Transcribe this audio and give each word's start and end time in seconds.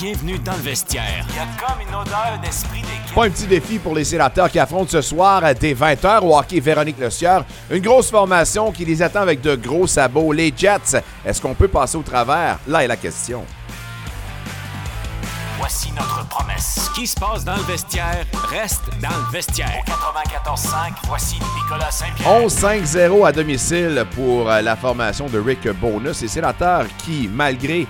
bienvenue 0.00 0.38
dans 0.38 0.52
le 0.52 0.62
vestiaire. 0.62 1.26
Il 1.28 1.36
y 1.36 1.38
a 1.38 1.46
comme 1.58 1.80
une 1.86 1.94
odeur 1.94 2.38
d'esprit 2.42 2.80
d'équipe. 2.80 3.14
Pas 3.14 3.26
un 3.26 3.30
petit 3.30 3.46
défi 3.46 3.78
pour 3.78 3.94
les 3.94 4.04
sénateurs 4.04 4.50
qui 4.50 4.58
affrontent 4.58 4.90
ce 4.90 5.02
soir 5.02 5.42
dès 5.60 5.74
20h 5.74 6.20
au 6.20 6.38
hockey 6.38 6.58
Véronique 6.58 6.98
Le 6.98 7.10
Sieur. 7.10 7.44
Une 7.70 7.82
grosse 7.82 8.10
formation 8.10 8.72
qui 8.72 8.86
les 8.86 9.02
attend 9.02 9.20
avec 9.20 9.42
de 9.42 9.56
gros 9.56 9.86
sabots. 9.86 10.32
Les 10.32 10.54
Jets, 10.56 11.02
est-ce 11.24 11.42
qu'on 11.42 11.54
peut 11.54 11.68
passer 11.68 11.98
au 11.98 12.02
travers? 12.02 12.58
Là 12.66 12.82
est 12.82 12.88
la 12.88 12.96
question. 12.96 13.44
Voici 15.58 15.92
notre 15.92 16.26
promesse. 16.28 16.88
Ce 16.88 16.98
qui 16.98 17.06
se 17.06 17.20
passe 17.20 17.44
dans 17.44 17.56
le 17.56 17.62
vestiaire 17.62 18.24
reste 18.48 18.84
dans 19.02 19.10
le 19.10 19.30
vestiaire. 19.30 19.82
Au 19.86 20.50
94.5, 20.50 20.92
voici 21.08 21.36
Nicolas 21.62 21.90
Saint-Pierre. 21.90 22.46
11-5-0 22.46 23.26
à 23.26 23.32
domicile 23.32 24.06
pour 24.14 24.50
euh, 24.50 24.62
la 24.62 24.76
formation 24.76 25.26
de 25.26 25.38
Rick 25.38 25.68
Bonus. 25.78 26.22
Les 26.22 26.28
sénateurs 26.28 26.86
qui, 26.96 27.28
malgré 27.30 27.86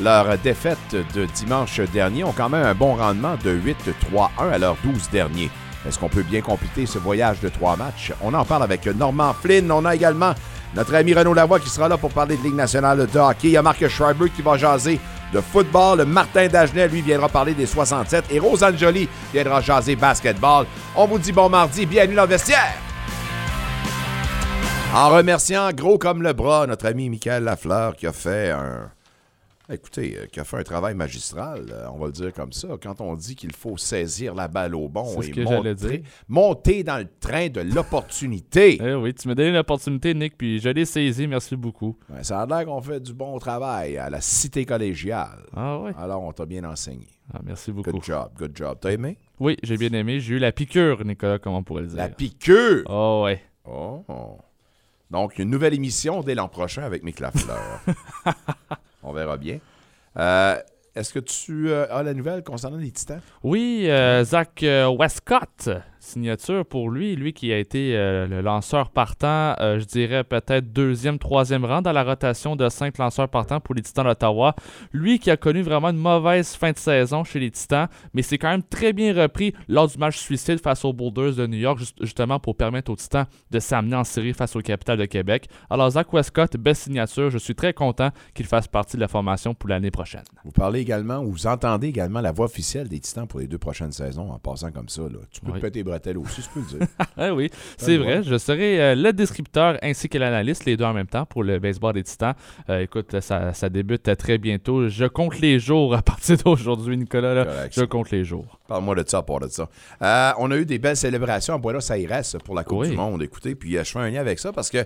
leur 0.00 0.36
défaite 0.38 0.96
de 1.14 1.24
dimanche 1.24 1.80
dernier, 1.92 2.24
ont 2.24 2.32
quand 2.32 2.48
même 2.48 2.64
un 2.64 2.74
bon 2.74 2.94
rendement 2.94 3.36
de 3.42 3.54
8-3-1 3.54 4.52
à 4.52 4.58
leurs 4.58 4.76
12 4.84 5.10
derniers. 5.10 5.50
Est-ce 5.86 5.98
qu'on 5.98 6.08
peut 6.08 6.22
bien 6.22 6.40
compléter 6.40 6.86
ce 6.86 6.98
voyage 6.98 7.40
de 7.40 7.48
trois 7.48 7.76
matchs? 7.76 8.12
On 8.20 8.34
en 8.34 8.44
parle 8.44 8.64
avec 8.64 8.86
Normand 8.86 9.34
Flynn. 9.34 9.70
On 9.70 9.84
a 9.84 9.94
également 9.94 10.34
notre 10.74 10.94
ami 10.94 11.14
Renaud 11.14 11.34
Lavoie 11.34 11.60
qui 11.60 11.70
sera 11.70 11.88
là 11.88 11.96
pour 11.96 12.10
parler 12.10 12.36
de 12.36 12.42
Ligue 12.42 12.56
nationale 12.56 13.06
de 13.06 13.18
hockey. 13.18 13.48
Il 13.48 13.50
y 13.50 13.56
a 13.56 13.62
Marc 13.62 13.86
Schreiber 13.86 14.28
qui 14.30 14.42
va 14.42 14.56
jaser 14.56 14.98
de 15.32 15.40
football. 15.40 16.04
Martin 16.04 16.48
Dagenet, 16.48 16.88
lui, 16.88 17.02
viendra 17.02 17.28
parler 17.28 17.54
des 17.54 17.66
67. 17.66 18.24
Et 18.30 18.38
Rose 18.40 18.64
Anjoli 18.64 19.08
viendra 19.32 19.60
jaser 19.60 19.94
basketball. 19.94 20.66
On 20.96 21.06
vous 21.06 21.18
dit 21.18 21.32
bon 21.32 21.48
mardi. 21.48 21.86
Bienvenue 21.86 22.16
dans 22.16 22.22
le 22.22 22.30
vestiaire. 22.30 22.74
En 24.94 25.10
remerciant 25.10 25.70
gros 25.72 25.98
comme 25.98 26.22
le 26.22 26.32
bras 26.32 26.66
notre 26.66 26.86
ami 26.86 27.10
Michael 27.10 27.44
Lafleur 27.44 27.96
qui 27.96 28.06
a 28.06 28.12
fait 28.12 28.50
un 28.50 28.90
Écoutez, 29.68 30.16
euh, 30.16 30.26
qui 30.26 30.38
a 30.38 30.44
fait 30.44 30.58
un 30.58 30.62
travail 30.62 30.94
magistral, 30.94 31.66
euh, 31.72 31.88
on 31.92 31.98
va 31.98 32.06
le 32.06 32.12
dire 32.12 32.32
comme 32.32 32.52
ça. 32.52 32.68
Quand 32.80 33.00
on 33.00 33.14
dit 33.14 33.34
qu'il 33.34 33.52
faut 33.52 33.76
saisir 33.76 34.32
la 34.34 34.46
balle 34.46 34.76
au 34.76 34.88
bon 34.88 35.20
et 35.20 35.42
monter, 35.42 35.74
dire. 35.74 36.00
monter 36.28 36.84
dans 36.84 36.98
le 36.98 37.08
train 37.20 37.48
de 37.48 37.60
l'opportunité. 37.60 38.80
Eh 38.86 38.94
oui, 38.94 39.12
tu 39.14 39.26
m'as 39.26 39.34
donné 39.34 39.50
l'opportunité, 39.50 40.14
Nick, 40.14 40.38
puis 40.38 40.60
je 40.60 40.68
l'ai. 40.68 41.26
Merci 41.26 41.56
beaucoup. 41.56 41.96
Ça 42.22 42.42
a 42.42 42.46
l'air 42.46 42.66
qu'on 42.66 42.80
fait 42.80 43.00
du 43.00 43.12
bon 43.12 43.38
travail 43.38 43.98
à 43.98 44.08
la 44.08 44.20
cité 44.20 44.64
collégiale. 44.64 45.44
Ah 45.54 45.78
oui. 45.80 45.90
Alors, 45.98 46.22
on 46.22 46.32
t'a 46.32 46.46
bien 46.46 46.62
enseigné. 46.64 47.08
Ah, 47.34 47.40
merci 47.44 47.72
beaucoup. 47.72 47.90
Good 47.90 48.04
job, 48.04 48.30
good 48.38 48.52
job. 48.54 48.78
T'as 48.80 48.92
aimé? 48.92 49.18
Oui, 49.40 49.56
j'ai 49.62 49.76
bien 49.76 49.92
aimé. 49.92 50.20
J'ai 50.20 50.34
eu 50.34 50.38
la 50.38 50.52
piqûre, 50.52 51.04
Nicolas, 51.04 51.38
comment 51.38 51.58
on 51.58 51.62
pourrait 51.64 51.82
le 51.82 51.88
dire. 51.88 51.96
La 51.96 52.08
piqûre! 52.08 52.84
Oh 52.88 53.22
ouais. 53.24 53.42
Oh. 53.64 54.04
Donc, 55.10 55.38
une 55.38 55.50
nouvelle 55.50 55.74
émission 55.74 56.22
dès 56.22 56.34
l'an 56.34 56.48
prochain 56.48 56.82
avec 56.82 57.02
Mick 57.02 57.18
Lafleur. 57.18 57.80
on 59.06 59.12
verra 59.12 59.36
bien. 59.36 59.58
Euh, 60.18 60.56
Est-ce 60.94 61.12
que 61.12 61.18
tu 61.18 61.70
euh, 61.70 61.86
as 61.90 62.02
la 62.02 62.14
nouvelle 62.14 62.42
concernant 62.42 62.78
les 62.78 62.90
Titans? 62.90 63.20
Oui, 63.42 63.86
euh, 63.88 64.24
Zach 64.24 64.64
Westcott, 64.98 65.68
signature 66.06 66.64
pour 66.64 66.90
lui, 66.90 67.16
lui 67.16 67.32
qui 67.32 67.52
a 67.52 67.58
été 67.58 67.96
euh, 67.96 68.26
le 68.26 68.40
lanceur 68.40 68.90
partant, 68.90 69.54
euh, 69.60 69.78
je 69.80 69.84
dirais 69.84 70.24
peut-être 70.24 70.72
deuxième, 70.72 71.18
troisième 71.18 71.64
rang 71.64 71.82
dans 71.82 71.92
la 71.92 72.04
rotation 72.04 72.56
de 72.56 72.68
cinq 72.68 72.98
lanceurs 72.98 73.28
partants 73.28 73.60
pour 73.60 73.74
les 73.74 73.82
Titans 73.82 74.04
d'Ottawa. 74.04 74.54
Lui 74.92 75.18
qui 75.18 75.30
a 75.30 75.36
connu 75.36 75.62
vraiment 75.62 75.90
une 75.90 75.96
mauvaise 75.98 76.54
fin 76.54 76.72
de 76.72 76.78
saison 76.78 77.24
chez 77.24 77.40
les 77.40 77.50
Titans, 77.50 77.88
mais 78.14 78.22
c'est 78.22 78.38
quand 78.38 78.48
même 78.50 78.62
très 78.62 78.92
bien 78.92 79.12
repris 79.14 79.52
lors 79.68 79.88
du 79.88 79.98
match 79.98 80.18
suicide 80.18 80.60
face 80.60 80.84
aux 80.84 80.92
Boulders 80.92 81.34
de 81.34 81.46
New 81.46 81.58
York, 81.58 81.78
juste- 81.78 81.98
justement 82.00 82.38
pour 82.40 82.56
permettre 82.56 82.90
aux 82.90 82.96
Titans 82.96 83.26
de 83.50 83.58
s'amener 83.58 83.96
en 83.96 84.04
série 84.04 84.32
face 84.32 84.54
au 84.56 84.60
Capital 84.60 84.98
de 84.98 85.04
Québec. 85.04 85.48
Alors 85.70 85.90
Zach 85.90 86.12
Westcott, 86.12 86.56
belle 86.56 86.76
signature, 86.76 87.30
je 87.30 87.38
suis 87.38 87.54
très 87.54 87.72
content 87.72 88.10
qu'il 88.34 88.46
fasse 88.46 88.68
partie 88.68 88.96
de 88.96 89.00
la 89.00 89.08
formation 89.08 89.54
pour 89.54 89.68
l'année 89.68 89.90
prochaine. 89.90 90.22
Vous 90.44 90.52
parlez 90.52 90.80
également, 90.80 91.18
ou 91.18 91.30
vous 91.32 91.46
entendez 91.46 91.88
également 91.88 92.20
la 92.20 92.32
voix 92.32 92.46
officielle 92.46 92.88
des 92.88 93.00
Titans 93.00 93.26
pour 93.26 93.40
les 93.40 93.46
deux 93.46 93.58
prochaines 93.58 93.92
saisons 93.92 94.30
en 94.30 94.38
passant 94.38 94.70
comme 94.70 94.88
ça. 94.88 95.02
Là. 95.02 95.18
Tu 95.30 95.40
peux 95.40 95.52
Oui. 95.52 95.58
te 95.58 95.64
péter 95.66 95.78
les 95.80 95.84
bretelles 95.96 96.18
aussi, 96.18 96.42
je 96.42 96.48
peux 96.48 96.60
le 96.60 96.78
dire. 96.78 96.88
Ah 97.18 97.32
oui, 97.34 97.50
c'est 97.78 97.96
vrai. 97.96 98.22
Je 98.22 98.36
serai 98.36 98.80
euh, 98.80 98.94
le 98.94 99.12
descripteur 99.12 99.78
ainsi 99.82 100.08
que 100.08 100.18
l'analyste, 100.18 100.64
les 100.66 100.76
deux 100.76 100.84
en 100.84 100.92
même 100.92 101.06
temps, 101.06 101.24
pour 101.24 101.42
le 101.44 101.58
baseball 101.58 101.94
des 101.94 102.02
Titans. 102.02 102.34
Euh, 102.68 102.80
écoute, 102.80 103.20
ça, 103.20 103.54
ça 103.54 103.68
débute 103.68 104.14
très 104.16 104.36
bientôt. 104.38 104.88
Je 104.88 105.06
compte 105.06 105.40
les 105.40 105.58
jours 105.58 105.94
à 105.94 106.02
partir 106.02 106.36
d'aujourd'hui, 106.44 106.96
Nicolas. 106.96 107.34
là. 107.34 107.46
Je 107.70 107.84
compte 107.84 108.10
les 108.10 108.24
jours. 108.24 108.58
Parle-moi 108.68 108.94
de 108.96 109.04
ça, 109.08 109.22
part 109.22 109.40
de 109.40 109.48
ça. 109.48 109.68
Euh, 110.02 110.32
on 110.38 110.50
a 110.50 110.56
eu 110.56 110.66
des 110.66 110.78
belles 110.78 110.96
célébrations 110.96 111.54
à 111.54 111.58
Buenos 111.58 111.90
Aires 111.90 112.22
pour 112.44 112.54
la 112.54 112.64
Coupe 112.64 112.80
Oui. 112.80 112.90
du 112.90 112.96
Monde. 112.96 113.22
Écoutez, 113.22 113.54
puis 113.54 113.76
euh, 113.76 113.84
je 113.84 113.90
fais 113.92 113.98
un 113.98 114.10
lien 114.10 114.20
avec 114.20 114.38
ça 114.38 114.52
parce 114.52 114.68
que, 114.70 114.78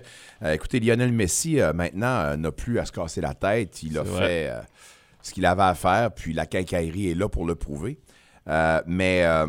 euh, 0.43 0.53
écoutez, 0.53 0.79
Lionel 0.79 1.11
Messi, 1.11 1.59
maintenant, 1.73 2.37
n'a 2.37 2.51
plus 2.51 2.79
à 2.79 2.85
se 2.85 2.91
casser 2.91 3.21
la 3.21 3.33
tête. 3.33 3.83
Il 3.83 3.97
a 3.97 4.05
fait 4.05 4.51
ce 5.21 5.33
qu'il 5.33 5.45
avait 5.45 5.63
à 5.63 5.75
faire, 5.75 6.11
puis 6.11 6.33
la 6.33 6.45
quincaillerie 6.45 7.11
est 7.11 7.15
là 7.15 7.27
pour 7.27 7.45
le 7.45 7.55
prouver. 7.55 7.99
Euh, 8.47 8.81
mais 8.87 9.23
euh, 9.23 9.45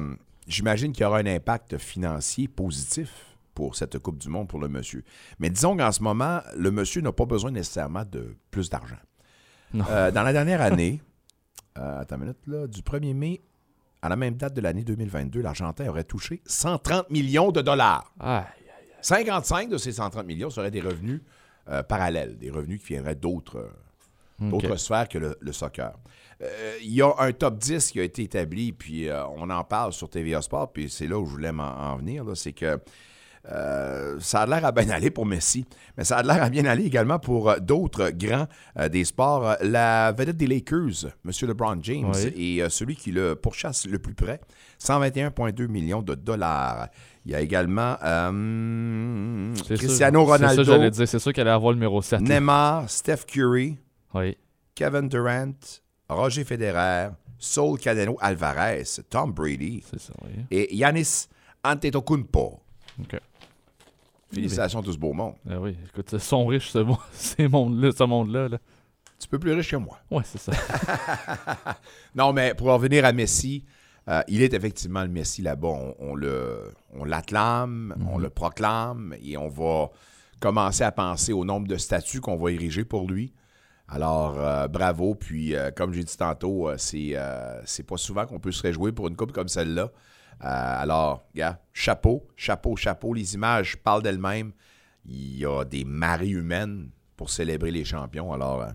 j'imagine 0.47 0.93
qu'il 0.93 1.03
y 1.03 1.07
aura 1.07 1.19
un 1.19 1.27
impact 1.27 1.79
financier 1.79 2.49
positif 2.49 3.37
pour 3.55 3.77
cette 3.77 3.99
Coupe 3.99 4.19
du 4.19 4.29
Monde 4.29 4.49
pour 4.49 4.61
le 4.61 4.69
monsieur. 4.69 5.05
Mais 5.39 5.51
disons 5.51 5.77
qu'en 5.77 5.93
ce 5.93 6.03
moment, 6.03 6.41
le 6.57 6.71
monsieur 6.71 7.01
n'a 7.03 7.13
pas 7.13 7.27
besoin 7.27 7.51
nécessairement 7.51 8.05
de 8.05 8.37
plus 8.51 8.71
d'argent. 8.71 8.97
Euh, 9.75 10.11
dans 10.11 10.23
la 10.23 10.33
dernière 10.33 10.61
année, 10.63 11.03
euh, 11.79 12.01
attends 12.01 12.17
une 12.17 12.23
minute, 12.23 12.47
là, 12.47 12.67
du 12.67 12.81
1er 12.81 13.15
mai 13.15 13.43
à 14.03 14.09
la 14.09 14.17
même 14.17 14.35
date 14.35 14.55
de 14.55 14.61
l'année 14.61 14.83
2022, 14.83 15.41
l'Argentin 15.41 15.87
aurait 15.89 16.05
touché 16.05 16.43
130 16.47 17.11
millions 17.11 17.53
de 17.53 17.61
dollars. 17.61 18.13
Aïe. 18.19 18.45
55 19.01 19.69
de 19.69 19.79
ces 19.79 19.93
130 19.93 20.27
millions 20.27 20.51
seraient 20.51 20.71
des 20.71 20.81
revenus 20.81 21.23
euh, 21.69 21.83
parallèles, 21.83 22.37
des 22.39 22.51
revenus 22.51 22.81
qui 22.81 22.95
viendraient 22.95 23.15
d'autres 23.15 23.71
d'autres 24.41 24.77
sphères 24.77 25.09
que 25.09 25.19
le, 25.19 25.37
le 25.41 25.53
soccer. 25.53 25.93
Euh, 26.43 26.75
Il 26.83 26.93
y 26.93 27.03
a 27.03 27.13
un 27.19 27.33
top 27.33 27.59
10 27.59 27.93
qui 27.93 28.01
a 28.01 28.03
été 28.03 28.23
établi, 28.23 28.73
puis 28.73 29.09
euh, 29.09 29.25
on 29.37 29.49
en 29.51 29.63
parle 29.65 29.93
sur 29.93 30.09
TVA 30.11 30.43
Sport, 30.43 30.73
puis 30.73 30.91
c'est 30.91 31.07
là 31.07 31.19
où 31.19 31.25
je 31.27 31.31
voulais 31.31 31.53
m'en 31.53 31.63
en 31.93 31.97
venir, 31.97 32.25
c'est 32.35 32.53
que 32.53 32.79
euh, 33.51 34.19
ça 34.21 34.43
a 34.43 34.47
l'air 34.47 34.65
à 34.65 34.71
bien 34.73 34.89
aller 34.91 35.11
pour 35.11 35.27
Messi, 35.27 35.65
mais 35.97 36.05
ça 36.05 36.19
a 36.19 36.23
l'air 36.23 36.43
à 36.43 36.49
bien 36.51 36.65
aller 36.65 36.85
également 36.85 37.19
pour 37.19 37.55
d'autres 37.61 38.11
grands 38.11 38.47
des 38.91 39.05
sports. 39.05 39.57
La 39.63 40.13
vedette 40.13 40.37
des 40.37 40.47
Lakers, 40.47 41.07
M. 41.25 41.31
LeBron 41.49 41.79
James, 41.83 42.13
Oui. 42.37 42.59
est 42.59 42.69
celui 42.71 42.95
qui 42.97 43.11
le 43.13 43.35
pourchasse 43.37 43.87
le 43.87 43.99
plus 43.99 44.15
près, 44.15 44.41
121,2 44.81 45.67
millions 45.69 46.03
de 46.03 46.15
dollars. 46.15 46.89
Il 47.25 47.31
y 47.33 47.35
a 47.37 47.41
également 47.41 47.97
Cristiano 47.97 49.55
sûr. 49.55 49.77
C'est 49.79 49.89
ça, 49.99 50.09
Ronaldo, 50.11 50.65
j'allais 50.65 50.91
dire. 50.91 51.09
C'est 51.09 51.19
sûr 51.19 51.33
qu'elle 51.33 51.47
allait 51.47 51.55
avoir 51.55 51.73
le 51.73 51.77
numéro 51.77 52.03
7. 52.03 52.21
là. 52.21 52.35
Neymar, 52.41 52.89
Steph 52.91 53.25
Curry, 53.27 53.79
Oui. 54.15 54.37
Kevin 54.75 55.09
Durant, 55.09 55.53
Roger 56.09 56.45
Federer, 56.45 57.11
Saul 57.39 57.79
Canelo 57.79 58.17
Alvarez, 58.21 58.85
Tom 59.11 59.33
Brady 59.33 59.83
ça, 59.99 60.13
oui. 60.25 60.45
et 60.51 60.75
Yanis 60.75 61.29
Antetokounmpo. 61.65 62.61
OK. 63.01 63.21
Félicitations 64.33 64.81
à 64.81 64.83
tout 64.83 64.93
ce 64.93 64.99
beau 64.99 65.13
monde. 65.13 65.35
Ah 65.49 65.61
oui, 65.61 65.77
écoute, 65.87 66.11
ils 66.13 66.21
sont 66.21 66.47
riches, 66.47 66.71
ce, 66.71 66.85
ces 67.13 67.49
mondes-là, 67.49 67.91
ce 67.93 68.05
monde-là. 68.05 68.49
Là. 68.49 68.59
Tu 69.19 69.29
peux 69.29 69.39
plus 69.39 69.53
riche 69.53 69.71
que 69.71 69.77
moi. 69.77 69.99
Ouais, 70.11 70.23
c'est 70.25 70.39
ça. 70.39 70.53
Non, 72.15 72.33
mais 72.33 72.55
pour 72.55 72.69
revenir 72.69 73.05
à 73.05 73.13
Messi, 73.13 73.65
euh, 74.09 74.23
il 74.29 74.43
est 74.43 74.53
effectivement 74.55 75.03
le 75.03 75.09
Messi 75.09 75.43
là-bas. 75.43 75.69
On, 75.69 75.95
on 75.99 76.15
le, 76.15 76.73
on 76.95 77.05
l'acclame, 77.05 77.95
on 78.11 78.19
le 78.19 78.31
proclame 78.31 79.15
et 79.23 79.37
on 79.37 79.49
va 79.49 79.91
commencer 80.41 80.83
à 80.83 80.93
penser 80.93 81.33
au 81.33 81.45
nombre 81.45 81.69
de 81.69 81.77
statues 81.77 82.21
qu'on 82.21 82.37
va 82.37 82.51
ériger 82.53 82.85
pour 82.85 83.09
lui. 83.09 83.33
Alors, 83.93 84.41
euh, 84.41 84.69
bravo. 84.69 85.15
Puis, 85.15 85.55
euh, 85.55 85.71
comme 85.71 85.93
j'ai 85.93 86.03
dit 86.03 86.17
tantôt, 86.17 86.69
euh, 86.69 86.77
c'est, 86.79 87.15
c'est 87.65 87.87
pas 87.87 87.99
souvent 87.99 88.27
qu'on 88.27 88.41
peut 88.41 88.53
se 88.53 88.63
réjouir 88.63 88.95
pour 88.95 89.09
une 89.09 89.17
coupe 89.17 89.33
comme 89.33 89.49
celle-là. 89.49 89.91
Alors, 90.41 91.25
gars, 91.37 91.61
chapeau, 91.73 92.27
chapeau, 92.35 92.75
chapeau. 92.75 93.15
Les 93.15 93.35
images 93.35 93.77
parlent 93.77 94.03
d'elles-mêmes. 94.03 94.53
Il 95.07 95.39
y 95.39 95.47
a 95.47 95.65
des 95.65 95.85
marées 95.85 96.31
humaines 96.31 96.89
pour 97.17 97.31
célébrer 97.31 97.71
les 97.71 97.85
champions. 97.85 98.33
Alors, 98.33 98.67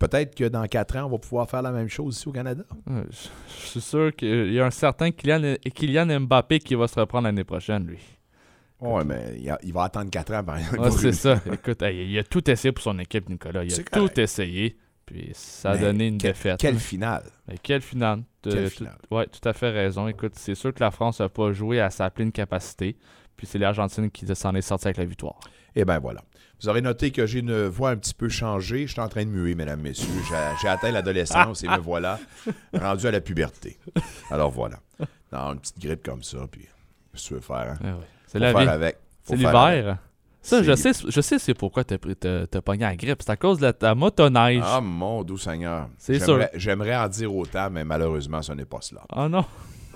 peut-être 0.00 0.34
que 0.34 0.44
dans 0.44 0.66
quatre 0.66 0.96
ans, 0.96 1.04
on 1.04 1.10
va 1.10 1.18
pouvoir 1.18 1.48
faire 1.48 1.62
la 1.62 1.70
même 1.70 1.88
chose 1.88 2.16
ici 2.16 2.28
au 2.28 2.32
Canada. 2.32 2.64
Je, 2.88 3.16
suis 3.68 3.80
sûr 3.80 4.16
qu'il 4.16 4.52
y 4.52 4.58
a 4.58 4.66
un 4.66 4.70
certain 4.70 5.12
Kylian 5.12 6.20
Mbappé 6.20 6.58
qui 6.58 6.74
va 6.74 6.88
se 6.88 6.98
reprendre 6.98 7.26
l'année 7.26 7.44
prochaine, 7.44 7.86
lui. 7.86 8.17
Oui, 8.80 9.02
mais 9.04 9.36
il, 9.40 9.50
a- 9.50 9.58
il 9.62 9.72
va 9.72 9.84
attendre 9.84 10.10
4 10.10 10.32
ans, 10.34 10.56
exemple. 10.56 10.80
Ouais, 10.80 10.90
c'est 10.92 11.12
ça. 11.12 11.40
Écoute, 11.52 11.82
hey, 11.82 12.10
il 12.12 12.18
a 12.18 12.22
tout 12.24 12.48
essayé 12.50 12.72
pour 12.72 12.82
son 12.84 12.98
équipe, 12.98 13.28
Nicolas. 13.28 13.64
Il 13.64 13.72
a 13.72 13.76
tout 13.76 13.82
correct. 13.92 14.18
essayé. 14.18 14.76
Puis 15.04 15.30
ça 15.32 15.70
a 15.70 15.74
Mais 15.74 15.80
donné 15.80 16.06
une 16.08 16.18
quel- 16.18 16.32
défaite. 16.32 16.60
Quelle 16.60 16.78
finale? 16.78 17.24
Mais 17.48 17.56
quelle 17.62 17.80
finale. 17.80 18.22
Quelle 18.42 18.70
finale? 18.70 18.98
ouais, 19.10 19.26
tout 19.26 19.46
à 19.48 19.52
fait 19.52 19.70
raison. 19.70 20.06
Écoute, 20.06 20.32
c'est 20.36 20.54
sûr 20.54 20.72
que 20.72 20.80
la 20.80 20.90
France 20.90 21.20
n'a 21.20 21.28
pas 21.28 21.50
joué 21.52 21.80
à 21.80 21.90
sa 21.90 22.10
pleine 22.10 22.30
capacité. 22.30 22.96
Puis 23.36 23.46
c'est 23.46 23.58
l'Argentine 23.58 24.10
qui 24.10 24.26
s'en 24.34 24.54
est 24.54 24.60
sortie 24.62 24.86
avec 24.88 24.96
la 24.98 25.04
victoire. 25.06 25.38
Et 25.74 25.84
bien 25.84 25.98
voilà. 25.98 26.22
Vous 26.60 26.68
aurez 26.68 26.80
noté 26.82 27.10
que 27.12 27.24
j'ai 27.24 27.38
une 27.38 27.66
voix 27.68 27.90
un 27.90 27.96
petit 27.96 28.12
peu 28.14 28.28
changée. 28.28 28.86
Je 28.86 28.92
suis 28.92 29.00
en 29.00 29.08
train 29.08 29.24
de 29.24 29.30
muer, 29.30 29.54
mesdames, 29.54 29.80
messieurs. 29.80 30.08
J'ai, 30.60 30.68
atteint 30.68 30.90
l'adolescence 30.90 31.62
et 31.62 31.68
me 31.68 31.78
voilà 31.78 32.18
rendu 32.74 33.06
à 33.06 33.10
la 33.12 33.20
puberté. 33.20 33.78
Alors 34.30 34.50
voilà. 34.50 34.80
Dans 35.30 35.52
une 35.52 35.60
petite 35.60 35.78
grippe 35.78 36.02
comme 36.04 36.22
ça, 36.22 36.38
puis 36.50 36.62
qu'est-ce 37.12 37.22
que 37.24 37.28
tu 37.28 37.34
veux 37.34 37.40
faire? 37.40 37.56
Hein? 37.72 37.78
Ah 37.84 37.96
ouais. 37.96 38.04
C'est 38.28 38.38
la 38.38 38.52
vie. 38.52 38.68
avec. 38.68 38.98
C'est 39.24 39.36
l'hiver. 39.36 39.98
Ça, 40.40 40.62
je 40.62 40.74
sais, 40.76 40.92
je 41.06 41.20
sais 41.20 41.38
c'est 41.38 41.52
pourquoi 41.52 41.84
t'as 41.84 41.96
as, 41.96 42.60
pogné 42.62 42.84
la 42.84 42.96
grippe. 42.96 43.20
C'est 43.20 43.30
à 43.30 43.36
cause 43.36 43.58
de 43.58 43.70
ta 43.70 43.94
motoneige. 43.94 44.62
Ah, 44.64 44.80
mon 44.80 45.22
doux 45.22 45.36
Seigneur. 45.36 45.88
C'est 45.98 46.20
sûr. 46.20 46.46
J'aimerais 46.54 46.96
en 46.96 47.08
dire 47.08 47.34
autant, 47.34 47.68
mais 47.70 47.84
malheureusement, 47.84 48.40
ce 48.40 48.52
n'est 48.52 48.64
pas 48.64 48.78
cela. 48.80 49.02
Ah 49.10 49.28
non. 49.28 49.44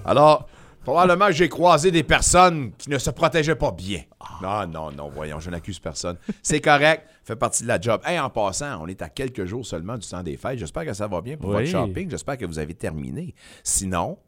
Alors, 0.04 0.48
probablement 0.84 1.28
que 1.28 1.32
j'ai 1.32 1.48
croisé 1.48 1.90
des 1.90 2.02
personnes 2.02 2.72
qui 2.76 2.90
ne 2.90 2.98
se 2.98 3.10
protégeaient 3.10 3.54
pas 3.54 3.70
bien. 3.70 4.02
Non, 4.42 4.66
non, 4.66 4.90
non, 4.90 5.08
voyons, 5.08 5.38
je 5.40 5.48
n'accuse 5.48 5.78
personne. 5.78 6.16
C'est 6.42 6.60
correct, 6.60 7.06
fait 7.24 7.36
partie 7.36 7.62
de 7.62 7.68
la 7.68 7.80
job. 7.80 8.00
Hey, 8.04 8.18
en 8.18 8.28
passant, 8.28 8.82
on 8.82 8.88
est 8.88 9.00
à 9.00 9.08
quelques 9.08 9.44
jours 9.44 9.64
seulement 9.64 9.96
du 9.96 10.06
temps 10.06 10.22
des 10.22 10.36
fêtes. 10.36 10.58
J'espère 10.58 10.84
que 10.84 10.92
ça 10.92 11.06
va 11.06 11.20
bien 11.20 11.36
pour 11.36 11.52
votre 11.52 11.66
shopping. 11.66 12.10
J'espère 12.10 12.36
que 12.36 12.44
vous 12.44 12.58
avez 12.58 12.74
terminé. 12.74 13.34
Sinon, 13.62 14.18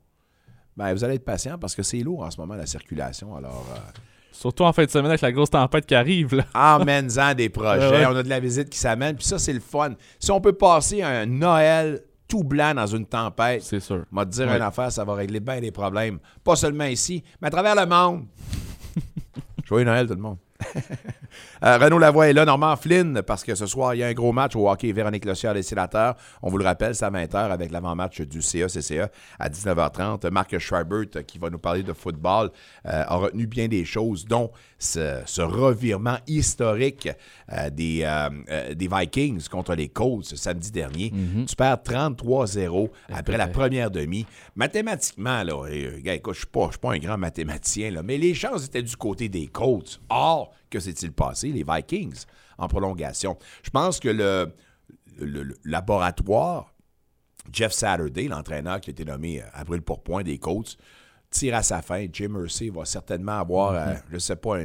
ben, 0.76 0.92
vous 0.92 1.04
allez 1.04 1.14
être 1.14 1.24
patient 1.24 1.58
parce 1.58 1.74
que 1.74 1.82
c'est 1.82 1.98
lourd 1.98 2.22
en 2.22 2.30
ce 2.30 2.40
moment, 2.40 2.54
la 2.54 2.66
circulation. 2.66 3.36
Alors. 3.36 3.66
Euh, 3.74 3.78
Surtout 4.32 4.64
en 4.64 4.72
fin 4.72 4.84
de 4.84 4.90
semaine 4.90 5.06
avec 5.06 5.20
la 5.20 5.30
grosse 5.30 5.50
tempête 5.50 5.86
qui 5.86 5.94
arrive. 5.94 6.44
Emmène-en 6.54 7.34
des 7.34 7.48
projets. 7.48 8.04
On 8.04 8.16
a 8.16 8.22
de 8.22 8.28
la 8.28 8.40
visite 8.40 8.68
qui 8.68 8.78
s'amène. 8.78 9.14
Puis 9.14 9.24
ça, 9.24 9.38
c'est 9.38 9.52
le 9.52 9.60
fun. 9.60 9.94
Si 10.18 10.32
on 10.32 10.40
peut 10.40 10.52
passer 10.52 11.02
un 11.02 11.24
Noël 11.24 12.02
tout 12.26 12.42
blanc 12.42 12.74
dans 12.74 12.86
une 12.86 13.06
tempête, 13.06 13.62
c'est 13.62 13.78
sûr. 13.78 14.04
Moi, 14.10 14.26
te 14.26 14.32
dire 14.32 14.52
une 14.52 14.60
affaire, 14.60 14.90
ça 14.90 15.04
va 15.04 15.14
régler 15.14 15.38
bien 15.38 15.60
des 15.60 15.70
problèmes. 15.70 16.18
Pas 16.42 16.56
seulement 16.56 16.84
ici, 16.84 17.22
mais 17.40 17.46
à 17.46 17.50
travers 17.52 17.76
le 17.76 17.86
monde. 17.86 18.24
Joyeux 19.64 19.84
Noël, 19.84 20.08
tout 20.08 20.14
le 20.14 20.20
monde. 20.20 20.38
Euh, 21.64 21.78
Renaud 21.78 21.98
Lavoie 21.98 22.28
est 22.28 22.32
là, 22.32 22.44
Normand 22.44 22.76
Flynn, 22.76 23.22
parce 23.22 23.44
que 23.44 23.54
ce 23.54 23.66
soir, 23.66 23.94
il 23.94 23.98
y 23.98 24.02
a 24.02 24.06
un 24.06 24.12
gros 24.12 24.32
match 24.32 24.56
au 24.56 24.68
hockey 24.68 24.92
Véronique 24.92 25.24
Lossière 25.24 25.54
des 25.54 25.62
sénateurs. 25.62 26.16
On 26.42 26.50
vous 26.50 26.58
le 26.58 26.64
rappelle, 26.64 26.94
c'est 26.94 27.04
à 27.04 27.10
20h 27.10 27.50
avec 27.50 27.70
l'avant-match 27.70 28.20
du 28.22 28.42
CA-CCA 28.42 29.10
à 29.38 29.48
19h30. 29.48 30.30
Marc 30.30 30.58
Schreibert, 30.58 31.24
qui 31.26 31.38
va 31.38 31.50
nous 31.50 31.58
parler 31.58 31.82
de 31.82 31.92
football, 31.92 32.50
euh, 32.86 33.04
a 33.06 33.16
retenu 33.16 33.46
bien 33.46 33.68
des 33.68 33.84
choses, 33.84 34.26
dont 34.26 34.50
ce, 34.84 35.40
revirement 35.40 36.18
historique 36.26 37.08
euh, 37.52 37.70
des, 37.70 38.06
des 38.74 38.88
Vikings 38.88 39.48
contre 39.48 39.74
les 39.74 39.88
Colts 39.88 40.36
samedi 40.36 40.70
dernier. 40.70 41.10
Mhm. 41.12 41.46
Tu 41.46 41.56
perds 41.56 41.78
33-0 41.84 42.90
après 43.12 43.36
la 43.36 43.48
première 43.48 43.90
demi. 43.90 44.26
Mathématiquement, 44.54 45.42
là, 45.42 45.54
écoute, 45.68 46.34
je 46.34 46.46
ne 46.58 46.64
suis 46.70 46.78
pas, 46.80 46.92
un 46.92 46.98
grand 46.98 47.18
mathématicien, 47.18 47.90
là, 47.90 48.02
mais 48.02 48.18
les 48.18 48.34
chances 48.34 48.66
étaient 48.66 48.82
du 48.82 48.96
côté 48.96 49.28
des 49.28 49.46
Colts. 49.46 50.00
Or, 50.08 50.52
que 50.70 50.80
s'est-il 50.80 51.12
passé? 51.12 51.48
Les 51.48 51.64
Vikings 51.64 52.24
en 52.58 52.68
prolongation. 52.68 53.38
Je 53.62 53.70
pense 53.70 54.00
que 54.00 54.08
le, 54.08 54.52
laboratoire, 55.64 56.74
Jeff 57.52 57.72
Saturday, 57.72 58.28
l'entraîneur 58.28 58.80
qui 58.80 58.90
a 58.90 58.92
été 58.92 59.04
nommé 59.04 59.42
à 59.52 59.64
brûle 59.64 59.82
pour 59.82 60.02
point 60.02 60.22
des 60.22 60.38
Colts, 60.38 60.76
tire 61.34 61.56
à 61.56 61.62
sa 61.62 61.82
fin. 61.82 62.06
Jim 62.10 62.28
Mercy 62.30 62.70
va 62.70 62.84
certainement 62.84 63.38
avoir, 63.38 63.74
mm-hmm. 63.74 63.92
euh, 63.92 64.00
je 64.08 64.14
ne 64.14 64.18
sais 64.18 64.36
pas, 64.36 64.56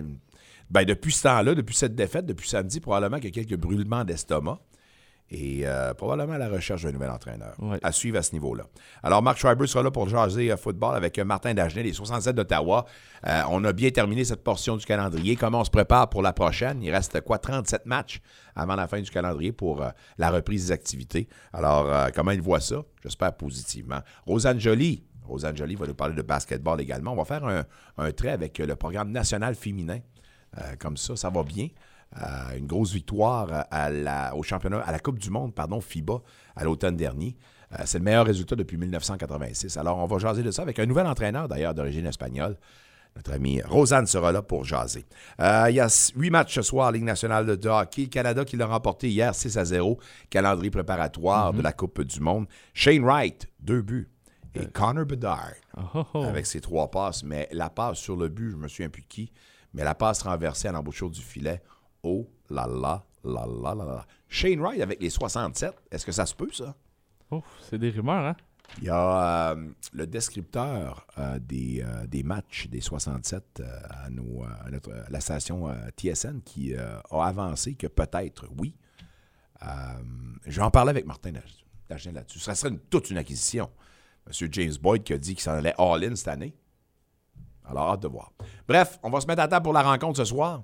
ben 0.69 0.85
depuis 0.85 1.11
ce 1.11 1.23
temps-là, 1.23 1.55
depuis 1.55 1.75
cette 1.75 1.95
défaite, 1.95 2.25
depuis 2.25 2.47
samedi, 2.47 2.79
probablement 2.79 3.17
qu'il 3.17 3.35
y 3.35 3.39
a 3.39 3.43
quelques 3.43 3.59
brûlements 3.59 4.03
d'estomac 4.03 4.59
et 5.31 5.61
euh, 5.63 5.93
probablement 5.93 6.33
à 6.33 6.37
la 6.37 6.49
recherche 6.49 6.83
d'un 6.83 6.91
nouvel 6.91 7.09
entraîneur. 7.09 7.55
À 7.83 7.91
suivre 7.91 8.17
à 8.17 8.23
ce 8.23 8.33
niveau-là. 8.33 8.65
Alors, 9.03 9.21
Mark 9.21 9.37
Schreiber 9.37 9.67
sera 9.67 9.83
là 9.83 9.91
pour 9.91 10.09
jaser 10.09 10.51
euh, 10.51 10.57
football 10.57 10.95
avec 10.95 11.19
Martin 11.19 11.53
Dagenet, 11.53 11.83
les 11.83 11.93
67 11.93 12.35
d'Ottawa. 12.35 12.85
on 13.49 13.63
a 13.63 13.73
bien 13.73 13.89
terminé 13.89 14.23
cette 14.25 14.43
portion 14.43 14.77
du 14.77 14.85
calendrier. 14.85 15.35
Comment 15.35 15.61
on 15.61 15.63
se 15.63 15.69
prépare 15.71 16.09
pour 16.09 16.21
la 16.21 16.33
prochaine? 16.33 16.81
Il 16.83 16.91
reste 16.91 17.21
quoi? 17.21 17.39
37 17.39 17.85
matchs 17.85 18.21
avant 18.55 18.75
la 18.75 18.87
fin 18.87 19.01
du 19.01 19.09
calendrier 19.09 19.51
pour 19.51 19.83
la 20.17 20.31
reprise 20.31 20.67
des 20.67 20.71
activités? 20.71 21.27
Alors, 21.53 22.11
comment 22.13 22.31
il 22.31 22.41
voit 22.41 22.59
ça? 22.59 22.83
J'espère 23.03 23.35
positivement. 23.37 23.99
Rosanne 24.25 24.59
Jolie. 24.59 25.03
Rosanne 25.29 25.55
Jolie 25.55 25.75
va 25.75 25.87
nous 25.87 25.93
parler 25.93 26.15
de 26.15 26.21
basketball 26.21 26.81
également. 26.81 27.13
On 27.13 27.15
va 27.15 27.25
faire 27.25 27.45
un, 27.45 27.63
un 27.97 28.11
trait 28.11 28.31
avec 28.31 28.57
le 28.57 28.75
programme 28.75 29.11
national 29.11 29.55
féminin. 29.55 29.99
comme 30.79 30.97
ça, 30.97 31.15
ça 31.15 31.29
va 31.29 31.43
bien. 31.43 31.69
Euh, 32.17 32.57
une 32.57 32.65
grosse 32.65 32.93
victoire 32.93 33.67
à 33.69 33.89
la, 33.91 34.35
au 34.35 34.41
championnat, 34.41 34.79
à 34.79 34.91
la 34.91 34.99
Coupe 34.99 35.19
du 35.19 35.29
Monde, 35.29 35.53
pardon, 35.53 35.79
FIBA, 35.79 36.21
à 36.55 36.63
l'automne 36.63 36.95
dernier. 36.95 37.37
Euh, 37.73 37.83
c'est 37.85 37.99
le 37.99 38.03
meilleur 38.03 38.25
résultat 38.25 38.55
depuis 38.55 38.77
1986. 38.77 39.77
Alors, 39.77 39.99
on 39.99 40.07
va 40.07 40.17
jaser 40.17 40.41
de 40.41 40.49
ça 40.49 40.63
avec 40.63 40.79
un 40.79 40.87
nouvel 40.87 41.05
entraîneur, 41.05 41.47
d'ailleurs, 41.47 41.75
d'origine 41.75 42.07
espagnole. 42.07 42.57
Notre 43.15 43.33
ami 43.33 43.61
Rosanne 43.61 44.07
sera 44.07 44.31
là 44.31 44.41
pour 44.41 44.63
jaser. 44.63 45.05
Euh, 45.39 45.67
il 45.69 45.75
y 45.75 45.79
a 45.79 46.11
huit 46.15 46.29
matchs 46.31 46.55
ce 46.55 46.61
soir 46.63 46.91
Ligue 46.91 47.03
nationale 47.03 47.57
de 47.57 47.69
hockey. 47.69 48.07
Canada 48.07 48.43
qui 48.43 48.55
l'a 48.55 48.65
remporté 48.65 49.09
hier 49.09 49.35
6 49.35 49.57
à 49.57 49.65
0. 49.65 49.99
Calendrier 50.31 50.71
préparatoire 50.71 51.51
de 51.51 51.57
mhm. 51.57 51.63
la 51.63 51.73
Coupe 51.73 52.01
du 52.01 52.19
Monde. 52.21 52.47
Shane 52.73 53.03
Wright, 53.03 53.47
deux 53.59 53.81
buts. 53.81 54.09
Et 54.55 54.65
Connor 54.67 55.05
Bedard 55.05 55.53
oh, 55.93 56.23
avec 56.23 56.45
ses 56.45 56.61
trois 56.61 56.89
passes. 56.89 57.23
Mais 57.23 57.47
la 57.51 57.69
passe 57.69 57.99
sur 57.99 58.15
le 58.15 58.29
but, 58.29 58.51
je 58.51 58.55
me 58.55 58.67
souviens 58.67 58.89
plus 58.89 59.03
qui, 59.03 59.31
mais 59.73 59.83
la 59.83 59.95
passe 59.95 60.23
renversée 60.23 60.67
à 60.67 60.71
l'embouchure 60.71 61.09
du 61.09 61.21
filet. 61.21 61.61
Oh 62.03 62.27
là 62.49 62.67
là, 62.67 63.05
là 63.23 63.45
là 63.45 63.75
là 63.75 63.85
là. 63.85 64.05
Shane 64.27 64.59
Wright 64.59 64.81
avec 64.81 65.01
les 65.01 65.09
67, 65.09 65.73
est-ce 65.91 66.05
que 66.05 66.11
ça 66.11 66.25
se 66.25 66.33
peut, 66.33 66.51
ça? 66.51 66.75
Oh, 67.31 67.43
c'est 67.69 67.77
des 67.77 67.91
rumeurs, 67.91 68.25
hein? 68.25 68.35
Il 68.77 68.83
y 68.85 68.89
a 68.89 69.51
euh, 69.51 69.69
le 69.93 70.07
descripteur 70.07 71.05
euh, 71.17 71.39
des, 71.39 71.83
euh, 71.83 72.05
des, 72.05 72.23
matchs 72.23 72.67
des 72.67 72.81
67 72.81 73.63
à, 73.89 74.09
nos, 74.09 74.45
notre, 74.71 74.91
la 75.09 75.19
station 75.19 75.69
TSN 75.97 76.41
qui 76.45 76.75
a 76.75 77.01
avancé 77.11 77.75
que 77.75 77.87
peut-être, 77.87 78.47
oui. 78.57 78.75
je 80.45 80.59
vais 80.59 80.65
en 80.65 80.71
parler 80.71 80.91
avec 80.91 81.05
Martin 81.05 81.31
Dagen 81.89 82.13
là-dessus. 82.13 82.39
Ça 82.39 82.55
serait 82.55 82.75
toute 82.89 83.09
une 83.09 83.17
acquisition. 83.17 83.69
M. 84.29 84.47
James 84.51 84.73
Boyd 84.81 85.03
qui 85.03 85.13
a 85.13 85.17
dit 85.17 85.33
qu'il 85.35 85.43
s'en 85.43 85.53
allait 85.53 85.73
all-in 85.77 86.15
cette 86.15 86.27
année. 86.27 86.53
Alors, 87.67 87.89
hâte 87.91 88.01
de 88.01 88.07
voir. 88.07 88.31
Bref, 88.67 88.99
on 89.03 89.09
va 89.09 89.21
se 89.21 89.27
mettre 89.27 89.41
à 89.41 89.47
table 89.47 89.63
pour 89.63 89.73
la 89.73 89.83
rencontre 89.83 90.17
ce 90.17 90.25
soir. 90.25 90.63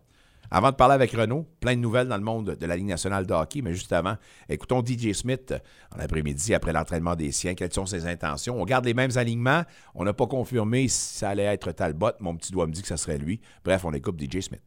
Avant 0.52 0.70
de 0.70 0.76
parler 0.76 0.94
avec 0.94 1.12
Renault, 1.12 1.48
plein 1.60 1.76
de 1.76 1.82
nouvelles 1.82 2.08
dans 2.08 2.18
le 2.18 2.24
monde 2.24 2.52
de 2.52 2.66
la 2.66 2.76
Ligue 2.76 2.86
nationale 2.86 3.26
de 3.26 3.34
hockey, 3.34 3.62
mais 3.62 3.74
juste 3.74 3.92
avant, 3.92 4.16
écoutons 4.48 4.84
DJ 4.86 5.14
Smith 5.14 5.54
en 5.96 6.00
après-midi 6.00 6.54
après 6.54 6.72
l'entraînement 6.72 7.16
des 7.16 7.32
siens. 7.32 7.56
Quelles 7.56 7.74
sont 7.74 7.86
ses 7.86 8.06
intentions? 8.06 8.60
On 8.60 8.66
garde 8.66 8.86
les 8.86 8.94
mêmes 8.94 9.16
alignements. 9.16 9.64
On 9.96 10.04
n'a 10.04 10.14
pas 10.14 10.28
confirmé 10.28 10.88
si 10.88 11.18
ça 11.18 11.30
allait 11.30 11.44
être 11.44 11.72
Talbot. 11.72 12.12
Mon 12.20 12.36
petit 12.36 12.52
doigt 12.52 12.68
me 12.68 12.72
dit 12.72 12.82
que 12.82 12.88
ça 12.88 12.98
serait 12.98 13.18
lui. 13.18 13.42
Bref, 13.64 13.86
on 13.86 13.94
écoute 13.94 14.22
DJ 14.22 14.42
Smith. 14.42 14.62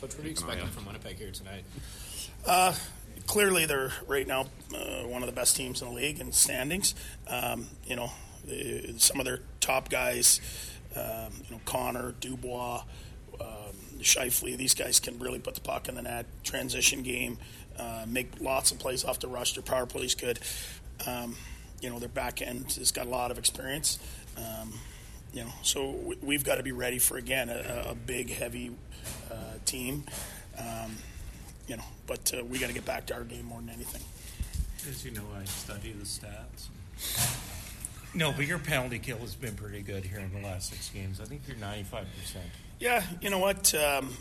Coach, 0.00 0.14
what 0.14 0.20
are 0.20 0.24
you 0.24 0.30
expecting 0.32 0.68
from 0.68 0.86
Winnipeg 0.86 1.16
here 1.18 1.30
tonight? 1.30 1.64
Uh, 2.46 2.72
clearly, 3.26 3.66
they're 3.66 3.92
right 4.06 4.26
now 4.26 4.46
uh, 4.74 5.06
one 5.06 5.22
of 5.22 5.26
the 5.26 5.34
best 5.34 5.56
teams 5.56 5.82
in 5.82 5.88
the 5.88 5.94
league 5.94 6.20
in 6.20 6.32
standings. 6.32 6.94
Um, 7.28 7.68
you 7.86 7.96
know, 7.96 8.10
some 8.98 9.20
of 9.20 9.26
their 9.26 9.40
top 9.60 9.88
guys, 9.88 10.40
um, 10.96 11.32
you 11.44 11.54
know, 11.54 11.60
Connor, 11.64 12.14
Dubois, 12.20 12.82
um, 13.40 13.74
Shifley. 14.00 14.56
These 14.56 14.74
guys 14.74 15.00
can 15.00 15.18
really 15.18 15.38
put 15.38 15.54
the 15.54 15.60
puck 15.60 15.88
in 15.88 15.94
the 15.94 16.02
net, 16.02 16.26
transition 16.42 17.02
game, 17.02 17.38
uh, 17.78 18.04
make 18.06 18.40
lots 18.40 18.70
of 18.70 18.78
plays 18.78 19.04
off 19.04 19.20
the 19.20 19.28
rush. 19.28 19.54
Their 19.54 19.62
power 19.62 19.86
plays 19.86 20.14
good. 20.14 20.38
Um, 21.06 21.36
you 21.80 21.90
know, 21.90 21.98
their 21.98 22.08
back 22.08 22.40
end 22.40 22.72
has 22.72 22.92
got 22.92 23.06
a 23.06 23.10
lot 23.10 23.30
of 23.30 23.38
experience. 23.38 23.98
Um, 24.36 24.72
you 25.32 25.42
know, 25.42 25.52
so 25.62 26.14
we've 26.22 26.44
got 26.44 26.56
to 26.56 26.62
be 26.62 26.72
ready 26.72 26.98
for 26.98 27.16
again 27.16 27.48
a, 27.48 27.88
a 27.90 27.94
big, 27.94 28.30
heavy 28.30 28.70
uh, 29.30 29.58
team. 29.64 30.04
You 31.66 31.78
know, 31.78 31.84
but 32.06 32.32
uh, 32.36 32.44
we 32.44 32.58
got 32.58 32.68
to 32.68 32.74
get 32.74 32.84
back 32.84 33.06
to 33.06 33.14
our 33.14 33.24
game 33.24 33.46
more 33.46 33.60
than 33.60 33.70
anything. 33.70 34.02
As 34.88 35.04
you 35.04 35.12
know, 35.12 35.24
I 35.40 35.44
study 35.44 35.92
the 35.92 36.04
stats. 36.04 36.68
No, 38.14 38.32
but 38.32 38.46
your 38.46 38.58
penalty 38.58 38.98
kill 38.98 39.18
has 39.18 39.34
been 39.34 39.54
pretty 39.54 39.82
good 39.82 40.04
here 40.04 40.20
in 40.20 40.32
the 40.32 40.46
last 40.46 40.70
six 40.70 40.88
games. 40.90 41.20
I 41.20 41.24
think 41.24 41.42
you're 41.48 41.56
95%. 41.56 42.04
Yeah, 42.78 43.02
you 43.20 43.30
know 43.30 43.38
what? 43.38 43.74
Um, 43.74 44.14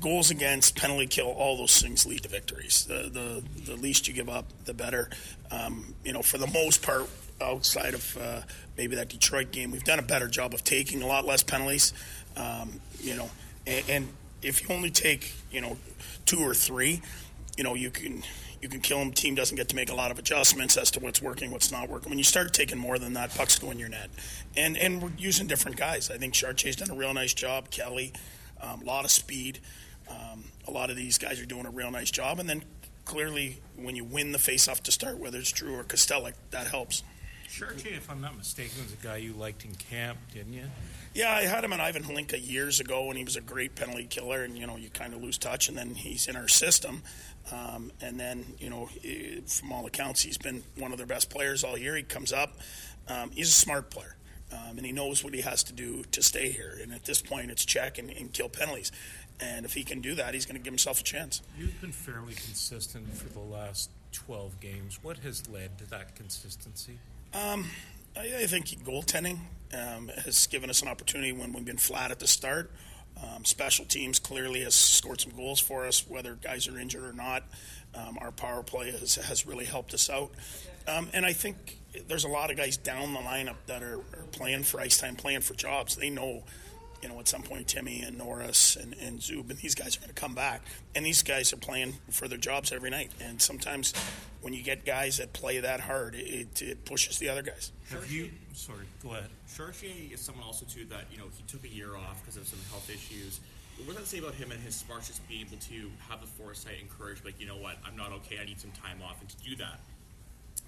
goals 0.00 0.30
against, 0.30 0.76
penalty 0.76 1.06
kill, 1.06 1.26
all 1.26 1.56
those 1.56 1.80
things 1.80 2.06
lead 2.06 2.22
to 2.22 2.28
victories. 2.28 2.84
The 2.86 3.10
the, 3.12 3.72
the 3.72 3.76
least 3.76 4.08
you 4.08 4.14
give 4.14 4.28
up, 4.28 4.46
the 4.64 4.74
better. 4.74 5.10
Um, 5.50 5.94
you 6.04 6.12
know, 6.12 6.22
for 6.22 6.38
the 6.38 6.46
most 6.46 6.82
part, 6.82 7.08
outside 7.40 7.94
of 7.94 8.16
uh, 8.18 8.40
maybe 8.76 8.96
that 8.96 9.08
Detroit 9.08 9.50
game, 9.50 9.70
we've 9.70 9.84
done 9.84 9.98
a 9.98 10.02
better 10.02 10.28
job 10.28 10.54
of 10.54 10.64
taking 10.64 11.02
a 11.02 11.06
lot 11.06 11.26
less 11.26 11.42
penalties. 11.42 11.92
Um, 12.36 12.80
you 13.00 13.16
know, 13.16 13.30
and, 13.66 13.84
and 13.88 14.08
if 14.42 14.62
you 14.62 14.74
only 14.74 14.90
take 14.90 15.32
you 15.50 15.60
know 15.60 15.76
two 16.26 16.40
or 16.40 16.54
three, 16.54 17.02
you 17.56 17.64
know 17.64 17.74
you 17.74 17.90
can 17.90 18.22
you 18.60 18.68
can 18.68 18.80
kill 18.80 18.98
them. 18.98 19.12
Team 19.12 19.34
doesn't 19.34 19.56
get 19.56 19.68
to 19.68 19.76
make 19.76 19.90
a 19.90 19.94
lot 19.94 20.10
of 20.10 20.18
adjustments 20.18 20.78
as 20.78 20.90
to 20.92 21.00
what's 21.00 21.20
working, 21.20 21.50
what's 21.50 21.70
not 21.70 21.88
working. 21.88 22.08
When 22.08 22.18
you 22.18 22.24
start 22.24 22.54
taking 22.54 22.78
more 22.78 22.98
than 22.98 23.12
that, 23.12 23.34
pucks 23.34 23.58
go 23.58 23.70
in 23.70 23.78
your 23.78 23.90
net. 23.90 24.08
And 24.56 24.76
and 24.76 25.02
we're 25.02 25.12
using 25.18 25.46
different 25.46 25.76
guys. 25.76 26.10
I 26.10 26.16
think 26.16 26.34
Chartier's 26.34 26.76
done 26.76 26.90
a 26.90 26.94
real 26.94 27.12
nice 27.12 27.34
job. 27.34 27.70
Kelly, 27.70 28.12
um, 28.60 28.82
a 28.82 28.84
lot 28.84 29.04
of 29.04 29.10
speed. 29.10 29.60
Um, 30.08 30.44
a 30.66 30.70
lot 30.70 30.90
of 30.90 30.96
these 30.96 31.18
guys 31.18 31.40
are 31.40 31.46
doing 31.46 31.66
a 31.66 31.70
real 31.70 31.90
nice 31.90 32.10
job. 32.10 32.38
And 32.38 32.48
then 32.48 32.62
clearly, 33.04 33.60
when 33.76 33.96
you 33.96 34.04
win 34.04 34.32
the 34.32 34.38
faceoff 34.38 34.80
to 34.80 34.92
start, 34.92 35.18
whether 35.18 35.38
it's 35.38 35.52
Drew 35.52 35.74
or 35.74 35.84
Costello, 35.84 36.32
that 36.50 36.66
helps. 36.66 37.02
Chartier, 37.50 37.92
if 37.94 38.10
I'm 38.10 38.20
not 38.20 38.36
mistaken, 38.36 38.82
was 38.82 38.92
a 38.92 38.96
guy 38.96 39.18
you 39.18 39.32
liked 39.32 39.64
in 39.64 39.74
camp, 39.74 40.18
didn't 40.32 40.54
you? 40.54 40.64
Yeah, 41.14 41.32
I 41.32 41.42
had 41.42 41.62
him 41.62 41.72
in 41.72 41.80
Ivan 41.80 42.02
Hlinka 42.02 42.36
years 42.44 42.80
ago, 42.80 43.08
and 43.08 43.16
he 43.16 43.22
was 43.22 43.36
a 43.36 43.40
great 43.40 43.76
penalty 43.76 44.04
killer. 44.04 44.42
And 44.42 44.58
you 44.58 44.66
know, 44.66 44.76
you 44.76 44.90
kind 44.90 45.14
of 45.14 45.22
lose 45.22 45.38
touch, 45.38 45.68
and 45.68 45.78
then 45.78 45.94
he's 45.94 46.26
in 46.26 46.34
our 46.34 46.48
system. 46.48 47.02
Um, 47.52 47.92
and 48.00 48.18
then, 48.18 48.44
you 48.58 48.70
know, 48.70 48.88
from 49.46 49.72
all 49.72 49.86
accounts, 49.86 50.22
he's 50.22 50.38
been 50.38 50.62
one 50.76 50.92
of 50.92 50.98
their 50.98 51.06
best 51.06 51.30
players 51.30 51.62
all 51.62 51.78
year. 51.78 51.94
He 51.94 52.02
comes 52.02 52.32
up. 52.32 52.56
Um, 53.06 53.30
he's 53.30 53.48
a 53.48 53.52
smart 53.52 53.90
player, 53.90 54.16
um, 54.52 54.76
and 54.76 54.86
he 54.86 54.92
knows 54.92 55.22
what 55.22 55.34
he 55.34 55.42
has 55.42 55.62
to 55.64 55.72
do 55.72 56.04
to 56.10 56.22
stay 56.22 56.50
here. 56.50 56.78
And 56.82 56.92
at 56.92 57.04
this 57.04 57.20
point, 57.20 57.50
it's 57.50 57.64
check 57.64 57.98
and, 57.98 58.10
and, 58.10 58.32
kill 58.32 58.48
penalties. 58.48 58.90
And 59.40 59.66
if 59.66 59.74
he 59.74 59.84
can 59.84 60.00
do 60.00 60.14
that, 60.14 60.32
he's 60.32 60.46
going 60.46 60.56
to 60.56 60.62
give 60.62 60.72
himself 60.72 61.00
a 61.00 61.04
chance. 61.04 61.42
You've 61.58 61.78
been 61.80 61.92
fairly 61.92 62.34
consistent 62.34 63.12
for 63.14 63.28
the 63.28 63.40
last 63.40 63.90
12 64.12 64.58
games. 64.60 64.98
What 65.02 65.18
has 65.18 65.48
led 65.48 65.76
to 65.78 65.90
that 65.90 66.16
consistency? 66.16 66.98
Um, 67.34 67.66
I, 68.16 68.42
I, 68.42 68.46
think 68.46 68.66
goaltending 68.84 69.38
um, 69.74 70.10
has 70.24 70.46
given 70.46 70.70
us 70.70 70.82
an 70.82 70.88
opportunity 70.88 71.32
when 71.32 71.52
we've 71.52 71.64
been 71.64 71.76
flat 71.76 72.10
at 72.10 72.18
the 72.18 72.26
start. 72.26 72.70
Um, 73.22 73.44
special 73.44 73.84
teams 73.84 74.18
clearly 74.18 74.60
has 74.62 74.74
scored 74.74 75.20
some 75.20 75.32
goals 75.32 75.60
for 75.60 75.86
us, 75.86 76.08
whether 76.08 76.34
guys 76.34 76.68
are 76.68 76.78
injured 76.78 77.04
or 77.04 77.12
not. 77.12 77.44
Um, 77.94 78.18
our 78.20 78.32
power 78.32 78.62
play 78.62 78.90
has, 78.90 79.14
has 79.16 79.46
really 79.46 79.64
helped 79.64 79.94
us 79.94 80.10
out. 80.10 80.32
Um, 80.88 81.08
and 81.14 81.24
I 81.24 81.32
think 81.32 81.78
there's 82.08 82.24
a 82.24 82.28
lot 82.28 82.50
of 82.50 82.56
guys 82.56 82.76
down 82.76 83.12
the 83.14 83.20
lineup 83.20 83.56
that 83.66 83.82
are, 83.82 83.98
are 83.98 84.26
playing 84.32 84.64
for 84.64 84.80
ice 84.80 84.98
time, 84.98 85.16
playing 85.16 85.42
for 85.42 85.54
jobs. 85.54 85.96
They 85.96 86.10
know 86.10 86.42
you 87.04 87.10
know, 87.10 87.20
at 87.20 87.28
some 87.28 87.42
point 87.42 87.68
Timmy 87.68 88.00
and 88.00 88.16
Norris 88.16 88.76
and, 88.76 88.94
and 88.94 89.20
Zub 89.20 89.50
and 89.50 89.58
these 89.58 89.74
guys 89.74 89.94
are 89.98 90.00
going 90.00 90.08
to 90.08 90.18
come 90.18 90.34
back. 90.34 90.62
And 90.94 91.04
these 91.04 91.22
guys 91.22 91.52
are 91.52 91.58
playing 91.58 91.98
for 92.10 92.28
their 92.28 92.38
jobs 92.38 92.72
every 92.72 92.88
night. 92.88 93.12
And 93.20 93.42
sometimes 93.42 93.92
when 94.40 94.54
you 94.54 94.62
get 94.62 94.86
guys 94.86 95.18
that 95.18 95.34
play 95.34 95.60
that 95.60 95.80
hard, 95.80 96.14
it, 96.14 96.62
it 96.62 96.86
pushes 96.86 97.18
the 97.18 97.28
other 97.28 97.42
guys. 97.42 97.72
Have 97.90 98.10
you, 98.10 98.30
sorry, 98.54 98.86
go 99.02 99.10
ahead. 99.10 99.28
Chartier 99.54 100.14
is 100.14 100.20
someone 100.20 100.44
also, 100.44 100.64
too, 100.64 100.86
that, 100.86 101.04
you 101.12 101.18
know, 101.18 101.24
he 101.36 101.42
took 101.46 101.62
a 101.64 101.68
year 101.68 101.94
off 101.94 102.22
because 102.22 102.38
of 102.38 102.48
some 102.48 102.58
health 102.70 102.88
issues. 102.88 103.40
What 103.84 103.88
does 103.88 103.96
that 103.96 104.06
say 104.06 104.20
about 104.20 104.34
him 104.34 104.50
and 104.50 104.60
his 104.62 104.74
smarts 104.74 105.08
just 105.08 105.28
being 105.28 105.42
able 105.42 105.58
to 105.58 105.90
have 106.08 106.22
the 106.22 106.26
foresight 106.26 106.76
and 106.80 106.88
courage, 106.88 107.18
like, 107.22 107.38
you 107.38 107.46
know 107.46 107.58
what, 107.58 107.76
I'm 107.86 107.96
not 107.96 108.12
okay, 108.12 108.38
I 108.40 108.46
need 108.46 108.60
some 108.60 108.70
time 108.70 109.02
off, 109.04 109.20
and 109.20 109.28
to 109.28 109.36
do 109.44 109.56
that? 109.56 109.78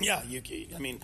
Yeah, 0.01 0.23
you, 0.25 0.43
I 0.75 0.79
mean, 0.79 1.01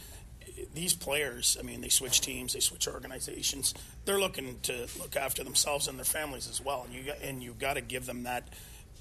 these 0.75 0.95
players, 0.95 1.57
I 1.59 1.63
mean, 1.63 1.81
they 1.81 1.89
switch 1.89 2.21
teams, 2.21 2.53
they 2.53 2.61
switch 2.61 2.89
organizations. 2.89 3.75
They're 4.05 4.21
looking 4.21 4.59
to 4.63 4.87
look 4.99 5.17
after 5.17 5.45
themselves 5.45 5.89
and 5.89 5.99
their 5.99 6.05
families 6.05 6.49
as 6.49 6.61
well, 6.61 6.85
and 6.85 6.95
you 6.95 7.03
got, 7.05 7.21
and 7.23 7.43
you 7.43 7.55
got 7.59 7.75
to 7.75 7.81
give 7.81 8.07
them 8.07 8.25
that, 8.25 8.49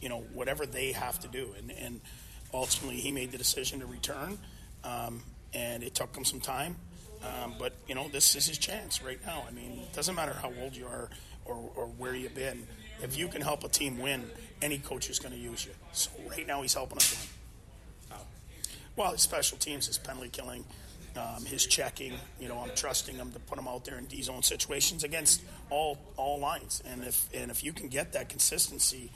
you 0.01 0.10
know, 0.10 0.20
whatever 0.34 0.65
they 0.65 0.91
have 0.91 1.20
to 1.22 1.27
do. 1.27 1.53
And, 1.58 1.72
and 1.72 2.01
ultimately, 2.53 3.00
he 3.00 3.12
made 3.12 3.31
the 3.31 3.38
decision 3.38 3.79
to 3.79 3.86
return, 3.86 4.38
um, 4.84 5.24
and 5.53 5.84
it 5.84 5.96
took 5.96 6.15
him 6.15 6.25
some 6.25 6.39
time. 6.39 6.75
Um, 7.24 7.55
but 7.60 7.74
you 7.88 7.93
know, 7.93 8.08
this 8.08 8.36
is 8.36 8.48
his 8.48 8.58
chance 8.58 9.03
right 9.03 9.20
now. 9.25 9.43
I 9.48 9.51
mean, 9.51 9.79
it 9.84 9.93
doesn't 9.93 10.15
matter 10.15 10.34
how 10.34 10.51
old 10.62 10.75
you 10.75 10.88
are 10.88 11.10
or, 11.46 11.70
or 11.75 11.86
where 11.86 12.15
you've 12.15 12.34
been. 12.36 12.65
If 13.03 13.17
you 13.17 13.27
can 13.27 13.41
help 13.41 13.63
a 13.63 13.70
team 13.70 14.00
win, 14.00 14.29
any 14.62 14.79
coach 14.79 15.10
is 15.10 15.20
going 15.20 15.34
to 15.34 15.39
use 15.39 15.65
you. 15.65 15.72
So 15.91 16.10
right 16.29 16.48
now, 16.48 16.62
he's 16.62 16.74
helping 16.74 16.98
us 16.98 17.12
win. 17.15 17.29
Well, 18.96 19.13
his 19.13 19.22
special 19.22 19.58
teams, 19.58 19.88
his 19.88 19.98
penalty 19.98 20.29
killing 20.29 20.65
um, 21.18 21.46
his 21.46 21.65
checking. 21.65 22.13
You 22.39 22.50
know, 22.50 22.60
I'm 22.60 22.72
trusting 22.75 23.15
him 23.15 23.32
to 23.32 23.39
put 23.39 23.58
him 23.58 23.68
out 23.68 23.86
there 23.86 23.98
in 23.98 24.06
D 24.06 24.22
zone 24.22 24.44
situations 24.44 25.03
against 25.03 25.41
all 25.70 25.98
all 26.18 26.39
lines. 26.39 26.82
And 26.86 27.03
if 27.03 27.30
and 27.34 27.51
if 27.51 27.63
you 27.63 27.74
can 27.74 27.88
get 27.88 28.13
that 28.13 28.30
consistency 28.30 29.12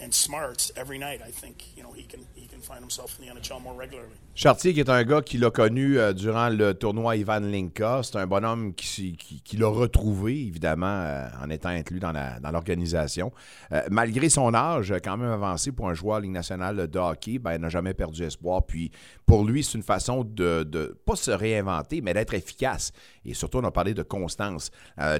and 0.00 0.12
smarts 0.12 0.70
every 0.76 0.98
night, 0.98 1.22
I 1.22 1.30
think 1.30 1.76
you 1.76 1.82
know 1.82 1.92
he 1.92 2.02
can 2.02 2.26
he 2.34 2.46
can 2.46 2.60
find 2.60 2.80
himself 2.80 3.18
in 3.18 3.26
the 3.26 3.40
NHL 3.40 3.62
more 3.62 3.74
regularly. 3.74 4.16
Chartier, 4.38 4.74
qui 4.74 4.80
est 4.80 4.90
un 4.90 5.02
gars 5.02 5.22
qui 5.22 5.38
l'a 5.38 5.48
connu 5.48 5.98
euh, 5.98 6.12
durant 6.12 6.50
le 6.50 6.74
tournoi 6.74 7.16
Ivan 7.16 7.40
Linka, 7.40 8.02
c'est 8.02 8.16
un 8.16 8.26
bonhomme 8.26 8.74
qui, 8.74 9.16
qui, 9.16 9.56
l'a 9.56 9.66
retrouvé, 9.66 10.32
évidemment, 10.32 11.04
euh, 11.06 11.26
en 11.42 11.48
étant 11.48 11.70
inclus 11.70 12.00
dans, 12.00 12.12
l'organisation. 12.52 13.32
Euh, 13.72 13.80
malgré 13.90 14.28
son 14.28 14.52
âge, 14.52 14.92
quand 15.02 15.16
même 15.16 15.30
avancé 15.30 15.72
pour 15.72 15.88
un 15.88 15.94
joueur 15.94 16.20
Ligue 16.20 16.32
nationale 16.32 16.86
de 16.86 16.98
hockey, 16.98 17.38
ben, 17.38 17.54
il 17.54 17.62
n'a 17.62 17.70
jamais 17.70 17.94
perdu 17.94 18.24
espoir. 18.24 18.66
Puis 18.66 18.90
pour 19.24 19.42
lui, 19.42 19.64
c'est 19.64 19.78
une 19.78 19.82
façon 19.82 20.22
de, 20.22 20.64
de, 20.64 20.94
pas 21.06 21.16
se 21.16 21.30
réinventer, 21.30 22.02
mais 22.02 22.12
d'être 22.12 22.34
efficace. 22.34 22.92
Et 23.24 23.32
surtout, 23.32 23.60
on 23.62 23.64
a 23.64 23.70
parlé 23.70 23.94
de 23.94 24.02
constance. 24.02 24.70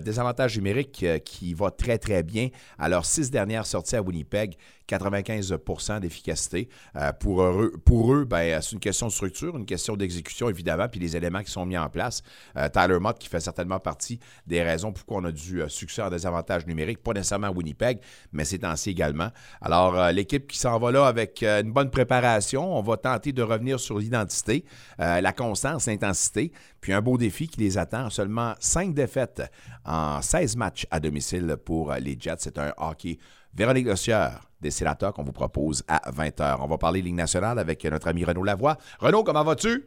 des 0.05 0.21
avantages 0.21 0.57
numériques 0.57 1.07
qui 1.25 1.55
va 1.55 1.71
très, 1.71 1.97
très 1.97 2.23
bien. 2.23 2.51
À 2.79 2.91
leurs 2.91 3.07
six 3.07 3.31
dernières 3.31 3.65
sorties 3.65 3.97
à 3.97 4.03
Winnipeg, 4.03 4.57
95% 4.89 6.01
d'efficacité. 6.01 6.69
pour 7.21 7.43
eux, 7.43 7.73
pour 7.85 8.15
eux 8.15 8.25
ben, 8.25 8.61
c'est 8.61 8.73
une 8.73 8.81
question 8.81 9.07
de 9.07 9.13
structure, 9.13 9.57
une 9.57 9.67
question 9.67 9.97
d'exécution, 9.97 10.49
évidemment, 10.49 10.89
puis 10.89 11.01
les 11.01 11.17
éléments 11.17 11.43
qui 11.43 11.51
sont 11.51 11.67
mis 11.67 11.79
en 11.79 11.89
place. 11.89 12.23
Euh, 12.57 12.69
Tyler 12.69 12.99
Mott, 12.99 13.19
qui 13.19 13.29
fait 13.29 13.41
certainement 13.41 13.81
partie 13.81 14.19
des 14.47 14.63
raisons 14.63 14.93
pourquoi 14.93 15.19
on 15.19 15.25
a 15.25 15.33
du 15.33 15.63
euh, 15.63 15.69
succès 15.69 16.03
en 16.03 16.11
désavantage 16.11 16.67
numérique, 16.67 17.03
pas 17.03 17.13
nécessairement 17.13 17.49
à 17.49 17.51
Winnipeg, 17.51 18.01
mais 18.33 18.45
c'est 18.45 18.65
ainsi 18.65 18.91
également. 18.91 19.31
Alors, 19.61 19.99
euh, 19.99 20.13
l'équipe 20.13 20.47
qui 20.47 20.59
s'en 20.59 20.79
va 20.79 20.91
là 20.91 21.07
avec 21.07 21.43
une 21.43 21.73
bonne 21.73 21.91
préparation, 21.91 22.77
on 22.77 22.83
va 22.83 22.97
tenter 22.97 23.33
de 23.33 23.43
revenir 23.43 23.81
sur 23.81 23.99
l'identité, 23.99 24.65
la 24.99 25.33
constance, 25.33 25.87
l'intensité, 25.87 26.53
puis 26.81 26.93
un 26.93 27.01
beau 27.01 27.19
défi 27.19 27.49
qui 27.49 27.61
les 27.61 27.79
attend. 27.79 28.11
Seulement 28.11 28.55
cinq 28.59 28.95
défaites 28.95 29.43
en 29.85 30.23
16 30.23 30.57
matchs 30.57 30.87
à 30.91 31.01
domicile 31.01 31.57
pour 31.65 31.93
les 31.95 32.17
Jets. 32.19 32.37
C'est 32.39 32.59
un 32.59 32.73
hockey 32.77 33.19
Véronique 33.55 33.87
Dossier 33.87 34.29
des 34.67 34.73
Sénateurs 34.73 35.13
qu'on 35.13 35.23
vous 35.23 35.33
propose 35.33 35.85
à 35.87 36.11
20h. 36.11 36.57
On 36.61 36.67
va 36.67 36.77
parler 36.77 37.01
Ligue 37.01 37.15
nationale 37.15 37.59
avec 37.59 37.85
notre 37.85 38.09
ami 38.09 38.25
Renaud 38.25 38.43
Lavoie. 38.43 38.77
Renaud, 38.99 39.23
comment 39.23 39.45
vas-tu? 39.45 39.85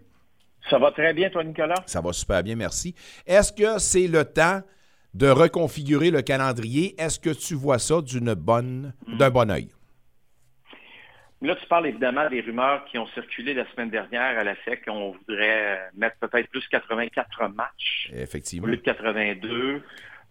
Ça 0.70 0.80
va 0.80 0.92
très 0.92 1.14
bien, 1.14 1.30
toi, 1.30 1.44
Nicolas? 1.44 1.84
Ça 1.86 2.00
va 2.00 2.14
super 2.14 2.42
bien, 2.44 2.56
merci. 2.56 2.96
Est-ce 3.28 3.52
que 3.52 3.78
c'est 3.80 4.08
le 4.08 4.24
temps 4.24 4.62
de 5.14 5.28
reconfigurer 5.28 6.12
le 6.12 6.22
calendrier? 6.22 6.96
Est-ce 6.98 7.20
que 7.20 7.32
tu 7.32 7.56
vois 7.56 7.80
ça 7.80 8.02
d'une 8.02 8.34
bonne, 8.34 8.94
d'un 9.18 9.30
bon 9.30 9.52
oeil? 9.52 9.70
Là, 11.42 11.56
tu 11.56 11.66
parles 11.68 11.88
évidemment 11.88 12.30
des 12.30 12.42
rumeurs 12.42 12.86
qui 12.86 12.98
ont 12.98 13.08
circulé 13.08 13.54
la 13.54 13.70
semaine 13.72 13.90
dernière 13.90 14.38
à 14.38 14.44
la 14.44 14.56
SEC. 14.66 14.84
On 14.88 15.12
voudrait 15.12 15.90
mettre 15.96 16.18
peut-être 16.20 16.50
plus 16.50 16.66
84 16.68 17.48
matchs. 17.50 18.12
Effectivement. 18.14 18.68
Lieu 18.68 18.78
de 18.78 18.82
82. 18.82 19.82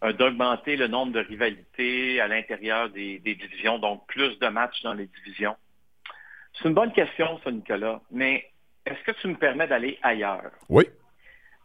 Euh, 0.04 0.12
d'augmenter 0.12 0.76
le 0.76 0.86
nombre 0.86 1.10
de 1.10 1.18
rivalités 1.18 2.20
à 2.20 2.28
l'intérieur 2.28 2.88
des, 2.90 3.18
divisions, 3.18 3.80
donc 3.80 4.06
plus 4.06 4.38
de 4.38 4.46
matchs 4.46 4.80
dans 4.82 4.94
les 4.94 5.06
divisions. 5.06 5.56
C'est 6.54 6.68
une 6.68 6.74
bonne 6.74 6.92
question, 6.92 7.40
ça, 7.42 7.50
Nicolas, 7.50 8.00
mais 8.12 8.48
est-ce 8.86 9.02
que 9.02 9.10
tu 9.20 9.26
me 9.26 9.34
permets 9.34 9.66
d'aller 9.66 9.98
ailleurs? 10.02 10.52
Oui. 10.68 10.84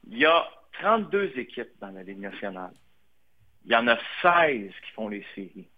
Il 0.10 0.18
y 0.18 0.26
a 0.26 0.50
32 0.82 1.34
équipes 1.38 1.74
dans 1.80 1.92
la 1.92 2.02
Ligue 2.02 2.22
nationale. 2.22 2.74
Il 3.66 3.72
y 3.72 3.76
en 3.76 3.88
a 3.88 4.00
16 4.24 4.72
qui 4.84 4.92
font 4.96 5.10
les 5.10 5.24
séries. 5.36 5.70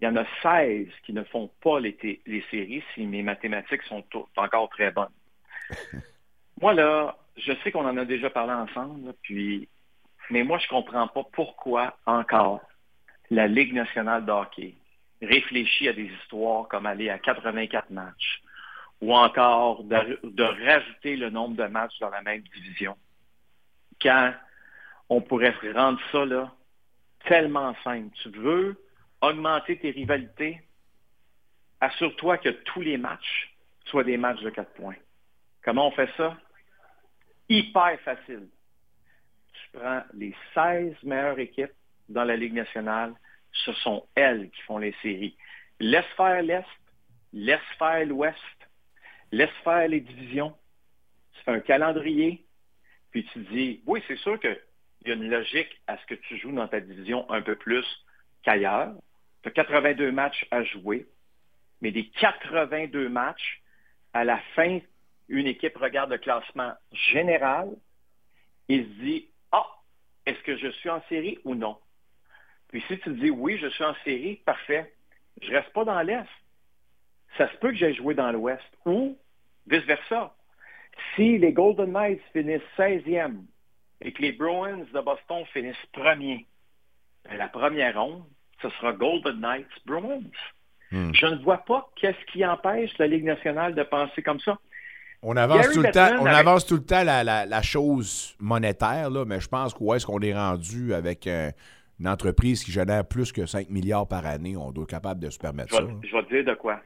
Il 0.00 0.04
y 0.04 0.08
en 0.08 0.16
a 0.16 0.26
16 0.42 0.88
qui 1.06 1.14
ne 1.14 1.24
font 1.24 1.50
pas 1.62 1.80
les, 1.80 1.96
les 2.26 2.44
séries 2.50 2.84
si 2.94 3.06
mes 3.06 3.22
mathématiques 3.22 3.82
sont 3.84 4.04
encore 4.36 4.68
très 4.68 4.90
bonnes. 4.90 5.08
Moi, 6.60 6.74
là, 6.74 7.16
je 7.38 7.52
sais 7.64 7.72
qu'on 7.72 7.86
en 7.86 7.96
a 7.96 8.04
déjà 8.04 8.28
parlé 8.28 8.52
ensemble, 8.52 9.14
puis 9.22 9.70
mais 10.32 10.44
moi, 10.44 10.58
je 10.58 10.66
comprends 10.66 11.08
pas 11.08 11.24
pourquoi 11.30 11.94
encore 12.06 12.62
la 13.30 13.46
Ligue 13.46 13.74
nationale 13.74 14.24
de 14.24 14.32
hockey 14.32 14.74
réfléchit 15.20 15.88
à 15.88 15.92
des 15.92 16.06
histoires 16.06 16.66
comme 16.68 16.86
aller 16.86 17.10
à 17.10 17.18
84 17.18 17.90
matchs 17.90 18.42
ou 19.02 19.14
encore 19.14 19.84
de, 19.84 20.64
rajouter 20.64 21.16
le 21.16 21.28
nombre 21.28 21.56
de 21.56 21.64
matchs 21.64 21.98
dans 22.00 22.08
la 22.08 22.22
même 22.22 22.40
division. 22.40 22.96
Quand 24.00 24.32
on 25.10 25.20
pourrait 25.20 25.54
rendre 25.74 26.00
ça 26.10 26.24
là, 26.24 26.50
tellement 27.26 27.76
simple. 27.84 28.08
Tu 28.22 28.30
veux 28.30 28.82
augmenter 29.20 29.78
tes 29.78 29.90
rivalités, 29.90 30.62
assure-toi 31.80 32.38
que 32.38 32.48
tous 32.48 32.80
les 32.80 32.96
matchs 32.96 33.54
soient 33.84 34.02
des 34.02 34.16
matchs 34.16 34.40
de 34.40 34.48
4 34.48 34.72
points. 34.72 34.96
Comment 35.62 35.88
on 35.88 35.92
fait 35.92 36.10
ça? 36.16 36.38
Hyper 37.50 38.00
facile 38.00 38.48
prends 39.72 40.02
les 40.14 40.34
16 40.54 40.94
meilleures 41.02 41.38
équipes 41.38 41.72
dans 42.08 42.24
la 42.24 42.36
Ligue 42.36 42.54
nationale, 42.54 43.14
ce 43.52 43.72
sont 43.72 44.06
elles 44.14 44.50
qui 44.50 44.62
font 44.62 44.78
les 44.78 44.94
séries. 45.02 45.36
Laisse 45.80 46.06
faire 46.16 46.42
l'Est, 46.42 46.64
laisse 47.32 47.60
faire 47.78 48.06
l'Ouest, 48.06 48.36
laisse 49.30 49.50
faire 49.64 49.88
les 49.88 50.00
divisions. 50.00 50.54
Tu 51.34 51.42
fais 51.44 51.52
un 51.52 51.60
calendrier, 51.60 52.44
puis 53.10 53.24
tu 53.32 53.40
dis, 53.40 53.82
oui, 53.86 54.02
c'est 54.06 54.18
sûr 54.18 54.38
qu'il 54.40 54.58
y 55.06 55.10
a 55.10 55.14
une 55.14 55.28
logique 55.28 55.80
à 55.86 55.98
ce 55.98 56.06
que 56.06 56.14
tu 56.14 56.38
joues 56.38 56.52
dans 56.52 56.68
ta 56.68 56.80
division 56.80 57.28
un 57.30 57.42
peu 57.42 57.56
plus 57.56 57.84
qu'ailleurs. 58.42 58.92
Tu 59.42 59.48
as 59.48 59.52
82 59.52 60.12
matchs 60.12 60.46
à 60.50 60.62
jouer, 60.64 61.06
mais 61.80 61.90
des 61.90 62.06
82 62.08 63.08
matchs, 63.08 63.62
à 64.12 64.24
la 64.24 64.38
fin, 64.54 64.78
une 65.28 65.46
équipe 65.46 65.76
regarde 65.76 66.10
le 66.10 66.18
classement 66.18 66.74
général 66.92 67.70
et 68.68 68.82
se 68.82 69.02
dit, 69.02 69.28
est-ce 70.26 70.40
que 70.42 70.56
je 70.56 70.68
suis 70.68 70.90
en 70.90 71.02
série 71.08 71.38
ou 71.44 71.54
non? 71.54 71.76
Puis 72.68 72.82
si 72.88 72.98
tu 73.00 73.10
dis 73.14 73.30
oui, 73.30 73.58
je 73.58 73.68
suis 73.68 73.84
en 73.84 73.94
série, 74.04 74.36
parfait. 74.44 74.92
Je 75.40 75.50
ne 75.50 75.56
reste 75.56 75.72
pas 75.72 75.84
dans 75.84 76.00
l'Est. 76.02 76.26
Ça 77.36 77.50
se 77.50 77.56
peut 77.58 77.70
que 77.70 77.76
j'aille 77.76 77.94
jouer 77.94 78.14
dans 78.14 78.30
l'Ouest. 78.32 78.64
Ou 78.84 79.16
vice-versa. 79.66 80.34
Si 81.14 81.38
les 81.38 81.52
Golden 81.52 81.92
Knights 81.92 82.22
finissent 82.32 82.60
16e 82.76 83.44
et 84.00 84.12
que 84.12 84.22
les 84.22 84.32
Bruins 84.32 84.84
de 84.92 85.00
Boston 85.00 85.44
finissent 85.52 85.86
premier, 85.92 86.46
ben, 87.24 87.36
la 87.36 87.48
première 87.48 88.00
ronde, 88.00 88.24
ce 88.60 88.68
sera 88.70 88.92
Golden 88.92 89.40
Knights 89.40 89.86
Bruins. 89.86 90.22
Hmm. 90.90 91.12
Je 91.14 91.26
ne 91.26 91.42
vois 91.42 91.64
pas 91.64 91.90
qu'est-ce 91.96 92.24
qui 92.32 92.44
empêche 92.44 92.96
la 92.98 93.06
Ligue 93.06 93.24
nationale 93.24 93.74
de 93.74 93.82
penser 93.82 94.22
comme 94.22 94.40
ça. 94.40 94.58
On 95.24 95.36
avance, 95.36 95.70
tout 95.70 95.82
le, 95.82 95.90
temps, 95.92 96.16
on 96.20 96.26
avance 96.26 96.66
tout 96.66 96.74
le 96.74 96.84
temps 96.84 97.04
la, 97.04 97.62
chose 97.62 98.34
monétaire, 98.40 99.08
là, 99.08 99.24
mais 99.24 99.40
je 99.40 99.48
pense 99.48 99.74
où 99.78 99.94
est-ce 99.94 100.04
qu'on 100.04 100.20
est 100.20 100.34
rendu 100.34 100.94
avec 100.94 101.26
une 101.26 102.08
entreprise 102.08 102.64
qui 102.64 102.72
génère 102.72 103.06
plus 103.06 103.30
que 103.30 103.46
5 103.46 103.70
milliards 103.70 104.08
par 104.08 104.26
année, 104.26 104.56
on 104.56 104.72
doit 104.72 104.82
être 104.82 104.90
capable 104.90 105.20
de 105.20 105.30
se 105.30 105.38
permettre 105.38 105.72
ça. 105.74 105.82
Je 106.02 106.16
vais 106.16 106.22
te 106.24 106.28
dire 106.28 106.44
de 106.44 106.54
quoi. 106.54 106.80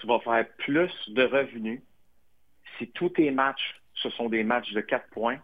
Tu 0.00 0.06
vas 0.06 0.20
faire 0.20 0.46
plus 0.56 0.90
de 1.08 1.24
revenus 1.24 1.82
si 2.78 2.88
tous 2.92 3.10
tes 3.10 3.30
matchs, 3.30 3.82
ce 3.94 4.08
sont 4.10 4.30
des 4.30 4.42
matchs 4.42 4.72
de 4.72 4.80
4 4.80 5.10
points, 5.10 5.38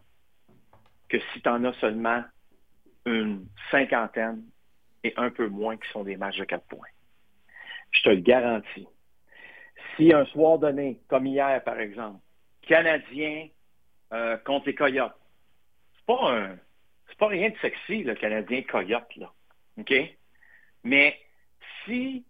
que 1.11 1.19
si 1.35 1.43
tu 1.43 1.49
en 1.49 1.63
as 1.65 1.75
seulement 1.75 2.25
une 3.05 3.47
cinquantaine 3.71 4.43
et 5.05 5.13
un 5.17 5.31
peu 5.31 5.49
moins 5.49 5.77
qui 5.77 5.89
sont 5.93 6.03
des 6.03 6.17
matchs 6.17 6.39
de 6.39 6.45
4 6.45 6.65
points. 6.67 6.89
Je 7.93 8.03
te 8.03 8.09
le 8.09 8.21
garantis. 8.21 8.89
Si 9.97 10.13
un 10.13 10.25
soir 10.27 10.59
donné, 10.59 11.01
comme 11.09 11.27
hier 11.27 11.63
par 11.65 11.81
exemple, 11.81 12.21
Canadien 12.63 13.49
euh, 14.13 14.37
contre 14.39 14.67
les 14.67 14.75
Coyotes, 14.75 15.17
c'est 15.97 16.07
pas 16.07 16.33
un, 16.33 16.57
c'est 17.09 17.19
pas 17.19 17.29
rien 17.29 17.51
de 17.51 17.57
sexy, 17.59 18.03
le 18.03 18.15
Canadien 18.15 18.63
Coyote, 18.63 19.17
là. 19.17 19.33
OK? 19.79 19.95
Mais 20.85 21.19
si 21.85 22.25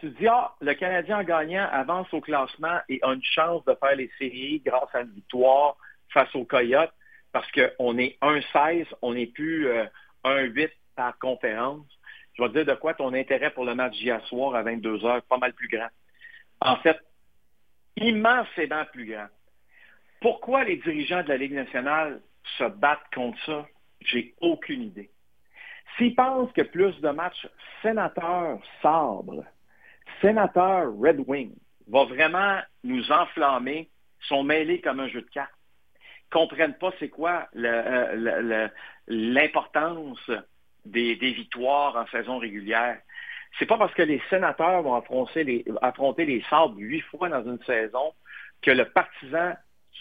tu 0.00 0.10
dis, 0.10 0.26
ah, 0.28 0.54
le 0.60 0.74
Canadien 0.74 1.22
gagnant 1.24 1.68
avance 1.70 2.12
au 2.12 2.20
classement 2.20 2.78
et 2.88 3.00
a 3.02 3.12
une 3.12 3.22
chance 3.22 3.64
de 3.64 3.74
faire 3.74 3.96
les 3.96 4.10
séries 4.18 4.62
grâce 4.64 4.94
à 4.94 5.00
une 5.00 5.10
victoire 5.10 5.76
face 6.10 6.32
aux 6.34 6.44
Coyotes, 6.44 6.92
parce 7.32 7.50
qu'on 7.52 7.98
est 7.98 8.16
1-16, 8.22 8.86
on 9.02 9.14
n'est 9.14 9.26
plus 9.26 9.68
1-8 10.24 10.64
euh, 10.64 10.68
par 10.96 11.18
conférence. 11.18 11.86
Je 12.34 12.42
vais 12.42 12.48
te 12.48 12.54
dire 12.54 12.66
de 12.66 12.74
quoi 12.74 12.94
ton 12.94 13.12
intérêt 13.12 13.50
pour 13.50 13.64
le 13.64 13.74
match 13.74 13.94
d'hier 13.94 14.24
soir 14.26 14.54
à 14.54 14.62
22 14.62 15.04
heures, 15.04 15.22
pas 15.22 15.38
mal 15.38 15.52
plus 15.52 15.68
grand. 15.68 15.88
En 16.60 16.76
fait, 16.76 16.98
immensément 17.96 18.84
plus 18.92 19.06
grand. 19.06 19.28
Pourquoi 20.20 20.64
les 20.64 20.76
dirigeants 20.76 21.22
de 21.22 21.28
la 21.28 21.36
Ligue 21.36 21.54
nationale 21.54 22.20
se 22.58 22.64
battent 22.64 23.14
contre 23.14 23.38
ça? 23.44 23.66
J'ai 24.00 24.34
aucune 24.40 24.82
idée. 24.82 25.10
S'ils 25.96 26.14
pensent 26.14 26.52
que 26.52 26.62
plus 26.62 27.00
de 27.00 27.10
matchs 27.10 27.46
sénateur-sabre, 27.82 29.44
sénateur-Red 30.20 31.24
Wing 31.26 31.54
va 31.88 32.04
vraiment 32.04 32.60
nous 32.84 33.10
enflammer, 33.10 33.90
sont 34.28 34.42
mêlés 34.42 34.80
comme 34.80 35.00
un 35.00 35.08
jeu 35.08 35.22
de 35.22 35.30
cartes, 35.30 35.52
comprennent 36.30 36.76
pas 36.78 36.92
c'est 36.98 37.08
quoi 37.08 37.48
euh, 37.56 38.68
l'importance 39.06 40.30
des, 40.84 41.14
victoires 41.14 41.96
en 41.96 42.06
saison 42.08 42.38
régulière. 42.38 43.00
C'est 43.58 43.66
pas 43.66 43.78
parce 43.78 43.94
que 43.94 44.02
les 44.02 44.20
sénateurs 44.30 44.82
vont 44.82 44.94
affronter 44.94 45.44
les, 45.44 45.64
affronter 45.82 46.24
les 46.24 46.42
sabres 46.48 46.76
huit 46.78 47.00
fois 47.02 47.28
dans 47.28 47.44
une 47.44 47.62
saison 47.64 48.12
que 48.62 48.70
le 48.70 48.86
partisan, 48.86 49.54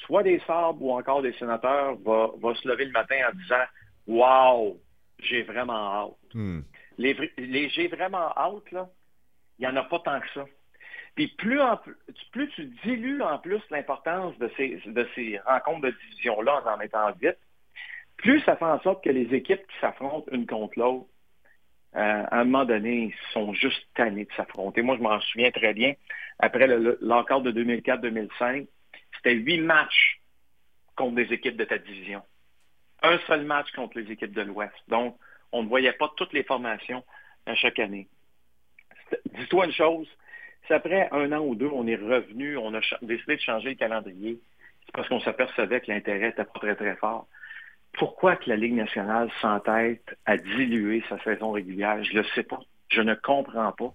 soit 0.06 0.24
des 0.24 0.39
sabres 0.46 0.82
ou 0.82 0.92
encore 0.92 1.22
des 1.22 1.34
sénateurs, 1.34 1.96
va, 2.06 2.30
va 2.42 2.56
se 2.56 2.68
lever 2.68 2.86
le 2.86 2.92
matin 2.92 3.16
en 3.30 3.36
disant 3.36 3.63
Wow, 4.08 4.80
j'ai 5.20 5.44
vraiment 5.44 5.74
hâte. 5.74 6.34
Hmm. 6.34 6.62
Les, 6.98 7.70
j'ai 7.70 7.88
vraiment 7.88 8.32
hâte, 8.36 8.72
là, 8.72 8.89
il 9.60 9.68
n'y 9.68 9.72
en 9.72 9.75
a 9.75 9.84
pas 9.84 10.00
tant 10.00 10.20
que 10.20 10.30
ça. 10.34 10.46
Puis 11.16 11.27
plus, 11.38 11.60
en, 11.60 11.80
plus 12.32 12.48
tu 12.50 12.66
dilues 12.84 13.22
en 13.22 13.39
plus 13.39 13.62
l'importance 13.72 14.38
de 14.38 14.51
ces, 14.56 14.82
de 14.86 15.08
ces 15.16 15.39
rencontres 15.46 15.82
de 15.82 15.96
division-là 16.10 16.62
en 16.63 16.74
en 16.74 16.77
mettant 16.77 17.12
vite, 17.20 17.38
plus 18.18 18.39
ça 18.42 18.56
fait 18.56 18.66
en 18.66 18.80
sorte 18.82 19.04
que 19.04 19.10
les 19.10 19.34
équipes 19.34 19.66
qui 19.68 19.80
s'affrontent 19.80 20.32
une 20.32 20.46
contre 20.46 20.77
l'autre, 20.80 21.08
euh, 21.98 22.24
à 22.30 22.39
un 22.39 22.44
moment 22.44 22.66
donné, 22.66 23.13
sont 23.34 23.54
juste 23.54 23.88
tannées 23.96 24.25
de 24.25 24.34
s'affronter. 24.34 24.82
Moi, 24.82 24.98
je 24.98 25.01
m'en 25.01 25.20
souviens 25.20 25.51
très 25.51 25.74
bien. 25.74 25.94
Après 26.39 26.68
l'encore 27.01 27.42
de 27.42 27.51
2004-2005, 27.51 28.68
c'était 29.16 29.34
huit 29.34 29.62
matchs 29.62 30.22
contre 30.96 31.16
des 31.16 31.34
équipes 31.34 31.58
de 31.58 31.66
ta 31.66 31.77
division 31.77 32.22
un 33.04 33.18
seul 33.27 33.44
match 33.46 33.72
contre 33.72 34.00
les 34.00 34.12
équipes 34.12 34.34
de 34.34 34.42
l'Ouest. 34.42 34.75
Donc, 34.88 35.18
on 35.51 35.63
ne 35.63 35.68
voyait 35.68 35.94
pas 35.94 36.12
toutes 36.18 36.34
les 36.34 36.44
formations 36.44 37.04
à 37.46 37.56
chaque 37.56 37.80
année. 37.80 38.08
Dis-toi 39.38 39.66
une 39.66 39.74
chose, 39.74 40.08
c'est 40.68 40.74
après 40.74 41.08
un 41.12 41.32
an 41.32 41.39
ou 41.39 41.56
deux, 41.56 41.70
on 41.72 41.88
est 41.88 41.96
revenu, 41.96 42.58
on 42.58 42.74
a 42.74 42.82
décidé 43.01 43.36
de 43.36 43.42
changer 43.42 43.70
le 43.70 43.75
calendrier. 43.75 44.39
C'est 44.86 44.92
parce 44.94 45.08
qu'on 45.08 45.22
s'apercevait 45.22 45.82
que 45.82 45.92
l'intérêt 45.92 46.27
n'était 46.27 46.44
pas 46.44 46.60
très, 46.60 46.75
très 46.75 46.96
fort. 46.98 47.27
Pourquoi 47.94 48.36
que 48.36 48.50
la 48.50 48.56
Ligue 48.56 48.75
nationale 48.75 49.29
s'entête 49.41 50.17
à 50.25 50.38
diluer 50.38 51.03
sa 51.09 51.22
saison 51.24 51.51
régulière? 51.51 52.03
Je 52.03 52.14
ne 52.14 52.22
le 52.22 52.27
sais 52.35 52.44
pas. 52.44 52.59
Je 52.90 53.01
ne 53.01 53.16
comprends 53.16 53.72
pas. 53.72 53.94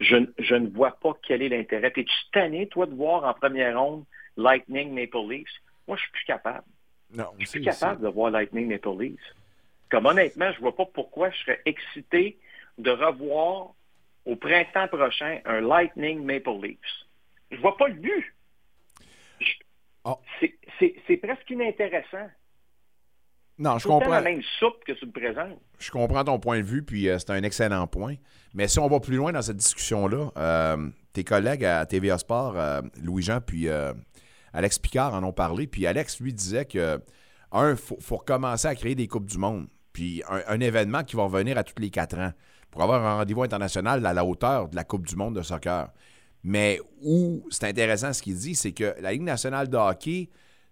Je, 0.00 0.16
ne 0.16 0.68
vois 0.68 0.92
pas 0.92 1.16
quel 1.22 1.42
est 1.42 1.48
l'intérêt. 1.48 1.92
Es-tu 1.96 2.30
tanné, 2.32 2.66
toi, 2.66 2.86
de 2.86 2.94
voir 2.94 3.24
en 3.24 3.32
première 3.32 3.80
ronde 3.80 4.04
Lightning 4.36 4.92
Maple 4.92 5.28
Leafs? 5.28 5.62
Moi, 5.88 5.96
je 5.96 6.02
suis 6.02 6.12
plus 6.12 6.24
capable. 6.24 6.66
Non, 7.14 7.26
je 7.38 7.46
suis 7.46 7.62
capable 7.62 8.02
de 8.02 8.08
voir 8.08 8.30
Lightning 8.30 8.68
Maple 8.68 9.00
Leafs. 9.00 9.34
Comme 9.90 10.06
honnêtement, 10.06 10.50
je 10.50 10.56
ne 10.56 10.62
vois 10.62 10.76
pas 10.76 10.86
pourquoi 10.86 11.30
je 11.30 11.38
serais 11.38 11.62
excité 11.64 12.38
de 12.78 12.90
revoir 12.90 13.70
au 14.26 14.36
printemps 14.36 14.88
prochain 14.88 15.38
un 15.44 15.60
Lightning 15.60 16.24
Maple 16.24 16.60
Leafs. 16.60 17.06
Je 17.50 17.56
ne 17.56 17.60
vois 17.60 17.76
pas 17.76 17.88
le 17.88 17.94
but. 17.94 18.34
Ah. 20.04 20.16
C'est 20.78 21.16
presque 21.16 21.48
inintéressant. 21.48 22.28
Non, 23.58 23.78
je 23.78 23.88
comprends. 23.88 24.10
la 24.10 24.20
même 24.20 24.42
soupe 24.58 24.84
que 24.84 24.92
tu 24.92 25.06
me 25.06 25.12
présentes. 25.12 25.58
Je 25.78 25.90
comprends 25.90 26.24
ton 26.24 26.38
point 26.38 26.58
de 26.58 26.64
vue, 26.64 26.82
puis 26.82 27.08
euh, 27.08 27.18
c'est 27.18 27.30
un 27.30 27.42
excellent 27.42 27.86
point. 27.86 28.16
Mais 28.54 28.68
si 28.68 28.78
on 28.78 28.88
va 28.88 29.00
plus 29.00 29.16
loin 29.16 29.32
dans 29.32 29.42
cette 29.42 29.56
discussion-là, 29.56 30.30
euh, 30.36 30.88
tes 31.12 31.24
collègues 31.24 31.64
à 31.64 31.86
TVA 31.86 32.18
Sport, 32.18 32.54
euh, 32.56 32.82
Louis-Jean, 33.02 33.40
puis 33.40 33.68
Alex 34.52 34.78
Picard 34.78 35.14
en 35.14 35.22
ont 35.24 35.32
parlé. 35.32 35.66
Puis 35.66 35.86
Alex, 35.86 36.20
lui, 36.20 36.34
disait 36.34 36.66
que, 36.66 37.00
un, 37.52 37.70
il 37.70 37.76
faut, 37.76 38.16
recommencer 38.16 38.68
à 38.68 38.74
créer 38.74 38.94
des 38.94 39.08
Coupes 39.08 39.26
du 39.26 39.38
Monde. 39.38 39.68
Puis 39.92 40.22
un, 40.28 40.60
événement 40.60 41.04
qui 41.04 41.16
va 41.16 41.22
revenir 41.22 41.56
à 41.56 41.64
tous 41.64 41.80
les 41.80 41.88
quatre 41.88 42.18
ans 42.18 42.32
pour 42.70 42.82
avoir 42.82 43.04
un 43.04 43.16
rendez-vous 43.16 43.42
international 43.42 44.04
à 44.04 44.12
la 44.12 44.24
hauteur 44.24 44.68
de 44.68 44.76
la 44.76 44.84
Coupe 44.84 45.06
du 45.06 45.16
Monde 45.16 45.36
de 45.36 45.42
soccer. 45.42 45.88
Mais 46.44 46.80
où 47.02 47.46
c'est 47.50 47.66
intéressant 47.66 48.12
ce 48.12 48.20
qu'il 48.20 48.36
dit, 48.36 48.54
c'est 48.54 48.72
que 48.72 48.94
la 49.00 49.12
Ligue 49.12 49.22
nationale 49.22 49.68
de 49.68 49.76
hockey 49.76 50.28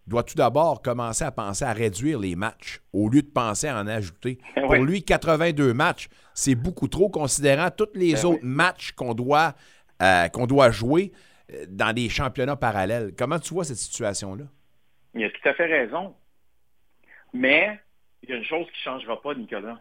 doit 0.07 0.23
tout 0.23 0.35
d'abord 0.35 0.83
commencer 0.83 1.25
à 1.25 1.31
penser 1.31 1.65
à 1.65 1.73
réduire 1.73 2.19
les 2.19 2.37
matchs 2.37 2.81
au 2.93 3.09
lieu 3.09 3.23
de 3.23 3.31
penser 3.31 3.69
à 3.69 3.79
en 3.79 3.87
ajouter. 3.87 4.39
Eh 4.57 4.61
pour 4.61 4.75
lui, 4.75 5.03
82 5.03 5.73
matchs, 5.73 6.09
c'est 6.35 6.55
beaucoup 6.55 6.89
trop, 6.89 7.09
considérant 7.09 7.71
tous 7.71 7.89
les 7.95 8.23
eh 8.23 8.25
autres 8.27 8.45
matchs 8.45 8.93
qu'on 8.93 9.15
doit, 9.15 9.55
euh, 10.03 10.29
qu'on 10.29 10.47
doit 10.47 10.71
jouer. 10.71 11.13
Euh, 11.53 11.67
dans 11.69 11.93
des 11.93 12.09
championnats 12.09 12.57
parallèles. 12.57 13.13
Comment 13.17 13.39
tu 13.39 13.53
vois 13.53 13.65
cette 13.65 13.77
situation-là? 13.77 14.45
Il 15.15 15.25
a 15.25 15.31
tout 15.31 15.49
à 15.49 15.55
fait 15.55 15.67
raison. 15.67 16.15
Mais 17.33 17.79
il 18.23 18.31
y 18.31 18.33
a 18.33 18.37
une 18.37 18.45
chose 18.45 18.67
qui 18.67 18.89
ne 18.89 18.93
changera 18.93 19.21
pas, 19.21 19.35
Nicolas. 19.35 19.79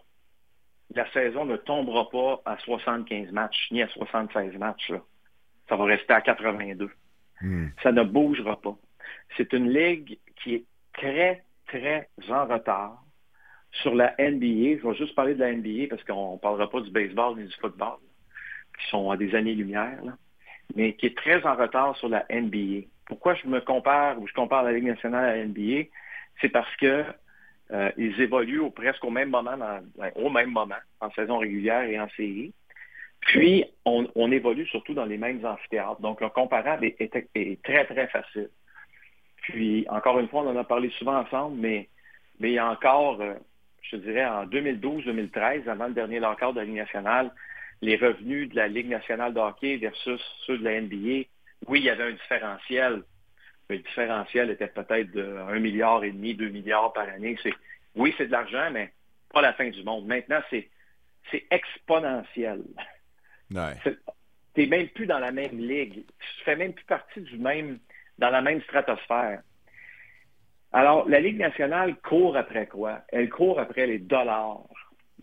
La 0.93 1.09
saison 1.12 1.45
ne 1.45 1.55
tombera 1.55 2.09
pas 2.09 2.41
à 2.45 2.57
75 2.57 3.31
matchs, 3.31 3.69
ni 3.71 3.81
à 3.81 3.88
76 3.88 4.57
matchs. 4.57 4.91
Ça 5.69 5.75
va 5.77 5.86
rester 5.86 6.13
à 6.13 6.21
82. 6.21 6.91
Hmm. 7.41 7.67
Ça 7.81 7.91
ne 7.91 8.03
bougera 8.03 8.59
pas. 8.59 8.75
C'est 9.38 9.54
une 9.54 9.69
ligue 9.69 10.19
qui 10.41 10.56
est 10.56 10.65
très, 10.93 11.43
très 11.67 12.10
en 12.30 12.45
retard 12.45 13.04
sur 13.71 13.95
la 13.95 14.13
NBA. 14.19 14.80
Je 14.82 14.88
vais 14.88 14.95
juste 14.95 15.15
parler 15.15 15.34
de 15.34 15.39
la 15.39 15.54
NBA 15.54 15.88
parce 15.89 16.04
qu'on 16.04 16.34
ne 16.34 16.39
parlera 16.39 16.69
pas 16.69 16.82
du 16.82 16.91
baseball 16.91 17.38
ni 17.38 17.45
du 17.45 17.56
football, 17.56 17.97
qui 18.80 18.89
sont 18.89 19.10
à 19.10 19.17
des 19.17 19.34
années-lumière 19.36 20.02
mais 20.76 20.93
qui 20.93 21.08
est 21.08 21.17
très 21.17 21.45
en 21.45 21.56
retard 21.56 21.95
sur 21.97 22.10
la 22.10 22.26
NBA. 22.30 22.88
Pourquoi 23.06 23.36
je 23.36 23.47
me 23.47 23.60
compare 23.62 24.19
ou 24.19 24.28
je 24.28 24.34
compare 24.34 24.63
la 24.63 24.71
Ligue 24.71 24.86
nationale 24.86 25.26
à 25.26 25.36
la 25.36 25.45
NBA? 25.45 25.89
C'est 26.41 26.49
parce 26.49 26.73
que 26.78 27.04
euh, 27.71 27.91
ils 27.97 28.19
évoluent 28.21 28.71
presque 28.71 29.04
au 29.04 29.10
même 29.10 29.30
moment, 29.30 29.58
ben, 29.58 30.12
au 30.15 30.30
même 30.30 30.52
moment, 30.52 30.76
en 30.99 31.12
saison 31.12 31.38
régulière 31.38 31.84
et 31.84 31.99
en 31.99 32.10
série. 32.10 32.54
Puis, 33.21 33.63
on, 33.86 34.32
évolue 34.32 34.67
surtout 34.67 34.93
dans 34.93 35.06
les 35.06 35.17
mêmes 35.17 35.45
amphithéâtres. 35.45 36.02
Donc, 36.02 36.19
le 36.19 36.28
comparable 36.28 36.86
est, 36.86 37.63
très, 37.63 37.86
très 37.86 38.08
facile. 38.08 38.49
Puis, 39.43 39.86
encore 39.89 40.19
une 40.19 40.27
fois, 40.27 40.41
on 40.41 40.49
en 40.49 40.58
a 40.58 40.63
parlé 40.63 40.89
souvent 40.97 41.17
ensemble, 41.17 41.58
mais, 41.60 41.89
mais 42.39 42.51
il 42.51 42.53
y 42.56 42.60
a 42.60 42.69
encore, 42.69 43.21
euh, 43.21 43.36
je 43.82 43.97
dirais, 43.97 44.25
en 44.25 44.45
2012-2013, 44.45 45.69
avant 45.69 45.88
le 45.88 45.93
dernier 45.93 46.19
lockout 46.19 46.53
de 46.53 46.60
la 46.60 46.65
Ligue 46.65 46.77
nationale, 46.77 47.32
les 47.82 47.97
revenus 47.97 48.49
de 48.49 48.56
la 48.56 48.67
Ligue 48.67 48.89
nationale 48.89 49.34
de 49.34 49.39
hockey 49.39 49.77
versus 49.77 50.21
ceux 50.47 50.58
de 50.58 50.63
la 50.63 50.79
NBA, 50.79 51.27
oui, 51.67 51.79
il 51.79 51.84
y 51.84 51.89
avait 51.89 52.06
un 52.06 52.12
différentiel, 52.12 53.03
mais 53.69 53.77
le 53.77 53.84
différentiel 53.84 54.49
était 54.49 54.67
peut-être 54.67 55.12
de 55.12 55.38
1 55.49 55.60
milliard 55.60 56.03
et 56.03 56.12
demi, 56.12 56.34
2 56.34 56.49
milliards 56.49 56.93
par 56.93 57.08
année. 57.10 57.38
oui, 57.95 58.13
c'est 58.17 58.27
de 58.27 58.32
l'argent, 58.32 58.69
mais 58.71 58.91
pas 59.32 59.41
la 59.41 59.53
fin 59.53 59.69
du 59.69 59.84
monde. 59.84 60.06
Maintenant, 60.06 60.41
c'est, 60.49 60.69
exponentiel. 61.49 62.62
Ouais. 63.49 63.73
Tu 63.84 63.97
n'es 64.58 64.65
même 64.67 64.88
plus 64.89 65.08
dans 65.08 65.17
la 65.19 65.32
même 65.32 65.58
ligue. 65.58 66.06
Tu 66.06 66.43
fais 66.45 66.56
même 66.56 66.73
plus 66.73 66.86
partie 66.86 67.21
du 67.21 67.38
même, 67.38 67.79
dans 68.23 68.29
la 68.29 68.41
même 68.41 68.62
stratosphère. 68.62 69.41
Alors, 70.71 71.09
la 71.09 71.19
Ligue 71.19 71.39
nationale 71.39 71.97
court 71.97 72.38
après 72.38 72.67
quoi? 72.67 73.01
Elle 73.09 73.29
court 73.29 73.59
après 73.59 73.86
les 73.86 73.99
dollars 73.99 74.63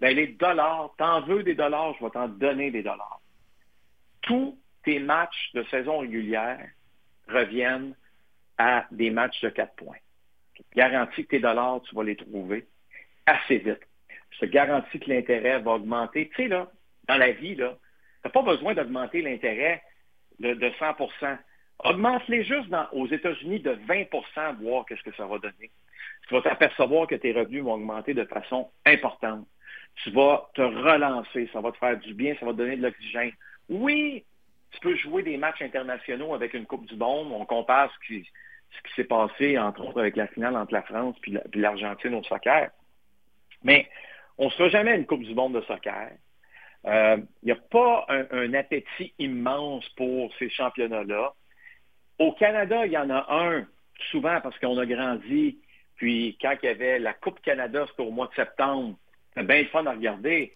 ben 0.00 0.16
les 0.16 0.28
dollars, 0.28 0.94
t'en 0.96 1.20
veux 1.22 1.42
des 1.42 1.54
dollars, 1.54 1.94
je 1.98 2.04
vais 2.04 2.10
t'en 2.10 2.28
donner 2.28 2.70
des 2.70 2.82
dollars. 2.82 3.20
Tous 4.22 4.58
tes 4.82 4.98
matchs 4.98 5.50
de 5.54 5.62
saison 5.64 5.98
régulière 5.98 6.66
reviennent 7.28 7.94
à 8.56 8.86
des 8.90 9.10
matchs 9.10 9.40
de 9.42 9.50
4 9.50 9.74
points. 9.74 9.98
Garantie 10.74 11.24
que 11.24 11.30
tes 11.30 11.40
dollars, 11.40 11.82
tu 11.82 11.94
vas 11.94 12.04
les 12.04 12.16
trouver 12.16 12.66
assez 13.26 13.58
vite. 13.58 13.86
je 14.30 14.38
te 14.40 14.46
garantis 14.46 14.98
que 15.00 15.10
l'intérêt 15.10 15.58
va 15.60 15.72
augmenter. 15.72 16.30
Tu 16.30 16.36
sais, 16.36 16.48
là, 16.48 16.70
dans 17.06 17.18
la 17.18 17.32
vie, 17.32 17.56
tu 17.56 17.62
n'as 17.62 18.30
pas 18.30 18.42
besoin 18.42 18.72
d'augmenter 18.74 19.20
l'intérêt 19.20 19.82
de, 20.38 20.72
100 20.78 20.94
Augmente-les 21.84 22.44
juste 22.44 22.68
aux 22.92 23.06
États-Unis 23.06 23.60
de 23.60 23.72
20% 23.88 24.56
voir 24.62 24.84
qu'est-ce 24.86 25.02
que 25.02 25.14
ça 25.14 25.26
va 25.26 25.38
donner. 25.38 25.70
Tu 26.28 26.34
vas 26.34 26.42
t'apercevoir 26.42 27.06
que 27.06 27.14
tes 27.14 27.32
revenus 27.32 27.64
vont 27.64 27.74
augmenter 27.74 28.14
de 28.14 28.24
façon 28.24 28.70
importante. 28.86 29.46
Tu 30.02 30.10
vas 30.10 30.50
te 30.54 30.62
relancer, 30.62 31.48
ça 31.52 31.60
va 31.60 31.72
te 31.72 31.78
faire 31.78 31.98
du 31.98 32.14
bien, 32.14 32.34
ça 32.38 32.46
va 32.46 32.52
te 32.52 32.58
donner 32.58 32.76
de 32.76 32.82
l'oxygène. 32.82 33.32
Oui, 33.68 34.24
tu 34.72 34.80
peux 34.80 34.96
jouer 34.96 35.22
des 35.22 35.36
matchs 35.36 35.62
internationaux 35.62 36.34
avec 36.34 36.54
une 36.54 36.66
Coupe 36.66 36.86
du 36.86 36.96
Monde. 36.96 37.32
On 37.32 37.44
compare 37.44 37.92
ce 37.92 38.06
qui, 38.06 38.28
ce 38.70 38.88
qui 38.88 38.94
s'est 38.94 39.04
passé, 39.04 39.58
entre 39.58 39.84
autres, 39.84 40.00
avec 40.00 40.16
la 40.16 40.26
finale 40.28 40.56
entre 40.56 40.72
la 40.72 40.82
France 40.82 41.16
et 41.26 41.58
l'Argentine 41.58 42.14
au 42.14 42.22
soccer. 42.22 42.70
Mais 43.62 43.88
on 44.38 44.46
ne 44.46 44.50
sera 44.50 44.68
jamais 44.68 44.96
une 44.96 45.06
Coupe 45.06 45.22
du 45.22 45.34
Monde 45.34 45.54
de 45.54 45.60
soccer. 45.62 46.10
Il 46.84 46.90
euh, 46.90 47.16
n'y 47.42 47.52
a 47.52 47.56
pas 47.56 48.06
un, 48.08 48.54
appétit 48.54 49.12
immense 49.18 49.86
pour 49.90 50.32
ces 50.38 50.48
championnats-là. 50.48 51.34
Au 52.20 52.32
Canada, 52.32 52.86
il 52.86 52.92
y 52.92 52.98
en 52.98 53.10
a 53.10 53.26
un, 53.30 53.66
souvent 54.10 54.40
parce 54.40 54.58
qu'on 54.58 54.78
a 54.78 54.86
grandi. 54.86 55.58
Puis 55.96 56.36
quand 56.40 56.54
il 56.62 56.66
y 56.66 56.68
avait 56.68 56.98
la 56.98 57.14
Coupe 57.14 57.40
Canada, 57.40 57.86
c'était 57.90 58.02
au 58.02 58.10
mois 58.10 58.28
de 58.28 58.34
septembre. 58.34 58.96
C'était 59.30 59.46
bien 59.46 59.62
le 59.62 59.68
fun 59.68 59.86
à 59.86 59.92
regarder. 59.92 60.54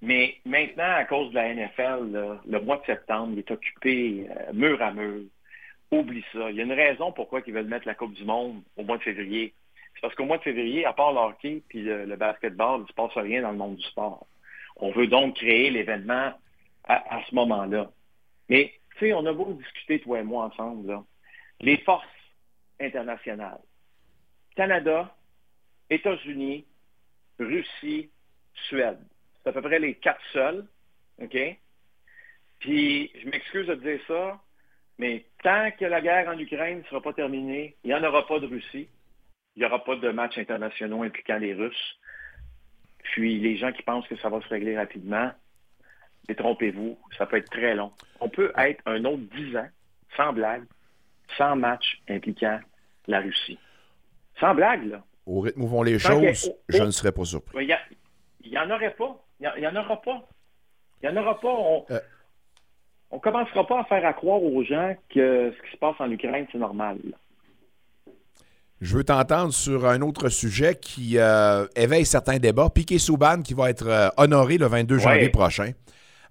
Mais 0.00 0.36
maintenant, 0.44 0.92
à 0.96 1.04
cause 1.04 1.30
de 1.30 1.34
la 1.34 1.54
NFL, 1.54 2.38
le 2.46 2.60
mois 2.60 2.76
de 2.76 2.84
septembre, 2.86 3.32
il 3.32 3.38
est 3.40 3.50
occupé 3.50 4.26
euh, 4.30 4.52
mur 4.52 4.80
à 4.80 4.92
mur. 4.92 5.22
Oublie 5.90 6.24
ça. 6.32 6.50
Il 6.50 6.56
y 6.56 6.60
a 6.60 6.64
une 6.64 6.72
raison 6.72 7.10
pourquoi 7.10 7.40
ils 7.46 7.52
veulent 7.52 7.66
mettre 7.66 7.86
la 7.86 7.94
Coupe 7.94 8.12
du 8.12 8.24
Monde 8.24 8.62
au 8.76 8.84
mois 8.84 8.98
de 8.98 9.02
février. 9.02 9.54
C'est 9.94 10.02
parce 10.02 10.14
qu'au 10.14 10.26
mois 10.26 10.38
de 10.38 10.42
février, 10.42 10.84
à 10.84 10.92
part 10.92 11.12
le 11.12 11.18
hockey 11.18 11.62
puis 11.68 11.82
le, 11.82 12.14
basketball, 12.16 12.80
il 12.80 12.82
ne 12.82 12.86
se 12.86 12.92
passe 12.92 13.16
rien 13.16 13.42
dans 13.42 13.50
le 13.50 13.56
monde 13.56 13.76
du 13.76 13.84
sport. 13.84 14.26
On 14.76 14.92
veut 14.92 15.08
donc 15.08 15.36
créer 15.36 15.70
l'événement 15.70 16.32
à, 16.84 17.20
ce 17.28 17.34
moment-là. 17.34 17.90
Mais, 18.48 18.72
tu 18.98 19.06
sais, 19.06 19.12
on 19.12 19.24
a 19.26 19.32
beau 19.32 19.52
discuter, 19.52 20.00
toi 20.00 20.20
et 20.20 20.24
moi, 20.24 20.46
ensemble, 20.46 21.02
les 21.60 21.78
forces 21.78 22.06
internationales. 22.80 23.60
Canada, 24.56 25.14
États-Unis, 25.90 26.66
Russie, 27.38 28.10
Suède. 28.68 28.98
C'est 29.42 29.50
à 29.50 29.52
peu 29.52 29.62
près 29.62 29.78
les 29.78 29.94
quatre 29.94 30.20
seuls. 30.32 30.66
OK? 31.20 31.36
Puis, 32.58 33.12
je 33.20 33.28
m'excuse 33.28 33.66
de 33.68 33.76
dire 33.76 34.00
ça, 34.08 34.40
mais 34.98 35.26
tant 35.42 35.70
que 35.70 35.84
la 35.84 36.00
guerre 36.00 36.28
en 36.28 36.38
Ukraine 36.38 36.78
ne 36.78 36.84
sera 36.84 37.00
pas 37.00 37.12
terminée, 37.12 37.76
il 37.84 37.88
n'y 37.88 37.94
en 37.94 38.02
aura 38.02 38.26
pas 38.26 38.40
de 38.40 38.46
Russie. 38.46 38.88
Il 39.54 39.60
n'y 39.60 39.64
aura 39.64 39.84
pas 39.84 39.96
de 39.96 40.10
matchs 40.10 40.38
internationaux 40.38 41.02
impliquant 41.02 41.38
les 41.38 41.54
Russes. 41.54 41.98
Puis 43.04 43.38
les 43.38 43.56
gens 43.56 43.72
qui 43.72 43.82
pensent 43.82 44.06
que 44.08 44.16
ça 44.16 44.28
va 44.28 44.40
se 44.40 44.48
régler 44.48 44.76
rapidement, 44.76 45.30
détrompez-vous, 46.28 46.98
ça 47.16 47.26
peut 47.26 47.36
être 47.36 47.50
très 47.50 47.74
long. 47.74 47.92
On 48.20 48.28
peut 48.28 48.52
être 48.56 48.82
un 48.86 49.04
autre 49.04 49.22
dix 49.36 49.56
ans, 49.56 49.68
sans 50.16 50.32
blague, 50.32 50.64
sans 51.36 51.56
match 51.56 52.00
impliquant 52.08 52.60
la 53.06 53.20
Russie. 53.20 53.58
Sans 54.40 54.54
blague, 54.54 54.88
là. 54.88 55.02
Au 55.26 55.40
rythme 55.40 55.62
où 55.62 55.66
vont 55.66 55.82
les 55.82 55.98
choses, 55.98 56.50
je 56.68 56.82
ne 56.82 56.90
serais 56.90 57.12
pas 57.12 57.24
surpris. 57.24 57.68
Il 58.44 58.50
n'y 58.50 58.58
en 58.58 58.70
aurait 58.70 58.94
pas. 58.94 59.22
Il 59.40 59.50
n'y 59.58 59.66
en 59.66 59.76
aura 59.76 60.00
pas. 60.00 60.26
Il 61.02 61.10
n'y 61.10 61.18
en 61.18 61.20
aura 61.20 61.38
pas. 61.38 61.48
On 61.48 61.86
ne 61.90 61.96
euh. 61.96 63.18
commencera 63.20 63.66
pas 63.66 63.80
à 63.80 63.84
faire 63.84 64.04
à 64.06 64.12
croire 64.14 64.42
aux 64.42 64.62
gens 64.64 64.94
que 65.10 65.52
ce 65.56 65.66
qui 65.66 65.72
se 65.72 65.76
passe 65.76 65.96
en 65.98 66.10
Ukraine, 66.10 66.46
c'est 66.50 66.58
normal. 66.58 66.98
Je 68.80 68.96
veux 68.96 69.04
t'entendre 69.04 69.52
sur 69.52 69.86
un 69.86 70.00
autre 70.02 70.28
sujet 70.28 70.76
qui 70.76 71.18
euh, 71.18 71.66
éveille 71.74 72.06
certains 72.06 72.38
débats. 72.38 72.70
Piquet 72.70 72.98
Souban 72.98 73.42
qui 73.42 73.52
va 73.52 73.70
être 73.70 73.86
euh, 73.86 74.08
honoré 74.16 74.56
le 74.56 74.66
22 74.66 74.98
janvier 74.98 75.30
prochain. 75.30 75.72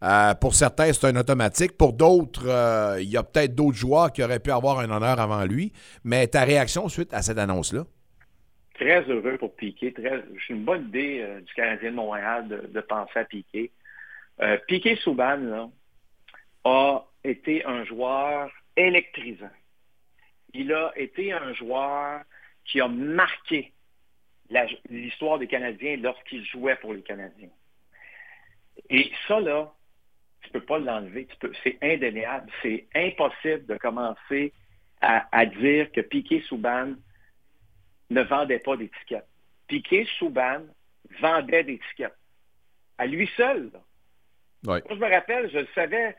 Euh, 0.04 0.34
pour 0.36 0.54
certains, 0.54 0.94
c'est 0.94 1.08
un 1.08 1.16
automatique. 1.16 1.78
Pour 1.78 1.94
d'autres, 1.94 2.98
il 3.00 3.10
y 3.10 3.18
a 3.18 3.24
peut-être 3.24 3.56
d'autres 3.56 3.78
joueurs 3.78 4.12
qui 4.12 4.24
auraient 4.24 4.40
pu 4.40 4.52
avoir 4.52 4.80
un 4.80 4.90
honneur 4.90 5.20
avant 5.20 5.44
lui. 5.46 5.74
Mais 6.04 6.28
ta 6.28 6.44
réaction 6.44 6.88
suite 6.90 7.14
à 7.14 7.22
cette 7.22 7.38
annonce-là? 7.38 7.84
Très 8.76 9.02
heureux 9.10 9.38
pour 9.40 9.56
Piquet. 9.56 9.92
Très, 9.92 10.24
c'est 10.46 10.54
une 10.54 10.64
bonne 10.64 10.88
idée 10.90 11.26
du 11.46 11.54
Canadien 11.54 11.92
de 11.92 11.96
Montréal 11.96 12.48
de, 12.48 12.82
penser 12.82 13.20
à 13.20 13.26
Piquet. 13.26 13.72
Piquet 14.68 14.98
Souban 14.98 15.72
a 16.64 17.04
été 17.24 17.66
un 17.66 17.84
joueur 17.86 18.52
électrisant. 18.76 19.50
Il 20.54 20.72
a 20.74 20.92
été 20.96 21.34
un 21.34 21.54
joueur 21.54 22.22
qui 22.66 22.82
a 22.82 22.88
marqué 22.88 23.74
l'histoire 24.90 25.40
des 25.40 25.48
Canadiens 25.48 25.98
lorsqu'ils 25.98 26.46
jouaient 26.46 26.78
pour 26.78 26.94
les 26.94 27.02
Canadiens. 27.02 27.50
Et 28.90 29.12
ça, 29.28 29.40
là, 29.40 29.74
tu 30.48 30.58
ne 30.58 30.60
peux 30.60 30.66
pas 30.66 30.80
l'enlever. 30.80 31.28
C'est 31.64 31.78
indéniable. 31.82 32.52
C'est 32.62 32.88
impossible 32.96 33.66
de 33.66 33.78
commencer 33.78 34.54
à, 35.02 35.46
dire 35.46 35.92
que 35.92 36.02
Piquet 36.02 36.42
Souban 36.48 36.94
ne 38.10 38.22
vendait 38.22 38.60
pas 38.60 38.78
d'étiquettes. 38.78 39.28
Piquet 39.68 40.08
Souban 40.18 40.64
vendait 41.22 41.64
d'étiquettes. 41.64 42.18
À 42.98 43.06
lui 43.06 43.30
seul. 43.38 43.72
Moi, 44.64 44.82
je 44.90 44.96
me 44.96 45.10
rappelle, 45.10 45.52
je 45.52 45.60
le 45.60 45.68
savais, 45.76 46.16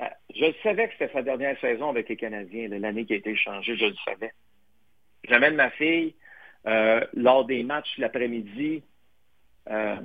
euh, 0.00 0.04
je 0.34 0.52
savais 0.62 0.86
que 0.86 0.92
c'était 0.92 1.12
sa 1.12 1.22
dernière 1.22 1.58
saison 1.60 1.90
avec 1.90 2.08
les 2.08 2.16
Canadiens, 2.16 2.68
l'année 2.68 3.04
qui 3.04 3.14
a 3.14 3.16
été 3.16 3.30
échangée, 3.30 3.76
je 3.76 3.86
le 3.86 3.96
savais. 4.04 4.32
J'amène 5.28 5.56
ma 5.56 5.70
fille 5.70 6.14
euh, 6.66 7.04
lors 7.14 7.44
des 7.44 7.64
matchs 7.64 7.98
l'après-midi 7.98 8.82
euh, 9.70 9.96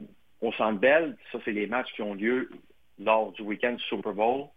au 0.41 0.51
Centre 0.53 0.79
Bell. 0.79 1.15
Ça, 1.31 1.39
c'est 1.45 1.51
les 1.51 1.67
matchs 1.67 1.93
qui 1.93 2.01
ont 2.01 2.15
lieu 2.15 2.49
lors 2.99 3.31
du 3.31 3.41
week-end 3.41 3.73
du 3.73 3.83
Super 3.83 4.13
Bowl. 4.13 4.47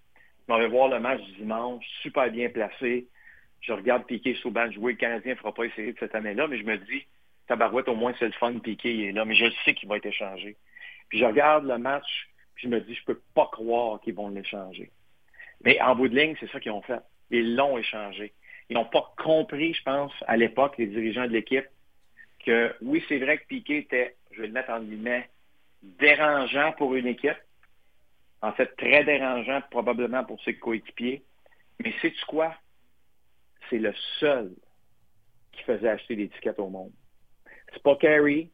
Je 0.46 0.52
m'en 0.52 0.59
vais 0.59 0.68
voir 0.68 0.88
le 0.88 0.98
match 0.98 1.20
du 1.22 1.33
dimanche, 1.33 1.85
super 2.02 2.31
bien 2.31 2.48
placé. 2.48 3.07
Je 3.61 3.72
regarde 3.72 4.05
Piqué 4.07 4.35
Souban 4.35 4.70
jouer. 4.72 4.92
Le 4.92 4.98
Canadien 4.98 5.33
ne 5.33 5.38
fera 5.38 5.55
pas 5.55 5.64
essayer 5.64 5.92
de 5.92 5.98
cette 5.98 6.14
année-là, 6.14 6.48
mais 6.48 6.59
je 6.59 6.64
me 6.64 6.76
dis, 6.78 7.07
tabarouette, 7.46 7.88
au 7.88 7.94
moins 7.94 8.12
c'est 8.18 8.26
le 8.26 8.33
fun, 8.33 8.59
Piqué 8.59 8.92
il 8.92 9.05
est 9.05 9.12
là. 9.12 9.24
Mais 9.24 9.35
je 9.35 9.46
sais 9.64 9.74
qu'il 9.74 9.88
va 9.88 9.96
être 9.96 10.07
échangé. 10.07 10.57
Puis 11.09 11.18
je 11.18 11.24
regarde 11.24 11.66
le 11.66 11.78
match, 11.78 12.28
puis 12.55 12.64
je 12.64 12.68
me 12.68 12.81
dis, 12.81 12.94
je 12.94 13.05
peux 13.05 13.20
pas 13.35 13.48
croire 13.52 14.00
qu'ils 14.00 14.14
vont 14.14 14.28
l'échanger. 14.28 14.90
Mais 15.64 15.81
en 15.81 15.94
bout 15.94 16.09
de 16.09 16.16
ligne, 16.16 16.35
c'est 16.40 16.50
ça 16.50 16.59
qu'ils 16.59 16.72
ont 16.72 16.83
fait. 16.83 17.00
Ils 17.31 17.55
l'ont 17.55 17.78
échangé. 17.78 18.33
Ils 18.68 18.74
n'ont 18.74 18.85
pas 18.85 19.12
compris, 19.22 19.74
je 19.74 19.83
pense, 19.83 20.12
à 20.26 20.37
l'époque, 20.37 20.76
les 20.78 20.87
dirigeants 20.87 21.26
de 21.26 21.33
l'équipe, 21.33 21.66
que 22.44 22.74
oui, 22.81 23.05
c'est 23.09 23.18
vrai 23.18 23.38
que 23.38 23.46
Piquet 23.46 23.78
était, 23.78 24.16
je 24.33 24.40
vais 24.40 24.48
le 24.48 24.52
mettre 24.52 24.70
en 24.70 24.81
guillemets, 24.81 25.28
dérangeant 25.83 26.72
pour 26.72 26.94
une 26.94 27.07
équipe. 27.07 27.37
En 28.42 28.52
fait, 28.52 28.74
très 28.76 29.05
dérangeant 29.05 29.62
probablement 29.70 30.24
pour 30.24 30.42
ses 30.42 30.59
coéquipiers. 30.59 31.22
Mais 31.83 31.92
sais-tu 32.02 32.24
quoi? 32.26 32.55
C'est 33.70 33.78
le 33.78 33.94
seul 34.18 34.52
qui 35.52 35.62
faisait 35.62 35.88
acheter 35.88 36.16
l'étiquette 36.16 36.59
au 36.59 36.68
monde. 36.68 36.92
C'est 37.72 37.83
pas 37.83 37.96
Carey, 37.96 38.48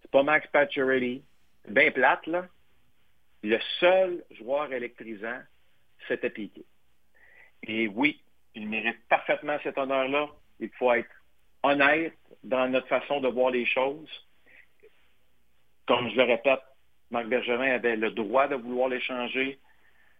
c'est 0.00 0.10
pas 0.10 0.22
Max 0.22 0.46
Pacioretty, 0.48 1.24
bien 1.68 1.90
plate, 1.90 2.26
là. 2.26 2.46
Le 3.42 3.58
seul 3.80 4.24
joueur 4.30 4.72
électrisant, 4.72 5.40
c'était 6.06 6.30
Piquet. 6.30 6.64
Et 7.64 7.88
oui, 7.88 8.22
il 8.54 8.68
mérite 8.68 9.06
parfaitement 9.08 9.58
cet 9.62 9.78
honneur-là. 9.78 10.28
Il 10.60 10.70
faut 10.70 10.92
être 10.92 11.10
honnête 11.62 12.16
dans 12.44 12.68
notre 12.68 12.88
façon 12.88 13.20
de 13.20 13.28
voir 13.28 13.50
les 13.50 13.66
choses. 13.66 14.08
Comme 15.86 16.08
je 16.10 16.16
le 16.16 16.22
répète, 16.22 16.60
Marc 17.12 17.26
Bergevin 17.26 17.70
avait 17.70 17.96
le 17.96 18.10
droit 18.10 18.48
de 18.48 18.56
vouloir 18.56 18.88
l'échanger. 18.88 19.58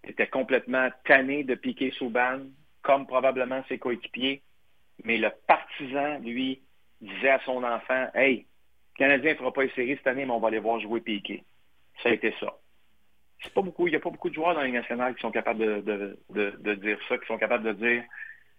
Était 0.04 0.26
complètement 0.26 0.88
tanné 1.04 1.44
de 1.44 1.54
piquer 1.54 1.90
Souban, 1.92 2.40
comme 2.82 3.06
probablement 3.06 3.62
ses 3.68 3.78
coéquipiers. 3.78 4.42
Mais 5.04 5.16
le 5.18 5.30
partisan, 5.46 6.18
lui, 6.20 6.60
disait 7.00 7.30
à 7.30 7.40
son 7.44 7.62
enfant 7.64 8.08
Hey, 8.14 8.46
le 8.94 8.98
Canadien 8.98 9.32
ne 9.32 9.38
fera 9.38 9.52
pas 9.52 9.64
essayer 9.64 9.96
cette 9.96 10.06
année, 10.06 10.24
mais 10.24 10.32
on 10.32 10.40
va 10.40 10.48
aller 10.48 10.58
voir 10.58 10.80
jouer 10.80 11.00
Piqué. 11.00 11.44
Ça 12.02 12.08
a 12.08 12.12
été 12.12 12.34
ça 12.40 12.54
pas 13.50 13.62
beaucoup, 13.62 13.86
il 13.86 13.90
n'y 13.90 13.96
a 13.96 14.00
pas 14.00 14.10
beaucoup 14.10 14.28
de 14.28 14.34
joueurs 14.34 14.54
dans 14.54 14.62
les 14.62 14.72
nationales 14.72 15.14
qui 15.14 15.20
sont 15.20 15.30
capables 15.30 15.84
de, 15.84 16.74
dire 16.74 16.98
ça, 17.08 17.18
qui 17.18 17.26
sont 17.26 17.38
capables 17.38 17.64
de 17.64 17.72
dire 17.72 18.04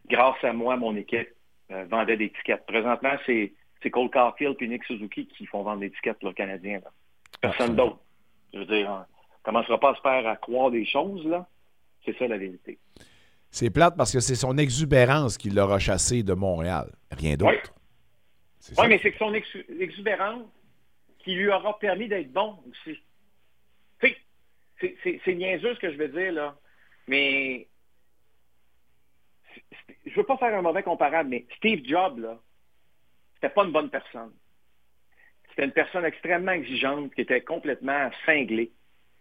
grâce 0.08 0.43
à 0.43 0.54
moi, 0.54 0.76
mon 0.76 0.96
équipe 0.96 1.30
euh, 1.72 1.86
vendait 1.86 2.17
des 2.17 2.30
tickets. 2.30 2.65
Présentement, 2.65 3.13
c'est 3.26 3.54
Cole 3.91 4.10
Caulfield 4.10 4.56
et 4.60 4.67
Nick 4.67 4.84
Suzuki 4.86 5.28
qui 5.28 5.46
font 5.46 5.63
vendre 5.63 5.82
des 5.82 5.91
tickets 5.91 6.19
pour 6.19 6.30
le 6.30 6.36
Canadien. 6.36 6.82
Personne 7.41 7.76
d'autre. 7.76 8.00
Je 8.54 8.60
veux 8.60 8.66
dire, 8.66 8.89
on 8.89 9.00
ne 9.00 9.04
commencera 9.44 9.80
pas 9.80 9.92
à 9.92 9.96
se 9.96 10.02
faire 10.02 10.28
à 10.28 10.36
croire 10.36 10.72
des 10.72 10.86
choses, 10.86 11.26
là. 11.26 11.48
C'est 12.06 12.18
ça 12.18 12.28
la 12.28 12.38
vérité. 12.38 12.80
C'est 13.50 13.70
plate 13.70 13.96
parce 13.96 14.12
que 14.12 14.20
c'est 14.20 14.36
son 14.36 14.58
exubérance 14.58 15.38
qui 15.38 15.50
l'aura 15.50 15.80
chassé 15.80 16.24
de 16.24 16.34
Montréal. 16.34 16.92
Rien 17.12 17.36
d'autre. 17.36 17.74
Oui, 18.78 18.88
mais 18.88 19.00
c'est 19.02 19.12
que 19.12 19.18
son 19.18 19.34
exubérance 19.34 20.44
qui 21.20 21.36
lui 21.36 21.50
aura 21.50 21.78
permis 21.80 22.08
d'être 22.08 22.32
bon 22.32 22.58
aussi 22.70 22.98
c'est 25.24 25.36
niaiseux 25.36 25.76
ce 25.76 25.80
que 25.80 25.92
je 25.92 25.98
veux 25.98 26.10
dire, 26.10 26.34
là. 26.34 26.56
Mais 27.08 27.68
je 30.06 30.16
veux 30.16 30.26
pas 30.26 30.38
faire 30.38 30.56
un 30.56 30.62
mauvais 30.62 30.84
comparable, 30.84 31.30
mais 31.30 31.46
Steve 31.58 31.86
Jobs, 31.86 32.20
là, 32.20 32.39
c'était 33.36 33.54
pas 33.54 33.63
une 33.63 33.72
bonne 33.72 33.89
personne. 33.89 34.32
C'était 35.54 35.66
une 35.66 35.72
personne 35.72 36.04
extrêmement 36.04 36.52
exigeante 36.52 37.13
qui 37.13 37.22
était 37.22 37.42
complètement 37.42 38.10
cinglée. 38.26 38.72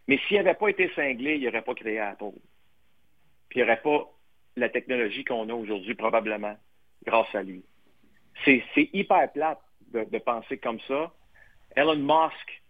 Mais 0.08 0.18
s'il 0.26 0.38
n'avait 0.38 0.54
pas 0.54 0.68
été 0.68 0.90
cinglé, 0.94 1.36
il 1.36 1.44
n'aurait 1.44 1.62
pas 1.62 1.74
créé 1.74 1.98
Apple. 2.00 2.32
Puis 3.50 3.60
il 3.60 3.64
n'y 3.64 3.64
aurait 3.64 3.82
pas 3.82 4.10
la 4.56 4.70
technologie 4.70 5.24
qu'on 5.24 5.48
a 5.50 5.52
aujourd'hui, 5.52 5.94
probablement, 5.94 6.56
grâce 7.04 7.34
à 7.34 7.42
lui. 7.42 7.62
C'est 8.44 8.62
hyper 8.94 9.30
plate 9.32 9.60
de, 9.92 10.18
penser 10.18 10.56
comme 10.56 10.80
ça. 10.88 11.12
Elon 11.76 11.96
Musk, 11.96 12.62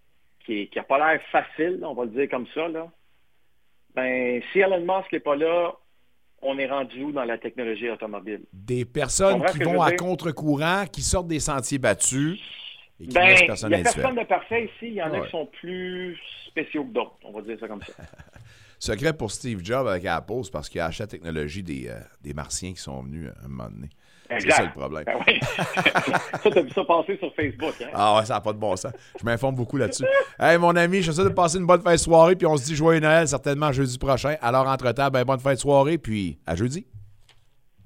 qui 0.44 0.68
n'a 0.74 0.82
pas 0.82 0.98
l'air 0.98 1.22
facile, 1.30 1.80
on 1.84 1.94
va 1.94 2.04
le 2.04 2.10
dire 2.10 2.28
comme 2.28 2.48
ça, 2.48 2.66
là, 2.66 2.90
ben, 3.94 4.42
si 4.52 4.58
Elon 4.58 4.80
Musk 4.80 5.12
n'est 5.12 5.20
pas 5.20 5.36
là, 5.36 5.72
on 6.42 6.58
est 6.58 6.66
rendu 6.66 7.04
où 7.04 7.12
dans 7.12 7.24
la 7.24 7.38
technologie 7.38 7.88
automobile? 7.88 8.42
Des 8.52 8.84
personnes 8.84 9.44
qui 9.52 9.60
vont 9.60 9.80
à 9.80 9.92
contre-courant, 9.92 10.86
qui 10.86 11.02
sortent 11.02 11.28
des 11.28 11.38
sentiers 11.38 11.78
battus 11.78 12.40
et 13.02 13.06
qui 13.06 13.14
ben, 13.14 13.36
personne 13.46 13.72
Il 13.72 13.74
n'y 13.74 13.80
a 13.80 13.92
personne 13.92 14.14
de 14.14 14.24
parfait 14.24 14.64
ici. 14.64 14.88
Il 14.88 14.94
y 14.94 15.02
en 15.02 15.12
a 15.12 15.20
qui 15.20 15.30
sont 15.30 15.46
plus 15.46 16.16
spéciaux 16.46 16.84
que 16.84 16.92
d'autres. 16.92 17.16
On 17.24 17.32
va 17.32 17.42
dire 17.42 17.56
ça 17.58 17.68
comme 17.68 17.82
ça. 17.82 17.92
Secret 18.78 19.12
pour 19.12 19.30
Steve 19.30 19.60
Jobs 19.62 19.86
avec 19.86 20.04
Apple, 20.06 20.42
parce 20.52 20.68
qu'il 20.68 20.80
a 20.80 20.86
acheté 20.86 21.04
la 21.04 21.06
technologie 21.06 21.62
des, 21.62 21.88
euh, 21.88 22.00
des 22.20 22.34
Martiens 22.34 22.72
qui 22.72 22.80
sont 22.80 23.02
venus 23.02 23.28
à 23.28 23.44
un 23.44 23.48
moment 23.48 23.70
donné. 23.70 23.88
C'est 24.40 24.50
ça 24.50 24.62
le 24.62 24.70
problème. 24.70 25.04
Ben 25.04 25.14
oui. 25.26 25.38
ça, 25.46 26.50
t'as 26.50 26.62
vu 26.62 26.70
ça 26.70 26.84
passer 26.84 27.16
sur 27.18 27.34
Facebook. 27.34 27.74
Hein? 27.82 27.90
Ah 27.92 28.16
ouais, 28.16 28.24
ça 28.24 28.34
n'a 28.34 28.40
pas 28.40 28.52
de 28.52 28.58
bon 28.58 28.74
sens. 28.76 28.92
Je 29.20 29.24
m'informe 29.24 29.54
beaucoup 29.54 29.76
là-dessus. 29.76 30.04
hey, 30.40 30.58
mon 30.58 30.74
ami, 30.74 31.02
je 31.02 31.12
souhaite 31.12 31.28
de 31.28 31.32
passer 31.32 31.58
une 31.58 31.66
bonne 31.66 31.82
fin 31.82 31.92
de 31.92 31.98
soirée, 31.98 32.34
puis 32.34 32.46
on 32.46 32.56
se 32.56 32.64
dit 32.64 32.74
joyeux 32.74 33.00
Noël 33.00 33.28
certainement 33.28 33.72
jeudi 33.72 33.98
prochain. 33.98 34.36
Alors, 34.40 34.66
entre-temps, 34.66 35.10
ben, 35.10 35.24
bonne 35.24 35.40
fin 35.40 35.52
de 35.52 35.58
soirée, 35.58 35.98
puis 35.98 36.38
à 36.46 36.56
jeudi. 36.56 36.86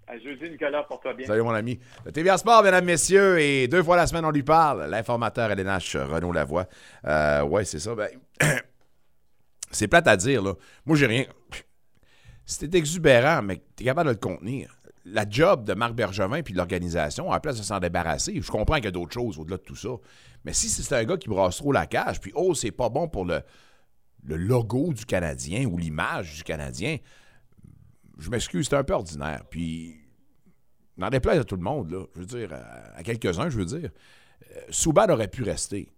À 0.08 0.18
jeudi, 0.18 0.50
Nicolas, 0.50 0.84
pour 0.84 1.00
toi 1.00 1.14
bien. 1.14 1.26
Salut, 1.26 1.42
mon 1.42 1.50
ami. 1.50 1.80
Le 2.04 2.12
TVA 2.12 2.38
Sport, 2.38 2.62
mesdames, 2.62 2.84
messieurs, 2.84 3.40
et 3.40 3.66
deux 3.66 3.82
fois 3.82 3.96
la 3.96 4.06
semaine, 4.06 4.24
on 4.24 4.30
lui 4.30 4.44
parle. 4.44 4.88
L'informateur 4.88 5.50
LNH 5.50 5.96
Renaud 5.96 6.32
Lavoie. 6.32 6.66
Euh, 7.04 7.42
ouais, 7.42 7.64
c'est 7.64 7.80
ça. 7.80 7.94
Ben, 7.94 8.08
c'est 9.70 9.88
plate 9.88 10.06
à 10.06 10.16
dire, 10.16 10.42
là. 10.42 10.54
Moi, 10.84 10.96
j'ai 10.96 11.06
rien. 11.06 11.24
C'était 12.44 12.78
exubérant, 12.78 13.42
mais 13.42 13.60
tu 13.76 13.82
es 13.82 13.86
capable 13.86 14.10
de 14.10 14.14
le 14.14 14.20
contenir 14.20 14.76
la 15.06 15.24
job 15.28 15.64
de 15.64 15.74
Marc 15.74 15.94
Bergevin 15.94 16.42
puis 16.42 16.52
de 16.52 16.58
l'organisation, 16.58 17.30
à 17.30 17.38
place 17.40 17.56
de 17.58 17.62
s'en 17.62 17.78
débarrasser, 17.78 18.40
je 18.40 18.50
comprends 18.50 18.76
qu'il 18.76 18.86
y 18.86 18.88
a 18.88 18.92
d'autres 18.92 19.12
choses 19.12 19.38
au-delà 19.38 19.56
de 19.56 19.62
tout 19.62 19.76
ça. 19.76 19.90
Mais 20.44 20.52
si 20.52 20.68
c'est 20.68 20.94
un 20.94 21.04
gars 21.04 21.16
qui 21.16 21.28
brasse 21.28 21.58
trop 21.58 21.72
la 21.72 21.86
cage, 21.86 22.20
puis 22.20 22.32
oh, 22.34 22.54
c'est 22.54 22.72
pas 22.72 22.88
bon 22.88 23.08
pour 23.08 23.24
le 23.24 23.42
logo 24.24 24.92
du 24.92 25.06
Canadien 25.06 25.64
ou 25.66 25.78
l'image 25.78 26.34
du 26.34 26.42
Canadien, 26.42 26.96
je 28.18 28.30
m'excuse, 28.30 28.68
c'est 28.68 28.76
un 28.76 28.84
peu 28.84 28.94
ordinaire. 28.94 29.44
Puis, 29.50 29.96
n'en 30.96 31.10
déplaise 31.10 31.38
à 31.38 31.44
tout 31.44 31.56
le 31.56 31.62
monde, 31.62 31.90
là. 31.90 32.04
Je 32.14 32.20
veux 32.20 32.26
dire, 32.26 32.52
à, 32.94 33.02
quelques-uns, 33.02 33.48
je 33.50 33.58
veux 33.58 33.64
dire. 33.64 33.90
Euh, 34.56 34.60
Souban 34.70 35.08
aurait 35.10 35.28
pu 35.28 35.42
rester. 35.42 35.92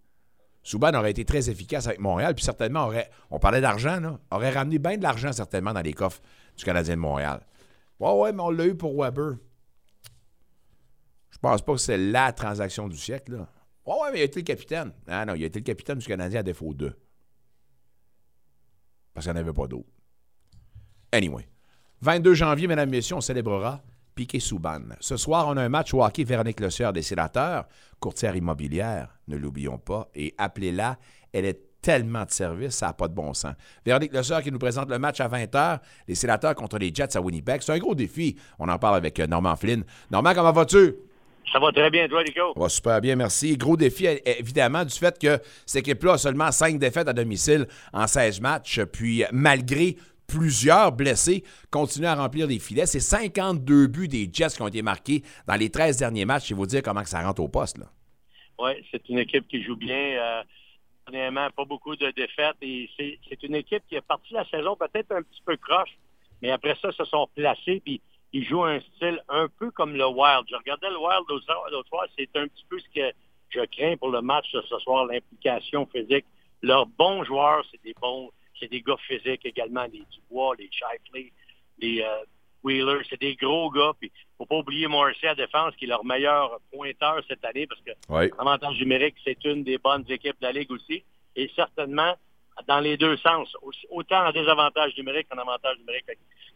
Souban 0.63 0.93
aurait 0.93 1.11
été 1.11 1.23
très 1.23 1.49
efficace 1.49 1.87
avec 1.87 1.99
Montréal, 1.99 2.35
puis 2.35 2.43
certainement 2.43 2.85
aurait, 2.85 3.09
on 3.31 3.39
parlait 3.39 3.61
d'argent, 3.61 3.99
là, 3.99 4.19
aurait 4.31 4.51
ramené 4.51 4.77
bien 4.77 4.97
de 4.97 5.03
l'argent 5.03 5.31
certainement 5.31 5.73
dans 5.73 5.81
les 5.81 5.93
coffres 5.93 6.21
du 6.57 6.65
Canadien 6.65 6.95
de 6.95 7.01
Montréal. 7.01 7.45
Ouais, 7.99 8.11
ouais, 8.11 8.33
mais 8.33 8.41
on 8.41 8.49
l'a 8.49 8.65
eu 8.65 8.75
pour 8.75 9.01
Weber. 9.01 9.37
Je 11.29 11.37
pense 11.37 11.61
pas 11.61 11.73
que 11.73 11.79
c'est 11.79 11.97
la 11.97 12.33
transaction 12.33 12.87
du 12.87 12.97
siècle, 12.97 13.33
là. 13.33 13.49
Ouais, 13.85 13.95
ouais, 14.01 14.11
mais 14.11 14.19
il 14.19 14.21
a 14.21 14.25
été 14.25 14.41
le 14.41 14.45
capitaine. 14.45 14.91
Ah 15.07 15.25
non, 15.25 15.33
il 15.33 15.43
a 15.43 15.47
été 15.47 15.59
le 15.59 15.63
capitaine 15.63 15.97
du 15.97 16.05
Canadien 16.05 16.41
à 16.41 16.43
défaut 16.43 16.73
d'eux. 16.73 16.95
Parce 19.13 19.25
qu'il 19.25 19.33
n'y 19.33 19.39
en 19.39 19.41
avait 19.41 19.53
pas 19.53 19.67
d'autres. 19.67 19.89
Anyway. 21.11 21.47
22 22.01 22.33
janvier, 22.33 22.67
mesdames 22.67 22.89
et 22.89 22.97
messieurs, 22.97 23.15
on 23.15 23.21
célébrera 23.21 23.81
Piquet 24.15 24.39
Souban. 24.39 24.79
Ce 24.99 25.17
soir, 25.17 25.47
on 25.47 25.57
a 25.57 25.63
un 25.63 25.69
match 25.69 25.93
au 25.93 26.03
hockey 26.03 26.23
Véronique 26.23 26.59
Le 26.59 26.69
Sieur 26.69 26.93
des 26.93 27.01
sénateurs, 27.01 27.65
courtière 27.99 28.35
immobilière, 28.35 29.09
ne 29.27 29.35
l'oublions 29.35 29.77
pas, 29.77 30.07
et 30.15 30.33
appelez-la, 30.37 30.97
elle 31.33 31.45
est 31.45 31.59
tellement 31.81 32.25
de 32.25 32.31
services, 32.31 32.75
ça 32.75 32.87
n'a 32.87 32.93
pas 32.93 33.07
de 33.07 33.13
bon 33.13 33.33
sens. 33.33 33.53
Véronique 33.85 34.13
Le 34.13 34.41
qui 34.41 34.51
nous 34.51 34.59
présente 34.59 34.89
le 34.89 34.99
match 34.99 35.19
à 35.19 35.27
20h, 35.27 35.79
les 36.07 36.15
sénateurs 36.15 36.55
contre 36.55 36.77
les 36.77 36.93
Jets 36.93 37.17
à 37.17 37.21
Winnipeg. 37.21 37.61
C'est 37.61 37.73
un 37.73 37.77
gros 37.77 37.95
défi. 37.95 38.37
On 38.59 38.67
en 38.67 38.77
parle 38.77 38.95
avec 38.95 39.19
euh, 39.19 39.27
Normand 39.27 39.55
Flynn. 39.55 39.83
Normand, 40.11 40.33
comment 40.33 40.51
vas-tu? 40.51 40.95
Ça 41.51 41.59
va 41.59 41.71
très 41.71 41.89
bien, 41.89 42.07
toi, 42.07 42.23
Nico? 42.23 42.53
Ça 42.53 42.59
va 42.59 42.69
super 42.69 43.01
bien, 43.01 43.15
merci. 43.15 43.57
Gros 43.57 43.75
défi, 43.75 44.05
évidemment, 44.25 44.85
du 44.85 44.93
fait 44.93 45.17
que 45.17 45.39
cette 45.65 45.87
équipe-là 45.87 46.13
a 46.13 46.17
seulement 46.17 46.51
5 46.51 46.77
défaites 46.77 47.07
à 47.07 47.13
domicile 47.13 47.65
en 47.91 48.05
16 48.05 48.39
matchs. 48.41 48.81
Puis, 48.83 49.23
malgré 49.31 49.95
plusieurs 50.29 50.91
blessés, 50.91 51.43
continue 51.71 52.05
à 52.05 52.15
remplir 52.15 52.47
les 52.47 52.59
filets. 52.59 52.85
C'est 52.85 52.99
52 52.99 53.87
buts 53.87 54.07
des 54.07 54.29
Jets 54.31 54.55
qui 54.55 54.61
ont 54.61 54.67
été 54.67 54.81
marqués 54.81 55.23
dans 55.47 55.55
les 55.55 55.69
13 55.69 55.97
derniers 55.97 56.25
matchs. 56.25 56.49
Je 56.49 56.53
vais 56.53 56.59
vous 56.59 56.65
dire 56.65 56.81
comment 56.83 57.03
ça 57.03 57.21
rentre 57.21 57.41
au 57.41 57.47
poste. 57.49 57.77
Oui, 58.59 58.71
c'est 58.91 59.07
une 59.09 59.19
équipe 59.19 59.47
qui 59.47 59.63
joue 59.63 59.75
bien. 59.75 59.95
Euh, 59.97 60.43
pas 61.55 61.65
beaucoup 61.65 61.95
de 61.95 62.11
défaites. 62.11 62.57
Et 62.61 62.89
c'est 62.97 63.43
une 63.43 63.55
équipe 63.55 63.83
qui 63.89 63.97
a 63.97 64.01
parti 64.01 64.33
la 64.33 64.45
saison 64.49 64.75
peut-être 64.75 65.11
un 65.11 65.23
petit 65.23 65.41
peu 65.45 65.57
croche, 65.57 65.97
mais 66.41 66.51
après 66.51 66.75
ça, 66.81 66.91
se 66.91 67.05
sont 67.05 67.27
placés, 67.35 67.81
puis 67.83 68.01
ils 68.31 68.45
jouent 68.45 68.63
un 68.63 68.79
style 68.79 69.21
un 69.27 69.47
peu 69.47 69.71
comme 69.71 69.95
le 69.95 70.05
Wild. 70.05 70.45
Je 70.49 70.55
regardais 70.55 70.89
le 70.89 70.97
Wild 70.97 71.23
l'autre 71.29 71.87
soir, 71.87 72.05
c'est 72.17 72.29
un 72.35 72.47
petit 72.47 72.65
peu 72.69 72.79
ce 72.79 72.89
que 72.93 73.15
je 73.49 73.61
crains 73.65 73.97
pour 73.97 74.09
le 74.09 74.21
match 74.21 74.51
de 74.53 74.61
ce 74.61 74.77
soir, 74.79 75.05
l'implication 75.05 75.87
physique. 75.87 76.25
Leurs 76.61 76.85
bons 76.85 77.23
joueurs, 77.23 77.63
c'est 77.71 77.81
des 77.83 77.95
bons, 77.99 78.29
c'est 78.59 78.69
des 78.69 78.81
gars 78.81 78.97
physiques 79.07 79.45
également, 79.45 79.83
les 79.83 80.03
Dubois, 80.11 80.55
les 80.57 80.69
Shifley, 80.71 81.31
les 81.79 82.01
euh, 82.01 82.25
Wheeler, 82.63 83.01
c'est 83.09 83.19
des 83.19 83.35
gros 83.35 83.69
gars. 83.71 83.93
Puis 83.99 84.11
faut 84.37 84.45
pas 84.45 84.57
oublier 84.57 84.87
Morrissey 84.87 85.27
à 85.27 85.35
défense, 85.35 85.75
qui 85.75 85.85
est 85.85 85.87
leur 85.87 86.05
meilleur 86.05 86.59
pointeur 86.71 87.21
cette 87.27 87.43
année, 87.45 87.67
parce 87.67 87.81
que 87.81 87.91
l'avantage 88.37 88.79
numérique, 88.79 89.15
c'est 89.23 89.43
une 89.45 89.63
des 89.63 89.77
bonnes 89.77 90.05
équipes 90.09 90.39
de 90.41 90.45
la 90.45 90.51
Ligue 90.51 90.71
aussi. 90.71 91.03
Et 91.35 91.49
certainement, 91.55 92.15
dans 92.67 92.79
les 92.79 92.97
deux 92.97 93.17
sens, 93.17 93.55
autant 93.89 94.27
en 94.27 94.31
désavantage 94.31 94.95
numérique 94.97 95.27
qu'en 95.29 95.37
avantage 95.37 95.77
numérique. 95.79 96.05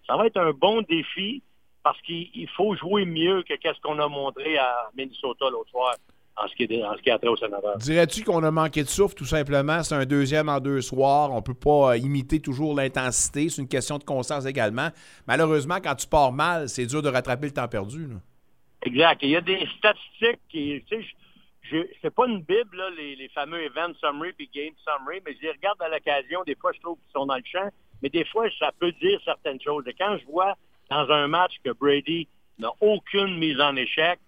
Ça 0.05 0.17
va 0.17 0.25
être 0.25 0.37
un 0.37 0.51
bon 0.51 0.81
défi 0.81 1.41
parce 1.83 2.01
qu'il 2.01 2.49
faut 2.55 2.75
jouer 2.75 3.05
mieux 3.05 3.43
que 3.43 3.53
ce 3.61 3.81
qu'on 3.81 3.99
a 3.99 4.07
montré 4.07 4.57
à 4.57 4.89
Minnesota 4.95 5.49
l'autre 5.49 5.69
soir 5.69 5.95
en 6.35 6.47
ce, 6.47 6.55
qui 6.55 6.63
est, 6.63 6.83
en 6.83 6.95
ce 6.97 7.01
qui 7.01 7.11
a 7.11 7.19
trait 7.19 7.27
au 7.27 7.37
sénateur. 7.37 7.77
Dirais-tu 7.77 8.23
qu'on 8.23 8.43
a 8.43 8.51
manqué 8.51 8.83
de 8.83 8.89
souffle, 8.89 9.15
tout 9.15 9.25
simplement? 9.25 9.83
C'est 9.83 9.95
un 9.95 10.05
deuxième 10.05 10.49
en 10.49 10.59
deux 10.59 10.81
soirs. 10.81 11.31
On 11.31 11.37
ne 11.37 11.41
peut 11.41 11.53
pas 11.53 11.91
euh, 11.91 11.97
imiter 11.97 12.39
toujours 12.39 12.75
l'intensité. 12.75 13.49
C'est 13.49 13.61
une 13.61 13.67
question 13.67 13.97
de 13.99 14.03
constance 14.03 14.45
également. 14.45 14.89
Malheureusement, 15.27 15.77
quand 15.83 15.95
tu 15.95 16.07
pars 16.07 16.31
mal, 16.31 16.69
c'est 16.69 16.87
dur 16.87 17.01
de 17.01 17.09
rattraper 17.09 17.47
le 17.47 17.53
temps 17.53 17.67
perdu. 17.67 18.07
Exact. 18.81 19.19
Il 19.21 19.29
y 19.29 19.35
a 19.35 19.41
des 19.41 19.67
statistiques 19.77 20.41
qui... 20.49 20.83
Tu 20.89 21.03
sais, 21.03 21.89
c'est 22.01 22.13
pas 22.13 22.27
une 22.27 22.41
bible, 22.41 22.75
là, 22.75 22.89
les, 22.97 23.29
fameux 23.29 23.61
event 23.63 23.93
summary 23.99 24.33
puis 24.33 24.49
game 24.53 24.73
summary, 24.83 25.21
mais 25.25 25.35
je 25.35 25.43
les 25.43 25.51
regarde 25.51 25.81
à 25.81 25.89
l'occasion. 25.89 26.43
Des 26.45 26.55
fois, 26.55 26.71
je 26.73 26.79
trouve 26.81 26.97
qu'ils 26.97 27.11
sont 27.13 27.25
dans 27.25 27.37
le 27.37 27.43
champ, 27.45 27.69
mais 28.01 28.09
des 28.09 28.25
fois, 28.25 28.47
ça 28.59 28.71
peut 28.79 28.91
dire 29.01 29.19
certaines 29.23 29.61
choses. 29.61 29.83
Et 29.87 29.93
quand 29.93 30.17
je 30.17 30.25
vois 30.25 30.55
dans 30.89 31.09
un 31.09 31.27
match 31.27 31.53
que 31.63 31.71
Brady 31.71 32.27
n'a 32.59 32.71
aucune 32.81 33.37
mise 33.37 33.59
en 33.59 33.75
échec, 33.75 34.19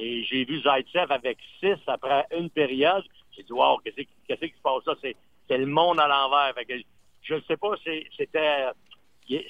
et 0.00 0.24
j'ai 0.24 0.44
vu 0.46 0.60
Zaitsev 0.62 1.12
avec 1.12 1.38
six 1.60 1.76
après 1.86 2.26
une 2.36 2.48
période. 2.48 3.04
J'ai 3.36 3.42
dit, 3.42 3.52
wow, 3.52 3.76
qu'est-ce 3.78 4.00
qui 4.00 4.56
se 4.56 4.62
passe 4.62 4.86
là? 4.86 4.94
C'est 5.02 5.58
le 5.58 5.66
monde 5.66 6.00
à 6.00 6.08
l'envers. 6.08 6.54
Je 7.22 7.34
ne 7.34 7.40
sais 7.42 7.56
pas, 7.56 7.74
c'était. 8.16 8.68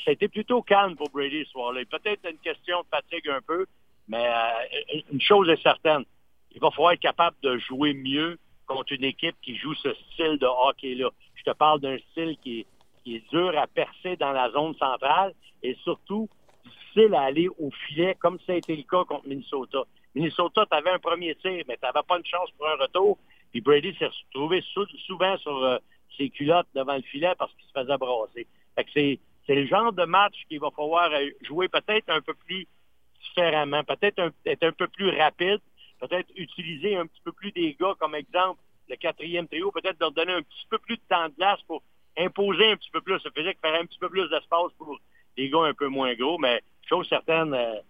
C'était 0.04 0.28
plutôt 0.28 0.60
calme 0.60 0.94
pour 0.94 1.08
Brady 1.08 1.44
ce 1.46 1.52
soir-là. 1.52 1.82
Peut-être 1.86 2.28
une 2.28 2.36
question 2.38 2.80
de 2.82 2.86
fatigue 2.90 3.30
un 3.30 3.40
peu, 3.40 3.64
mais 4.08 4.26
euh, 4.26 5.00
une 5.10 5.20
chose 5.22 5.48
est 5.48 5.62
certaine. 5.62 6.04
Il 6.50 6.60
va 6.60 6.70
falloir 6.70 6.92
être 6.92 7.00
capable 7.00 7.36
de 7.42 7.56
jouer 7.56 7.94
mieux 7.94 8.38
contre 8.66 8.92
une 8.92 9.04
équipe 9.04 9.36
qui 9.40 9.56
joue 9.56 9.74
ce 9.76 9.94
style 9.94 10.36
de 10.36 10.46
hockey-là. 10.46 11.08
Je 11.34 11.44
te 11.44 11.52
parle 11.52 11.80
d'un 11.80 11.96
style 12.10 12.36
qui 12.42 12.60
est, 12.60 12.66
qui 13.02 13.16
est 13.16 13.30
dur 13.30 13.56
à 13.56 13.66
percer 13.68 14.16
dans 14.16 14.32
la 14.32 14.50
zone 14.50 14.74
centrale 14.74 15.32
et 15.62 15.74
surtout 15.82 16.28
difficile 16.64 17.14
à 17.14 17.22
aller 17.22 17.48
au 17.48 17.70
filet, 17.86 18.14
comme 18.16 18.38
ça 18.46 18.52
a 18.52 18.56
été 18.56 18.76
le 18.76 18.82
cas 18.82 19.04
contre 19.04 19.26
Minnesota. 19.28 19.84
Minnesota, 20.14 20.66
tu 20.66 20.76
avais 20.76 20.90
un 20.90 20.98
premier 20.98 21.34
tir, 21.36 21.64
mais 21.68 21.76
tu 21.76 21.84
n'avais 21.84 22.02
pas 22.06 22.18
une 22.18 22.26
chance 22.26 22.50
pour 22.52 22.68
un 22.68 22.76
retour. 22.76 23.18
Puis 23.50 23.60
Brady 23.60 23.94
s'est 23.98 24.06
retrouvé 24.06 24.62
souvent 25.06 25.36
sur 25.38 25.56
euh, 25.64 25.78
ses 26.16 26.30
culottes 26.30 26.68
devant 26.74 26.96
le 26.96 27.02
filet 27.02 27.32
parce 27.38 27.52
qu'il 27.54 27.66
se 27.66 27.72
faisait 27.72 27.98
brasser. 27.98 28.46
Fait 28.74 28.84
que 28.84 28.90
c'est, 28.94 29.54
le 29.54 29.66
genre 29.66 29.92
de 29.92 30.04
match 30.04 30.34
qu'il 30.48 30.60
va 30.60 30.70
falloir 30.70 31.10
euh, 31.12 31.28
jouer 31.42 31.68
peut-être 31.68 32.08
un 32.08 32.20
peu 32.20 32.34
plus 32.34 32.66
différemment, 33.20 33.82
peut-être 33.84 34.32
être 34.46 34.62
un 34.62 34.72
peu 34.72 34.86
plus 34.88 35.10
rapide, 35.10 35.60
peut-être 36.00 36.30
utiliser 36.36 36.96
un 36.96 37.06
petit 37.06 37.20
peu 37.24 37.32
plus 37.32 37.52
des 37.52 37.76
gars 37.78 37.94
comme 37.98 38.14
exemple 38.14 38.60
le 38.88 38.96
quatrième 38.96 39.46
trio, 39.46 39.70
peut-être 39.70 40.00
leur 40.00 40.12
donner 40.12 40.32
un 40.32 40.42
petit 40.42 40.66
peu 40.68 40.78
plus 40.78 40.96
de 40.96 41.02
temps 41.08 41.28
de 41.28 41.34
glace 41.34 41.60
pour 41.66 41.82
imposer 42.18 42.72
un 42.72 42.76
petit 42.76 42.90
peu 42.90 43.00
plus 43.00 43.14
le 43.24 43.30
physique, 43.30 43.58
faire 43.62 43.80
un 43.80 43.86
petit 43.86 43.98
peu 43.98 44.08
plus 44.08 44.28
d'espace 44.28 44.72
pour 44.76 44.98
des 45.36 45.48
gars 45.48 45.62
un 45.62 45.74
peu 45.74 45.86
moins 45.86 46.14
gros, 46.14 46.38
mais 46.38 46.62
chose 46.88 47.08
certaine, 47.08 47.54
euh, 47.54 47.80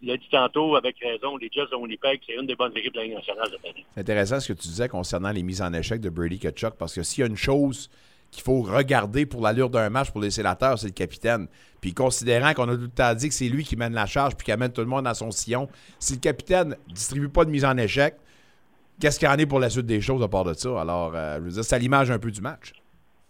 tu 0.00 0.06
l'as 0.06 0.16
dit 0.16 0.28
tantôt 0.30 0.76
avec 0.76 0.96
raison, 1.00 1.36
les 1.36 1.50
Jets 1.52 1.66
de 1.70 1.76
Winnipeg, 1.76 2.20
c'est 2.26 2.34
une 2.34 2.46
des 2.46 2.56
bonnes 2.56 2.76
équipes 2.76 2.94
de 2.94 2.98
la 2.98 3.04
Ligue 3.04 3.14
nationale 3.14 3.48
cette 3.50 3.64
année. 3.64 3.84
C'est 3.94 4.00
intéressant 4.00 4.40
ce 4.40 4.52
que 4.52 4.58
tu 4.58 4.68
disais 4.68 4.88
concernant 4.88 5.30
les 5.30 5.42
mises 5.42 5.62
en 5.62 5.72
échec 5.72 6.00
de 6.00 6.08
Brady 6.08 6.38
Kachuk, 6.38 6.74
parce 6.78 6.94
que 6.94 7.02
s'il 7.02 7.20
y 7.20 7.24
a 7.24 7.26
une 7.26 7.36
chose 7.36 7.90
qu'il 8.30 8.42
faut 8.42 8.62
regarder 8.62 9.26
pour 9.26 9.42
l'allure 9.42 9.70
d'un 9.70 9.90
match 9.90 10.10
pour 10.10 10.20
les 10.20 10.30
sénateurs, 10.30 10.78
c'est 10.78 10.86
le 10.86 10.92
capitaine. 10.92 11.48
Puis 11.80 11.92
considérant 11.92 12.54
qu'on 12.54 12.68
a 12.68 12.74
tout 12.74 12.82
le 12.82 12.88
temps 12.88 13.12
dit 13.14 13.28
que 13.28 13.34
c'est 13.34 13.48
lui 13.48 13.64
qui 13.64 13.76
mène 13.76 13.92
la 13.92 14.06
charge 14.06 14.36
puis 14.36 14.44
qui 14.44 14.52
amène 14.52 14.72
tout 14.72 14.80
le 14.80 14.86
monde 14.86 15.06
à 15.06 15.14
son 15.14 15.30
sillon, 15.30 15.68
si 15.98 16.14
le 16.14 16.20
capitaine 16.20 16.76
ne 16.88 16.94
distribue 16.94 17.28
pas 17.28 17.44
de 17.44 17.50
mise 17.50 17.64
en 17.64 17.76
échec, 17.76 18.14
qu'est-ce 19.00 19.18
qu'il 19.18 19.28
y 19.28 19.30
en 19.30 19.38
est 19.38 19.46
pour 19.46 19.58
la 19.58 19.68
suite 19.68 19.86
des 19.86 20.00
choses 20.00 20.22
à 20.22 20.28
part 20.28 20.44
de 20.44 20.54
ça? 20.54 20.80
Alors, 20.80 21.12
euh, 21.14 21.36
je 21.38 21.40
veux 21.42 21.50
dire, 21.50 21.64
c'est 21.64 21.74
à 21.74 21.78
l'image 21.78 22.10
un 22.10 22.18
peu 22.18 22.30
du 22.30 22.40
match. 22.40 22.72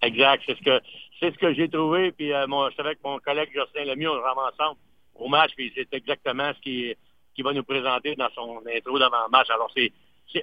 Exact. 0.02 0.42
C'est 0.46 0.56
ce 0.56 0.62
que 0.62 0.80
c'est 1.18 1.33
ce 1.33 1.38
que 1.38 1.52
j'ai 1.54 1.68
trouvé. 1.68 2.12
Puis 2.12 2.33
euh, 2.33 2.46
moi, 2.46 2.68
je 2.70 2.76
savais 2.76 2.94
que 2.94 3.00
mon 3.04 3.18
collègue 3.18 3.48
Justin 3.54 3.85
Lemieux, 3.85 4.11
on 4.11 4.14
le 4.14 4.20
ensemble 4.20 4.78
au 5.20 5.28
match, 5.28 5.52
puis 5.56 5.72
c'est 5.74 5.92
exactement 5.92 6.52
ce 6.54 6.61
qui, 6.61 6.94
qui 7.35 7.42
va 7.42 7.52
nous 7.52 7.62
présenter 7.62 8.14
dans 8.16 8.30
son 8.35 8.62
intro 8.74 8.98
d'avant 8.98 9.28
match. 9.30 9.48
Alors, 9.50 9.70
c'est, 9.74 9.92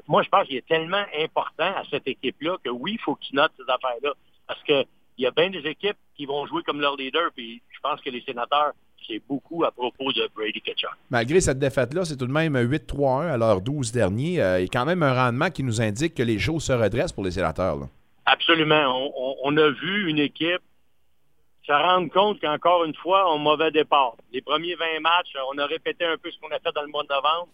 moi, 0.08 0.24
je 0.24 0.30
pense 0.30 0.48
qu'il 0.48 0.58
est 0.58 0.68
tellement 0.68 1.04
important 1.20 1.74
à 1.76 1.84
cette 1.90 2.08
équipe-là 2.08 2.58
que 2.64 2.70
oui, 2.70 2.94
il 2.94 3.00
faut 3.00 3.16
que 3.16 3.24
tu 3.24 3.36
notes 3.36 3.52
ces 3.58 3.64
affaires-là. 3.64 4.14
Parce 4.48 4.62
que 4.64 4.86
il 5.18 5.24
y 5.24 5.26
a 5.26 5.32
bien 5.32 5.50
des 5.50 5.66
équipes 5.68 5.98
qui 6.16 6.26
vont 6.26 6.46
jouer 6.46 6.62
comme 6.64 6.80
leur 6.80 6.96
leader, 6.96 7.32
puis 7.36 7.62
je 7.70 7.80
pense 7.82 8.00
que 8.02 8.10
les 8.10 8.22
sénateurs, 8.22 8.74
c'est 9.08 9.22
beaucoup 9.28 9.64
à 9.64 9.72
propos 9.72 10.12
de 10.12 10.30
Brady 10.36 10.62
Ketchum. 10.62 10.92
Malgré 11.10 11.42
cette 11.42 11.60
défaite-là, 11.60 12.06
c'est 12.06 12.18
tout 12.18 12.28
de 12.28 12.32
même 12.32 12.56
8-3-1 12.56 13.32
à 13.32 13.38
l'heure 13.38 13.62
12 13.62 13.92
dernier. 13.92 14.42
Euh, 14.42 14.60
il 14.60 14.64
y 14.64 14.66
a 14.66 14.70
quand 14.72 14.86
même 14.86 15.02
un 15.02 15.14
rendement 15.14 15.50
qui 15.50 15.64
nous 15.64 15.82
indique 15.82 16.14
que 16.14 16.24
les 16.24 16.38
choses 16.38 16.64
se 16.64 16.74
redressent 16.74 17.14
pour 17.14 17.24
les 17.24 17.32
sénateurs. 17.32 17.78
Absolument. 18.26 19.12
On, 19.44 19.56
a 19.56 19.70
vu 19.70 20.10
une 20.10 20.20
équipe 20.20 20.62
se 21.68 21.74
rendre 21.74 22.10
compte 22.14 22.40
qu'encore 22.40 22.86
une 22.86 22.96
fois, 22.96 23.34
on 23.34 23.40
mauvais 23.40 23.72
départ. 23.72 24.16
Les 24.32 24.42
premiers 24.42 24.76
20 24.76 25.02
matchs, 25.02 25.36
on 25.52 25.58
a 25.58 25.66
répété 25.66 26.06
un 26.06 26.18
peu 26.18 26.32
ce 26.32 26.40
qu'on 26.40 26.50
a 26.52 26.60
fait 26.60 26.72
dans 26.74 26.82
le 26.82 26.88
mois 26.88 27.04
de 27.04 27.10
novembre. 27.10 27.50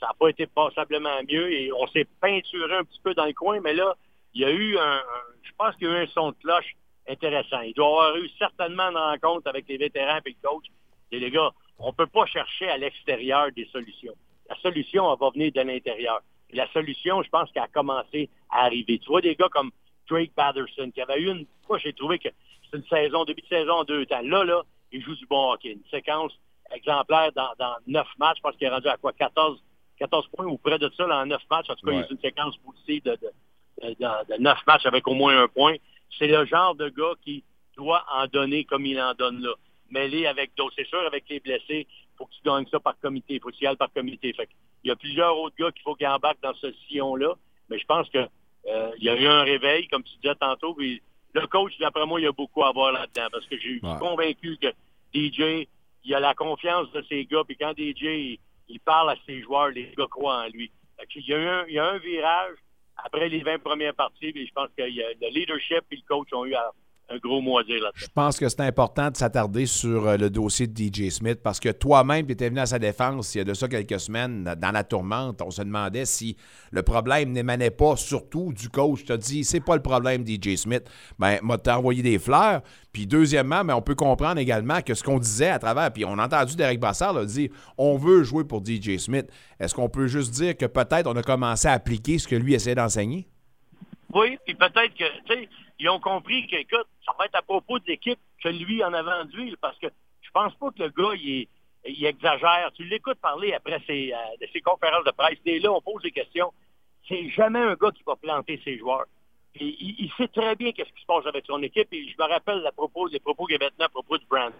Ça 0.00 0.06
n'a 0.06 0.14
pas 0.18 0.28
été 0.28 0.46
passablement 0.46 1.22
mieux 1.28 1.52
et 1.52 1.70
on 1.72 1.86
s'est 1.88 2.06
peinturé 2.20 2.76
un 2.76 2.84
petit 2.84 3.00
peu 3.02 3.12
dans 3.12 3.26
le 3.26 3.34
coin, 3.34 3.60
mais 3.60 3.74
là, 3.74 3.94
il 4.32 4.40
y 4.40 4.44
a 4.46 4.50
eu 4.50 4.78
un, 4.78 5.02
je 5.42 5.50
pense 5.58 5.74
qu'il 5.76 5.88
y 5.88 5.90
a 5.90 6.00
eu 6.00 6.04
un 6.04 6.06
son 6.06 6.30
de 6.30 6.36
cloche 6.36 6.76
intéressant. 7.08 7.60
Il 7.60 7.74
doit 7.74 7.86
avoir 7.86 8.16
eu 8.16 8.28
certainement 8.38 8.84
une 8.84 8.96
rencontre 8.96 9.48
avec 9.48 9.68
les 9.68 9.76
vétérans 9.76 10.20
et 10.24 10.30
le 10.30 10.48
coach. 10.48 10.64
Les 11.10 11.30
gars, 11.30 11.50
on 11.78 11.88
ne 11.88 11.92
peut 11.92 12.06
pas 12.06 12.24
chercher 12.24 12.68
à 12.68 12.78
l'extérieur 12.78 13.48
des 13.54 13.66
solutions. 13.66 14.14
La 14.48 14.56
solution, 14.56 15.12
elle 15.12 15.18
va 15.18 15.30
venir 15.30 15.52
de 15.52 15.60
l'intérieur. 15.60 16.20
La 16.52 16.70
solution, 16.72 17.22
je 17.22 17.28
pense 17.28 17.50
qu'elle 17.52 17.64
a 17.64 17.68
commencé 17.68 18.30
à 18.50 18.64
arriver. 18.64 18.98
Tu 18.98 19.08
vois 19.08 19.20
des 19.20 19.34
gars 19.34 19.48
comme 19.50 19.72
Drake 20.08 20.32
Patterson, 20.34 20.90
qui 20.94 21.02
avait 21.02 21.20
eu 21.20 21.28
une... 21.28 21.46
Moi, 21.68 21.78
j'ai 21.78 21.92
trouvé 21.92 22.18
que 22.18 22.28
c'est 22.70 22.78
une 22.78 22.86
saison, 22.86 23.24
début 23.24 23.42
de 23.42 23.46
saison 23.46 23.74
en 23.74 23.84
deux 23.84 24.06
temps. 24.06 24.22
Là, 24.22 24.44
là, 24.44 24.62
il 24.92 25.02
joue 25.02 25.14
du 25.14 25.26
bon 25.26 25.52
hockey. 25.52 25.72
Une 25.72 25.90
séquence 25.90 26.32
exemplaire 26.74 27.32
dans, 27.32 27.76
neuf 27.86 28.08
matchs. 28.18 28.38
Je 28.38 28.42
pense 28.42 28.56
qu'il 28.56 28.66
est 28.66 28.70
rendu 28.70 28.88
à 28.88 28.96
quoi? 28.96 29.12
14, 29.12 29.62
14 29.98 30.28
points 30.28 30.46
ou 30.46 30.58
près 30.58 30.78
de 30.78 30.90
ça 30.96 31.06
en 31.06 31.26
neuf 31.26 31.42
matchs. 31.50 31.70
En 31.70 31.74
tout 31.74 31.86
cas, 31.86 31.92
il 31.92 31.98
y 31.98 32.02
a 32.02 32.06
une 32.10 32.20
séquence 32.20 32.56
poussée 32.58 33.00
de, 33.04 33.18
de, 33.82 34.38
neuf 34.38 34.58
matchs 34.66 34.86
avec 34.86 35.06
au 35.06 35.14
moins 35.14 35.42
un 35.42 35.48
point. 35.48 35.76
C'est 36.18 36.26
le 36.26 36.44
genre 36.46 36.74
de 36.74 36.88
gars 36.88 37.14
qui 37.22 37.44
doit 37.76 38.04
en 38.12 38.26
donner 38.26 38.64
comme 38.64 38.86
il 38.86 39.00
en 39.00 39.14
donne 39.14 39.40
là. 39.42 39.54
Mêlé 39.90 40.26
avec 40.26 40.54
d'autres. 40.54 40.74
C'est 40.76 40.86
sûr, 40.86 41.00
avec 41.00 41.24
les 41.30 41.40
blessés, 41.40 41.86
faut 42.18 42.26
que 42.26 42.32
tu 42.32 42.42
gagnes 42.44 42.66
ça 42.70 42.78
par 42.78 42.98
comité. 43.00 43.34
Il 43.34 43.40
faut 43.40 43.48
que 43.48 43.56
tu 43.56 43.64
y 43.64 43.66
ailles 43.66 43.76
par 43.76 43.92
comité. 43.92 44.32
Fait 44.34 44.48
il 44.84 44.88
y 44.88 44.90
a 44.90 44.96
plusieurs 44.96 45.36
autres 45.36 45.56
gars 45.58 45.72
qu'il 45.72 45.82
faut 45.82 45.94
qu'ils 45.94 46.06
embarquent 46.06 46.42
dans 46.42 46.54
ce 46.54 46.72
sillon-là. 46.86 47.34
Mais 47.70 47.78
je 47.78 47.86
pense 47.86 48.08
que 48.10 48.18
euh, 48.18 48.90
il 48.98 49.04
y 49.04 49.08
a 49.08 49.16
eu 49.16 49.26
un 49.26 49.42
réveil, 49.42 49.88
comme 49.88 50.02
tu 50.02 50.14
disais 50.16 50.34
tantôt. 50.34 50.74
Puis 50.74 51.02
le 51.34 51.46
coach, 51.46 51.72
d'après 51.78 52.06
moi, 52.06 52.20
il 52.20 52.24
y 52.24 52.26
a 52.26 52.32
beaucoup 52.32 52.64
à 52.64 52.72
voir 52.72 52.92
là-dedans. 52.92 53.28
Parce 53.30 53.46
que 53.46 53.56
je 53.56 53.60
suis 53.60 53.80
convaincu 53.80 54.56
que 54.60 54.68
DJ, 55.14 55.68
il 56.04 56.14
a 56.14 56.20
la 56.20 56.34
confiance 56.34 56.90
de 56.92 57.02
ses 57.02 57.24
gars. 57.26 57.42
Puis 57.46 57.56
quand 57.56 57.72
DJ, 57.72 58.38
il, 58.68 58.80
parle 58.80 59.10
à 59.10 59.16
ses 59.26 59.42
joueurs, 59.42 59.68
les 59.68 59.92
gars 59.96 60.06
croient 60.10 60.44
en 60.44 60.48
lui. 60.48 60.70
il, 61.14 61.26
y 61.26 61.34
a 61.34 61.60
un, 61.60 61.66
il 61.66 61.74
y 61.74 61.78
a 61.78 61.86
un 61.86 61.98
virage 61.98 62.56
après 62.96 63.28
les 63.28 63.42
20 63.42 63.58
premières 63.58 63.94
parties. 63.94 64.32
Puis 64.32 64.46
je 64.46 64.52
pense 64.52 64.68
que 64.76 64.82
le 64.82 65.30
leadership 65.30 65.84
et 65.90 65.96
le 65.96 66.02
coach 66.08 66.28
ont 66.32 66.44
eu 66.44 66.54
à 66.54 66.72
un 67.10 67.16
gros 67.18 67.40
mot 67.40 67.58
à 67.58 67.64
dire 67.64 67.82
là-dessus. 67.82 68.04
Je 68.04 68.10
pense 68.12 68.38
que 68.38 68.48
c'est 68.48 68.60
important 68.60 69.10
de 69.10 69.16
s'attarder 69.16 69.66
sur 69.66 70.06
euh, 70.06 70.16
le 70.16 70.30
dossier 70.30 70.66
de 70.66 70.76
DJ 70.76 71.10
Smith 71.10 71.40
parce 71.42 71.58
que 71.58 71.70
toi-même, 71.70 72.26
tu 72.26 72.32
étais 72.32 72.48
venu 72.48 72.60
à 72.60 72.66
sa 72.66 72.78
défense 72.78 73.34
il 73.34 73.38
y 73.38 73.40
a 73.40 73.44
de 73.44 73.54
ça 73.54 73.68
quelques 73.68 73.98
semaines 73.98 74.44
dans 74.44 74.70
la 74.70 74.84
tourmente. 74.84 75.40
On 75.42 75.50
se 75.50 75.62
demandait 75.62 76.04
si 76.04 76.36
le 76.70 76.82
problème 76.82 77.32
n'émanait 77.32 77.70
pas 77.70 77.96
surtout 77.96 78.52
du 78.52 78.68
coach. 78.68 79.04
Tu 79.04 79.12
as 79.12 79.16
dit, 79.16 79.44
c'est 79.44 79.60
pas 79.60 79.76
le 79.76 79.82
problème 79.82 80.26
DJ 80.26 80.56
Smith. 80.56 80.84
Ben, 81.18 81.38
m'a 81.42 81.56
envoyé 81.68 82.02
des 82.02 82.18
fleurs. 82.18 82.60
Puis 82.92 83.06
deuxièmement, 83.06 83.64
mais 83.64 83.72
ben, 83.72 83.76
on 83.76 83.82
peut 83.82 83.94
comprendre 83.94 84.38
également 84.38 84.82
que 84.82 84.94
ce 84.94 85.02
qu'on 85.02 85.18
disait 85.18 85.50
à 85.50 85.58
travers, 85.58 85.92
puis 85.92 86.04
on 86.04 86.18
a 86.18 86.26
entendu 86.26 86.56
Derek 86.56 86.80
Brassard 86.80 87.24
dire, 87.26 87.50
on 87.78 87.96
veut 87.96 88.22
jouer 88.22 88.44
pour 88.44 88.64
DJ 88.64 88.98
Smith. 88.98 89.26
Est-ce 89.58 89.74
qu'on 89.74 89.88
peut 89.88 90.08
juste 90.08 90.32
dire 90.32 90.56
que 90.56 90.66
peut-être 90.66 91.06
on 91.06 91.16
a 91.16 91.22
commencé 91.22 91.68
à 91.68 91.72
appliquer 91.72 92.18
ce 92.18 92.28
que 92.28 92.36
lui 92.36 92.54
essayait 92.54 92.74
d'enseigner? 92.74 93.28
Oui, 94.14 94.38
puis 94.46 94.54
peut-être 94.54 94.94
que, 94.94 95.04
tu 95.26 95.34
sais, 95.34 95.48
ils 95.78 95.88
ont 95.88 96.00
compris 96.00 96.46
que, 96.46 96.56
écoute, 96.56 96.86
ça 97.04 97.12
va 97.18 97.26
être 97.26 97.36
à 97.36 97.42
propos 97.42 97.78
de 97.78 97.84
l'équipe 97.86 98.18
que 98.42 98.48
lui 98.48 98.82
en 98.82 98.92
a 98.92 99.02
vendu, 99.02 99.56
parce 99.60 99.78
que 99.78 99.86
je 100.22 100.30
pense 100.30 100.54
pas 100.54 100.70
que 100.70 100.82
le 100.82 100.88
gars, 100.90 101.14
il, 101.14 101.48
exagère. 102.04 102.70
Tu 102.74 102.84
l'écoutes 102.84 103.18
parler 103.20 103.54
après 103.54 103.80
ses, 103.86 104.12
euh, 104.12 104.60
conférences 104.64 105.04
de 105.04 105.10
presse. 105.12 105.38
Est 105.46 105.60
là, 105.60 105.72
on 105.72 105.80
pose 105.80 106.02
des 106.02 106.10
questions. 106.10 106.52
C'est 107.06 107.30
jamais 107.30 107.60
un 107.60 107.74
gars 107.74 107.92
qui 107.92 108.02
va 108.06 108.16
planter 108.16 108.60
ses 108.64 108.76
joueurs. 108.78 109.06
il, 109.58 110.10
sait 110.16 110.28
très 110.28 110.54
bien 110.56 110.72
qu'est-ce 110.72 110.92
qui 110.92 111.00
se 111.00 111.06
passe 111.06 111.26
avec 111.26 111.46
son 111.46 111.62
équipe. 111.62 111.88
Et 111.92 112.08
je 112.08 112.22
me 112.22 112.28
rappelle 112.28 112.66
à 112.66 112.72
propos, 112.72 113.08
des 113.08 113.20
propos 113.20 113.46
qu'il 113.46 113.56
avait 113.56 113.70
tenus 113.70 113.86
à 113.86 113.88
propos 113.88 114.18
de 114.18 114.24
Brand. 114.28 114.52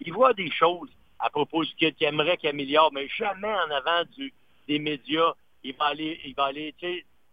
Il 0.00 0.12
voit 0.12 0.34
des 0.34 0.50
choses 0.50 0.90
à 1.18 1.30
propos 1.30 1.64
du 1.64 1.74
kid 1.74 1.94
qu'il 1.94 2.06
aimerait 2.06 2.36
qu'il 2.36 2.50
améliore, 2.50 2.92
mais 2.92 3.08
jamais 3.08 3.52
en 3.52 3.70
avant 3.70 4.04
du, 4.16 4.32
des 4.68 4.78
médias. 4.78 5.32
Il 5.64 5.74
va 5.76 5.86
aller, 5.86 6.20
il 6.24 6.34
va 6.34 6.44
aller, 6.46 6.74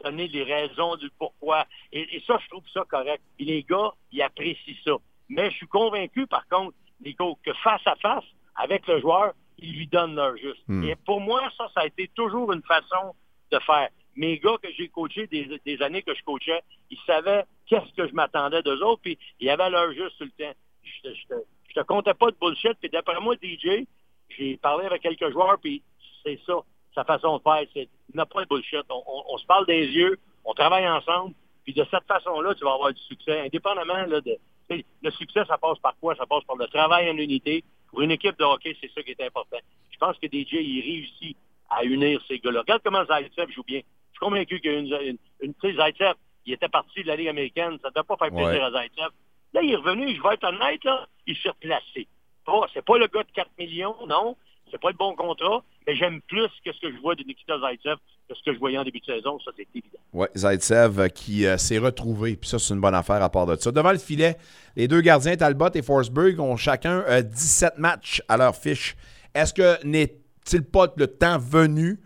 donner 0.04 0.28
les 0.28 0.44
raisons 0.44 0.96
du 0.98 1.10
pourquoi. 1.18 1.66
Et, 1.92 2.22
ça, 2.28 2.38
je 2.44 2.50
trouve 2.50 2.64
ça 2.74 2.84
correct. 2.90 3.22
Et 3.40 3.46
les 3.46 3.64
gars, 3.64 3.92
ils 4.12 4.22
apprécient 4.22 4.76
ça. 4.84 4.94
Mais 5.30 5.50
je 5.52 5.58
suis 5.58 5.68
convaincu, 5.68 6.28
par 6.28 6.48
contre, 6.48 6.76
Nico, 7.04 7.38
que 7.44 7.54
face 7.64 7.86
à 7.86 7.96
face 7.96 8.26
avec 8.56 8.86
le 8.88 9.00
joueur, 9.00 9.34
ils 9.58 9.76
lui 9.76 9.88
donnent 9.88 10.16
leur 10.16 10.36
juste. 10.38 10.62
Hmm. 10.68 10.84
Et 10.84 10.96
pour 10.96 11.22
moi, 11.22 11.42
ça, 11.58 11.70
ça 11.74 11.82
a 11.82 11.86
été 11.86 12.10
toujours 12.16 12.52
une 12.52 12.64
façon 12.64 13.16
de 13.52 13.60
faire. 13.60 13.90
Mes 14.16 14.38
gars 14.38 14.58
que 14.62 14.72
j'ai 14.78 14.90
coachés 14.90 15.28
des, 15.28 15.82
années 15.82 16.04
que 16.04 16.14
je 16.14 16.24
coachais, 16.24 16.62
ils 16.92 17.00
savaient 17.08 17.46
qu'est-ce 17.66 17.92
que 17.96 18.08
je 18.08 18.14
m'attendais 18.14 18.62
d'eux 18.62 18.82
autres, 18.84 19.02
puis 19.02 19.18
ils 19.40 19.50
avaient 19.50 19.70
leur 19.70 19.92
juste 19.94 20.18
tout 20.20 20.26
le 20.26 20.32
temps. 20.32 20.54
Je 20.84 21.10
te, 21.28 21.34
te, 21.74 21.80
comptais 21.82 22.14
pas 22.14 22.30
de 22.30 22.36
bullshit, 22.40 22.74
puis 22.80 22.90
d'après 22.90 23.20
moi, 23.20 23.36
DJ, 23.42 23.88
j'ai 24.30 24.58
parlé 24.58 24.86
avec 24.86 25.02
quelques 25.02 25.32
joueurs, 25.32 25.58
puis 25.60 25.82
c'est 26.24 26.40
ça 26.46 26.62
sa 26.94 27.04
façon 27.04 27.38
de 27.38 27.42
faire. 27.44 27.64
C'est 27.74 27.90
n'a 28.14 28.26
pas 28.26 28.44
de 28.44 28.48
bullshit. 28.48 28.86
On, 28.90 29.38
se 29.38 29.46
parle 29.46 29.66
des 29.66 29.88
yeux, 29.88 30.20
on 30.46 30.54
travaille 30.54 30.88
ensemble, 30.88 31.34
puis 31.64 31.74
de 31.74 31.86
cette 31.90 32.06
façon-là, 32.06 32.54
tu 32.56 32.64
vas 32.64 32.74
avoir 32.74 32.94
du 32.94 33.02
succès. 33.02 33.42
Indépendamment 33.42 34.06
là, 34.06 34.22
de. 34.22 34.38
Le 34.70 35.12
succès, 35.12 35.44
ça 35.46 35.58
passe 35.58 35.78
par 35.80 35.96
quoi? 36.00 36.16
Ça 36.16 36.26
passe 36.26 36.44
par 36.46 36.56
le 36.56 36.68
travail 36.68 37.10
en 37.10 37.18
unité. 37.18 37.64
Pour 37.90 38.02
une 38.02 38.12
équipe 38.12 38.38
de 38.40 38.44
hockey, 38.44 38.76
c'est 38.82 38.92
ça 38.92 39.04
qui 39.04 39.12
est 39.12 39.22
important. 39.22 39.58
Je 39.92 39.98
pense 39.98 40.18
que 40.18 40.28
DJ, 40.28 40.54
il 40.54 40.82
réussit 40.82 41.38
à 41.70 41.84
unir 41.84 42.22
ces 42.28 42.40
gars-là. 42.40 42.62
Regarde 42.62 42.82
comment 42.84 43.06
Zaitsev 43.06 43.52
joue 43.52 43.64
bien. 43.64 43.80
Je 43.80 44.18
suis 44.18 44.20
convaincu 44.20 44.60
qu'il 44.62 44.72
y 44.88 44.94
a 44.94 45.02
une, 45.02 45.18
une, 45.42 45.54
Zaitsev, 45.62 46.14
il 46.46 46.54
était 46.54 46.70
parti 46.70 47.04
de 47.04 47.08
la 47.08 47.16
Ligue 47.16 47.28
américaine. 47.28 47.78
Ça 47.82 47.90
ne 47.90 47.94
doit 47.94 48.04
pas 48.04 48.18
faire 48.18 48.34
plaisir 48.34 48.64
à 48.64 48.72
Zaitsev. 48.72 49.10
Là, 49.54 49.62
il 49.62 49.72
est 49.72 49.76
revenu, 49.76 50.16
je 50.16 50.22
vais 50.22 50.34
être 50.34 50.46
honnête, 50.46 50.84
là, 50.84 51.08
il 51.28 51.38
s'est 51.38 51.50
replacé. 51.50 52.08
Oh, 52.48 52.66
c'est 52.74 52.84
pas 52.84 52.98
le 52.98 53.08
gars 53.08 53.24
de 53.24 53.32
4 53.32 53.52
millions, 53.60 53.96
non. 54.08 54.36
C'est 54.72 54.82
pas 54.82 54.90
le 54.90 54.98
bon 54.98 55.16
contrat, 55.16 55.64
mais 55.88 55.96
j'aime 55.96 56.22
plus 56.22 56.50
que 56.66 56.72
ce 56.72 56.80
que 56.80 56.92
je 56.92 57.00
vois 57.02 57.16
de 57.16 57.24
Nikita 57.24 57.60
Zaitsev 57.60 57.98
que 58.28 58.36
ce 58.36 58.44
que 58.44 58.54
je 58.54 58.60
voyais 58.60 58.78
en 58.78 58.84
début 58.84 59.00
de 59.00 59.06
saison. 59.06 59.40
Ça, 59.44 59.52
c'est 59.56 59.68
évident. 59.74 60.00
Oui, 60.14 60.28
Zaitsev 60.36 61.00
euh, 61.00 61.08
qui 61.10 61.46
euh, 61.46 61.58
s'est 61.58 61.78
retrouvé. 61.78 62.36
Puis 62.36 62.50
ça, 62.50 62.60
c'est 62.60 62.74
une 62.74 62.82
bonne 62.82 62.96
affaire 62.96 63.22
à 63.22 63.30
part 63.30 63.46
de 63.46 63.56
ça. 63.56 63.72
Devant 63.72 63.92
le 63.92 63.98
filet, 63.98 64.38
les 64.76 64.88
deux 64.88 65.02
gardiens, 65.02 65.36
Talbot 65.36 65.70
et 65.74 65.82
Forsberg, 65.82 66.40
ont 66.40 66.56
chacun 66.56 67.04
17 67.22 67.74
euh, 67.78 67.82
matchs 67.82 68.22
à 68.28 68.38
leur 68.38 68.56
fiche. 68.56 68.96
Est-ce 69.34 69.54
que 69.54 69.84
n'est-il 69.86 70.64
pas 70.64 70.88
le 70.96 71.08
temps 71.08 71.38
venu 71.38 72.00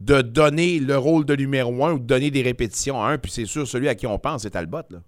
de 0.00 0.22
donner 0.22 0.78
le 0.80 0.96
rôle 0.96 1.24
de 1.24 1.34
numéro 1.34 1.84
un 1.84 1.94
ou 1.94 1.98
de 1.98 2.06
donner 2.06 2.30
des 2.30 2.42
répétitions 2.42 3.02
à 3.02 3.08
un? 3.08 3.18
Puis 3.18 3.30
c'est 3.30 3.46
sûr, 3.46 3.66
celui 3.66 3.88
à 3.88 3.94
qui 3.94 4.06
on 4.06 4.18
pense, 4.18 4.42
c'est 4.42 4.50
Talbot. 4.50 4.82
Là. 4.90 4.98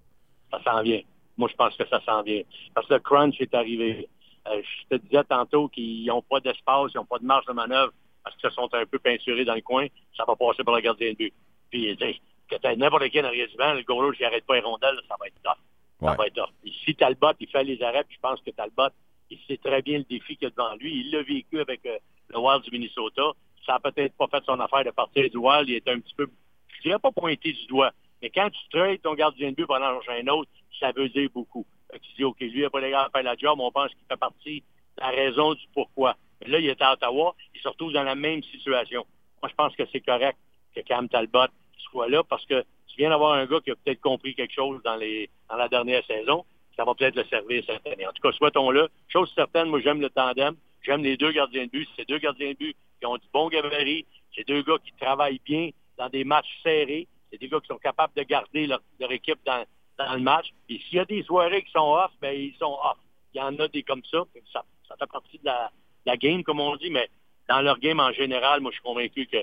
Ça 0.51 0.61
s'en 0.63 0.81
vient. 0.81 1.01
Moi, 1.37 1.49
je 1.51 1.55
pense 1.55 1.75
que 1.75 1.87
ça 1.87 2.01
s'en 2.03 2.23
vient. 2.23 2.41
Parce 2.73 2.87
que 2.87 2.95
le 2.95 2.99
crunch 2.99 3.39
est 3.39 3.53
arrivé. 3.53 4.09
Euh, 4.47 4.61
je 4.89 4.97
te 4.97 5.01
disais 5.03 5.23
tantôt 5.25 5.67
qu'ils 5.67 6.05
n'ont 6.05 6.21
pas 6.21 6.39
d'espace, 6.39 6.91
ils 6.93 6.97
n'ont 6.97 7.05
pas 7.05 7.19
de 7.19 7.25
marge 7.25 7.45
de 7.45 7.53
manœuvre 7.53 7.91
parce 8.27 8.35
qu'ils 8.35 8.49
se 8.49 8.55
sont 8.55 8.69
un 8.73 8.85
peu 8.85 8.99
peinturés 8.99 9.45
dans 9.45 9.55
le 9.55 9.61
coin. 9.61 9.87
Ça 10.15 10.25
va 10.27 10.35
passer 10.35 10.63
par 10.63 10.75
le 10.75 10.81
gardien 10.81 11.11
de 11.11 11.15
but. 11.15 11.33
Puis, 11.69 11.95
tu 11.95 12.05
sais, 12.05 12.19
que 12.49 12.55
tu 12.55 12.77
n'importe 12.77 13.09
qui 13.09 13.21
en 13.21 13.25
arrière 13.25 13.47
du 13.47 13.55
banc, 13.55 13.73
le 13.73 13.83
goaler, 13.83 14.15
s'il 14.15 14.25
n'arrête 14.25 14.45
pas 14.45 14.55
les 14.55 14.61
rondelles, 14.61 14.99
ça 15.07 15.15
va 15.19 15.27
être 15.27 15.41
tough. 15.41 15.61
Ça 16.01 16.13
va 16.13 16.27
être 16.27 16.35
tough. 16.35 16.51
si 16.85 16.95
Talbot, 16.95 17.33
il 17.39 17.47
fait 17.47 17.63
les 17.63 17.81
arrêts, 17.81 18.03
puis 18.03 18.15
je 18.15 18.21
pense 18.21 18.41
que 18.41 18.51
Talbot, 18.51 18.89
il 19.29 19.39
sait 19.47 19.57
très 19.57 19.81
bien 19.81 19.99
le 19.99 20.03
défi 20.03 20.35
qu'il 20.35 20.45
y 20.45 20.47
a 20.47 20.49
devant 20.49 20.75
lui. 20.75 21.01
Il 21.01 21.11
l'a 21.11 21.23
vécu 21.23 21.59
avec 21.59 21.85
euh, 21.85 21.97
le 22.29 22.39
Wild 22.39 22.63
du 22.63 22.71
Minnesota. 22.71 23.31
Ça 23.65 23.73
n'a 23.73 23.91
peut-être 23.91 24.15
pas 24.15 24.27
fait 24.27 24.43
son 24.45 24.59
affaire 24.59 24.83
de 24.83 24.91
partir 24.91 25.29
du 25.29 25.37
Wild. 25.37 25.69
Il 25.69 25.75
est 25.75 25.87
un 25.87 25.99
petit 25.99 26.15
peu, 26.15 26.29
je 26.77 26.81
dirais 26.81 26.99
pas 26.99 27.11
pointé 27.11 27.53
du 27.53 27.65
doigt. 27.67 27.91
Mais 28.21 28.29
quand 28.29 28.49
tu 28.49 28.59
trades 28.69 29.01
ton 29.01 29.13
gardien 29.13 29.51
de 29.51 29.55
but 29.55 29.65
pendant 29.65 29.99
un 30.07 30.27
autre, 30.27 30.49
ça 30.79 30.91
veut 30.91 31.09
dire 31.09 31.29
beaucoup. 31.33 31.65
Tu 31.93 32.13
dis, 32.17 32.23
OK, 32.23 32.39
lui, 32.39 32.51
il 32.55 32.61
n'a 32.61 32.69
pas 32.69 32.81
les 32.81 32.91
gars 32.91 33.03
à 33.03 33.09
faire 33.09 33.23
la 33.23 33.35
job, 33.35 33.59
on 33.59 33.71
pense 33.71 33.89
qu'il 33.91 34.05
fait 34.09 34.17
partie 34.17 34.59
de 34.97 35.01
la 35.01 35.09
raison 35.09 35.53
du 35.53 35.65
pourquoi. 35.73 36.15
Mais 36.41 36.51
là, 36.51 36.59
il 36.59 36.67
est 36.67 36.81
à 36.81 36.93
Ottawa, 36.93 37.35
il 37.53 37.61
se 37.61 37.67
retrouve 37.67 37.93
dans 37.93 38.03
la 38.03 38.15
même 38.15 38.43
situation. 38.43 39.05
Moi, 39.41 39.49
je 39.49 39.55
pense 39.55 39.75
que 39.75 39.83
c'est 39.91 40.01
correct 40.01 40.37
que 40.75 40.81
Cam 40.81 41.07
Talbot 41.09 41.47
soit 41.91 42.09
là 42.09 42.23
parce 42.23 42.45
que 42.45 42.61
tu 42.87 42.97
viens 42.97 43.09
d'avoir 43.09 43.33
un 43.33 43.45
gars 43.45 43.59
qui 43.61 43.71
a 43.71 43.75
peut-être 43.75 44.01
compris 44.01 44.35
quelque 44.35 44.53
chose 44.53 44.81
dans, 44.83 44.95
les, 44.95 45.29
dans 45.49 45.55
la 45.55 45.67
dernière 45.67 46.05
saison. 46.05 46.45
Ça 46.75 46.85
va 46.85 46.93
peut-être 46.93 47.15
le 47.15 47.25
servir 47.25 47.63
cette 47.65 47.85
année. 47.87 48.05
En 48.05 48.11
tout 48.11 48.21
cas, 48.21 48.31
souhaitons-le. 48.31 48.89
Chose 49.07 49.31
certaine, 49.35 49.69
moi, 49.69 49.79
j'aime 49.81 50.01
le 50.01 50.09
tandem. 50.09 50.55
J'aime 50.83 51.03
les 51.03 51.17
deux 51.17 51.31
gardiens 51.31 51.65
de 51.65 51.71
but. 51.71 51.89
C'est 51.95 52.07
deux 52.07 52.19
gardiens 52.19 52.51
de 52.51 52.57
but 52.57 52.75
qui 52.99 53.05
ont 53.05 53.17
du 53.17 53.27
bon 53.33 53.49
gabarit. 53.49 54.05
C'est 54.35 54.47
deux 54.47 54.61
gars 54.61 54.77
qui 54.83 54.91
travaillent 54.99 55.41
bien 55.43 55.71
dans 55.97 56.09
des 56.09 56.23
matchs 56.23 56.59
serrés. 56.63 57.07
C'est 57.31 57.39
des 57.39 57.49
gars 57.49 57.59
qui 57.59 57.67
sont 57.67 57.77
capables 57.77 58.13
de 58.15 58.23
garder 58.23 58.67
leur, 58.67 59.11
équipe 59.11 59.39
dans, 59.45 59.65
le 59.97 60.19
match. 60.19 60.47
Et 60.69 60.79
s'il 60.79 60.97
y 60.97 60.99
a 60.99 61.05
des 61.05 61.23
soirées 61.23 61.63
qui 61.63 61.71
sont 61.71 61.93
off, 61.93 62.11
ben 62.21 62.31
ils 62.31 62.55
sont 62.57 62.77
off. 62.83 62.97
Il 63.33 63.39
y 63.39 63.41
en 63.41 63.57
a 63.59 63.67
des 63.67 63.83
comme 63.83 64.03
ça. 64.09 64.23
Ça, 64.53 64.63
fait 64.97 65.11
partie 65.11 65.37
de 65.39 65.45
la, 65.45 65.71
game, 66.15 66.43
comme 66.43 66.59
on 66.59 66.75
dit, 66.77 66.89
mais 66.89 67.09
dans 67.49 67.61
leur 67.61 67.79
game 67.79 67.99
en 67.99 68.11
général, 68.11 68.61
moi, 68.61 68.71
je 68.71 68.75
suis 68.75 68.83
convaincu 68.83 69.27
que, 69.27 69.37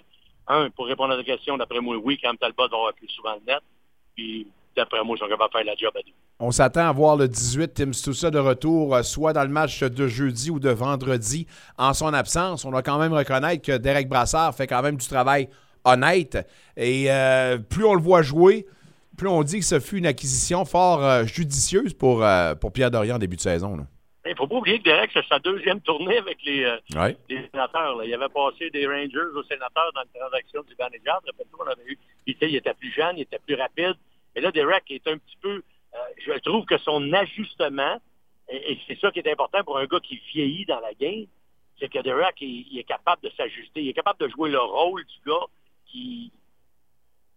un, 0.47 0.71
pour 0.71 0.87
répondre 0.87 1.13
à 1.13 1.17
la 1.17 1.25
question, 1.25 1.57
d'après 1.57 1.81
moi, 1.81 1.97
oui, 1.97 2.19
quand 2.23 2.35
Talbot 2.39 2.69
va 2.69 2.77
avoir 2.77 2.95
plus 2.95 3.09
souvent 3.09 3.35
le 3.35 3.53
net. 3.53 3.63
Puis, 4.15 4.47
d'après 4.77 5.03
moi, 5.03 5.17
ils 5.17 5.21
sont 5.21 5.29
capables 5.29 5.53
de 5.53 5.59
faire 5.59 5.67
la 5.67 5.77
job 5.77 5.93
à 5.97 6.03
deux. 6.03 6.13
On 6.41 6.51
s'attend 6.51 6.89
à 6.89 6.93
voir 6.93 7.17
le 7.17 7.29
18 7.29 7.75
Tim 7.75 7.93
ça 7.93 8.31
de 8.31 8.39
retour, 8.39 8.95
euh, 8.95 9.03
soit 9.03 9.33
dans 9.33 9.45
le 9.45 9.49
match 9.49 9.81
de 9.81 10.09
jeudi 10.09 10.51
ou 10.51 10.59
de 10.59 10.71
vendredi 10.71 11.47
en 11.79 11.95
son 11.95 12.13
absence. 12.13 12.65
On 12.65 12.71
doit 12.71 12.83
quand 12.83 12.99
même 12.99 13.13
reconnaître 13.13 13.63
que 13.63 13.77
Derek 13.77 14.09
Brassard 14.09 14.55
fait 14.55 14.67
quand 14.67 14.83
même 14.83 14.97
du 14.97 15.07
travail 15.07 15.49
honnête. 15.85 16.47
Et 16.77 17.11
euh, 17.11 17.59
plus 17.59 17.85
on 17.85 17.95
le 17.95 18.03
voit 18.03 18.23
jouer, 18.23 18.67
plus 19.17 19.29
on 19.29 19.43
dit 19.45 19.61
que 19.61 19.65
ce 19.65 19.79
fut 19.79 19.99
une 19.99 20.07
acquisition 20.07 20.65
fort 20.65 21.05
euh, 21.05 21.25
judicieuse 21.25 21.95
pour, 21.95 22.25
pour 22.61 22.73
Pierre 22.73 22.91
Dorian 22.91 23.17
en 23.17 23.19
début 23.19 23.37
de 23.37 23.41
saison. 23.41 23.87
Il 24.27 24.31
ne 24.31 24.37
faut 24.37 24.47
pas 24.47 24.57
oublier 24.57 24.79
que 24.79 24.85
Derek, 24.85 25.11
c'est 25.13 25.27
sa 25.27 25.39
deuxième 25.39 25.81
tournée 25.83 26.17
avec 26.17 26.43
les, 26.45 26.67
sénateurs. 27.29 28.03
Il 28.05 28.15
avait 28.15 28.29
passé 28.29 28.71
des 28.71 28.87
Rangers 28.87 29.35
aux 29.35 29.43
sénateurs 29.45 29.93
dans 29.95 30.01
la 30.01 30.21
transaction 30.21 30.63
du 30.63 30.75
manager. 30.79 31.21
Rappelle-toi, 31.27 31.67
on 31.67 31.71
avait 31.71 31.85
eu. 31.85 31.99
Il 32.27 32.57
était 32.57 32.75
plus 32.75 32.91
jeune, 32.93 33.19
il 33.19 33.23
était 33.23 33.39
plus 33.39 33.55
rapide. 33.55 33.95
Mais 34.35 34.41
là, 34.41 34.51
Derek 34.51 34.85
est 34.91 35.07
un 35.09 35.19
petit 35.19 35.37
peu 35.43 35.63
euh, 35.95 35.99
je 36.27 36.33
trouve 36.41 36.65
que 36.65 36.79
son 36.79 37.13
ajustement, 37.13 38.01
et, 38.49 38.79
c'est 38.87 38.99
ça 38.99 39.11
qui 39.11 39.21
est 39.21 39.31
important 39.31 39.63
pour 39.63 39.79
un 39.79 39.87
gars 39.87 40.01
qui 40.01 40.21
vieillit 40.33 40.67
dans 40.67 40.81
la 40.81 40.93
game, 40.95 41.27
c'est 41.79 41.89
que 41.89 42.01
Derek 42.01 42.41
il, 42.41 42.79
est 42.79 42.85
capable 42.85 43.23
de 43.23 43.31
s'ajuster, 43.37 43.83
il 43.83 43.89
est 43.89 43.95
capable 43.95 44.21
de 44.21 44.29
jouer 44.29 44.51
le 44.51 44.61
rôle 44.61 45.05
du 45.05 45.31
gars 45.31 45.47
qui, 45.87 46.33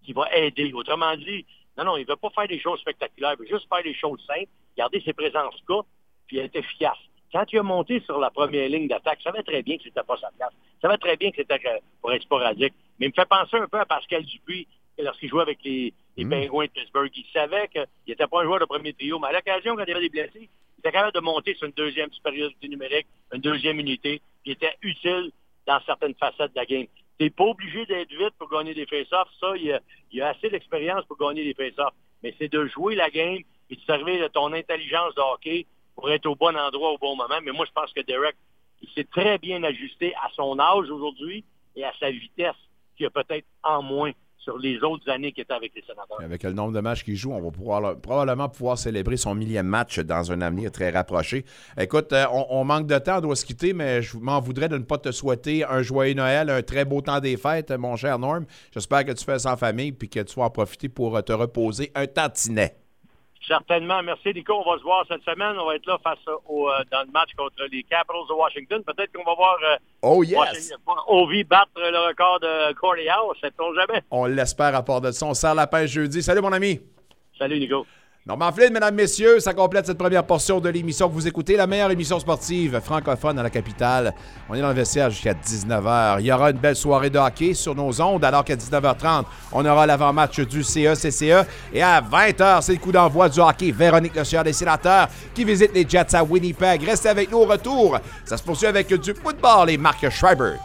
qui 0.04 0.14
va 0.14 0.28
aider. 0.36 0.74
Autrement 0.74 1.16
dit, 1.16 1.46
non, 1.78 1.86
non, 1.86 1.98
il 1.98 2.02
ne 2.02 2.08
veut 2.08 2.16
pas 2.16 2.30
faire 2.32 2.48
des 2.48 2.60
choses 2.60 2.80
spectaculaires, 2.80 3.36
il 3.38 3.44
veut 3.44 3.58
juste 3.58 3.70
faire 3.70 3.84
des 3.84 3.94
choses 3.94 4.24
simples, 4.26 4.50
garder 4.76 5.02
ses 5.02 5.14
présences 5.14 5.62
cas, 5.68 5.82
puis 6.28 6.40
être 6.40 6.56
efficace. 6.56 6.98
Quand 7.32 7.46
tu 7.46 7.60
as 7.60 7.64
monté 7.64 8.00
sur 8.02 8.20
la 8.20 8.30
première 8.30 8.70
ligne 8.70 8.88
d'attaque, 8.88 9.20
ça 9.24 9.32
va 9.32 9.44
très 9.44 9.62
bien 9.62 9.78
que 9.78 9.84
c'était 9.84 10.04
pas 10.04 10.18
sa 10.18 10.30
place. 10.38 10.54
Ça 10.82 10.88
va 10.88 10.98
très 10.98 11.18
bien 11.18 11.32
que 11.32 11.38
c'était 11.38 11.60
pour 12.02 12.14
être 12.14 12.22
sporadique. 12.22 12.74
Mais 13.00 13.08
il 13.08 13.10
me 13.10 13.14
fait 13.14 13.28
penser 13.28 13.58
un 13.58 13.68
peu 13.68 13.80
à 13.80 13.86
Pascal 13.86 14.24
Dupuis 14.24 14.68
lorsqu'il 14.98 15.30
jouait 15.30 15.42
avec 15.42 15.60
les, 15.64 15.94
les 16.16 16.26
mmh. 16.26 16.30
Penguins 16.30 16.66
de 16.66 16.72
Pittsburgh. 16.72 17.12
Il 17.16 17.26
savait 17.34 17.68
qu'il 17.68 17.86
n'était 18.08 18.28
pas 18.28 18.42
un 18.42 18.44
joueur 18.46 18.60
de 18.60 18.66
premier 18.66 18.94
trio, 18.94 19.20
mais 19.20 19.28
à 19.28 19.34
l'occasion, 19.34 19.76
quand 19.76 19.84
il 19.84 19.90
y 19.90 19.92
avait 19.92 20.02
des 20.02 20.10
blessés, 20.10 20.50
il 20.78 20.80
était 20.80 20.92
capable 20.92 21.14
de 21.14 21.20
monter 21.20 21.56
sur 21.56 21.68
une 21.68 21.74
deuxième 21.74 22.12
supériorité 22.12 22.68
numérique, 22.68 23.08
une 23.34 23.42
deuxième 23.42 23.80
unité, 23.80 24.22
qui 24.44 24.52
était 24.52 24.76
utile 24.82 25.32
dans 25.66 25.80
certaines 25.86 26.16
facettes 26.16 26.54
de 26.54 26.60
la 26.60 26.66
game. 26.66 26.86
Tu 27.20 27.24
n'es 27.26 27.30
pas 27.30 27.46
obligé 27.46 27.86
d'être 27.86 28.10
vite 28.10 28.34
pour 28.38 28.50
gagner 28.50 28.74
des 28.74 28.86
face-offs. 28.86 29.30
Ça, 29.40 29.56
il 29.58 29.80
y 30.12 30.22
a, 30.22 30.28
assez 30.28 30.50
d'expérience 30.50 31.04
pour 31.06 31.18
gagner 31.18 31.44
des 31.44 31.54
face-offs. 31.54 31.94
Mais 32.24 32.34
c'est 32.40 32.52
de 32.52 32.66
jouer 32.68 32.96
la 32.96 33.10
game 33.10 33.42
et 33.70 33.76
de 33.76 33.82
servir 33.82 34.22
de 34.22 34.28
ton 34.28 34.54
intelligence 34.54 35.14
de 35.16 35.22
hockey 35.22 35.66
pour 35.98 36.10
être 36.12 36.28
au 36.28 36.36
bon 36.36 36.56
endroit 36.56 36.92
au 36.92 36.98
bon 36.98 37.16
moment. 37.16 37.42
Mais 37.44 37.52
moi, 37.52 37.66
je 37.66 37.72
pense 37.74 37.92
que 37.92 38.02
Derek, 38.02 38.36
il 38.82 38.90
s'est 38.96 39.08
très 39.12 39.38
bien 39.40 39.64
ajusté 39.64 40.14
à 40.16 40.30
son 40.36 40.58
âge 40.60 40.90
aujourd'hui 40.90 41.44
et 41.76 41.84
à 41.84 41.92
sa 42.00 42.12
vitesse, 42.12 42.56
qui 42.96 43.06
a 43.06 43.10
peut-être 43.10 43.46
en 43.64 43.82
moins 43.82 44.12
sur 44.38 44.58
les 44.60 44.82
autres 44.82 45.10
années 45.10 45.34
qu'il 45.34 45.42
était 45.42 45.54
avec 45.54 45.74
les 45.76 45.82
sénateurs. 45.82 46.22
Avec 46.22 46.44
le 46.44 46.54
nombre 46.54 46.72
de 46.72 46.80
matchs 46.80 47.04
qu'il 47.04 47.18
joue, 47.18 47.34
on 47.34 47.42
va 47.42 47.52
pouvoir, 47.52 48.00
probablement 48.00 48.48
pouvoir 48.48 48.78
célébrer 48.78 49.18
son 49.18 49.36
millième 49.36 49.66
match 49.66 50.00
dans 50.00 50.32
un 50.32 50.40
avenir 50.40 50.72
très 50.72 50.90
rapproché. 50.90 51.44
Écoute, 51.78 52.14
euh, 52.14 52.26
on, 52.32 52.64
manque 52.64 52.88
de 52.88 52.98
temps, 52.98 53.18
on 53.18 53.22
doit 53.22 53.36
se 53.36 53.46
quitter, 53.46 53.74
mais 53.74 54.02
je 54.02 54.18
m'en 54.18 54.40
voudrais 54.40 54.70
de 54.70 54.78
ne 54.78 54.84
pas 54.84 55.00
te 55.00 55.12
souhaiter 55.12 55.66
un 55.66 55.82
joyeux 55.82 56.14
Noël, 56.14 56.50
un 56.50 56.62
très 56.62 56.86
beau 56.86 57.02
temps 57.02 57.20
des 57.20 57.36
fêtes, 57.36 57.72
mon 57.72 57.98
cher 57.98 58.20
Norm. 58.20 58.46
J'espère 58.72 59.04
que 59.04 59.12
tu 59.12 59.26
fais 59.26 59.40
ça 59.40 59.54
en 59.54 59.58
famille 59.58 59.90
et 59.90 60.08
que 60.08 60.20
tu 60.22 60.40
vas 60.40 60.46
en 60.46 60.50
profiter 60.50 60.88
pour 60.88 61.22
te 61.26 61.34
reposer 61.34 61.92
un 61.96 62.08
tantinet. 62.08 62.87
Certainement. 63.48 64.04
Merci, 64.04 64.34
Nico. 64.34 64.54
On 64.54 64.70
va 64.70 64.78
se 64.78 64.84
voir 64.84 65.06
cette 65.08 65.24
semaine. 65.24 65.58
On 65.58 65.68
va 65.68 65.76
être 65.76 65.86
là 65.86 65.98
face 66.04 66.20
au, 66.48 66.70
euh, 66.70 66.84
dans 66.92 67.02
le 67.06 67.12
match 67.12 67.30
contre 67.38 67.64
les 67.72 67.84
Capitals 67.84 68.28
de 68.28 68.34
Washington. 68.34 68.84
Peut-être 68.84 69.12
qu'on 69.14 69.24
va 69.24 69.36
voir 69.36 69.58
euh, 69.64 69.78
oh, 70.02 70.24
yes. 70.24 70.74
Ovi 71.08 71.44
battre 71.46 71.72
le 71.78 72.08
record 72.08 72.40
de 72.42 72.74
Corey 72.74 73.08
House. 73.08 73.38
Sait-on 73.42 73.74
jamais? 73.74 74.02
On 74.12 74.26
l'espère 74.26 74.76
à 74.76 74.84
part 74.84 75.00
de 75.00 75.12
ça. 75.12 75.26
On 75.26 75.34
sert 75.34 75.56
la 75.56 75.68
pêche 75.68 75.92
jeudi. 75.92 76.22
Salut, 76.22 76.42
mon 76.42 76.52
ami. 76.52 76.82
Salut, 77.38 77.60
Nico. 77.60 77.86
Norman 78.28 78.52
Flynn, 78.52 78.74
mesdames, 78.74 78.94
messieurs, 78.94 79.40
ça 79.40 79.54
complète 79.54 79.86
cette 79.86 79.98
première 79.98 80.26
portion 80.26 80.60
de 80.60 80.68
l'émission 80.68 81.08
que 81.08 81.14
vous 81.14 81.30
écoutez, 81.30 81.56
la 81.56 81.66
meilleure 81.66 81.92
émission 81.92 82.20
sportive 82.20 82.82
francophone 82.82 83.38
dans 83.38 83.42
la 83.42 83.50
capitale. 83.50 84.14
On 84.50 84.54
est 84.54 84.60
dans 84.60 84.68
le 84.68 84.74
vestiaire 84.74 85.10
jusqu'à 85.10 85.34
19h. 85.34 86.18
Il 86.20 86.26
y 86.26 86.32
aura 86.34 86.52
une 86.52 86.58
belle 86.58 86.76
soirée 86.76 87.10
de 87.10 87.18
hockey 87.18 87.54
sur 87.54 87.74
nos 87.74 88.02
ondes, 88.02 88.26
alors 88.26 88.44
qu'à 88.44 88.58
19h30, 88.58 89.24
on 89.54 89.66
aura 89.66 89.86
l'avant-match 89.86 90.42
du 90.42 90.62
CE-CCE. 90.62 91.48
Et 91.72 91.82
à 91.82 92.02
20h, 92.02 92.64
c'est 92.64 92.74
le 92.74 92.80
coup 92.80 92.92
d'envoi 92.92 93.30
du 93.30 93.40
hockey. 93.40 93.72
Véronique 93.72 94.16
Le 94.18 94.44
des 94.44 94.52
sénateurs 94.52 95.08
qui 95.34 95.46
visite 95.46 95.74
les 95.74 95.88
Jets 95.88 96.14
à 96.14 96.22
Winnipeg. 96.22 96.84
Restez 96.84 97.08
avec 97.08 97.32
nous 97.32 97.38
au 97.38 97.46
retour. 97.46 97.98
Ça 98.26 98.36
se 98.36 98.44
poursuit 98.44 98.68
avec 98.68 98.94
du 98.94 99.14
football 99.14 99.70
et 99.70 99.78
Marc 99.78 100.10
Schreiber. 100.10 100.58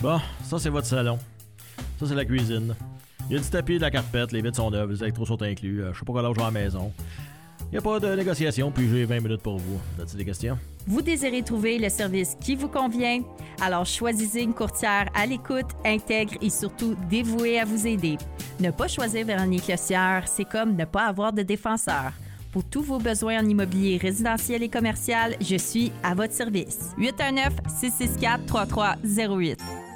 Bon, 0.00 0.20
ça 0.44 0.58
c'est 0.58 0.68
votre 0.68 0.86
salon. 0.86 1.18
Ça 1.98 2.06
c'est 2.06 2.14
la 2.14 2.24
cuisine. 2.24 2.74
Il 3.28 3.36
y 3.36 3.38
a 3.38 3.42
du 3.42 3.48
tapis, 3.48 3.76
de 3.76 3.80
la 3.82 3.90
carpette, 3.90 4.30
les 4.30 4.40
vitres 4.40 4.56
sont 4.56 4.70
neuves, 4.70 4.92
les 4.92 5.02
électros 5.02 5.26
sont 5.26 5.42
inclus. 5.42 5.82
Euh, 5.82 5.92
je 5.92 5.98
sais 5.98 6.04
pas 6.04 6.12
quoi 6.12 6.22
vais 6.22 6.40
à 6.40 6.44
la 6.44 6.50
maison. 6.52 6.92
Il 7.64 7.72
n'y 7.72 7.78
a 7.78 7.82
pas 7.82 8.00
de 8.00 8.14
négociation, 8.14 8.70
puis 8.70 8.88
j'ai 8.88 9.04
20 9.04 9.20
minutes 9.20 9.42
pour 9.42 9.58
vous. 9.58 9.78
As-tu 10.00 10.16
des 10.16 10.24
questions? 10.24 10.56
Vous 10.86 11.02
désirez 11.02 11.42
trouver 11.42 11.78
le 11.78 11.88
service 11.88 12.36
qui 12.40 12.54
vous 12.54 12.68
convient? 12.68 13.22
Alors 13.60 13.84
choisissez 13.84 14.40
une 14.40 14.54
courtière 14.54 15.10
à 15.14 15.26
l'écoute, 15.26 15.66
intègre 15.84 16.34
et 16.40 16.48
surtout 16.48 16.94
dévouée 17.10 17.58
à 17.58 17.64
vous 17.64 17.86
aider. 17.86 18.16
Ne 18.60 18.70
pas 18.70 18.88
choisir 18.88 19.26
Véronique 19.26 19.68
Lossière, 19.68 20.22
c'est 20.26 20.48
comme 20.48 20.76
ne 20.76 20.84
pas 20.84 21.06
avoir 21.08 21.32
de 21.32 21.42
défenseur. 21.42 22.12
Pour 22.52 22.64
tous 22.64 22.82
vos 22.82 22.98
besoins 22.98 23.40
en 23.42 23.46
immobilier 23.46 23.98
résidentiel 23.98 24.62
et 24.62 24.70
commercial, 24.70 25.36
je 25.40 25.56
suis 25.56 25.92
à 26.02 26.14
votre 26.14 26.32
service. 26.32 26.92
819 26.96 27.52
664 27.68 28.46
3308. 28.46 29.87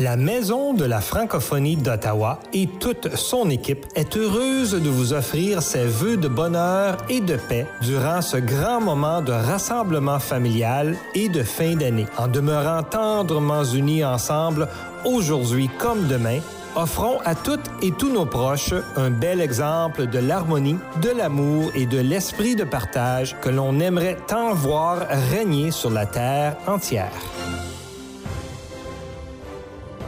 La 0.00 0.16
Maison 0.16 0.72
de 0.72 0.86
la 0.86 1.00
francophonie 1.00 1.76
d'Ottawa 1.76 2.40
et 2.54 2.66
toute 2.66 3.14
son 3.14 3.50
équipe 3.50 3.84
est 3.94 4.16
heureuse 4.16 4.72
de 4.72 4.88
vous 4.88 5.12
offrir 5.12 5.62
ses 5.62 5.84
vœux 5.84 6.16
de 6.16 6.28
bonheur 6.28 6.96
et 7.10 7.20
de 7.20 7.36
paix 7.36 7.66
durant 7.82 8.22
ce 8.22 8.38
grand 8.38 8.80
moment 8.80 9.20
de 9.20 9.32
rassemblement 9.32 10.18
familial 10.18 10.96
et 11.14 11.28
de 11.28 11.42
fin 11.42 11.76
d'année. 11.76 12.06
En 12.16 12.26
demeurant 12.26 12.82
tendrement 12.82 13.64
unis 13.64 14.02
ensemble, 14.02 14.66
aujourd'hui 15.04 15.68
comme 15.78 16.06
demain, 16.06 16.38
offrons 16.74 17.18
à 17.26 17.34
toutes 17.34 17.70
et 17.82 17.92
tous 17.92 18.10
nos 18.10 18.26
proches 18.26 18.74
un 18.96 19.10
bel 19.10 19.42
exemple 19.42 20.06
de 20.06 20.18
l'harmonie, 20.18 20.78
de 21.02 21.10
l'amour 21.10 21.70
et 21.74 21.84
de 21.84 21.98
l'esprit 21.98 22.56
de 22.56 22.64
partage 22.64 23.36
que 23.42 23.50
l'on 23.50 23.78
aimerait 23.78 24.16
tant 24.26 24.54
voir 24.54 25.06
régner 25.30 25.70
sur 25.70 25.90
la 25.90 26.06
terre 26.06 26.56
entière. 26.66 27.12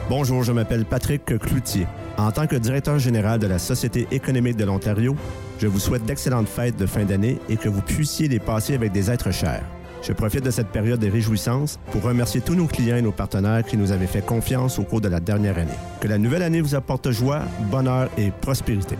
Bonjour, 0.07 0.43
je 0.43 0.51
m'appelle 0.51 0.85
Patrick 0.85 1.25
Cloutier. 1.25 1.87
En 2.19 2.31
tant 2.31 2.45
que 2.45 2.55
directeur 2.55 2.99
général 2.99 3.39
de 3.39 3.47
la 3.47 3.57
Société 3.57 4.07
économique 4.11 4.55
de 4.55 4.63
l'Ontario, 4.63 5.15
je 5.57 5.65
vous 5.65 5.79
souhaite 5.79 6.05
d'excellentes 6.05 6.47
fêtes 6.47 6.77
de 6.77 6.85
fin 6.85 7.05
d'année 7.05 7.39
et 7.49 7.57
que 7.57 7.69
vous 7.69 7.81
puissiez 7.81 8.27
les 8.27 8.37
passer 8.37 8.75
avec 8.75 8.91
des 8.91 9.09
êtres 9.09 9.31
chers. 9.31 9.63
Je 10.03 10.13
profite 10.13 10.43
de 10.43 10.51
cette 10.51 10.67
période 10.67 10.99
de 10.99 11.09
réjouissance 11.09 11.79
pour 11.91 12.03
remercier 12.03 12.39
tous 12.41 12.53
nos 12.53 12.67
clients 12.67 12.97
et 12.97 13.01
nos 13.01 13.11
partenaires 13.11 13.63
qui 13.63 13.77
nous 13.77 13.91
avaient 13.91 14.05
fait 14.05 14.23
confiance 14.23 14.77
au 14.77 14.83
cours 14.83 15.01
de 15.01 15.07
la 15.07 15.19
dernière 15.19 15.57
année. 15.57 15.71
Que 15.99 16.07
la 16.07 16.19
nouvelle 16.19 16.43
année 16.43 16.61
vous 16.61 16.75
apporte 16.75 17.09
joie, 17.09 17.41
bonheur 17.71 18.11
et 18.15 18.29
prospérité. 18.29 18.97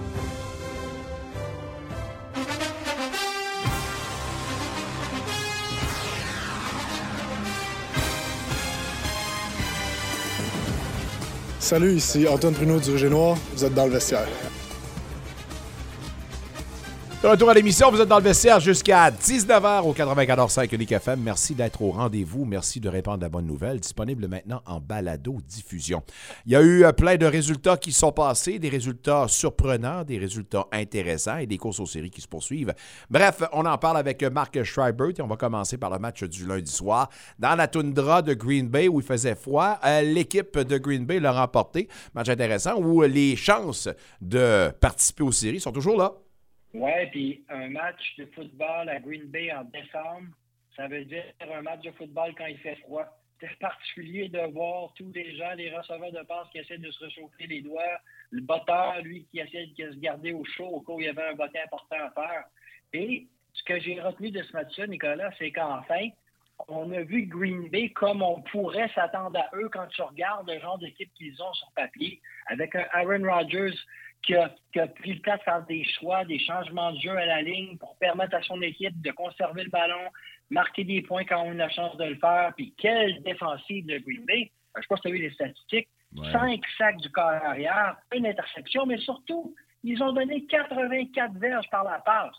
Salut, 11.66 11.96
ici 11.96 12.28
Antoine 12.28 12.54
Bruno 12.54 12.80
du 12.80 12.92
Rouge 12.92 13.06
Noir. 13.06 13.38
Vous 13.56 13.66
êtes 13.66 13.74
dans 13.74 13.88
le 13.88 13.94
vestiaire. 13.94 14.28
Retour 17.26 17.50
à 17.50 17.56
l'émission, 17.56 17.90
vous 17.90 18.00
êtes 18.00 18.08
dans 18.08 18.20
le 18.20 18.24
vestiaire 18.24 18.60
jusqu'à 18.60 19.10
19h 19.10 19.82
au 19.82 19.94
94.5 19.94 20.76
Unique 20.76 20.92
FM. 20.92 21.22
Merci 21.22 21.56
d'être 21.56 21.82
au 21.82 21.90
rendez-vous. 21.90 22.46
Merci 22.46 22.80
de 22.80 22.88
répandre 22.88 23.24
la 23.24 23.30
bonne 23.30 23.48
nouvelle. 23.48 23.80
Disponible 23.80 24.28
maintenant 24.28 24.62
en 24.68 24.80
balado-diffusion. 24.80 26.04
Il 26.46 26.52
y 26.52 26.56
a 26.56 26.62
eu 26.62 26.84
euh, 26.84 26.92
plein 26.92 27.16
de 27.16 27.26
résultats 27.26 27.78
qui 27.78 27.94
sont 27.94 28.12
passés, 28.12 28.60
des 28.60 28.70
résultats 28.70 29.26
surprenants, 29.28 30.04
des 30.04 30.20
résultats 30.20 30.68
intéressants 30.72 31.38
et 31.38 31.48
des 31.48 31.58
courses 31.58 31.80
aux 31.80 31.88
séries 31.88 32.12
qui 32.12 32.22
se 32.22 32.28
poursuivent. 32.28 32.76
Bref, 33.10 33.42
on 33.54 33.66
en 33.66 33.78
parle 33.80 33.98
avec 33.98 34.22
Marc 34.22 34.62
Schreiber 34.62 35.10
et 35.18 35.22
on 35.24 35.28
va 35.28 35.36
commencer 35.36 35.80
par 35.80 35.90
le 35.90 35.98
match 35.98 36.24
du 36.26 36.46
lundi 36.46 36.72
soir. 36.72 37.10
Dans 37.40 37.56
la 37.56 37.68
toundra 37.68 38.22
de 38.22 38.36
Green 38.36 38.68
Bay 38.68 38.88
où 38.88 39.00
il 39.00 39.06
faisait 39.06 39.34
froid, 39.34 39.80
euh, 39.84 40.04
l'équipe 40.04 40.60
de 40.60 40.78
Green 40.78 41.08
Bay 41.08 41.20
l'a 41.20 41.32
remporté. 41.32 41.90
Match 42.14 42.30
intéressant 42.30 42.76
où 42.76 43.02
les 43.02 43.36
chances 43.36 43.90
de 44.22 44.70
participer 44.80 45.24
aux 45.24 45.32
séries 45.32 45.60
sont 45.60 45.72
toujours 45.72 45.98
là. 45.98 46.14
Oui, 46.78 46.92
puis 47.12 47.46
un 47.48 47.70
match 47.70 48.18
de 48.18 48.26
football 48.36 48.90
à 48.90 49.00
Green 49.00 49.28
Bay 49.28 49.50
en 49.50 49.64
décembre, 49.64 50.28
ça 50.76 50.90
veut 50.90 51.06
dire 51.06 51.24
un 51.40 51.62
match 51.62 51.82
de 51.84 51.92
football 51.92 52.36
quand 52.38 52.48
il 52.48 52.58
fait 52.58 52.76
froid. 52.84 53.06
C'est 53.40 53.58
particulier 53.60 54.28
de 54.28 54.42
voir 54.52 54.92
tous 54.98 55.10
les 55.14 55.38
gens, 55.38 55.54
les 55.54 55.74
receveurs 55.74 56.12
de 56.12 56.22
passe 56.26 56.50
qui 56.52 56.58
essaient 56.58 56.78
de 56.78 56.92
se 56.92 57.06
réchauffer 57.06 57.48
les 57.48 57.62
doigts, 57.62 58.02
le 58.32 58.42
botteur, 58.42 59.02
lui, 59.04 59.26
qui 59.32 59.40
essaie 59.40 59.68
de 59.68 59.92
se 59.92 59.98
garder 60.00 60.34
au 60.34 60.44
chaud 60.44 60.68
au 60.68 60.82
cas 60.82 60.92
où 60.92 61.00
il 61.00 61.06
y 61.06 61.10
avait 61.10 61.30
un 61.30 61.36
bottin 61.36 61.60
important 61.64 61.96
à 61.96 62.12
faire. 62.12 62.44
Et 62.92 63.26
ce 63.54 63.64
que 63.64 63.80
j'ai 63.80 64.02
retenu 64.02 64.32
de 64.32 64.44
ce 64.44 64.52
match-là, 64.52 64.88
Nicolas, 64.88 65.32
c'est 65.40 65.52
qu'enfin, 65.52 66.10
on 66.68 66.92
a 66.92 67.02
vu 67.04 67.26
Green 67.26 67.70
Bay 67.70 67.90
comme 67.92 68.22
on 68.22 68.42
pourrait 68.42 68.92
s'attendre 68.96 69.40
à 69.40 69.50
eux 69.56 69.70
quand 69.70 69.88
tu 69.88 70.02
regardes 70.02 70.50
le 70.50 70.60
genre 70.60 70.78
d'équipe 70.78 71.14
qu'ils 71.14 71.42
ont 71.42 71.54
sur 71.54 71.72
papier, 71.74 72.22
avec 72.48 72.76
un 72.76 72.86
Aaron 72.92 73.24
Rodgers 73.24 73.76
qui 74.26 74.36
a, 74.36 74.50
pris 74.88 75.14
le 75.14 75.22
temps 75.22 75.36
de 75.36 75.42
faire 75.42 75.66
des 75.66 75.84
choix, 75.84 76.26
des 76.26 76.40
changements 76.40 76.92
de 76.92 77.00
jeu 77.00 77.16
à 77.16 77.26
la 77.26 77.42
ligne 77.42 77.78
pour 77.78 77.96
permettre 77.98 78.36
à 78.36 78.42
son 78.42 78.62
équipe 78.62 79.00
de 79.02 79.12
conserver 79.12 79.64
le 79.64 79.70
ballon, 79.70 80.10
marquer 80.50 80.84
des 80.84 81.02
points 81.02 81.26
quand 81.26 81.44
on 81.44 81.52
a 81.52 81.54
la 81.54 81.70
chance 81.70 81.96
de 81.98 82.06
le 82.06 82.16
faire. 82.16 82.54
Puis 82.56 82.74
quelle 82.78 83.22
défensive 83.24 83.86
de 83.86 84.00
Green 84.00 84.26
Bay. 84.26 84.52
Je 84.76 84.80
ne 84.80 84.82
sais 84.82 84.88
pas 84.90 84.96
si 84.96 85.02
tu 85.04 85.08
as 85.08 85.12
vu 85.12 85.18
les 85.20 85.32
statistiques. 85.32 85.88
Cinq 86.32 86.62
sacs 86.78 86.98
du 86.98 87.10
corps 87.10 87.26
arrière, 87.26 87.98
une 88.14 88.26
interception, 88.26 88.86
mais 88.86 88.98
surtout, 88.98 89.54
ils 89.84 90.02
ont 90.02 90.14
donné 90.14 90.46
84 90.46 91.34
verges 91.34 91.70
par 91.70 91.84
la 91.84 92.00
passe. 92.00 92.36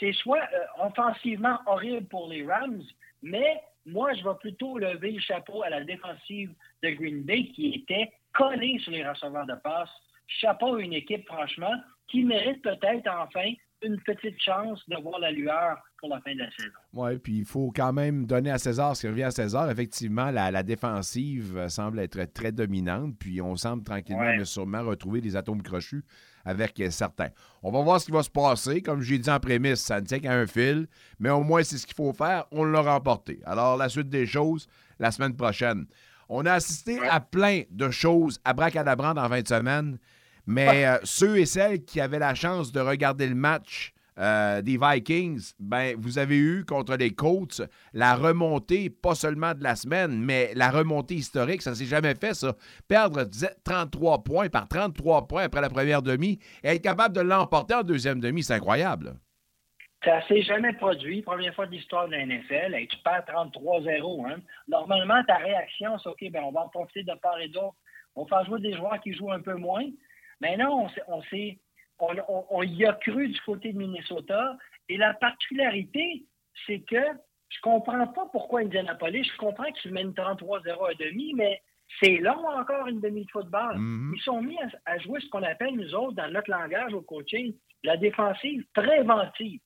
C'est 0.00 0.12
soit 0.14 0.40
euh, 0.40 0.86
offensivement 0.86 1.58
horrible 1.66 2.06
pour 2.08 2.28
les 2.28 2.44
Rams, 2.44 2.82
mais 3.22 3.60
moi, 3.86 4.12
je 4.14 4.24
vais 4.24 4.34
plutôt 4.40 4.78
lever 4.78 5.12
le 5.12 5.20
chapeau 5.20 5.62
à 5.62 5.70
la 5.70 5.84
défensive 5.84 6.52
de 6.82 6.90
Green 6.90 7.22
Bay 7.22 7.44
qui 7.54 7.74
était 7.74 8.10
collée 8.32 8.78
sur 8.80 8.92
les 8.92 9.06
receveurs 9.06 9.46
de 9.46 9.54
passe 9.62 9.90
chapeau 10.28 10.76
à 10.76 10.80
une 10.80 10.92
équipe, 10.92 11.26
franchement, 11.26 11.74
qui 12.08 12.22
mérite 12.22 12.62
peut-être 12.62 13.08
enfin 13.08 13.52
une 13.82 14.00
petite 14.00 14.40
chance 14.40 14.80
de 14.88 14.96
voir 15.00 15.20
la 15.20 15.30
lueur 15.30 15.78
pour 15.98 16.08
la 16.08 16.20
fin 16.20 16.32
de 16.34 16.40
la 16.40 16.50
saison. 16.50 16.72
Oui, 16.94 17.18
puis 17.18 17.38
il 17.38 17.44
faut 17.44 17.72
quand 17.74 17.92
même 17.92 18.26
donner 18.26 18.50
à 18.50 18.58
César 18.58 18.96
ce 18.96 19.02
qui 19.02 19.08
revient 19.08 19.24
à 19.24 19.30
César. 19.30 19.70
Effectivement, 19.70 20.30
la, 20.30 20.62
défensive 20.62 21.56
euh, 21.56 21.68
semble 21.68 22.00
être 22.00 22.24
très 22.32 22.52
dominante, 22.52 23.14
puis 23.18 23.40
on 23.40 23.56
semble 23.56 23.84
tranquillement, 23.84 24.34
mais 24.36 24.44
sûrement 24.44 24.82
retrouver 24.82 25.20
des 25.20 25.36
atomes 25.36 25.62
crochus 25.62 26.04
avec 26.44 26.82
certains. 26.90 27.28
On 27.62 27.70
va 27.70 27.82
voir 27.82 28.00
ce 28.00 28.06
qui 28.06 28.12
va 28.12 28.22
se 28.22 28.30
passer. 28.30 28.80
Comme 28.80 29.02
j'ai 29.02 29.18
dit 29.18 29.30
en 29.30 29.38
prémisse, 29.38 29.80
ça 29.80 30.00
ne 30.00 30.06
tient 30.06 30.18
qu'à 30.18 30.32
un 30.32 30.46
fil, 30.46 30.86
mais 31.18 31.30
au 31.30 31.42
moins, 31.42 31.62
c'est 31.62 31.76
ce 31.76 31.86
qu'il 31.86 31.96
faut 31.96 32.12
faire. 32.12 32.46
On 32.50 32.64
l'a 32.64 32.80
remporté. 32.80 33.40
Alors, 33.44 33.76
la 33.76 33.88
suite 33.88 34.08
des 34.08 34.26
choses, 34.26 34.66
la 34.98 35.10
semaine 35.10 35.36
prochaine. 35.36 35.86
On 36.28 36.44
a 36.46 36.52
assisté 36.52 36.98
à 37.08 37.20
plein 37.20 37.62
de 37.70 37.90
choses 37.90 38.40
à 38.44 38.52
Bracadabrand 38.52 39.16
en 39.16 39.28
20 39.28 39.48
semaines. 39.48 39.98
Mais 40.48 40.86
euh, 40.86 40.96
ceux 41.04 41.36
et 41.36 41.44
celles 41.44 41.84
qui 41.84 42.00
avaient 42.00 42.18
la 42.18 42.34
chance 42.34 42.72
de 42.72 42.80
regarder 42.80 43.26
le 43.28 43.34
match 43.34 43.92
euh, 44.18 44.62
des 44.62 44.78
Vikings, 44.80 45.52
ben, 45.60 45.94
vous 45.98 46.18
avez 46.18 46.38
eu 46.38 46.64
contre 46.64 46.96
les 46.96 47.10
Colts 47.10 47.60
la 47.92 48.14
remontée, 48.14 48.88
pas 48.88 49.14
seulement 49.14 49.52
de 49.52 49.62
la 49.62 49.76
semaine, 49.76 50.18
mais 50.24 50.52
la 50.54 50.70
remontée 50.70 51.16
historique. 51.16 51.60
Ça 51.60 51.70
ne 51.70 51.74
s'est 51.74 51.84
jamais 51.84 52.14
fait, 52.14 52.32
ça. 52.32 52.54
Perdre 52.88 53.24
33 53.62 54.24
points 54.24 54.48
par 54.48 54.66
33 54.66 55.28
points 55.28 55.42
après 55.44 55.60
la 55.60 55.68
première 55.68 56.00
demi 56.00 56.38
et 56.64 56.68
être 56.68 56.82
capable 56.82 57.14
de 57.14 57.20
l'emporter 57.20 57.74
en 57.74 57.82
deuxième 57.82 58.18
demi, 58.18 58.42
c'est 58.42 58.54
incroyable. 58.54 59.16
Ça 60.02 60.16
ne 60.16 60.22
s'est 60.28 60.42
jamais 60.42 60.72
produit. 60.72 61.20
Première 61.20 61.54
fois 61.54 61.66
de 61.66 61.72
l'histoire 61.72 62.06
de 62.06 62.12
la 62.12 62.24
NFL. 62.24 62.74
Et 62.74 62.86
tu 62.86 62.96
perds 63.04 63.24
33-0. 63.28 64.30
Hein. 64.30 64.40
Normalement, 64.66 65.22
ta 65.26 65.36
réaction, 65.36 65.98
c'est 65.98 66.08
OK, 66.08 66.24
ben, 66.32 66.42
on 66.42 66.52
va 66.52 66.62
en 66.62 66.68
profiter 66.68 67.02
de 67.02 67.12
part 67.20 67.38
et 67.38 67.48
d'autre. 67.48 67.74
On 68.16 68.24
va 68.24 68.38
faire 68.38 68.46
jouer 68.46 68.60
des 68.60 68.74
joueurs 68.74 68.98
qui 69.02 69.12
jouent 69.12 69.30
un 69.30 69.40
peu 69.40 69.54
moins. 69.54 69.84
Maintenant, 70.40 70.88
on, 71.08 71.22
on, 71.98 72.44
on, 72.50 72.62
y 72.62 72.84
a 72.84 72.92
cru 72.94 73.28
du 73.28 73.40
côté 73.42 73.72
de 73.72 73.78
Minnesota. 73.78 74.56
Et 74.88 74.96
la 74.96 75.14
particularité, 75.14 76.24
c'est 76.66 76.80
que 76.80 77.04
je 77.48 77.60
comprends 77.62 78.06
pas 78.08 78.26
pourquoi 78.30 78.60
Indianapolis. 78.60 79.24
Je 79.24 79.36
comprends 79.38 79.70
que 79.70 79.80
tu 79.80 79.90
mènes 79.90 80.12
33-0 80.12 80.90
à 80.90 80.94
demi, 80.94 81.32
mais 81.34 81.60
c'est 82.00 82.18
long 82.18 82.46
encore 82.46 82.86
une 82.86 83.00
demi 83.00 83.24
de 83.24 83.30
football. 83.30 83.76
Mm-hmm. 83.76 84.12
Ils 84.14 84.22
sont 84.22 84.42
mis 84.42 84.58
à, 84.84 84.98
jouer 84.98 85.20
ce 85.20 85.28
qu'on 85.28 85.42
appelle, 85.42 85.74
nous 85.74 85.94
autres, 85.94 86.12
dans 86.14 86.30
notre 86.30 86.50
langage 86.50 86.92
au 86.92 87.02
coaching, 87.02 87.54
la 87.84 87.96
défensive 87.96 88.64
préventive. 88.74 89.60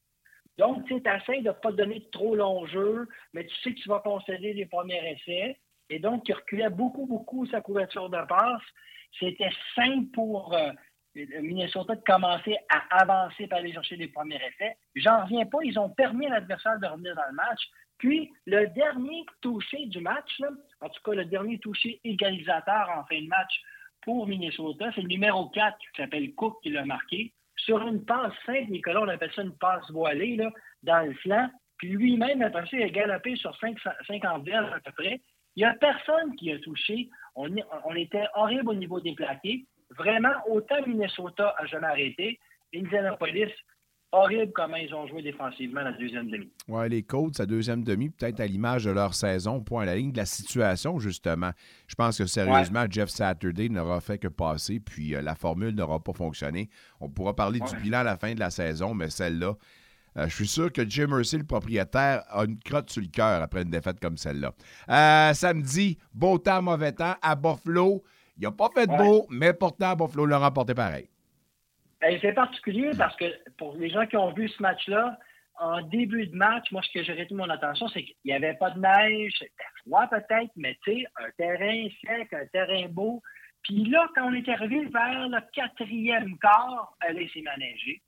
Donc, 0.59 0.85
tu 0.87 0.95
essaies 0.95 1.41
de 1.41 1.49
ne 1.49 1.53
pas 1.53 1.73
donner 1.73 2.01
de 2.01 2.11
trop 2.11 2.37
long 2.37 2.67
jeu, 2.67 3.09
mais 3.33 3.47
tu 3.47 3.55
sais 3.63 3.75
que 3.75 3.81
tu 3.81 3.89
vas 3.89 4.01
concéder 4.01 4.53
les 4.53 4.67
premiers 4.67 5.13
essais. 5.13 5.59
Et 5.89 5.99
donc, 5.99 6.25
tu 6.25 6.33
reculais 6.33 6.71
beaucoup, 6.71 7.07
beaucoup 7.07 7.47
sa 7.47 7.61
couverture 7.61 8.11
de 8.11 8.19
passe. 8.29 8.63
C'était 9.19 9.51
simple 9.75 10.07
pour 10.13 10.55
euh, 10.55 10.71
Minnesota 11.15 11.95
de 11.95 12.03
commencer 12.03 12.57
à 12.69 13.03
avancer 13.03 13.47
pour 13.47 13.59
aller 13.59 13.73
chercher 13.73 13.97
les 13.97 14.09
premiers 14.09 14.37
effets. 14.37 14.77
J'en 14.97 15.25
reviens 15.25 15.47
pas. 15.47 15.59
Ils 15.63 15.79
ont 15.79 15.91
permis 15.91 16.27
à 16.27 16.31
l'adversaire 16.31 16.79
de 16.79 16.87
revenir 16.87 17.15
dans 17.15 17.29
le 17.29 17.35
match. 17.35 17.61
Puis, 17.99 18.33
le 18.47 18.67
dernier 18.69 19.25
touché 19.41 19.87
du 19.87 20.01
match, 20.01 20.41
en 20.81 20.89
tout 20.89 21.03
cas, 21.05 21.15
le 21.15 21.25
dernier 21.25 21.59
touché 21.59 22.01
égalisateur 22.03 22.89
en 22.97 23.05
fin 23.05 23.21
de 23.21 23.29
match 23.29 23.61
pour 24.01 24.27
Minnesota, 24.27 24.91
c'est 24.95 25.03
le 25.03 25.09
numéro 25.09 25.49
4 25.51 25.79
qui 25.79 26.03
s'appelle 26.03 26.35
Cook 26.35 26.57
qui 26.63 26.71
l'a 26.71 26.85
marqué. 26.85 27.33
Sur 27.57 27.87
une 27.87 28.05
passe 28.05 28.33
simple, 28.45 28.71
Nicolas, 28.71 29.03
on 29.03 29.09
appelle 29.09 29.31
ça 29.35 29.43
une 29.43 29.57
passe 29.57 29.89
voilée, 29.91 30.37
dans 30.83 31.07
le 31.07 31.15
flanc. 31.15 31.49
Puis 31.79 31.91
lui-même, 31.91 32.43
après 32.43 32.63
ça, 32.63 32.77
il 32.77 32.83
a 32.83 32.89
galopé 32.89 33.37
sur 33.37 33.57
50 33.57 34.45
verges 34.45 34.73
à 34.73 34.81
peu 34.81 34.93
près. 34.93 35.21
Il 35.55 35.61
n'y 35.61 35.65
a 35.65 35.75
personne 35.75 36.35
qui 36.37 36.51
a 36.51 36.59
touché. 36.59 37.09
On, 37.35 37.49
on, 37.85 37.95
était 37.95 38.27
horrible 38.35 38.71
au 38.71 38.75
niveau 38.75 39.01
des 39.01 39.15
plaqués. 39.15 39.65
Vraiment, 39.97 40.33
autant 40.49 40.87
Minnesota 40.87 41.55
a 41.59 41.67
jamais 41.67 41.87
arrêté. 41.87 42.39
Indianapolis, 42.75 43.51
horrible 44.13 44.53
comment 44.53 44.77
ils 44.77 44.95
ont 44.95 45.07
joué 45.07 45.23
défensivement 45.23 45.81
la 45.81 45.93
deuxième 45.93 46.31
demi. 46.31 46.51
Oui, 46.69 46.89
les 46.89 47.03
Colts, 47.03 47.37
sa 47.37 47.47
deuxième 47.47 47.83
demi, 47.83 48.11
peut-être 48.11 48.41
à 48.41 48.47
l'image 48.47 48.85
de 48.85 48.91
leur 48.91 49.15
saison, 49.15 49.61
point 49.61 49.83
à 49.83 49.87
la 49.87 49.97
ligne 49.97 50.13
de 50.13 50.19
la 50.19 50.27
situation, 50.27 50.99
justement. 50.99 51.51
Je 51.89 51.95
pense 51.95 52.19
que 52.19 52.27
sérieusement, 52.27 52.85
Jeff 52.89 53.09
Saturday 53.09 53.69
n'aura 53.69 54.01
fait 54.01 54.19
que 54.19 54.29
passer, 54.29 54.81
puis 54.81 55.15
euh, 55.15 55.23
la 55.23 55.35
formule 55.35 55.75
n'aura 55.75 56.01
pas 56.01 56.13
fonctionné. 56.13 56.69
On 57.01 57.09
pourra 57.09 57.35
parler 57.35 57.61
du 57.61 57.77
bilan 57.83 57.99
à 57.99 58.05
la 58.05 58.17
fin 58.17 58.35
de 58.35 58.41
la 58.41 58.51
saison, 58.51 58.95
mais 58.95 59.09
celle-là, 59.09 59.55
euh, 60.17 60.29
je 60.29 60.35
suis 60.35 60.47
sûr 60.47 60.73
que 60.73 60.89
Jim 60.89 61.09
Mercy, 61.09 61.39
le 61.39 61.45
propriétaire, 61.45 62.23
a 62.29 62.45
une 62.45 62.59
crotte 62.59 62.91
sur 62.91 63.03
le 63.03 63.09
cœur 63.09 63.43
après 63.43 63.63
une 63.63 63.71
défaite 63.71 63.99
comme 64.01 64.17
celle-là. 64.17 64.53
Euh, 64.89 65.35
samedi, 65.35 65.99
beau 66.13 66.39
temps, 66.39 66.63
mauvais 66.63 66.93
temps 66.93 67.15
à 67.23 67.35
Buffalo. 67.35 68.03
Il 68.37 68.45
n'a 68.45 68.53
pas 68.53 68.69
fait 68.75 68.87
de 68.87 68.97
beau, 68.97 69.27
mais 69.31 69.53
pourtant, 69.53 69.95
Buffalo 69.95 70.27
l'a 70.27 70.39
remporté 70.39 70.75
pareil. 70.75 71.09
Ben, 72.01 72.19
c'est 72.21 72.33
particulier 72.33 72.91
parce 72.99 73.15
que 73.17 73.27
pour 73.57 73.77
les 73.77 73.89
gens 73.89 74.07
qui 74.07 74.17
ont 74.17 74.33
vu 74.33 74.49
ce 74.49 74.61
match-là, 74.61 75.19
en 75.61 75.83
début 75.83 76.27
de 76.27 76.35
match, 76.35 76.71
moi, 76.73 76.83
ce 76.83 76.93
que 76.93 77.05
j'ai 77.05 77.13
retenu 77.13 77.37
mon 77.37 77.49
attention, 77.49 77.87
c'est 77.89 78.03
qu'il 78.03 78.17
n'y 78.25 78.33
avait 78.33 78.55
pas 78.55 78.71
de 78.71 78.81
neige, 78.81 79.33
c'était 79.39 79.53
froid 79.85 80.07
peut-être, 80.09 80.51
mais 80.57 80.77
tu 80.83 80.93
sais, 80.93 81.07
un 81.17 81.31
terrain 81.37 81.87
sec, 82.05 82.33
un 82.33 82.47
terrain 82.47 82.89
beau. 82.89 83.23
Puis 83.63 83.85
là, 83.85 84.09
quand 84.15 84.29
on 84.29 84.35
est 84.35 84.49
arrivé 84.49 84.87
vers 84.87 85.29
le 85.29 85.39
quatrième 85.53 86.37
quart, 86.39 86.97
elle 87.07 87.17
s'est 87.31 87.43
manégée. 87.43 88.03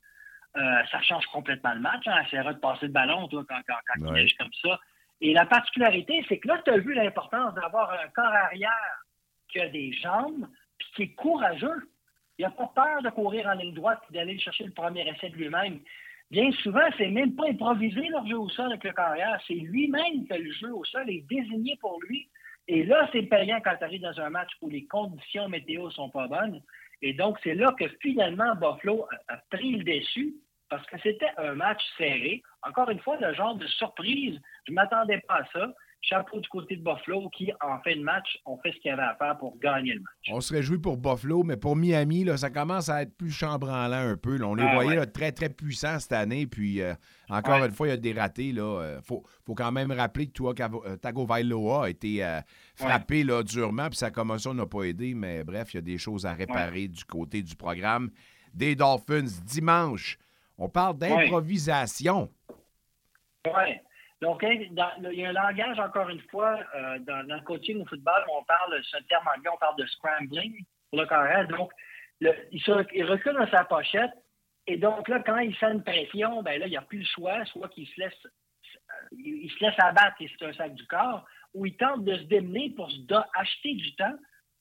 Euh, 0.57 0.83
ça 0.91 1.01
change 1.03 1.27
complètement 1.27 1.75
le 1.75 1.81
match. 1.81 2.07
Hein. 2.07 2.23
Essaiera 2.27 2.53
de 2.53 2.61
passer 2.61 2.87
le 2.87 2.93
ballon, 2.93 3.27
toi, 3.29 3.45
quand, 3.49 3.61
quand, 3.67 3.75
quand 3.87 4.07
il 4.07 4.13
neige 4.13 4.37
comme 4.39 4.53
ça. 4.63 4.79
Et 5.21 5.33
la 5.33 5.47
particularité, 5.47 6.25
c'est 6.29 6.39
que 6.39 6.49
là, 6.49 6.61
tu 6.65 6.71
as 6.71 6.79
vu 6.79 6.95
l'importance 6.95 7.55
d'avoir 7.55 7.91
un 7.93 8.09
corps 8.09 8.27
arrière 8.27 9.05
qui 9.49 9.61
a 9.61 9.69
des 9.69 9.93
jambes, 9.93 10.47
puis 10.79 10.89
qui 10.95 11.03
est 11.03 11.15
courageux. 11.15 11.91
Il 12.39 12.43
n'a 12.45 12.51
pas 12.51 12.71
peur 12.75 13.03
de 13.03 13.11
courir 13.11 13.47
en 13.47 13.55
ligne 13.55 13.75
droite 13.75 14.03
et 14.11 14.15
d'aller 14.15 14.39
chercher 14.39 14.65
le 14.65 14.73
premier 14.73 15.09
essai 15.09 15.31
de 15.31 15.37
lui-même. 15.37 15.81
Bien 16.31 16.51
souvent, 16.63 16.89
c'est 16.99 17.11
même 17.11 17.35
pas 17.37 17.49
improvisé 17.49 18.09
leur 18.09 18.27
jeu 18.27 18.39
au 18.39 18.49
sol 18.49 18.67
avec 18.67 18.85
le 18.85 18.93
carrière. 18.93 19.41
C'est 19.47 19.55
lui-même 19.55 20.27
qui 20.27 20.33
a 20.33 20.39
le 20.39 20.53
jeu 20.53 20.73
au 20.75 20.85
sol 20.85 21.09
est 21.09 21.25
désigné 21.29 21.77
pour 21.81 22.01
lui. 22.03 22.29
Et 22.67 22.83
là, 22.85 23.09
c'est 23.13 23.23
payant 23.23 23.61
quand 23.63 23.77
tu 23.77 23.85
arrives 23.85 24.01
dans 24.01 24.19
un 24.21 24.31
match 24.31 24.51
où 24.63 24.69
les 24.69 24.87
conditions 24.87 25.49
météo 25.49 25.91
sont 25.91 26.09
pas 26.09 26.27
bonnes. 26.27 26.61
Et 27.03 27.13
donc, 27.13 27.39
c'est 27.45 27.55
là 27.55 27.75
que 27.79 27.85
finalement 28.01 28.55
Buffalo 28.55 29.07
a, 29.29 29.37
pris 29.51 29.77
le 29.77 29.85
dessus 29.85 30.35
parce 30.75 30.87
que 30.89 30.97
c'était 31.05 31.31
un 31.39 31.55
match 31.55 31.81
serré. 31.97 32.43
Encore 32.69 32.91
une 32.91 32.99
fois, 32.99 33.17
le 33.21 33.33
genre 33.35 33.55
de 33.55 33.67
surprise, 33.67 34.41
je 34.67 34.73
ne 34.73 34.75
m'attendais 34.75 35.23
pas 35.29 35.35
à 35.35 35.45
ça. 35.53 35.73
chapeau 36.01 36.41
du 36.41 36.49
côté 36.49 36.77
de 36.77 36.83
Buffalo 36.83 37.29
qui, 37.31 37.53
en 37.63 37.79
fin 37.83 37.95
de 37.95 38.03
match, 38.03 38.27
ont 38.45 38.59
fait 38.59 38.73
ce 38.73 38.79
qu'il 38.81 38.91
y 38.91 38.93
avait 38.93 39.03
à 39.03 39.15
faire 39.15 39.39
pour 39.39 39.57
gagner 39.61 39.95
le 39.95 40.01
match. 40.01 40.31
On 40.33 40.41
se 40.41 40.53
réjouit 40.53 40.79
pour 40.79 40.97
Buffalo, 40.97 41.45
mais 41.45 41.57
pour 41.57 41.77
Miami, 41.77 42.25
là, 42.25 42.37
ça 42.37 42.51
commence 42.51 42.89
à 42.89 43.03
être 43.03 43.17
plus 43.17 43.31
chambranlant 43.31 44.11
un 44.11 44.17
peu. 44.17 44.43
On 44.43 44.57
les 44.57 44.65
ah, 44.65 44.75
voyait 44.75 45.07
très, 45.07 45.31
très 45.31 45.49
puissants 45.49 46.01
cette 46.01 46.13
année. 46.13 46.47
Puis, 46.49 46.83
euh, 46.83 46.95
encore 47.29 47.65
une 47.65 47.71
fois, 47.71 47.87
il 47.87 47.91
y 47.91 47.95
a 47.95 47.97
des 47.97 48.13
ratés. 48.13 48.49
Il 48.49 48.59
euh, 48.59 49.01
faut, 49.01 49.23
faut, 49.47 49.55
quand 49.55 49.71
même 49.71 49.93
rappeler 49.93 50.27
que 50.27 50.33
toi, 50.33 50.55
euh, 50.59 50.97
Tagovailoa 50.97 51.85
a 51.85 51.89
été 51.89 52.21
frappé 52.75 53.23
là, 53.23 53.45
durement, 53.45 53.89
puis 53.89 53.99
sa 53.99 54.11
commotion 54.11 54.53
n'a 54.55 54.67
pas 54.67 54.83
aidé. 54.83 55.15
Mais 55.15 55.45
bref, 55.45 55.73
il 55.73 55.77
y 55.77 55.79
a 55.79 55.83
des 55.83 55.99
choses 55.99 56.27
à 56.27 56.35
réparer 56.35 56.89
du 56.89 57.05
côté 57.05 57.43
du 57.43 57.55
programme 57.55 58.11
des 58.55 58.75
Dolphins 58.77 59.43
dimanche. 59.45 60.19
On 60.59 60.69
parle 60.69 60.99
d'improvisation. 60.99 62.31
Oui. 63.47 63.79
Donc, 64.23 64.43
hein, 64.43 64.57
il 64.59 65.19
y 65.19 65.25
a 65.25 65.29
un 65.29 65.33
langage, 65.33 65.79
encore 65.79 66.09
une 66.09 66.21
fois, 66.31 66.59
euh, 66.75 66.99
dans, 67.01 67.27
le 67.27 67.41
coaching 67.43 67.83
au 67.83 67.87
football, 67.87 68.25
on 68.33 68.43
parle, 68.45 68.81
ce 68.83 68.97
terme 69.05 69.27
anglais, 69.29 69.51
on 69.53 69.59
parle 69.59 69.77
de 69.77 69.87
scrambling 69.87 70.65
pour 70.91 71.01
le 71.01 71.07
carré. 71.07 71.47
Donc, 71.49 71.73
il, 72.21 73.05
recule 73.05 73.35
dans 73.35 73.51
sa 73.51 73.65
pochette. 73.65 74.13
Et 74.67 74.79
donc, 74.79 75.09
là, 75.09 75.21
quand 75.27 75.39
il 75.39 75.55
sent 75.57 75.73
une 75.73 75.85
pression, 75.85 76.43
ben 76.43 76.59
là, 76.59 76.67
il 76.67 76.71
n'y 76.71 76.77
a 76.77 76.83
plus 76.83 77.01
le 77.01 77.05
choix, 77.05 77.45
soit 77.47 77.69
qu'il 77.69 77.87
se 77.87 78.01
laisse 78.01 78.27
il 79.13 79.51
se 79.51 79.65
laisse 79.65 79.79
abattre 79.79 80.17
et 80.21 80.31
c'est 80.39 80.47
un 80.47 80.53
sac 80.53 80.75
du 80.75 80.87
corps, 80.87 81.25
ou 81.53 81.67
il 81.67 81.77
tente 81.77 82.05
de 82.05 82.17
se 82.17 82.23
démener 82.25 82.71
pour 82.71 82.91
se 82.91 82.99
acheter 83.35 83.75
du 83.75 83.95
temps 83.97 84.17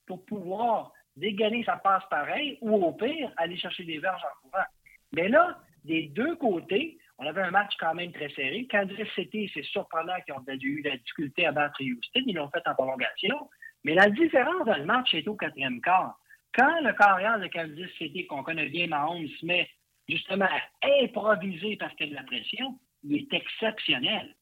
pour 0.06 0.26
pouvoir 0.26 0.92
dégainer 1.16 1.64
sa 1.64 1.78
passe 1.78 2.04
pareil, 2.10 2.58
ou 2.62 2.76
au 2.76 2.92
pire, 2.92 3.32
aller 3.38 3.58
chercher 3.58 3.86
des 3.86 4.00
verges 4.00 4.22
en 4.24 4.42
courant. 4.42 4.66
Mais 5.14 5.30
là, 5.30 5.60
des 5.84 6.04
deux 6.08 6.36
côtés, 6.36 6.98
on 7.18 7.26
avait 7.26 7.42
un 7.42 7.52
match 7.52 7.74
quand 7.80 7.94
même 7.94 8.12
très 8.12 8.30
serré. 8.30 8.68
Kansas 8.70 9.08
City, 9.16 9.50
c'est 9.54 9.64
surprenant 9.66 10.20
qu'ils 10.26 10.34
ont 10.34 10.44
eu 10.48 10.82
la 10.82 10.98
difficulté 10.98 11.46
à 11.46 11.52
battre 11.52 11.82
Houston. 11.82 12.22
Ils 12.26 12.36
l'ont 12.36 12.50
fait 12.50 12.68
en 12.68 12.74
prolongation. 12.74 13.50
Mais 13.84 13.94
la 13.94 14.10
différence 14.10 14.66
dans 14.66 14.78
le 14.78 14.86
match 14.86 15.14
est 15.14 15.28
au 15.28 15.36
quatrième 15.36 15.82
quart. 15.82 16.18
Quand 16.56 16.82
le 16.82 16.94
carrière 16.94 17.40
de 17.40 17.48
Kansas 17.48 17.90
City, 17.98 18.26
qu'on 18.28 18.44
connaît 18.44 18.70
bien 18.70 18.88
Mahomes, 18.88 19.28
se 19.28 19.46
met 19.46 19.70
justement 20.08 20.46
à 20.46 20.88
improviser 21.04 21.78
parce 21.78 21.94
qu'il 21.96 22.08
y 22.08 22.10
a 22.10 22.12
de 22.12 22.16
la 22.16 22.24
pression, 22.24 22.80
il 23.04 23.16
est 23.16 23.34
exceptionnel. 23.34 24.36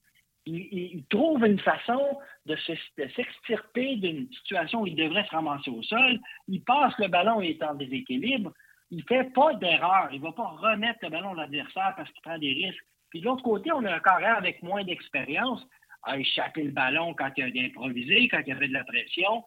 Il, 0.48 1.04
trouve 1.10 1.46
une 1.46 1.60
façon 1.60 2.18
de 2.48 2.56
s'extirper 2.56 3.96
d'une 3.98 4.28
situation 4.34 4.82
où 4.82 4.88
il 4.88 4.96
devrait 4.96 5.26
se 5.26 5.36
ramasser 5.36 5.70
au 5.70 5.84
sol. 5.84 6.20
Il 6.48 6.64
passe 6.64 6.98
le 6.98 7.10
ballon 7.10 7.42
et 7.42 7.52
est 7.52 7.64
en 7.64 7.76
déséquilibre 7.76 8.52
il 8.92 9.04
fait 9.04 9.34
pas 9.34 9.54
d'erreur. 9.56 10.10
Il 10.12 10.22
va 10.22 10.32
pas 10.34 10.48
remettre 10.48 11.00
le 11.02 11.10
ballon 11.10 11.32
à 11.32 11.42
l'adversaire 11.42 11.94
parce 11.96 12.12
qu'il 12.12 12.22
prend 12.22 12.38
des 12.38 12.54
risques. 12.54 12.86
Puis 13.10 13.22
de 13.22 13.26
l'autre 13.26 13.44
côté, 13.44 13.72
on 13.72 13.84
a 13.86 13.96
un 13.96 14.00
carrière 14.00 14.38
avec 14.38 14.62
moins 14.62 14.84
d'expérience 14.84 15.66
à 16.04 16.18
échapper 16.18 16.64
le 16.64 16.72
ballon 16.72 17.14
quand 17.14 17.30
il 17.38 17.44
a 17.44 17.52
d'improviser, 17.52 18.28
quand 18.28 18.39
il 18.39 18.50
y 18.50 18.52
avait 18.52 18.68
de 18.68 18.74
la 18.74 18.84
pression. 18.84 19.44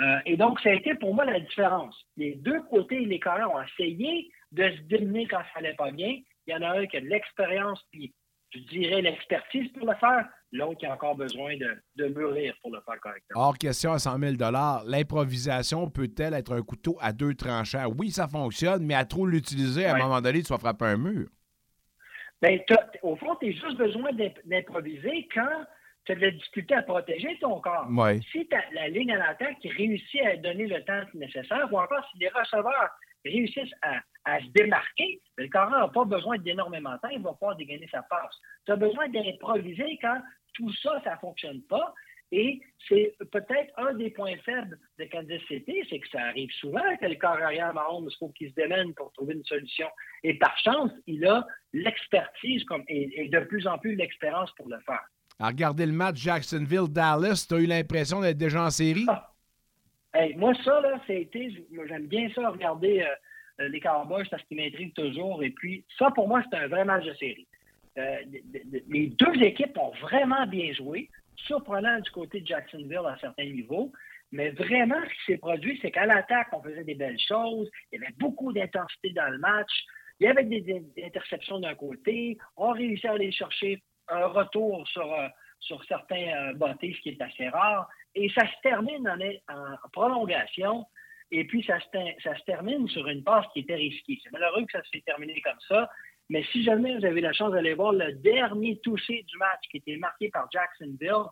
Euh, 0.00 0.18
et 0.26 0.36
donc, 0.36 0.60
ça 0.60 0.70
a 0.70 0.74
été 0.74 0.94
pour 0.94 1.14
moi 1.14 1.24
la 1.24 1.40
différence. 1.40 1.96
Les 2.16 2.34
deux 2.36 2.60
côtés, 2.62 3.00
les 3.04 3.20
carrières 3.20 3.52
ont 3.52 3.62
essayé 3.62 4.30
de 4.52 4.70
se 4.70 4.80
démener 4.82 5.26
quand 5.26 5.42
ça 5.52 5.60
n'allait 5.60 5.74
pas 5.74 5.90
bien. 5.90 6.18
Il 6.46 6.52
y 6.52 6.54
en 6.54 6.62
a 6.62 6.78
un 6.78 6.86
qui 6.86 6.96
a 6.96 7.00
de 7.00 7.06
l'expérience, 7.06 7.84
puis 7.90 8.14
je 8.54 8.60
dirais 8.60 9.02
l'expertise 9.02 9.70
pour 9.72 9.86
le 9.86 9.94
faire. 9.96 10.28
L'autre 10.52 10.78
qui 10.78 10.86
a 10.86 10.94
encore 10.94 11.14
besoin 11.14 11.54
de, 11.56 12.06
mûrir 12.08 12.54
pour 12.62 12.72
le 12.72 12.80
faire 12.80 12.98
correctement. 13.00 13.40
Hors 13.40 13.58
question 13.58 13.92
à 13.92 13.98
100 13.98 14.18
000 14.18 14.32
l'improvisation 14.86 15.90
peut-elle 15.90 16.34
être 16.34 16.52
un 16.52 16.62
couteau 16.62 16.96
à 17.00 17.12
deux 17.12 17.34
tranchants? 17.34 17.92
Oui, 17.98 18.10
ça 18.10 18.28
fonctionne, 18.28 18.84
mais 18.84 18.94
à 18.94 19.04
trop 19.04 19.26
l'utiliser, 19.26 19.84
à 19.84 19.94
un 19.94 19.98
moment 19.98 20.20
donné, 20.20 20.42
tu 20.42 20.48
vas 20.48 20.58
frapper 20.58 20.86
un 20.86 20.96
mur. 20.96 21.28
Bien, 22.40 22.58
au 23.02 23.16
fond, 23.16 23.34
tu 23.40 23.48
as 23.48 23.52
juste 23.52 23.76
besoin 23.76 24.10
d'improviser 24.44 25.28
quand 25.34 25.64
tu 26.04 26.12
as 26.12 26.14
de 26.14 26.20
la 26.20 26.30
difficulté 26.30 26.74
à 26.74 26.82
protéger 26.82 27.36
ton 27.40 27.60
corps. 27.60 27.88
Si 28.32 28.48
la 28.72 28.88
ligne 28.88 29.12
à 29.12 29.18
l'attaque 29.18 29.58
réussit 29.62 30.22
à 30.22 30.36
donner 30.36 30.66
le 30.66 30.82
temps 30.84 31.02
nécessaire, 31.14 31.68
ou 31.70 31.78
encore 31.78 32.06
si 32.12 32.18
les 32.18 32.28
receveurs 32.28 32.90
réussissent 33.24 33.74
à, 33.82 34.40
se 34.40 34.46
démarquer, 34.54 35.20
ben, 35.36 35.44
le 35.44 35.48
carré 35.48 35.72
n'a 35.72 35.88
pas 35.88 36.04
besoin 36.04 36.38
d'énormément 36.38 36.92
de 36.92 36.98
temps, 36.98 37.08
il 37.08 37.22
va 37.22 37.32
pouvoir 37.32 37.56
dégainer 37.56 37.88
sa 37.90 38.02
passe. 38.02 38.36
Tu 38.66 38.72
as 38.72 38.76
besoin 38.76 39.08
d'improviser 39.08 39.98
quand 40.00 40.20
tout 40.54 40.72
ça, 40.82 41.00
ça 41.04 41.14
ne 41.14 41.18
fonctionne 41.18 41.62
pas. 41.62 41.94
Et 42.30 42.60
c'est 42.88 43.14
peut-être 43.32 43.72
un 43.78 43.94
des 43.94 44.10
points 44.10 44.36
faibles 44.44 44.78
de 44.98 45.04
Kansas 45.04 45.40
City, 45.48 45.82
c'est 45.88 45.98
que 45.98 46.08
ça 46.08 46.20
arrive 46.24 46.50
souvent 46.60 46.96
que 47.00 47.06
le 47.06 47.14
corps 47.14 47.40
arrière 47.42 47.72
Mahomes, 47.72 48.08
il 48.10 48.16
faut 48.18 48.28
qu'il 48.30 48.50
se 48.50 48.54
démène 48.54 48.92
pour 48.94 49.10
trouver 49.12 49.34
une 49.34 49.44
solution. 49.44 49.86
Et 50.22 50.34
par 50.34 50.56
chance, 50.58 50.90
il 51.06 51.26
a 51.26 51.46
l'expertise 51.72 52.64
et, 52.88 53.28
de 53.28 53.40
plus 53.40 53.66
en 53.66 53.78
plus 53.78 53.94
l'expérience 53.94 54.52
pour 54.56 54.68
le 54.68 54.78
faire. 54.80 55.02
À 55.38 55.48
regarder 55.48 55.86
le 55.86 55.92
match 55.92 56.16
Jacksonville-Dallas, 56.18 57.46
tu 57.48 57.54
as 57.54 57.58
eu 57.58 57.66
l'impression 57.66 58.20
d'être 58.20 58.36
déjà 58.36 58.64
en 58.64 58.70
série? 58.70 59.06
Ah. 59.08 59.32
moi, 60.36 60.52
ça, 60.64 60.80
là, 60.80 61.00
été. 61.08 61.66
J'aime 61.88 62.08
bien 62.08 62.28
ça, 62.34 62.50
regarder 62.50 63.02
euh, 63.02 63.64
euh, 63.64 63.68
les 63.68 63.80
Cowboys 63.80 64.28
parce 64.30 64.42
qu'ils 64.44 64.58
m'intriguent 64.58 64.94
toujours. 64.94 65.42
Et 65.42 65.50
puis, 65.50 65.84
ça, 65.98 66.10
pour 66.10 66.28
moi, 66.28 66.42
c'est 66.50 66.58
un 66.58 66.68
vrai 66.68 66.84
match 66.84 67.04
de 67.04 67.14
série. 67.14 67.47
Euh, 67.98 68.16
les 68.88 69.08
deux 69.08 69.42
équipes 69.42 69.76
ont 69.78 69.92
vraiment 70.00 70.46
bien 70.46 70.72
joué, 70.72 71.10
surprenant 71.36 71.98
du 72.00 72.10
côté 72.10 72.40
de 72.40 72.46
Jacksonville 72.46 73.06
à 73.06 73.16
certains 73.20 73.44
niveaux. 73.44 73.92
Mais 74.30 74.50
vraiment, 74.50 75.00
ce 75.02 75.08
qui 75.08 75.32
s'est 75.32 75.38
produit, 75.38 75.78
c'est 75.80 75.90
qu'à 75.90 76.06
l'attaque, 76.06 76.48
on 76.52 76.62
faisait 76.62 76.84
des 76.84 76.94
belles 76.94 77.18
choses. 77.18 77.70
Il 77.92 78.00
y 78.00 78.04
avait 78.04 78.14
beaucoup 78.18 78.52
d'intensité 78.52 79.10
dans 79.10 79.28
le 79.28 79.38
match. 79.38 79.70
Il 80.20 80.26
y 80.26 80.28
avait 80.28 80.44
des, 80.44 80.82
interceptions 81.02 81.60
d'un 81.60 81.74
côté. 81.74 82.36
On 82.56 82.72
réussit 82.72 83.06
à 83.06 83.12
aller 83.12 83.32
chercher 83.32 83.82
un 84.08 84.26
retour 84.26 84.86
sur, 84.88 85.12
euh, 85.12 85.28
sur 85.60 85.82
certains 85.84 86.52
euh, 86.52 86.74
ce 86.80 87.00
qui 87.00 87.08
est 87.10 87.22
assez 87.22 87.48
rare. 87.48 87.88
Et 88.14 88.28
ça 88.30 88.46
se 88.46 88.60
termine 88.62 89.08
en, 89.48 89.88
prolongation. 89.92 90.84
Et 91.30 91.46
puis, 91.46 91.62
ça 91.64 91.78
se, 91.80 91.86
ça 92.22 92.36
se 92.36 92.44
termine 92.44 92.88
sur 92.88 93.06
une 93.08 93.22
passe 93.22 93.46
qui 93.52 93.60
était 93.60 93.76
risquée. 93.76 94.18
C'est 94.22 94.32
malheureux 94.32 94.64
que 94.64 94.72
ça 94.72 94.82
se 94.82 94.90
fait 94.90 95.02
terminer 95.02 95.40
comme 95.42 95.60
ça. 95.68 95.88
Mais 96.30 96.44
si 96.52 96.62
jamais 96.62 96.98
vous 96.98 97.04
avez 97.04 97.20
la 97.20 97.32
chance 97.32 97.52
d'aller 97.52 97.74
voir 97.74 97.92
le 97.92 98.12
dernier 98.12 98.78
touché 98.80 99.22
du 99.22 99.38
match 99.38 99.60
qui 99.70 99.78
était 99.78 99.96
marqué 99.96 100.28
par 100.28 100.48
Jacksonville, 100.52 101.30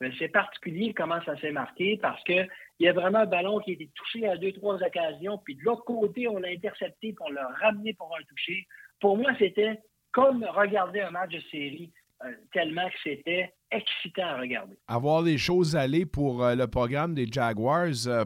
ben, 0.00 0.12
c'est 0.18 0.28
particulier 0.28 0.92
comment 0.92 1.22
ça 1.24 1.38
s'est 1.40 1.52
marqué 1.52 1.96
parce 1.96 2.22
qu'il 2.24 2.48
y 2.80 2.88
a 2.88 2.92
vraiment 2.92 3.20
un 3.20 3.26
ballon 3.26 3.60
qui 3.60 3.70
a 3.70 3.74
été 3.74 3.90
touché 3.94 4.28
à 4.28 4.36
deux, 4.36 4.52
trois 4.52 4.74
occasions, 4.82 5.38
puis 5.38 5.54
de 5.54 5.62
l'autre 5.62 5.84
côté, 5.84 6.28
on 6.28 6.38
l'a 6.38 6.48
intercepté, 6.48 7.12
puis 7.12 7.24
on 7.26 7.30
l'a 7.30 7.48
ramené 7.60 7.94
pour 7.94 8.14
un 8.18 8.22
touché. 8.24 8.66
Pour 9.00 9.16
moi, 9.16 9.30
c'était 9.38 9.78
comme 10.12 10.44
regarder 10.44 11.00
un 11.00 11.10
match 11.10 11.32
de 11.32 11.40
série, 11.50 11.92
euh, 12.24 12.32
tellement 12.52 12.88
que 12.88 12.96
c'était 13.02 13.54
excitant 13.70 14.26
à 14.26 14.40
regarder. 14.40 14.76
Avoir 14.88 15.22
les 15.22 15.38
choses 15.38 15.76
aller 15.76 16.06
pour 16.06 16.44
euh, 16.44 16.54
le 16.54 16.66
programme 16.66 17.14
des 17.14 17.26
Jaguars, 17.30 18.06
euh, 18.06 18.24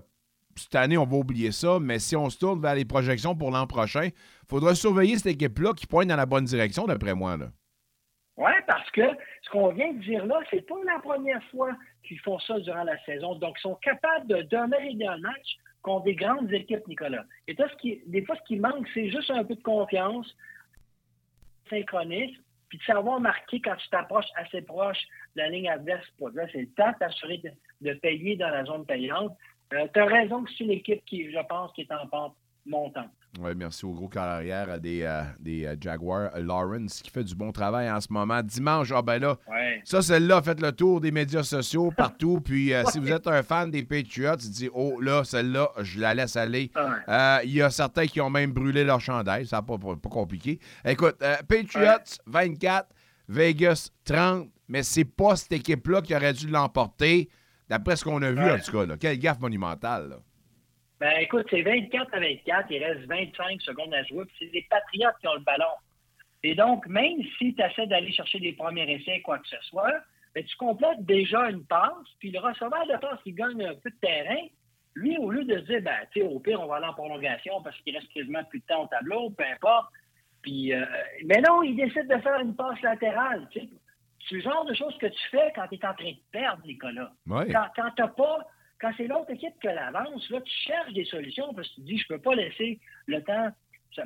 cette 0.58 0.74
année, 0.74 0.98
on 0.98 1.06
va 1.06 1.16
oublier 1.16 1.52
ça, 1.52 1.78
mais 1.80 1.98
si 1.98 2.16
on 2.16 2.28
se 2.28 2.38
tourne 2.38 2.60
vers 2.60 2.74
les 2.74 2.84
projections 2.84 3.34
pour 3.34 3.50
l'an 3.50 3.66
prochain, 3.66 4.04
il 4.04 4.48
faudra 4.48 4.74
surveiller 4.74 5.16
cette 5.16 5.32
équipe-là 5.34 5.72
qui 5.74 5.86
pointe 5.86 6.08
dans 6.08 6.16
la 6.16 6.26
bonne 6.26 6.44
direction, 6.44 6.86
d'après 6.86 7.14
moi. 7.14 7.36
Oui, 8.36 8.52
parce 8.66 8.88
que 8.90 9.02
ce 9.42 9.50
qu'on 9.50 9.72
vient 9.72 9.92
de 9.92 10.00
dire 10.00 10.24
là, 10.26 10.40
c'est 10.50 10.66
pas 10.66 10.76
la 10.84 11.00
première 11.00 11.42
fois 11.50 11.72
qu'ils 12.04 12.20
font 12.20 12.38
ça 12.38 12.58
durant 12.60 12.84
la 12.84 12.98
saison. 13.04 13.34
Donc, 13.34 13.56
ils 13.58 13.62
sont 13.62 13.74
capables 13.76 14.26
de 14.28 14.42
donner 14.42 14.96
un 15.06 15.18
match 15.18 15.56
contre 15.82 16.04
des 16.04 16.14
grandes 16.14 16.52
équipes, 16.52 16.86
Nicolas. 16.86 17.24
Et 17.46 17.54
toi, 17.54 17.66
ce 17.68 17.76
qui, 17.76 18.00
des 18.06 18.24
fois, 18.24 18.36
ce 18.36 18.42
qui 18.46 18.56
manque, 18.56 18.86
c'est 18.94 19.10
juste 19.10 19.30
un 19.30 19.44
peu 19.44 19.54
de 19.54 19.62
confiance, 19.62 20.26
synchronisme, 21.68 22.40
puis 22.68 22.78
de 22.78 22.84
savoir 22.84 23.20
marquer 23.20 23.60
quand 23.60 23.76
tu 23.76 23.88
t'approches 23.88 24.30
assez 24.36 24.62
proche 24.62 24.98
de 25.34 25.42
la 25.42 25.48
ligne 25.48 25.68
adverse. 25.68 26.06
C'est 26.52 26.60
le 26.60 26.70
temps 26.74 26.92
d'assurer 27.00 27.38
de, 27.38 27.50
de, 27.80 27.94
payer 27.94 28.36
dans 28.36 28.50
la 28.50 28.64
zone 28.64 28.84
payante. 28.86 29.36
Euh, 29.74 29.86
tu 29.92 30.00
as 30.00 30.06
raison 30.06 30.44
que 30.44 30.50
c'est 30.56 30.64
une 30.64 30.70
équipe 30.70 31.04
qui, 31.04 31.30
je 31.30 31.46
pense, 31.48 31.72
qui 31.72 31.82
est 31.82 31.92
en 31.92 32.06
pente 32.06 32.34
montante. 32.64 33.10
Oui, 33.40 33.50
merci 33.56 33.84
au 33.84 33.92
gros 33.92 34.08
carrière 34.08 34.78
des, 34.80 35.02
euh, 35.02 35.22
des 35.38 35.64
euh, 35.64 35.76
Jaguars. 35.80 36.30
Lawrence 36.38 37.02
qui 37.02 37.10
fait 37.10 37.24
du 37.24 37.34
bon 37.34 37.52
travail 37.52 37.90
en 37.90 38.00
ce 38.00 38.12
moment. 38.12 38.42
Dimanche, 38.42 38.90
ah 38.94 39.02
ben 39.02 39.18
là, 39.18 39.36
ça, 39.84 40.02
celle-là, 40.02 40.42
faites 40.42 40.60
le 40.60 40.72
tour 40.72 41.00
des 41.00 41.10
médias 41.10 41.42
sociaux 41.42 41.90
partout. 41.94 42.40
Puis 42.44 42.72
si 42.90 42.98
vous 42.98 43.10
êtes 43.10 43.26
un 43.26 43.42
fan 43.42 43.70
des 43.70 43.84
Patriots, 43.84 44.36
tu 44.36 44.48
dis, 44.48 44.68
oh 44.72 45.00
là, 45.00 45.24
celle-là, 45.24 45.70
je 45.80 46.00
la 46.00 46.14
laisse 46.14 46.36
aller. 46.36 46.70
Il 47.44 47.52
y 47.52 47.62
a 47.62 47.70
certains 47.70 48.06
qui 48.06 48.20
ont 48.20 48.30
même 48.30 48.52
brûlé 48.52 48.84
leur 48.84 49.00
chandail. 49.00 49.46
Ça 49.46 49.62
pas, 49.62 49.78
pas, 49.78 50.08
compliqué. 50.08 50.58
Écoute, 50.84 51.16
Patriots 51.48 52.20
24, 52.26 52.88
Vegas 53.28 53.90
30, 54.04 54.48
mais 54.68 54.82
c'est 54.82 55.04
pas 55.04 55.36
cette 55.36 55.52
équipe-là 55.52 56.02
qui 56.02 56.14
aurait 56.14 56.32
dû 56.32 56.48
l'emporter. 56.48 57.28
D'après 57.68 57.96
ce 57.96 58.04
qu'on 58.04 58.22
a 58.22 58.30
vu, 58.30 58.50
en 58.50 58.58
tout 58.58 58.72
cas, 58.72 58.86
là. 58.86 58.96
quelle 58.96 59.18
gaffe 59.18 59.40
monumentale. 59.40 60.08
Là. 60.08 60.16
Ben 61.00 61.12
écoute, 61.20 61.46
c'est 61.50 61.62
24 61.62 62.12
à 62.14 62.20
24, 62.20 62.66
il 62.70 62.84
reste 62.84 63.06
25 63.06 63.62
secondes 63.62 63.94
à 63.94 64.02
jouer, 64.04 64.24
puis 64.24 64.36
c'est 64.38 64.52
les 64.52 64.66
Patriotes 64.68 65.14
qui 65.20 65.28
ont 65.28 65.34
le 65.34 65.44
ballon. 65.44 65.64
Et 66.42 66.54
donc, 66.54 66.86
même 66.86 67.22
si 67.38 67.54
tu 67.54 67.62
essaies 67.62 67.86
d'aller 67.86 68.12
chercher 68.12 68.40
des 68.40 68.52
premiers 68.52 68.90
essais, 68.94 69.20
quoi 69.20 69.38
que 69.38 69.48
ce 69.48 69.56
soit, 69.62 69.94
ben, 70.34 70.44
tu 70.44 70.56
complètes 70.56 71.04
déjà 71.04 71.50
une 71.50 71.64
passe, 71.64 72.06
puis 72.18 72.30
le 72.30 72.40
receveur 72.40 72.86
de 72.86 72.96
passe 72.98 73.20
qui 73.22 73.32
gagne 73.32 73.64
un 73.64 73.74
peu 73.74 73.90
de 73.90 73.96
terrain, 74.00 74.46
lui, 74.94 75.16
au 75.18 75.30
lieu 75.30 75.44
de 75.44 75.58
se 75.60 75.66
dire, 75.66 75.82
ben, 75.82 75.98
tu 76.12 76.20
sais, 76.20 76.26
au 76.26 76.40
pire, 76.40 76.60
on 76.60 76.66
va 76.66 76.76
aller 76.76 76.86
en 76.86 76.94
prolongation 76.94 77.62
parce 77.62 77.76
qu'il 77.82 77.94
reste 77.94 78.12
quasiment 78.12 78.42
plus 78.44 78.60
de 78.60 78.64
temps 78.66 78.84
au 78.84 78.86
tableau, 78.88 79.30
peu 79.30 79.44
importe. 79.44 79.92
Puis, 80.42 80.72
euh, 80.72 80.84
mais 81.26 81.40
non, 81.40 81.62
il 81.62 81.76
décide 81.76 82.08
de 82.08 82.20
faire 82.20 82.40
une 82.40 82.56
passe 82.56 82.80
latérale. 82.82 83.48
Tu 83.52 83.60
sais 83.60 83.68
C'est 84.28 84.36
le 84.36 84.40
genre 84.40 84.64
de 84.64 84.74
choses 84.74 84.96
que 84.98 85.06
tu 85.06 85.28
fais 85.30 85.52
quand 85.54 85.66
tu 85.68 85.76
es 85.76 85.86
en 85.86 85.94
train 85.94 86.10
de 86.10 86.18
perdre, 86.32 86.62
Nicolas. 86.64 87.12
Ouais. 87.26 87.50
Quand, 87.52 87.66
quand 87.76 87.90
tu 87.90 88.02
pas. 88.16 88.38
Quand 88.80 88.92
c'est 88.96 89.08
l'autre 89.08 89.30
équipe 89.30 89.54
qui 89.60 89.66
l'avance, 89.66 90.30
là, 90.30 90.40
tu 90.40 90.54
cherches 90.54 90.92
des 90.92 91.04
solutions 91.04 91.52
parce 91.52 91.68
que 91.68 91.74
tu 91.74 91.80
te 91.80 91.86
dis, 91.86 91.98
je 91.98 92.06
peux 92.06 92.20
pas 92.20 92.36
laisser 92.36 92.78
le 93.06 93.20
temps 93.24 93.50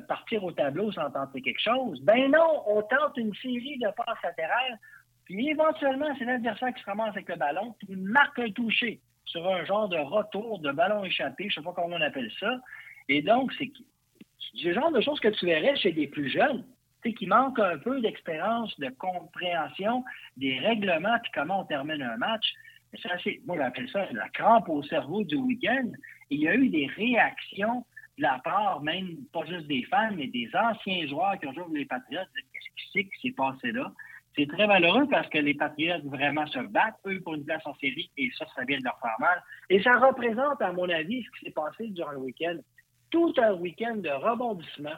partir 0.07 0.43
au 0.43 0.51
tableau 0.51 0.91
sans 0.91 1.09
tenter 1.11 1.41
quelque 1.41 1.61
chose. 1.61 2.01
Ben 2.01 2.31
non, 2.31 2.63
on 2.67 2.81
tente 2.81 3.17
une 3.17 3.33
série 3.35 3.77
de 3.77 3.87
passes 3.95 4.21
latérales, 4.23 4.79
puis 5.25 5.49
éventuellement, 5.49 6.13
c'est 6.17 6.25
l'adversaire 6.25 6.73
qui 6.73 6.81
se 6.81 6.85
ramasse 6.85 7.09
avec 7.09 7.29
le 7.29 7.35
ballon, 7.35 7.75
puis 7.79 7.87
il 7.91 7.97
marque 7.97 8.39
un 8.39 8.51
toucher 8.51 8.99
sur 9.25 9.47
un 9.47 9.63
genre 9.65 9.89
de 9.89 9.97
retour 9.97 10.59
de 10.59 10.71
ballon 10.71 11.03
échappé, 11.05 11.49
je 11.49 11.55
sais 11.55 11.61
pas 11.61 11.73
comment 11.73 11.95
on 11.95 12.01
appelle 12.01 12.31
ça. 12.39 12.59
Et 13.09 13.21
donc, 13.21 13.51
c'est 13.57 13.71
le 14.63 14.73
genre 14.73 14.91
de 14.91 15.01
choses 15.01 15.19
que 15.19 15.29
tu 15.29 15.45
verrais 15.45 15.75
chez 15.77 15.91
des 15.91 16.07
plus 16.07 16.29
jeunes, 16.29 16.65
qui 17.11 17.27
manquent 17.27 17.59
un 17.59 17.77
peu 17.77 17.99
d'expérience, 17.99 18.79
de 18.79 18.89
compréhension 18.89 20.03
des 20.37 20.59
règlements, 20.59 21.17
puis 21.21 21.31
comment 21.33 21.61
on 21.61 21.65
termine 21.65 22.01
un 22.01 22.17
match. 22.17 22.53
Moi, 23.45 23.57
j'appelle 23.57 23.89
ça 23.89 24.05
la 24.11 24.29
crampe 24.29 24.69
au 24.69 24.83
cerveau 24.83 25.23
du 25.23 25.35
week-end. 25.35 25.89
Il 26.29 26.41
y 26.41 26.47
a 26.47 26.55
eu 26.55 26.69
des 26.69 26.87
réactions 26.95 27.85
de 28.17 28.21
la 28.21 28.39
part 28.43 28.81
même, 28.81 29.17
pas 29.33 29.45
juste 29.45 29.67
des 29.67 29.83
fans, 29.83 30.11
mais 30.15 30.27
des 30.27 30.49
anciens 30.53 31.07
joueurs 31.07 31.39
qui 31.39 31.47
ont 31.47 31.53
joué 31.53 31.63
avec 31.63 31.77
les 31.77 31.85
Patriotes. 31.85 32.29
Qu'est-ce 32.93 33.07
qui 33.07 33.19
s'est 33.21 33.35
passé 33.35 33.71
là? 33.71 33.91
C'est 34.35 34.47
très 34.47 34.65
malheureux 34.65 35.07
parce 35.09 35.27
que 35.29 35.37
les 35.37 35.53
Patriotes 35.53 36.05
vraiment 36.05 36.45
se 36.47 36.59
battent, 36.59 36.99
eux, 37.05 37.19
pour 37.21 37.35
une 37.35 37.45
place 37.45 37.61
en 37.65 37.75
série, 37.75 38.09
et 38.17 38.31
ça, 38.37 38.45
ça 38.55 38.63
vient 38.63 38.79
de 38.79 38.83
leur 38.83 38.99
faire 38.99 39.15
mal. 39.19 39.43
Et 39.69 39.81
ça 39.83 39.97
représente, 39.97 40.61
à 40.61 40.71
mon 40.71 40.89
avis, 40.89 41.23
ce 41.23 41.29
qui 41.39 41.45
s'est 41.45 41.51
passé 41.51 41.87
durant 41.89 42.11
le 42.11 42.19
week-end. 42.19 42.57
Tout 43.11 43.33
un 43.37 43.53
week-end 43.53 43.97
de 43.97 44.09
rebondissement, 44.09 44.95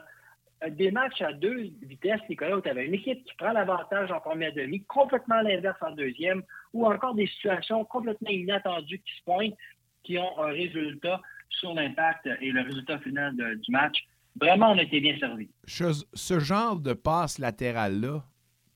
des 0.70 0.90
matchs 0.90 1.20
à 1.20 1.32
deux 1.32 1.70
vitesses, 1.82 2.20
Nicolas, 2.28 2.56
où 2.56 2.60
tu 2.60 2.68
avais 2.68 2.86
une 2.86 2.94
équipe 2.94 3.24
qui 3.24 3.34
prend 3.36 3.52
l'avantage 3.52 4.10
en 4.10 4.20
première 4.20 4.52
demi, 4.54 4.82
complètement 4.84 5.40
l'inverse 5.42 5.78
en 5.82 5.92
deuxième, 5.92 6.42
ou 6.72 6.86
encore 6.86 7.14
des 7.14 7.26
situations 7.26 7.84
complètement 7.84 8.30
inattendues 8.30 8.98
qui 8.98 9.12
se 9.18 9.24
pointent, 9.24 9.56
qui 10.02 10.18
ont 10.18 10.42
un 10.42 10.48
résultat 10.48 11.20
sur 11.50 11.74
l'impact 11.74 12.26
et 12.40 12.50
le 12.50 12.62
résultat 12.62 12.98
final 13.00 13.34
du 13.36 13.70
match. 13.70 14.04
Vraiment, 14.40 14.72
on 14.72 14.78
a 14.78 14.82
été 14.82 15.00
bien 15.00 15.18
servi. 15.18 15.48
Ce, 15.66 16.38
genre 16.38 16.76
de 16.76 16.92
passe 16.92 17.38
latérale-là, 17.38 18.24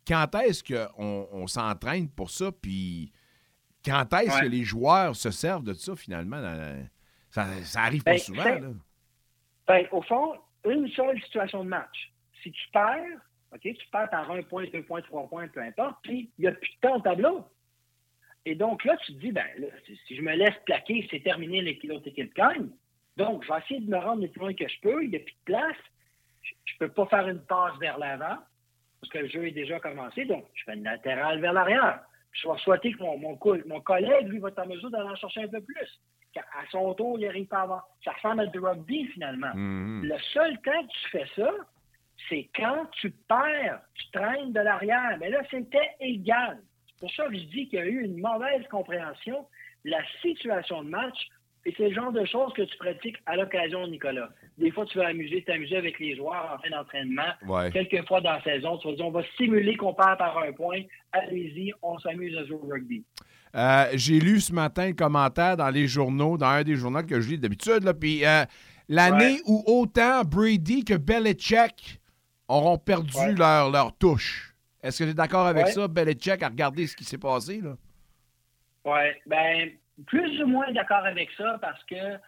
quand 0.07 0.35
est-ce 0.37 0.65
qu'on 0.65 1.29
on, 1.33 1.47
s'entraîne 1.47 2.09
pour 2.09 2.31
ça? 2.31 2.51
Puis 2.51 3.13
quand 3.85 4.13
est-ce 4.15 4.41
que 4.41 4.47
les 4.47 4.65
joueurs 4.65 5.15
se 5.17 5.31
servent 5.31 5.65
de 5.65 5.75
ça 5.75 5.95
finalement? 5.97 6.41
Ça, 7.31 7.47
ça 7.63 7.83
arrive 7.83 8.03
pas 8.03 8.13
ben, 8.13 8.19
souvent. 8.19 8.45
Là? 8.45 8.69
Ben, 9.69 9.87
au 9.93 10.03
fond, 10.03 10.35
une 10.65 10.89
seule 10.89 11.21
situation 11.23 11.65
de 11.65 11.69
match. 11.69 12.13
Si 12.43 12.51
tu 12.53 12.69
perds, 12.73 13.21
OK, 13.53 13.61
tu 13.63 13.87
perds 13.91 14.11
par 14.11 14.31
un 14.31 14.43
point, 14.43 14.67
deux 14.73 14.83
points, 14.83 15.03
trois 15.03 15.29
points, 15.29 15.49
peu 15.49 15.61
importe, 15.61 15.97
puis 16.03 16.31
il 16.39 16.43
n'y 16.43 16.49
a 16.49 16.53
plus 16.53 16.71
de 16.71 16.81
temps 16.81 16.97
au 16.97 17.01
tableau. 17.01 17.45
Et 18.47 18.55
donc 18.55 18.85
là, 18.85 18.97
tu 19.05 19.15
te 19.15 19.19
dis, 19.21 19.33
ben, 19.33 19.47
si 20.07 20.17
je 20.17 20.23
me 20.23 20.35
laisse 20.35 20.57
plaquer, 20.65 21.07
c'est 21.11 21.23
terminé, 21.23 21.79
l'autre 21.85 22.09
équipe 22.09 22.35
gagne. 22.35 22.71
Donc, 23.17 23.45
je 23.45 23.53
vais 23.53 23.59
essayer 23.59 23.81
de 23.81 23.91
me 23.91 23.99
rendre 23.99 24.23
le 24.23 24.29
plus 24.29 24.41
loin 24.41 24.55
que 24.55 24.67
je 24.67 24.81
peux. 24.81 25.05
Il 25.05 25.11
n'y 25.11 25.17
a 25.17 25.21
plus 25.21 25.35
de 25.35 25.45
place. 25.45 25.77
Je 26.43 26.75
ne 26.75 26.79
peux 26.79 26.93
pas 26.95 27.07
faire 27.07 27.29
une 27.29 27.45
passe 27.45 27.77
vers 27.79 27.99
l'avant 27.99 28.39
parce 29.01 29.13
que 29.13 29.19
le 29.19 29.29
jeu 29.29 29.47
est 29.47 29.53
déjà 29.53 29.81
commencé. 29.81 30.25
Donc, 30.25 30.47
je 30.55 30.65
fais 30.65 30.75
une 30.75 30.85
latérale 30.85 31.41
vers 31.41 31.53
l'arrière. 31.53 32.01
Je 32.33 32.49
vais 32.49 32.59
souhaiter 32.59 32.93
que 32.93 33.03
mon, 33.03 33.19
mon, 33.19 33.39
mon, 33.67 33.81
collègue, 33.81 34.29
lui, 34.29 34.39
va 34.39 34.49
être 34.49 34.59
en 34.61 34.67
mesure 34.67 34.91
d'aller 34.91 35.09
en 35.09 35.17
chercher 35.17 35.43
un 35.43 35.49
peu 35.49 35.61
plus. 35.61 36.01
À 36.37 36.65
son 36.71 36.95
tour, 36.95 37.19
il 37.19 37.27
n'arrive 37.27 37.47
pas 37.47 37.63
avant. 37.63 37.81
Ça 38.05 38.13
ressemble 38.13 38.43
à 38.43 38.47
du 38.47 38.59
rugby, 38.59 39.07
finalement. 39.07 39.55
Mm-hmm. 39.55 40.03
Le 40.03 40.19
seul 40.33 40.61
temps 40.63 40.83
que 40.83 40.93
tu 40.93 41.11
fais 41.11 41.27
ça, 41.37 41.51
c'est 42.29 42.49
quand 42.55 42.87
tu 42.93 43.11
perds, 43.11 43.81
tu 43.95 44.11
traînes 44.13 44.53
de 44.53 44.61
l'arrière. 44.61 45.17
Mais 45.21 45.31
là, 45.31 45.43
c'était 45.51 45.91
égal 46.01 46.61
pour 47.01 47.11
ça 47.13 47.27
que 47.27 47.35
je 47.35 47.45
dis 47.45 47.67
qu'il 47.67 47.79
y 47.79 47.83
a 47.83 47.87
eu 47.87 48.05
une 48.05 48.21
mauvaise 48.21 48.67
compréhension 48.71 49.47
de 49.85 49.91
la 49.91 50.03
situation 50.21 50.85
de 50.85 50.91
match. 50.91 51.29
Et 51.67 51.75
c'est 51.77 51.89
le 51.89 51.95
genre 51.95 52.13
de 52.13 52.25
choses 52.25 52.53
que 52.55 52.63
tu 52.63 52.77
pratiques 52.79 53.17
à 53.27 53.37
l'occasion, 53.37 53.87
Nicolas. 53.87 54.31
Des 54.57 54.71
fois, 54.71 54.87
tu 54.87 54.97
vas 54.97 55.09
amuser, 55.09 55.43
t'amuser 55.43 55.77
avec 55.77 55.99
les 55.99 56.17
joueurs 56.17 56.55
en 56.55 56.63
fin 56.63 56.71
d'entraînement. 56.71 57.71
Quelques 57.71 58.07
fois 58.07 58.21
dans 58.21 58.33
la 58.33 58.43
saison, 58.43 58.79
tu 58.79 58.89
vas 58.89 58.95
dire 58.95 59.07
on 59.07 59.11
va 59.11 59.23
simuler 59.37 59.77
qu'on 59.77 59.93
perd 59.93 60.17
par 60.19 60.39
un 60.39 60.53
point. 60.53 60.83
Allez-y, 61.13 61.73
on 61.83 61.99
s'amuse 61.99 62.37
à 62.39 62.45
jouer 62.47 62.59
au 62.63 62.67
rugby. 62.67 63.05
Euh, 63.55 63.87
j'ai 63.95 64.21
lu 64.21 64.41
ce 64.41 64.53
matin 64.53 64.89
le 64.89 64.93
commentaire 64.95 65.57
dans 65.57 65.71
les 65.71 65.89
journaux, 65.89 66.37
dans 66.37 66.47
un 66.47 66.63
des 66.63 66.77
journaux 66.77 67.03
que 67.03 67.21
je 67.21 67.31
lis 67.31 67.39
d'habitude. 67.39 67.91
Puis 68.01 68.25
euh, 68.25 68.45
l'année 68.89 69.41
où 69.47 69.63
autant 69.67 70.23
Brady 70.23 70.85
que 70.85 70.95
Belichick 70.95 72.01
auront 72.49 72.79
perdu 72.79 73.35
leur, 73.37 73.71
leur 73.71 73.97
touche. 73.97 74.55
Est-ce 74.83 75.01
que 75.01 75.05
tu 75.05 75.11
es 75.11 75.15
d'accord 75.15 75.47
avec 75.47 75.69
ça, 75.69 75.89
Belichick, 75.89 76.43
à 76.43 76.49
regarder 76.49 76.87
ce 76.87 76.97
qui 76.97 77.05
s'est 77.05 77.19
passé? 77.19 77.61
Oui, 78.85 79.01
ben 79.27 79.71
plus 80.07 80.43
ou 80.43 80.47
moins 80.47 80.71
d'accord 80.73 81.05
avec 81.05 81.29
ça 81.37 81.59
parce 81.61 81.83
que 81.85 82.19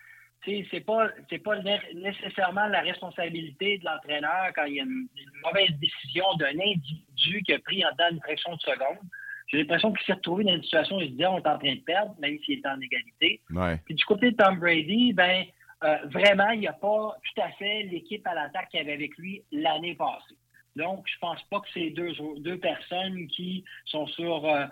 c'est 0.45 0.85
pas 0.85 1.09
c'est 1.31 1.39
pas 1.39 1.57
nécessairement 1.95 2.66
la 2.66 2.81
responsabilité 2.81 3.79
de 3.79 3.85
l'entraîneur 3.85 4.49
quand 4.55 4.64
il 4.64 4.75
y 4.75 4.81
a 4.81 4.83
une, 4.83 5.09
mauvaise 5.45 5.70
décision 5.81 6.25
d'un 6.39 6.59
individu 6.59 7.43
qui 7.45 7.53
a 7.53 7.59
pris 7.61 7.85
en 7.85 7.91
dedans 7.93 8.11
une 8.12 8.20
fraction 8.20 8.55
de 8.55 8.61
seconde. 8.61 8.99
J'ai 9.53 9.59
l'impression 9.59 9.92
qu'il 9.92 10.07
s'est 10.07 10.14
retrouvé 10.14 10.44
dans 10.44 10.55
une 10.55 10.62
situation 10.62 10.96
où 10.96 11.00
il 11.00 11.11
se 11.11 11.16
dit 11.16 11.26
on 11.26 11.36
est 11.36 11.46
en 11.46 11.59
train 11.59 11.74
de 11.74 11.80
perdre, 11.80 12.14
même 12.20 12.38
s'il 12.44 12.59
est 12.59 12.66
en 12.66 12.80
égalité. 12.80 13.40
Puis 13.84 13.94
du 13.94 14.05
côté 14.05 14.30
de 14.30 14.36
Tom 14.36 14.59
Brady, 14.59 15.12
ben 15.12 15.44
euh, 15.84 15.96
vraiment, 16.11 16.50
il 16.50 16.61
n'y 16.61 16.68
a 16.68 16.72
pas 16.72 17.16
tout 17.22 17.42
à 17.42 17.50
fait 17.53 17.82
l'équipe 17.84 18.26
à 18.26 18.34
l'attaque 18.34 18.68
qu'il 18.70 18.80
y 18.80 18.82
avait 18.82 18.94
avec 18.94 19.16
lui 19.18 19.42
l'année 19.50 19.94
passée. 19.94 20.36
Donc, 20.74 21.05
je 21.07 21.18
pense 21.20 21.38
pas 21.50 21.61
que 21.61 21.66
c'est 21.74 21.90
deux, 21.90 22.12
deux 22.38 22.57
personnes 22.57 23.26
qui 23.26 23.62
sont 23.84 24.07
sur 24.07 24.46
euh, 24.46 24.64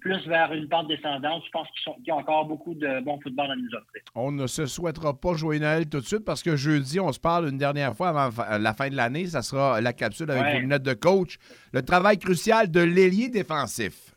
plus 0.00 0.24
vers 0.28 0.52
une 0.52 0.68
pente 0.68 0.86
descendante. 0.86 1.42
Je 1.46 1.50
pense 1.50 1.66
qu'ils 1.70 2.12
ont 2.12 2.16
encore 2.16 2.46
beaucoup 2.46 2.74
de 2.74 3.00
bon 3.00 3.18
football 3.20 3.50
à 3.50 3.56
nous 3.56 3.68
offrir. 3.74 4.02
On 4.14 4.30
ne 4.30 4.46
se 4.46 4.66
souhaitera 4.66 5.18
pas 5.18 5.34
jouer 5.34 5.58
Noël 5.58 5.88
tout 5.88 5.98
de 5.98 6.06
suite 6.06 6.24
parce 6.24 6.44
que 6.44 6.54
jeudi, 6.54 7.00
on 7.00 7.10
se 7.12 7.18
parle 7.18 7.48
une 7.48 7.58
dernière 7.58 7.96
fois 7.96 8.10
avant 8.10 8.58
la 8.58 8.72
fin 8.72 8.88
de 8.88 8.94
l'année. 8.94 9.26
Ça 9.26 9.42
sera 9.42 9.80
la 9.80 9.92
capsule 9.92 10.30
avec 10.30 10.62
une 10.62 10.68
note 10.68 10.84
de 10.84 10.94
coach. 10.94 11.38
Le 11.72 11.82
travail 11.82 12.18
crucial 12.18 12.70
de 12.70 12.80
l'ailier 12.80 13.28
défensif. 13.28 14.14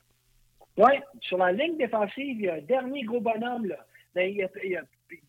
Oui, 0.77 0.91
sur 1.21 1.37
la 1.37 1.51
ligne 1.51 1.77
défensive, 1.77 2.39
il 2.39 2.41
y 2.41 2.49
a 2.49 2.55
un 2.55 2.61
dernier 2.61 3.03
gros 3.03 3.21
bonhomme 3.21 3.65
là, 3.65 3.85
ben, 4.15 4.33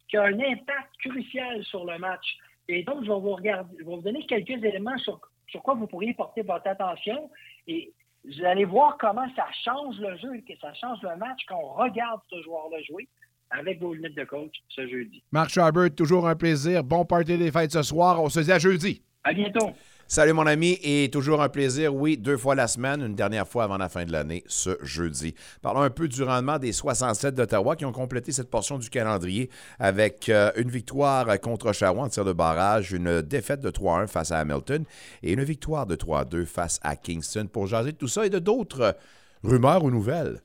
qui 0.09 0.17
a 0.17 0.23
un 0.23 0.39
impact 0.39 0.97
crucial 1.05 1.65
sur 1.65 1.85
le 1.85 1.99
match. 1.99 2.37
Et 2.69 2.85
donc, 2.85 3.05
je 3.05 3.09
vais 3.09 3.21
vous, 3.21 3.35
regarder, 3.35 3.75
je 3.79 3.85
vais 3.85 3.97
vous 3.97 4.03
donner 4.03 4.25
quelques 4.27 4.63
éléments 4.65 4.97
sur 4.99 5.21
sur 5.53 5.63
quoi 5.63 5.75
vous 5.75 5.87
pourriez 5.87 6.15
porter 6.15 6.43
votre 6.43 6.67
attention 6.67 7.31
et 7.69 7.93
vous 8.25 8.45
allez 8.45 8.65
voir 8.65 8.97
comment 8.99 9.27
ça 9.37 9.47
change 9.65 9.97
le 9.99 10.17
jeu, 10.17 10.41
que 10.49 10.57
ça 10.61 10.73
change 10.75 10.99
le 11.03 11.17
match 11.17 11.41
quand 11.47 11.61
on 11.63 11.75
regarde 11.75 12.21
ce 12.31 12.43
joueur-là 12.43 12.79
jouer 12.89 13.09
avec 13.51 13.81
vos 13.81 13.93
lunettes 13.93 14.15
de 14.15 14.25
coach 14.25 14.55
ce 14.69 14.87
jeudi. 14.89 15.23
Marc 15.31 15.51
Charbert, 15.51 15.95
toujours 15.95 16.27
un 16.27 16.35
plaisir. 16.35 16.83
Bon 16.83 17.05
party 17.05 17.37
des 17.37 17.53
fêtes 17.53 17.73
ce 17.73 17.83
soir. 17.83 18.21
On 18.23 18.31
se 18.31 18.41
dit 18.41 18.51
à 18.53 18.59
jeudi. 18.59 19.03
À 19.25 19.33
bientôt. 19.35 19.73
Salut 20.15 20.35
mon 20.35 20.47
ami 20.47 20.79
et 20.83 21.09
toujours 21.11 21.41
un 21.41 21.49
plaisir, 21.49 21.95
oui, 21.95 22.19
deux 22.19 22.37
fois 22.37 22.55
la 22.55 22.69
semaine, 22.69 23.01
une 23.01 23.15
dernière 23.15 23.49
fois 23.49 23.65
avant 23.65 23.79
la 23.79 23.89
fin 23.89 24.05
de 24.05 24.13
l'année, 24.13 24.45
ce 24.47 24.77
jeudi. 24.83 25.35
Parlons 25.63 25.81
un 25.81 25.89
peu 25.89 26.07
du 26.07 26.23
rendement 26.23 26.59
des 26.59 26.73
67 26.73 27.35
d'Ottawa 27.35 27.77
qui 27.77 27.87
ont 27.87 27.93
complété 27.93 28.31
cette 28.31 28.51
portion 28.51 28.77
du 28.77 28.91
calendrier 28.91 29.49
avec 29.79 30.29
euh, 30.29 30.51
une 30.57 30.69
victoire 30.69 31.41
contre 31.41 31.71
Oshawa 31.71 32.03
en 32.03 32.09
tir 32.11 32.27
de 32.27 32.35
barrage, 32.35 32.93
une 32.93 33.23
défaite 33.23 33.63
de 33.63 33.71
3-1 33.71 34.07
face 34.07 34.33
à 34.33 34.41
Hamilton 34.41 34.85
et 35.23 35.33
une 35.33 35.45
victoire 35.45 35.87
de 35.87 35.97
3-2 35.97 36.45
face 36.45 36.79
à 36.83 36.95
Kingston. 36.95 37.49
Pour 37.51 37.67
jaser 37.67 37.93
de 37.93 37.97
tout 37.97 38.07
ça 38.07 38.27
et 38.27 38.29
de 38.29 38.39
d'autres 38.39 38.95
rumeurs 39.43 39.83
ou 39.83 39.91
nouvelles, 39.91 40.43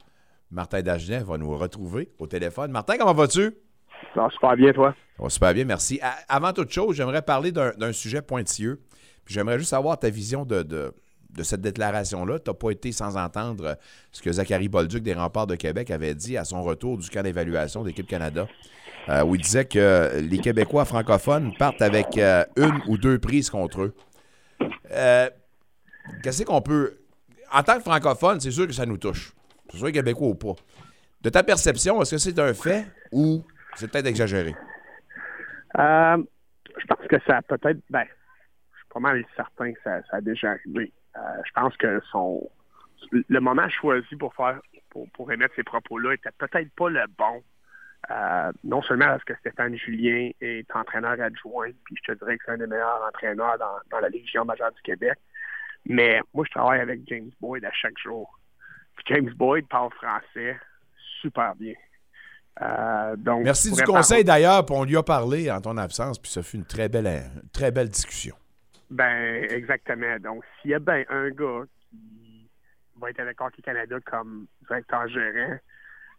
Martin 0.50 0.82
Dagenet 0.82 1.26
va 1.26 1.38
nous 1.38 1.58
retrouver 1.58 2.08
au 2.20 2.28
téléphone. 2.28 2.72
Martin, 2.72 2.98
comment 2.98 3.14
vas-tu? 3.14 3.54
Ça 4.16 4.22
va 4.22 4.30
super 4.30 4.56
bien, 4.56 4.72
toi. 4.72 4.96
Ça 5.18 5.24
va 5.24 5.30
super 5.30 5.54
bien, 5.54 5.66
merci. 5.66 6.00
avant 6.30 6.54
toute 6.54 6.72
chose, 6.72 6.96
j'aimerais 6.96 7.22
parler 7.22 7.52
d'un 7.52 7.92
sujet 7.92 8.22
pointilleux 8.22 8.80
j'aimerais 9.28 9.58
juste 9.58 9.72
savoir 9.72 10.00
ta 10.00 10.10
vision 10.10 10.46
de, 10.46 10.64
de, 10.64 10.94
cette 11.44 11.62
déclaration-là. 11.62 12.40
Tu 12.40 12.50
n'as 12.50 12.56
pas 12.56 12.72
été 12.72 12.92
sans 12.92 13.16
entendre 13.18 13.78
ce 14.12 14.22
que 14.22 14.32
Zachary 14.32 14.70
Bolduc 14.70 15.04
des 15.04 15.14
Remparts 15.14 15.48
de 15.48 15.56
Québec 15.56 15.92
avait 15.92 16.16
dit 16.16 16.38
à 16.38 16.44
son 16.44 16.64
retour 16.64 16.98
du 16.98 17.10
camp 17.10 17.22
d'évaluation 17.24 17.84
d'équipe 17.84 18.08
Canada, 18.08 18.48
euh, 19.10 19.24
où 19.24 19.36
il 19.36 19.42
disait 19.42 19.66
que 19.66 20.20
les 20.20 20.40
Québécois 20.40 20.86
francophones 20.86 21.54
partent 21.58 21.82
avec 21.82 22.18
euh, 22.18 22.44
une 22.56 22.82
ou 22.88 22.98
deux 22.98 23.20
prises 23.20 23.50
contre 23.50 23.82
eux. 23.82 23.96
Euh, 24.92 25.30
qu'est-ce 26.24 26.44
qu'on 26.44 26.62
peut. 26.62 26.98
En 27.52 27.62
tant 27.62 27.76
que 27.76 27.84
francophone, 27.84 28.40
c'est 28.40 28.52
sûr 28.52 28.66
que 28.66 28.74
ça 28.74 28.86
nous 28.86 28.98
touche. 28.98 29.34
C'est 29.72 29.78
sûr 29.78 29.92
Québécois 29.92 30.30
ou 30.30 30.36
pas. 30.36 30.56
De 31.22 31.30
ta 31.30 31.44
perception, 31.44 32.02
est-ce 32.02 32.12
que 32.12 32.18
c'est 32.18 32.40
un 32.40 32.54
fait 32.54 32.88
ou 33.12 33.44
c'est 33.76 33.92
peut-être 33.92 34.08
exagéré? 34.08 34.56
je 35.76 36.86
pense 36.88 37.08
que 37.08 37.18
ça 37.28 37.42
peut-être. 37.44 37.80
Ben, 37.90 38.06
pas 38.98 39.00
mal 39.00 39.24
certain 39.36 39.74
que 39.74 39.80
ça, 39.84 40.02
a 40.12 40.22
déjà 40.22 40.52
arrivé. 40.52 40.92
Euh, 41.16 41.20
je 41.46 41.52
pense 41.54 41.76
que 41.78 42.02
son 42.12 42.50
le 43.12 43.40
moment 43.40 43.70
choisi 43.70 44.16
pour 44.16 44.34
faire 44.34 44.60
pour, 45.14 45.32
émettre 45.32 45.54
ces 45.56 45.64
propos-là 45.64 46.16
était 46.16 46.32
peut-être 46.40 46.72
pas 46.76 46.90
le 46.90 47.04
bon. 47.16 47.44
Euh, 48.10 48.52
non 48.64 48.82
seulement 48.82 49.06
parce 49.06 49.24
que 49.24 49.36
Stéphane 49.36 49.76
Julien 49.76 50.32
est 50.42 50.66
entraîneur 50.76 51.20
adjoint, 51.22 51.70
puis 51.84 51.96
je 52.02 52.12
te 52.12 52.18
dirais 52.18 52.38
que 52.38 52.44
c'est 52.46 52.52
un 52.54 52.58
des 52.58 52.66
meilleurs 52.66 53.04
entraîneurs 53.08 53.58
dans, 53.60 54.00
la 54.00 54.10
Légion 54.10 54.46
majeure 54.46 54.72
du 54.72 54.82
Québec, 54.82 55.18
mais 55.86 56.20
moi, 56.34 56.46
je 56.48 56.52
travaille 56.52 56.80
avec 56.80 57.02
James 57.08 57.30
Boyd 57.40 57.66
à 57.66 57.72
chaque 57.74 57.98
jour. 58.00 58.40
James 59.06 59.32
Boyd 59.36 59.68
parle 59.68 59.92
français 59.92 60.58
super 61.22 61.54
bien. 61.56 61.74
Euh, 62.62 63.16
donc, 63.18 63.44
Merci 63.44 63.72
du 63.72 63.84
conseil 63.84 64.24
d'ailleurs, 64.24 64.66
puis 64.66 64.76
on 64.76 64.84
lui 64.84 64.98
a 64.98 65.04
parlé 65.04 65.52
en 65.52 65.62
ton 65.62 65.78
absence, 65.78 66.18
puis 66.18 66.32
ça 66.32 66.42
fut 66.42 66.58
une 66.58 66.66
très 66.66 66.90
belle, 66.90 67.30
très 67.54 67.72
belle 67.72 67.90
discussion. 67.90 68.36
Ben, 68.90 69.44
exactement. 69.50 70.18
Donc, 70.20 70.44
s'il 70.62 70.72
y 70.72 70.74
a 70.74 70.80
bien 70.80 71.04
un 71.10 71.30
gars 71.30 71.64
qui 71.90 72.50
va 73.00 73.10
être 73.10 73.20
avec 73.20 73.40
Hockey 73.42 73.62
Canada 73.62 73.98
comme 74.06 74.48
directeur 74.68 75.08
gérant, 75.08 75.58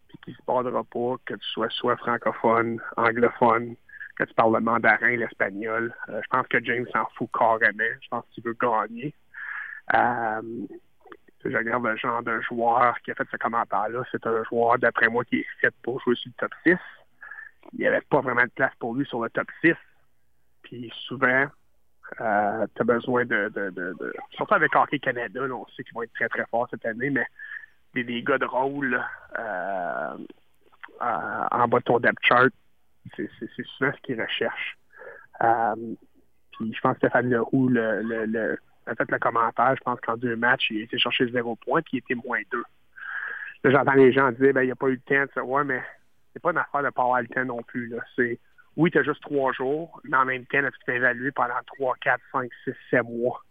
puis 0.08 0.18
qui 0.24 0.32
se 0.32 0.42
bordera 0.46 0.84
pas, 0.84 1.16
que 1.24 1.34
tu 1.34 1.46
sois 1.52 1.70
soit 1.70 1.96
francophone, 1.96 2.80
anglophone, 2.96 3.76
que 4.16 4.24
tu 4.24 4.34
parles 4.34 4.54
le 4.54 4.60
mandarin, 4.60 5.16
l'espagnol, 5.16 5.94
euh, 6.08 6.20
je 6.22 6.28
pense 6.28 6.46
que 6.48 6.62
James 6.64 6.86
s'en 6.92 7.06
fout 7.16 7.28
carrément. 7.32 7.94
Je 8.02 8.08
pense 8.08 8.24
qu'il 8.32 8.44
veut 8.44 8.56
gagner. 8.60 9.14
Euh, 9.94 10.42
le 11.44 11.96
genre 11.96 12.22
d'un 12.22 12.40
joueur 12.42 13.00
qui 13.02 13.10
a 13.10 13.14
fait 13.14 13.26
ce 13.30 13.36
commentaire-là. 13.36 14.02
C'est 14.10 14.26
un 14.26 14.42
joueur, 14.44 14.78
d'après 14.78 15.08
moi, 15.08 15.24
qui 15.24 15.36
est 15.36 15.46
fait 15.60 15.74
pour 15.82 16.00
jouer 16.00 16.16
sur 16.16 16.30
le 16.30 16.48
top 16.48 16.52
6. 16.64 16.76
Il 17.72 17.80
n'y 17.80 17.86
avait 17.86 18.00
pas 18.02 18.20
vraiment 18.20 18.44
de 18.44 18.50
place 18.50 18.74
pour 18.78 18.94
lui 18.94 19.06
sur 19.06 19.22
le 19.22 19.30
top 19.30 19.48
6. 19.62 19.74
Puis 20.62 20.92
souvent, 21.06 21.46
euh, 22.20 22.66
tu 22.74 22.82
as 22.82 22.84
besoin 22.84 23.24
de, 23.24 23.50
Surtout 24.30 24.54
avec 24.54 24.74
Hockey 24.74 24.98
Canada, 24.98 25.40
on 25.42 25.66
sait 25.68 25.84
qu'ils 25.84 25.94
vont 25.94 26.02
être 26.02 26.12
très 26.14 26.28
très 26.28 26.46
forts 26.46 26.68
cette 26.70 26.86
année, 26.86 27.10
mais 27.10 27.26
des, 27.94 28.22
gars 28.22 28.38
de 28.38 28.44
rôle 28.44 29.02
euh, 29.38 30.18
euh, 31.02 31.44
en 31.50 31.68
bas 31.68 31.78
de 31.78 31.84
ton 31.84 31.98
depth 31.98 32.18
chart, 32.22 32.50
c'est 33.16 33.28
souvent 33.76 33.92
ce 33.92 34.00
qu'ils 34.02 34.20
recherchent. 34.20 34.78
puis 36.52 36.72
je 36.74 36.80
pense 36.80 36.92
que 36.94 36.98
Stéphane 36.98 37.30
Leroux 37.30 37.68
le, 37.68 38.02
le 38.02 38.58
a 38.88 38.94
fait 38.94 39.10
le 39.10 39.18
commentaire, 39.18 39.74
je 39.76 39.82
pense 39.82 40.00
qu'en 40.00 40.16
deux 40.16 40.36
matchs, 40.36 40.70
il 40.70 40.80
a 40.80 40.84
été 40.84 40.98
chercher 40.98 41.30
zéro 41.30 41.56
point, 41.56 41.82
puis 41.82 41.98
il 41.98 41.98
était 41.98 42.14
moins 42.14 42.40
deux. 42.50 42.64
Là, 43.64 43.70
j'entends 43.70 43.92
les 43.92 44.12
gens 44.12 44.30
dire, 44.32 44.54
ben, 44.54 44.62
il 44.62 44.66
n'y 44.66 44.72
a 44.72 44.76
pas 44.76 44.88
eu 44.88 44.92
le 44.92 45.00
temps 45.00 45.32
de 45.36 45.40
voir, 45.40 45.64
mais 45.64 45.82
c'est 46.32 46.40
pas 46.40 46.52
une 46.52 46.58
affaire 46.58 46.82
de 46.82 46.90
pas 46.90 47.02
avoir 47.02 47.20
le 47.20 47.44
non 47.44 47.62
plus. 47.62 47.92
C'est, 48.16 48.38
oui, 48.78 48.92
tu 48.92 48.98
as 48.98 49.02
juste 49.02 49.20
trois 49.22 49.52
jours, 49.52 50.00
mais 50.04 50.16
en 50.16 50.24
même 50.24 50.46
temps, 50.46 50.62
tu 50.62 50.84
peux 50.86 50.94
évaluer 50.94 51.32
pendant 51.32 51.60
trois, 51.66 51.96
quatre, 52.00 52.22
cinq, 52.30 52.48
six, 52.64 52.72
sept 52.90 53.02
mois. 53.02 53.42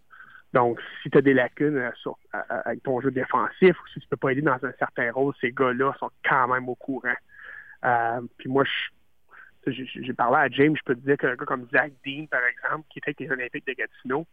Donc, 0.54 0.80
si 1.04 1.10
tu 1.10 1.18
as 1.18 1.22
des 1.22 1.34
lacunes 1.34 1.76
euh, 1.76 1.92
euh, 2.06 2.12
euh, 2.34 2.62
avec 2.64 2.82
ton 2.82 3.02
jeu 3.02 3.12
défensif 3.12 3.78
ou 3.78 3.88
si 3.94 4.00
tu 4.00 4.08
peux 4.08 4.16
pas 4.16 4.32
aider 4.32 4.42
dans 4.42 4.54
un 4.64 4.72
certain 4.80 5.12
rôle, 5.12 5.34
ces 5.42 5.52
gars-là 5.52 5.94
sont 6.00 6.10
quand 6.24 6.48
même 6.48 6.70
au 6.70 6.76
courant. 6.76 7.14
puis 8.38 8.50
moi, 8.50 8.64
j'ai 9.66 10.14
parlé 10.14 10.38
à 10.38 10.48
James, 10.48 10.78
je 10.78 10.84
peux 10.84 10.96
te 10.96 11.02
dire 11.02 11.18
qu'un 11.18 11.36
gars 11.36 11.46
comme 11.46 11.68
Zach 11.72 11.92
Dean, 12.06 12.26
par 12.28 12.42
exemple, 12.46 12.88
qui 12.90 13.00
était 13.00 13.10
avec 13.10 13.20
les 13.20 13.30
Olympiques 13.30 13.68
de 13.68 13.74
Gatineau, 13.74 14.26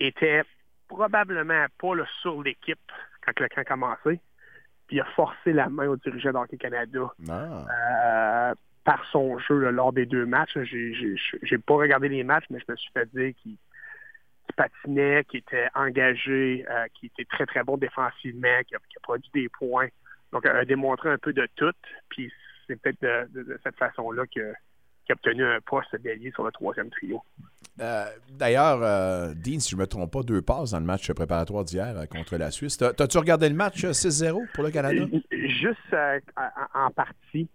était 0.00 0.42
probablement 0.88 1.66
pas 1.80 1.94
le 1.94 2.04
sur 2.20 2.42
l'équipe 2.42 2.92
quand 3.24 3.38
le 3.38 3.48
camp 3.48 3.60
a 3.60 3.64
commencé. 3.64 4.20
Puis 4.88 4.96
il 4.96 5.00
a 5.00 5.06
forcé 5.14 5.52
la 5.52 5.68
main 5.68 5.86
au 5.86 5.96
dirigeant 5.96 6.32
d'Hockey 6.32 6.56
Canada 6.56 7.14
ah. 7.30 8.54
Euh, 8.84 8.90
par 8.90 9.04
son 9.10 9.38
jeu 9.38 9.70
lors 9.70 9.92
des 9.92 10.06
deux 10.06 10.26
matchs. 10.26 10.56
J'ai 11.42 11.58
pas 11.58 11.74
regardé 11.74 12.08
les 12.08 12.24
matchs, 12.24 12.44
mais 12.50 12.58
je 12.60 12.72
me 12.72 12.76
suis 12.76 12.90
fait 12.92 13.08
dire 13.14 13.32
qu'il 13.42 13.56
patinait, 14.56 15.24
qu'il 15.24 15.40
était 15.40 15.68
engagé, 15.74 16.64
euh, 16.68 16.86
qu'il 16.94 17.06
était 17.08 17.24
très 17.24 17.46
très 17.46 17.64
bon 17.64 17.76
défensivement, 17.76 18.62
qu'il 18.66 18.76
a, 18.76 18.80
produit 19.02 19.30
des 19.34 19.48
points. 19.48 19.88
Donc, 20.32 20.46
a 20.46 20.64
démontré 20.64 21.10
un 21.10 21.18
peu 21.18 21.32
de 21.32 21.46
tout. 21.56 21.72
Puis 22.08 22.32
c'est 22.66 22.80
peut-être 22.80 23.00
de, 23.32 23.58
cette 23.62 23.76
façon-là 23.76 24.26
qu'il 24.26 24.42
a 24.42 25.12
obtenu 25.12 25.44
un 25.44 25.60
poste 25.60 25.94
d'allié 25.96 26.30
sur 26.32 26.44
le 26.44 26.52
troisième 26.52 26.90
trio. 26.90 27.22
Euh, 27.80 28.04
d'ailleurs, 28.30 28.82
euh, 28.82 29.34
Dean, 29.34 29.58
si 29.58 29.70
je 29.70 29.76
ne 29.76 29.80
me 29.80 29.86
trompe 29.86 30.12
pas, 30.12 30.22
deux 30.22 30.42
passes 30.42 30.70
dans 30.70 30.78
le 30.78 30.84
match 30.84 31.10
préparatoire 31.12 31.64
d'hier 31.64 31.96
euh, 31.96 32.06
contre 32.06 32.36
la 32.36 32.50
Suisse. 32.50 32.76
T'as-tu 32.76 33.18
regardé 33.18 33.48
le 33.48 33.54
match 33.54 33.84
6-0 33.84 34.52
pour 34.52 34.64
le 34.64 34.70
Canada? 34.70 35.04
Juste 35.32 35.96
en 36.74 36.90
partie. 36.90 37.48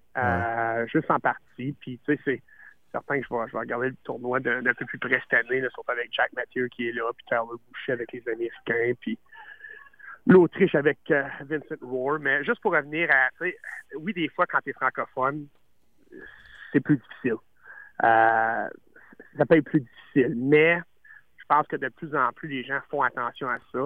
Juste 0.91 1.09
en 1.09 1.20
partie. 1.20 1.74
Puis, 1.80 1.99
tu 2.05 2.15
sais, 2.15 2.20
c'est 2.26 2.41
certain 2.91 3.20
que 3.20 3.26
je 3.30 3.34
vais, 3.34 3.59
regarder 3.59 3.89
le 3.89 3.95
tournoi 4.03 4.39
d'un 4.39 4.61
peu 4.78 4.86
plus 4.86 4.99
près 4.99 5.22
cette 5.30 5.45
année, 5.45 5.61
surtout 5.74 5.91
avec 5.91 6.09
Jack 6.11 6.34
Mathieu 6.34 6.67
qui 6.67 6.89
est 6.89 6.91
là, 6.91 7.03
puis 7.15 7.26
Tyler 7.28 7.41
Boucher 7.67 7.91
avec 7.93 8.11
les 8.11 8.24
Américains, 8.28 8.93
puis 8.99 9.17
l'Autriche 10.26 10.76
avec 10.76 10.99
Vincent 11.07 11.76
Rohr. 11.82 12.20
Mais 12.20 12.43
juste 12.43 12.61
pour 12.61 12.74
revenir 12.74 13.09
à, 13.09 13.30
oui, 13.95 14.13
des 14.13 14.28
fois, 14.30 14.45
quand 14.47 14.59
tu 14.63 14.72
es 14.72 14.74
francophone, 14.74 15.47
c'est 16.74 16.82
plus 16.82 16.97
difficile. 16.97 17.38
Ça 19.38 19.45
peut 19.45 19.57
être 19.57 19.65
plus 19.65 19.82
difficile 19.82 20.36
mais 20.36 20.80
je 21.38 21.55
pense 21.55 21.67
que 21.67 21.75
de 21.75 21.89
plus 21.89 22.15
en 22.15 22.32
plus, 22.34 22.47
les 22.47 22.63
gens 22.63 22.80
font 22.89 23.01
attention 23.01 23.49
à 23.49 23.57
ça. 23.71 23.80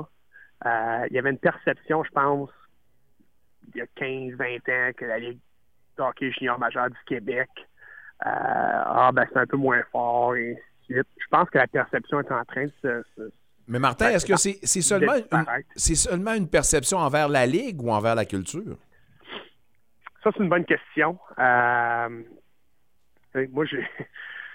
Euh, 0.66 1.08
il 1.10 1.16
y 1.16 1.20
avait 1.20 1.30
une 1.30 1.38
perception, 1.38 2.04
je 2.04 2.10
pense, 2.12 2.50
il 3.74 3.78
y 3.78 3.82
a 3.82 3.88
15, 3.96 4.34
20 4.34 4.56
ans, 4.56 4.92
que 4.96 5.06
la 5.06 5.20
Ligue 5.20 5.40
de 5.98 6.04
hockey 6.04 6.32
junior 6.32 6.60
majeur 6.60 6.90
du 6.90 6.98
Québec, 7.06 7.50
euh, 8.26 8.30
ah, 8.30 9.12
ben, 9.14 9.26
c'est 9.32 9.40
un 9.40 9.46
peu 9.46 9.58
moins 9.58 9.82
fort, 9.92 10.36
et 10.36 10.62
Je 10.90 11.02
pense 11.32 11.50
que 11.50 11.58
la 11.58 11.68
perception 11.68 12.20
est 12.20 12.32
en 12.32 12.44
train 12.46 12.66
de 12.66 12.72
se. 12.82 13.32
mais 13.68 13.80
Martin, 13.80 14.10
est-ce 14.10 14.26
que 14.26 14.36
c'est 14.38 14.82
seulement, 14.82 15.16
une, 15.16 15.76
seulement 15.76 16.34
une 16.34 16.50
perception 16.50 16.98
envers 16.98 17.30
la 17.30 17.46
Ligue 17.46 17.82
ou 17.82 17.92
envers 17.92 18.16
la 18.16 18.26
culture? 18.26 18.78
Ça, 20.22 20.32
c'est 20.32 20.44
une 20.44 20.50
bonne 20.50 20.66
question. 20.66 21.18
Euh, 21.38 22.24
moi, 23.52 23.66
j'ai 23.66 23.86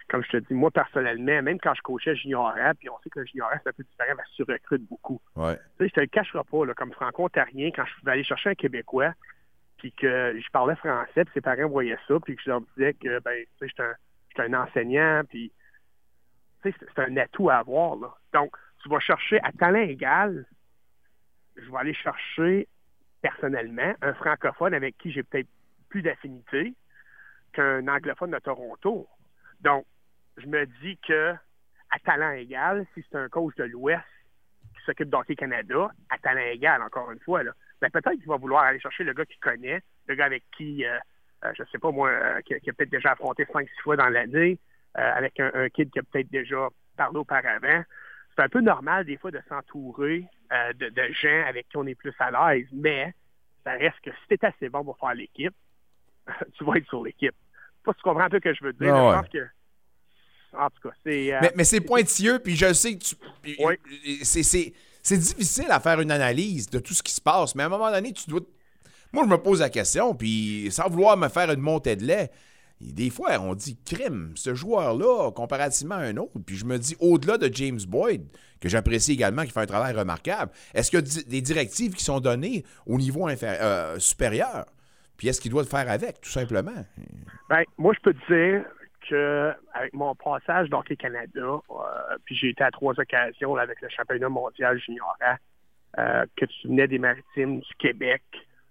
comme 0.08 0.24
je 0.24 0.30
te 0.30 0.36
dis, 0.38 0.54
moi, 0.54 0.70
personnellement, 0.70 1.42
même 1.42 1.60
quand 1.60 1.74
je 1.74 1.82
coachais 1.82 2.16
junior 2.16 2.54
A, 2.56 2.74
puis 2.74 2.88
on 2.88 2.98
sait 3.00 3.10
que 3.10 3.20
le 3.20 3.26
c'est 3.26 3.68
un 3.68 3.72
peu 3.72 3.84
différent, 3.84 4.14
mais 4.16 4.22
se 4.32 4.42
recrute 4.42 4.82
beaucoup. 4.88 5.20
Ouais. 5.36 5.56
Tu 5.56 5.84
sais, 5.84 5.88
je 5.88 5.94
te 5.94 6.00
le 6.00 6.06
cacherai 6.06 6.42
pas, 6.50 6.64
là, 6.64 6.74
comme 6.74 6.92
franco-ontarien, 6.92 7.70
quand 7.74 7.84
je 7.84 8.04
vais 8.04 8.12
aller 8.12 8.24
chercher 8.24 8.50
un 8.50 8.54
Québécois, 8.54 9.12
puis 9.76 9.92
que 9.92 10.34
je 10.38 10.50
parlais 10.50 10.76
français, 10.76 11.24
puis 11.24 11.34
ses 11.34 11.40
parents 11.42 11.68
voyaient 11.68 11.98
ça, 12.08 12.14
puis 12.20 12.36
que 12.36 12.42
je 12.42 12.50
leur 12.50 12.62
disais 12.62 12.94
que, 12.94 13.20
ben, 13.20 13.44
tu 13.58 13.68
sais, 13.68 13.68
j'étais 13.68 14.42
un, 14.42 14.54
un, 14.54 14.64
enseignant, 14.64 15.22
puis, 15.28 15.52
tu 16.62 16.70
sais, 16.70 16.76
c'est 16.80 17.02
un 17.02 17.16
atout 17.18 17.50
à 17.50 17.56
avoir, 17.56 17.96
là. 17.96 18.14
Donc, 18.32 18.56
tu 18.82 18.88
vas 18.88 19.00
chercher 19.00 19.40
à 19.42 19.52
talent 19.52 19.80
égal, 19.80 20.46
je 21.56 21.70
vais 21.70 21.78
aller 21.78 21.94
chercher, 21.94 22.66
personnellement, 23.20 23.94
un 24.00 24.14
francophone 24.14 24.72
avec 24.72 24.96
qui 24.96 25.12
j'ai 25.12 25.22
peut-être 25.22 25.48
plus 25.90 26.02
d'affinité 26.02 26.74
qu'un 27.52 27.86
anglophone 27.88 28.30
de 28.30 28.38
Toronto. 28.38 29.08
Donc, 29.60 29.84
je 30.38 30.46
me 30.46 30.66
dis 30.82 30.98
que 31.06 31.34
à 31.90 31.98
talent 32.00 32.32
égal, 32.32 32.86
si 32.94 33.04
c'est 33.10 33.18
un 33.18 33.28
coach 33.28 33.54
de 33.56 33.64
l'Ouest 33.64 34.04
qui 34.74 34.84
s'occupe 34.84 35.08
d'Hockey 35.08 35.36
Canada, 35.36 35.90
à 36.10 36.18
talent 36.18 36.40
égal, 36.40 36.82
encore 36.82 37.10
une 37.10 37.20
fois, 37.20 37.42
là, 37.42 37.52
ben 37.80 37.90
peut-être 37.90 38.16
qu'il 38.16 38.26
va 38.26 38.36
vouloir 38.36 38.64
aller 38.64 38.80
chercher 38.80 39.04
le 39.04 39.12
gars 39.12 39.24
qu'il 39.24 39.38
connaît, 39.38 39.82
le 40.06 40.14
gars 40.14 40.26
avec 40.26 40.44
qui, 40.56 40.84
euh, 40.84 40.98
euh, 41.44 41.52
je 41.56 41.62
sais 41.70 41.78
pas 41.78 41.90
moi, 41.90 42.10
euh, 42.10 42.40
qui, 42.42 42.54
a 42.54 42.72
peut-être 42.72 42.90
déjà 42.90 43.12
affronté 43.12 43.44
5-6 43.44 43.68
fois 43.82 43.96
dans 43.96 44.08
l'année, 44.08 44.58
avec 44.94 45.38
un, 45.38 45.68
kid 45.68 45.90
qui 45.90 45.98
a 46.00 46.02
peut-être 46.02 46.30
déjà 46.30 46.68
parlé 46.96 47.18
auparavant. 47.18 47.84
C'est 48.34 48.42
un 48.42 48.48
peu 48.48 48.60
normal 48.60 49.04
des 49.04 49.16
fois 49.16 49.30
de 49.30 49.40
s'entourer 49.48 50.26
de, 50.50 51.12
gens 51.12 51.44
avec 51.46 51.68
qui 51.68 51.76
on 51.76 51.86
est 51.86 51.94
plus 51.94 52.14
à 52.18 52.30
l'aise, 52.52 52.66
mais 52.72 53.14
ça 53.62 53.72
reste 53.72 54.00
que 54.02 54.10
si 54.10 54.28
tu 54.28 54.34
es 54.34 54.44
assez 54.44 54.68
bon 54.68 54.82
pour 54.82 54.98
faire 54.98 55.14
l'équipe, 55.14 55.54
tu 56.54 56.64
vas 56.64 56.78
être 56.78 56.88
sur 56.88 57.04
l'équipe. 57.04 57.34
Pas 57.84 57.92
si 57.92 57.98
tu 57.98 58.02
comprends 58.02 58.24
un 58.24 58.30
peu 58.30 58.38
ce 58.38 58.42
que 58.42 58.54
je 58.54 58.64
veux 58.64 58.72
dire. 58.72 58.92
Ah 58.92 59.12
je 59.12 59.20
pense 59.20 59.28
que 59.28 59.46
en 60.56 60.70
tout 60.70 60.88
cas, 60.88 60.94
c'est. 61.04 61.34
Euh, 61.34 61.48
mais, 61.56 61.64
c'est 61.64 61.80
pointilleux, 61.80 62.38
puis 62.38 62.56
je 62.56 62.72
sais 62.72 62.96
que 62.96 63.04
tu. 63.04 63.16
C'est 65.02 65.16
difficile 65.16 65.70
à 65.70 65.80
faire 65.80 66.00
une 66.00 66.10
analyse 66.10 66.68
de 66.68 66.78
tout 66.78 66.94
ce 66.94 67.02
qui 67.02 67.12
se 67.12 67.20
passe, 67.20 67.54
mais 67.54 67.62
à 67.62 67.66
un 67.66 67.70
moment 67.70 67.90
donné, 67.90 68.12
tu 68.12 68.28
dois. 68.28 68.40
Moi, 69.12 69.24
je 69.24 69.30
me 69.30 69.38
pose 69.38 69.60
la 69.60 69.70
question, 69.70 70.14
puis 70.14 70.68
sans 70.70 70.88
vouloir 70.88 71.16
me 71.16 71.28
faire 71.28 71.50
une 71.50 71.60
montée 71.60 71.96
de 71.96 72.04
lait, 72.04 72.30
des 72.80 73.10
fois, 73.10 73.40
on 73.40 73.54
dit 73.54 73.78
crime, 73.84 74.32
ce 74.36 74.54
joueur-là, 74.54 75.32
comparativement 75.32 75.96
à 75.96 76.02
un 76.02 76.16
autre. 76.16 76.32
Puis 76.46 76.56
je 76.56 76.64
me 76.64 76.78
dis, 76.78 76.96
au-delà 77.00 77.38
de 77.38 77.52
James 77.52 77.80
Boyd, 77.88 78.22
que 78.60 78.68
j'apprécie 78.68 79.12
également, 79.12 79.44
qui 79.44 79.50
fait 79.50 79.60
un 79.60 79.66
travail 79.66 79.94
remarquable, 79.94 80.52
est-ce 80.74 80.90
qu'il 80.90 81.00
y 81.00 81.02
a 81.02 81.22
des 81.28 81.40
directives 81.40 81.94
qui 81.94 82.04
sont 82.04 82.20
données 82.20 82.64
au 82.86 82.98
niveau 82.98 83.28
euh, 83.28 83.98
supérieur? 83.98 84.66
Puis 85.16 85.28
est-ce 85.28 85.40
qu'il 85.40 85.50
doit 85.50 85.62
le 85.62 85.68
faire 85.68 85.90
avec, 85.90 86.20
tout 86.20 86.30
simplement? 86.30 86.86
Bien, 87.50 87.62
moi, 87.78 87.92
je 87.94 88.00
peux 88.02 88.14
te 88.14 88.32
dire, 88.32 88.64
avec 89.74 89.92
mon 89.92 90.14
passage 90.14 90.68
d'Hockey 90.70 90.96
Canada, 90.96 91.40
euh, 91.42 92.16
puis 92.24 92.34
j'ai 92.34 92.50
été 92.50 92.62
à 92.64 92.70
trois 92.70 92.98
occasions 92.98 93.56
avec 93.56 93.80
le 93.80 93.88
championnat 93.88 94.28
mondial 94.28 94.78
junior 94.78 95.16
euh, 95.98 96.24
que 96.36 96.44
tu 96.44 96.68
venais 96.68 96.86
des 96.86 96.98
maritimes 96.98 97.60
du 97.60 97.74
Québec, 97.78 98.22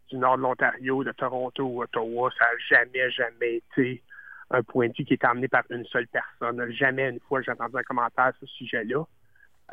du 0.10 0.18
nord 0.18 0.38
de 0.38 0.44
l'Ontario, 0.44 1.04
de 1.04 1.12
Toronto 1.12 1.64
ou 1.64 1.82
Ottawa, 1.82 2.30
ça 2.38 2.46
n'a 2.46 2.78
jamais, 2.84 3.12
jamais 3.12 3.56
été 3.56 4.04
un 4.50 4.64
point 4.64 4.88
de 4.88 4.94
vue 4.98 5.04
qui 5.04 5.14
est 5.14 5.26
emmené 5.26 5.48
par 5.48 5.64
une 5.70 5.86
seule 5.86 6.08
personne. 6.08 6.72
Jamais 6.72 7.10
une 7.10 7.20
fois 7.22 7.42
j'ai 7.42 7.52
entendu 7.52 7.76
un 7.78 7.84
commentaire 7.84 8.26
à 8.26 8.34
ce 8.40 8.46
sujet-là. 8.46 9.04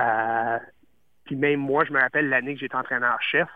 Euh, 0.01 0.59
puis 1.25 1.37
même 1.37 1.61
moi, 1.61 1.85
je 1.85 1.93
me 1.93 2.01
rappelle 2.01 2.29
l'année 2.29 2.55
que 2.55 2.61
j'étais 2.61 2.75
entraîneur-chef, 2.75 3.49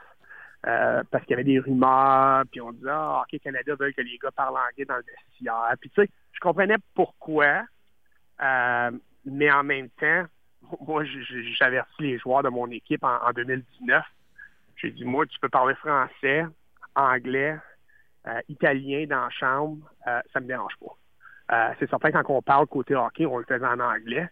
parce 0.62 1.24
qu'il 1.24 1.30
y 1.30 1.34
avait 1.34 1.44
des 1.44 1.58
rumeurs, 1.58 2.44
puis 2.50 2.60
on 2.60 2.72
disait 2.72 2.90
Ah, 2.90 3.22
Hockey 3.22 3.38
Canada 3.38 3.74
veut 3.78 3.92
que 3.92 4.02
les 4.02 4.18
gars 4.18 4.30
parlent 4.30 4.56
anglais 4.56 4.84
dans 4.84 4.96
le 4.96 5.04
vestiaire. 5.04 5.74
Puis 5.80 5.90
tu 5.90 6.02
sais, 6.02 6.08
je 6.38 6.40
comprenais 6.40 6.76
pourquoi, 6.94 7.64
euh, 8.40 8.90
mais 9.24 9.50
en 9.50 9.64
même 9.64 9.88
temps, 9.90 10.24
moi, 10.86 11.04
j'avertis 11.58 12.02
les 12.02 12.18
joueurs 12.18 12.44
de 12.44 12.48
mon 12.48 12.70
équipe 12.70 13.02
en, 13.02 13.32
2019 13.32 14.04
J'ai 14.76 14.90
dit, 14.92 15.04
moi, 15.04 15.26
tu 15.26 15.38
peux 15.40 15.48
parler 15.48 15.74
français, 15.74 16.44
anglais, 16.94 17.56
euh, 18.28 18.40
italien 18.48 19.06
dans 19.08 19.22
la 19.22 19.30
chambre, 19.30 19.90
euh, 20.06 20.20
ça 20.32 20.40
me 20.40 20.46
dérange 20.46 20.74
pas. 20.80 21.74
c'est 21.78 21.90
certain, 21.90 22.12
quand 22.12 22.24
on 22.28 22.42
parle 22.42 22.66
côté 22.66 22.94
hockey, 22.94 23.26
on 23.26 23.38
le 23.38 23.44
faisait 23.44 23.66
en 23.66 23.80
anglais. 23.80 24.28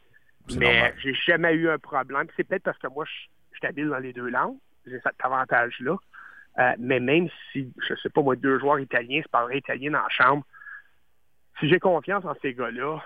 Mais 0.57 0.95
j'ai 1.03 1.15
jamais 1.15 1.55
eu 1.55 1.69
un 1.69 1.79
problème. 1.79 2.29
C'est 2.37 2.45
peut-être 2.45 2.63
parce 2.63 2.79
que 2.79 2.87
moi, 2.87 3.05
je, 3.05 3.57
suis 3.57 3.67
habile 3.67 3.89
dans 3.89 3.99
les 3.99 4.13
deux 4.13 4.29
langues. 4.29 4.59
J'ai 4.87 5.01
cet 5.01 5.17
avantage-là. 5.19 5.97
Mais 6.79 7.01
même 7.01 7.29
si, 7.53 7.73
je 7.89 7.95
sais 7.97 8.09
pas, 8.09 8.23
moi, 8.23 8.37
deux 8.37 8.59
joueurs 8.59 8.81
italiens 8.81 9.23
se 9.23 9.29
parleraient 9.29 9.59
italien 9.59 9.93
dans 9.93 10.03
la 10.03 10.09
chambre, 10.09 10.45
si 11.59 11.69
j'ai 11.69 11.79
confiance 11.79 12.25
en 12.25 12.35
ces 12.43 12.55
gars-là, 12.55 12.99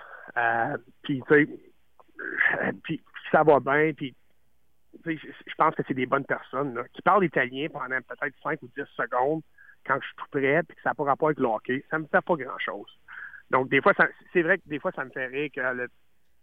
puis, 1.03 1.21
tu 1.27 1.33
sais, 1.33 1.47
puis 2.83 3.01
ça 3.31 3.43
va 3.43 3.59
bien, 3.59 3.93
puis 3.93 4.15
je 5.05 5.55
pense 5.57 5.75
que 5.75 5.83
c'est 5.87 5.93
des 5.93 6.05
bonnes 6.05 6.25
personnes 6.25 6.81
qui 6.93 7.01
parlent 7.01 7.23
italien 7.23 7.67
pendant 7.71 7.99
peut-être 8.01 8.35
5 8.43 8.61
ou 8.61 8.69
10 8.75 8.83
secondes 8.95 9.41
quand 9.85 9.97
je 10.01 10.05
suis 10.05 10.15
tout 10.15 10.25
prêt 10.31 10.63
puis 10.63 10.75
que 10.75 10.81
ça 10.83 10.89
n'a 10.89 10.95
pas 10.95 11.03
rapport 11.05 11.29
avec. 11.29 11.85
Ça 11.89 11.99
me 11.99 12.05
fait 12.05 12.21
pas 12.21 12.35
grand-chose. 12.35 12.99
Donc, 13.49 13.69
des 13.69 13.81
fois, 13.81 13.93
c'est 14.33 14.41
vrai 14.41 14.57
que 14.57 14.67
des 14.67 14.79
fois, 14.79 14.91
ça 14.91 15.03
me 15.03 15.09
fait 15.09 15.27
rire 15.27 15.49
que 15.53 15.61
le, 15.61 15.89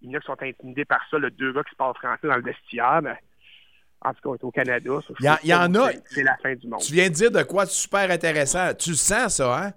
y 0.03 0.11
en 0.11 0.19
a 0.19 0.21
qui 0.21 0.27
sont 0.27 0.43
intimidés 0.43 0.85
par 0.85 1.01
ça, 1.11 1.19
le 1.19 1.31
deux 1.31 1.53
gars 1.53 1.63
qui 1.65 1.71
se 1.71 1.77
parlent 1.77 1.95
français 1.95 2.27
dans 2.27 2.37
le 2.37 2.43
vestiaire, 2.43 3.01
mais 3.03 3.19
en 4.05 4.15
tout 4.15 4.37
cas, 4.37 4.47
au 4.47 4.51
Canada. 4.51 4.91
Il 5.21 5.49
y, 5.49 5.55
en 5.55 5.75
a. 5.75 5.91
C'est 6.07 6.23
la 6.23 6.37
fin 6.37 6.55
du 6.55 6.69
monde. 6.69 6.81
Tu 6.81 6.93
viens 6.93 7.09
de 7.09 7.15
dire 7.15 7.31
de 7.31 7.43
quoi 7.43 7.67
super 7.67 8.11
intéressant. 8.11 8.73
Tu 8.75 8.91
le 8.91 8.97
sens, 8.97 9.37
ça, 9.37 9.59
hein? 9.59 9.73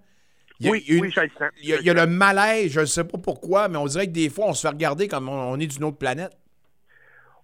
oui, 0.62 0.84
oui, 0.90 1.12
je 1.12 1.22
le 1.22 1.30
sens. 1.30 1.50
Il 1.62 1.70
y, 1.70 1.90
a, 1.90 1.94
le 1.94 2.06
malaise, 2.06 2.72
je 2.72 2.82
ne 2.82 2.86
sais 2.86 3.04
pas 3.04 3.18
pourquoi, 3.18 3.68
mais 3.68 3.78
on 3.78 3.86
dirait 3.86 4.08
que 4.08 4.12
des 4.12 4.30
fois, 4.30 4.46
on 4.48 4.54
se 4.54 4.62
fait 4.62 4.74
regarder 4.74 5.08
comme 5.08 5.28
on 5.28 5.60
est 5.60 5.68
d'une 5.68 5.84
autre 5.86 5.98
planète. 5.98 6.38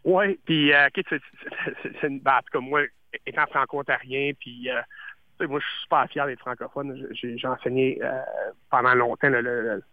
Oui, 0.04 0.40
puis 0.46 0.74
euh, 0.74 0.88
c'est 1.10 2.08
une 2.08 2.20
base 2.20 2.44
comme 2.52 2.70
moi, 2.70 2.82
étant 3.26 3.46
franco-ontarien, 3.48 4.32
puis 4.40 4.70
euh, 4.70 5.48
moi, 5.48 5.60
je 5.60 5.66
suis 5.66 5.82
super 5.82 6.08
fier 6.10 6.26
d'être 6.28 6.40
francophone. 6.40 7.08
J'ai 7.12 7.48
enseigné 7.48 8.00
euh, 8.02 8.22
pendant 8.70 8.94
longtemps 8.94 9.30
le, 9.30 9.84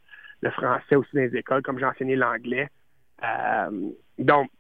français 0.53 0.97
aussi 0.97 1.11
dans 1.15 1.23
les 1.23 1.37
écoles, 1.37 1.63
comme 1.63 1.79
j'ai 1.79 1.87
enseigné 1.87 2.15
l'anglais. 2.15 2.69
Donc, 4.19 4.51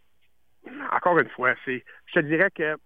encore 0.92 1.18
une 1.18 1.28
fois, 1.30 1.54
c'est, 1.64 1.84
je 2.06 2.12
te 2.14 2.20
dirais 2.20 2.50
que 2.50 2.76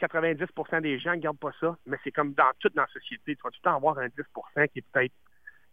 90% 0.00 0.80
des 0.80 0.98
gens 0.98 1.12
ne 1.12 1.16
gardent 1.16 1.38
pas 1.38 1.52
ça, 1.60 1.76
mais 1.86 1.96
c'est 2.02 2.12
comme 2.12 2.32
dans 2.34 2.50
toute 2.58 2.74
dans 2.74 2.82
la 2.82 2.88
société. 2.88 3.36
Tu 3.36 3.42
vas 3.42 3.50
tout 3.50 3.58
le 3.62 3.70
temps 3.70 3.76
avoir 3.76 3.98
un 3.98 4.08
10% 4.08 4.68
qui 4.68 4.80
est 4.80 4.84
peut-être 4.92 5.14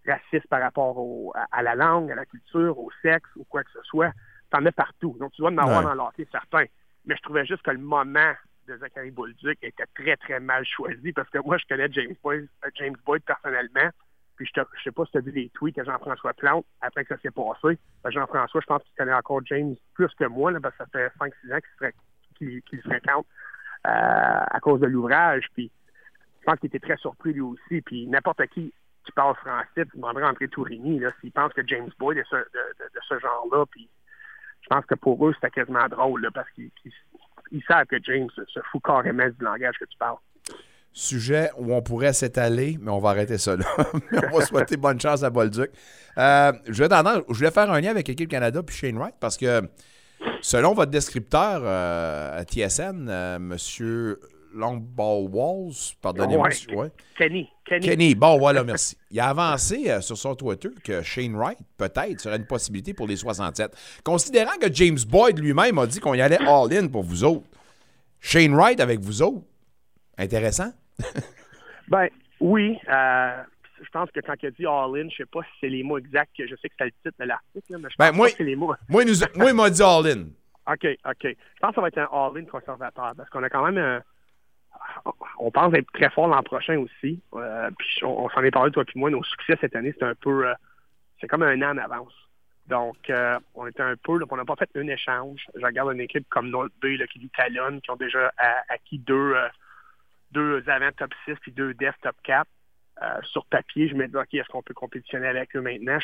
raciste 0.06 0.48
par 0.48 0.62
rapport 0.62 1.34
à, 1.52 1.62
la 1.64 1.76
langue, 1.76 2.12
à 2.12 2.16
la 2.16 2.26
culture, 2.26 2.78
au 2.78 2.90
sexe 3.02 3.30
ou 3.36 3.44
quoi 3.46 3.64
que 3.64 3.72
ce 3.72 3.82
soit 3.84 4.12
t'en 4.50 4.66
as 4.66 4.72
partout. 4.72 5.16
Donc, 5.20 5.32
tu 5.34 5.42
dois 5.42 5.52
en 5.52 5.58
avoir 5.58 5.84
dans 5.84 5.94
l'hockey, 5.94 6.28
certain. 6.32 6.66
Mais 7.06 7.16
je 7.16 7.22
trouvais 7.22 7.46
juste 7.46 7.62
que 7.62 7.72
le 7.72 7.78
moment 7.78 8.34
de 8.68 8.78
Zachary 8.78 9.12
Bolduc 9.12 9.58
était 9.62 9.86
très, 9.96 10.18
très 10.18 10.40
mal 10.40 10.66
choisi 10.66 11.12
parce 11.14 11.30
que 11.30 11.40
moi, 11.40 11.58
je 11.58 11.66
connais 11.68 11.92
James 11.92 12.16
Boyd, 12.22 12.48
euh, 12.66 12.70
James 12.76 12.96
Boyd 13.06 13.24
personnellement. 13.24 13.90
Puis 14.40 14.50
je 14.56 14.62
ne 14.62 14.66
sais 14.86 14.92
pas 14.92 15.04
si 15.04 15.12
tu 15.12 15.18
as 15.18 15.22
vu 15.22 15.32
les 15.32 15.50
tweets 15.50 15.76
que 15.76 15.84
Jean-François 15.84 16.34
Plante 16.34 16.66
après 16.80 17.04
que 17.04 17.14
ça 17.14 17.22
s'est 17.22 17.30
passé. 17.30 17.78
Ben, 18.06 18.10
Jean-François, 18.10 18.62
je 18.62 18.66
pense 18.66 18.82
qu'il 18.84 18.96
connaît 18.98 19.14
encore 19.14 19.42
James 19.46 19.76
plus 19.94 20.08
que 20.18 20.24
moi, 20.24 20.50
là, 20.50 20.62
parce 20.62 20.78
que 20.78 20.86
ça 20.86 20.90
fait 20.90 21.12
5-6 21.20 21.54
ans 21.54 21.90
qu'il 22.38 22.62
se 22.72 22.88
fréquente 22.88 23.26
euh, 23.86 23.90
à 24.50 24.60
cause 24.62 24.80
de 24.80 24.88
l'ouvrage. 24.88 25.46
Puis 25.56 25.70
je 26.40 26.46
pense 26.46 26.58
qu'il 26.60 26.68
était 26.68 26.80
très 26.80 26.96
surpris 26.96 27.34
lui 27.34 27.42
aussi. 27.42 27.82
Puis 27.82 28.08
n'importe 28.08 28.48
qui 28.48 28.74
qui 29.06 29.12
parle 29.12 29.36
français, 29.36 29.86
tu 29.86 29.98
demanderais 29.98 30.26
André 30.26 30.48
Tourigny, 30.48 31.02
s'il 31.20 31.32
pense 31.32 31.52
que 31.52 31.66
James 31.68 31.90
Boyd 32.00 32.20
est 32.20 32.32
de, 32.32 32.38
de 32.40 33.00
ce 33.08 33.20
genre-là, 33.20 33.66
puis 33.72 33.90
je 34.62 34.68
pense 34.68 34.86
que 34.86 34.96
pour 34.96 35.28
eux, 35.28 35.34
c'était 35.34 35.50
quasiment 35.50 35.88
drôle, 35.88 36.30
parce 36.34 36.50
qu'ils 36.52 36.72
savent 37.68 37.88
que 37.88 38.02
James 38.04 38.30
se 38.36 38.60
fout 38.72 38.84
carrément 38.84 39.28
du 39.28 39.44
langage 39.44 39.78
que 39.80 39.86
tu 39.86 39.98
parles. 39.98 40.18
Sujet 40.92 41.52
où 41.58 41.74
on 41.74 41.82
pourrait 41.82 42.14
s'étaler, 42.14 42.78
mais 42.82 42.92
on 42.92 43.00
va 43.00 43.12
arrêter 43.12 43.38
ça 43.38 43.56
là. 43.56 43.66
on 44.32 44.38
va 44.38 44.46
souhaiter 44.46 44.76
bonne 44.76 45.00
chance 45.00 45.24
à 45.24 45.30
Bolduc. 45.30 45.70
Euh, 46.18 46.52
je, 46.68 46.84
vais 46.84 46.90
je 47.30 47.34
voulais 47.34 47.52
faire 47.52 47.72
un 47.72 47.80
lien 47.80 47.92
avec 47.92 48.08
l'équipe 48.08 48.30
Canada 48.30 48.62
puis 48.64 48.76
Shane 48.76 48.98
Wright 48.98 49.16
parce 49.20 49.38
que 49.38 49.62
selon 50.42 50.74
votre 50.74 50.92
descripteur 50.92 51.62
euh, 51.64 52.42
à 52.42 52.44
TSN, 52.44 53.08
euh, 53.08 53.40
Monsieur 53.40 54.20
Long 54.54 54.78
Ball 54.78 55.28
Walls, 55.32 55.74
pardonnez-moi. 56.02 56.50
Ouais. 56.74 56.92
Kenny, 57.18 57.50
Kenny. 57.66 57.86
Kenny, 57.86 58.16
bon, 58.16 58.38
voilà, 58.38 58.64
merci. 58.64 58.98
Il 59.12 59.20
a 59.20 59.30
avancé 59.30 59.90
euh, 59.90 60.02
sur 60.02 60.18
son 60.18 60.36
Twitter 60.36 60.70
que 60.84 61.02
Shane 61.02 61.36
Wright, 61.36 61.58
peut-être, 61.78 62.20
serait 62.20 62.38
une 62.38 62.48
possibilité 62.48 62.94
pour 62.94 63.08
les 63.08 63.16
67. 63.16 63.76
Considérant 64.04 64.58
que 64.60 64.74
James 64.74 64.98
Boyd 65.08 65.40
lui-même 65.40 65.78
a 65.78 65.86
dit 65.86 66.00
qu'on 66.00 66.14
y 66.14 66.22
allait 66.22 66.40
all-in 66.40 66.88
pour 66.88 67.04
vous 67.04 67.24
autres, 67.24 67.46
Shane 68.20 68.56
Wright 68.56 68.80
avec 68.80 69.00
vous 69.00 69.22
autres, 69.22 69.44
intéressant? 70.20 70.72
ben, 71.88 72.10
oui. 72.40 72.78
Euh, 72.88 73.44
je 73.82 73.90
pense 73.90 74.12
que 74.12 74.20
quand 74.20 74.36
il 74.42 74.48
a 74.48 74.52
dit 74.52 74.66
all-in, 74.66 75.10
je 75.10 75.18
sais 75.18 75.26
pas 75.26 75.42
si 75.42 75.50
c'est 75.62 75.70
les 75.70 75.84
mots 75.84 75.98
exacts, 75.98 76.32
je 76.38 76.56
sais 76.56 76.70
que 76.70 76.76
c'est 76.78 76.86
le 76.86 76.92
titre 76.92 77.16
de 77.20 77.26
l'article, 77.26 77.78
mais 77.78 77.90
je 77.90 77.96
ben, 77.98 78.10
pense 78.10 78.18
moi, 78.18 78.30
que 78.30 78.36
c'est 78.38 78.44
les 78.44 78.56
mots. 78.56 78.76
Moi, 78.90 79.04
moi 79.36 79.50
il 79.50 79.56
m'a 79.56 79.70
dit 79.70 79.82
all-in. 79.82 80.26
OK, 80.72 80.86
OK. 81.06 81.24
Je 81.24 81.60
pense 81.62 81.70
que 81.70 81.76
ça 81.76 81.82
va 81.82 81.88
être 81.88 81.98
un 81.98 82.10
all-in 82.12 82.46
conservateur 82.46 83.14
parce 83.16 83.30
qu'on 83.30 83.42
a 83.44 83.50
quand 83.50 83.66
même 83.66 83.78
un 83.78 84.02
on 85.40 85.52
pense 85.52 85.74
être 85.74 85.92
très 85.94 86.10
fort 86.10 86.28
l'an 86.28 86.44
prochain 86.44 86.78
aussi. 86.78 87.22
Euh, 87.34 87.70
puis 87.78 88.04
on, 88.04 88.30
s'en 88.30 88.44
est 88.44 88.52
parlé, 88.52 88.72
toi 88.72 88.84
et 88.84 89.00
moi, 89.00 89.10
nos 89.10 89.24
succès 89.24 89.58
cette 89.62 89.76
année, 89.76 89.94
c'est 89.98 90.06
un 90.06 90.16
peu 90.16 90.48
euh, 90.48 90.54
c'est 91.20 91.28
comme 91.28 91.44
un 91.44 91.62
an 91.62 91.76
en 91.76 91.78
avance. 91.78 92.14
Donc, 92.68 93.10
euh, 93.10 93.40
on 93.56 93.66
était 93.66 93.82
un 93.82 93.96
peu, 93.96 94.20
on 94.30 94.36
n'a 94.36 94.46
pas 94.46 94.56
fait 94.56 94.70
un 94.76 94.88
échange. 94.88 95.42
Je 95.56 95.66
regarde 95.66 95.92
une 95.94 96.02
équipe 96.02 96.28
comme 96.30 96.50
North 96.50 96.72
Bay 96.82 97.00
qui 97.12 97.20
nous 97.20 97.30
talonne, 97.36 97.82
qui 97.82 97.90
ont 97.90 97.96
déjà 97.96 98.32
acquis 98.70 99.00
deux, 99.00 99.34
deux 100.32 100.64
avant 100.70 100.92
top 100.92 101.14
6 101.26 101.36
puis 101.42 101.52
deux 101.52 101.74
def 101.74 101.96
top 102.02 102.16
4. 102.24 102.48
sur 103.24 103.46
papier, 103.46 103.88
je 103.88 103.96
me 103.96 104.08
dis, 104.08 104.16
OK, 104.16 104.34
est-ce 104.34 104.48
qu'on 104.50 104.64
peut 104.64 104.74
compétitionner 104.74 105.28
avec 105.28 105.56
eux 105.56 105.62
maintenant? 105.62 106.00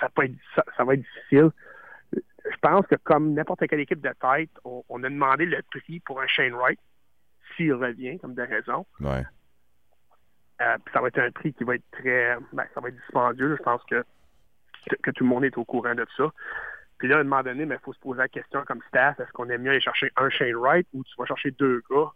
ça, 0.00 0.08
va 0.16 0.24
être, 0.24 0.34
ça, 0.76 0.84
va 0.84 0.94
être 0.94 1.02
difficile. 1.02 1.50
Je 2.12 2.56
pense 2.60 2.86
que 2.86 2.96
comme 2.96 3.34
n'importe 3.34 3.66
quelle 3.66 3.80
équipe 3.80 4.00
de 4.00 4.12
tête, 4.20 4.50
on, 4.64 4.82
on, 4.88 5.02
a 5.04 5.08
demandé 5.08 5.46
le 5.46 5.62
prix 5.70 6.00
pour 6.00 6.20
un 6.20 6.26
Shane 6.26 6.54
Wright 6.54 6.78
s'il 7.56 7.74
revient, 7.74 8.18
comme 8.18 8.34
de 8.34 8.42
raison. 8.42 8.86
Ouais. 9.00 9.24
Euh, 10.60 10.76
ça 10.92 11.00
va 11.00 11.08
être 11.08 11.18
un 11.18 11.30
prix 11.30 11.52
qui 11.52 11.64
va 11.64 11.76
être 11.76 11.90
très. 11.92 12.36
Ben, 12.52 12.64
ça 12.74 12.80
va 12.80 12.88
être 12.88 12.96
dispendieux. 12.96 13.56
Je 13.56 13.62
pense 13.62 13.82
que, 13.84 14.04
que 15.02 15.10
tout 15.10 15.24
le 15.24 15.30
monde 15.30 15.44
est 15.44 15.56
au 15.56 15.64
courant 15.64 15.94
de 15.94 16.06
ça. 16.16 16.32
Puis 16.98 17.06
là, 17.06 17.18
à 17.18 17.20
un 17.20 17.24
moment 17.24 17.42
donné, 17.42 17.62
il 17.62 17.78
faut 17.84 17.92
se 17.92 18.00
poser 18.00 18.18
la 18.18 18.28
question 18.28 18.64
comme 18.64 18.82
staff 18.88 19.20
est-ce 19.20 19.30
qu'on 19.32 19.48
aime 19.50 19.62
mieux 19.62 19.70
aller 19.70 19.80
chercher 19.80 20.10
un 20.16 20.30
Shane 20.30 20.56
Wright 20.56 20.86
ou 20.92 21.04
tu 21.04 21.12
vas 21.16 21.26
chercher 21.26 21.52
deux 21.52 21.82
gars 21.88 22.10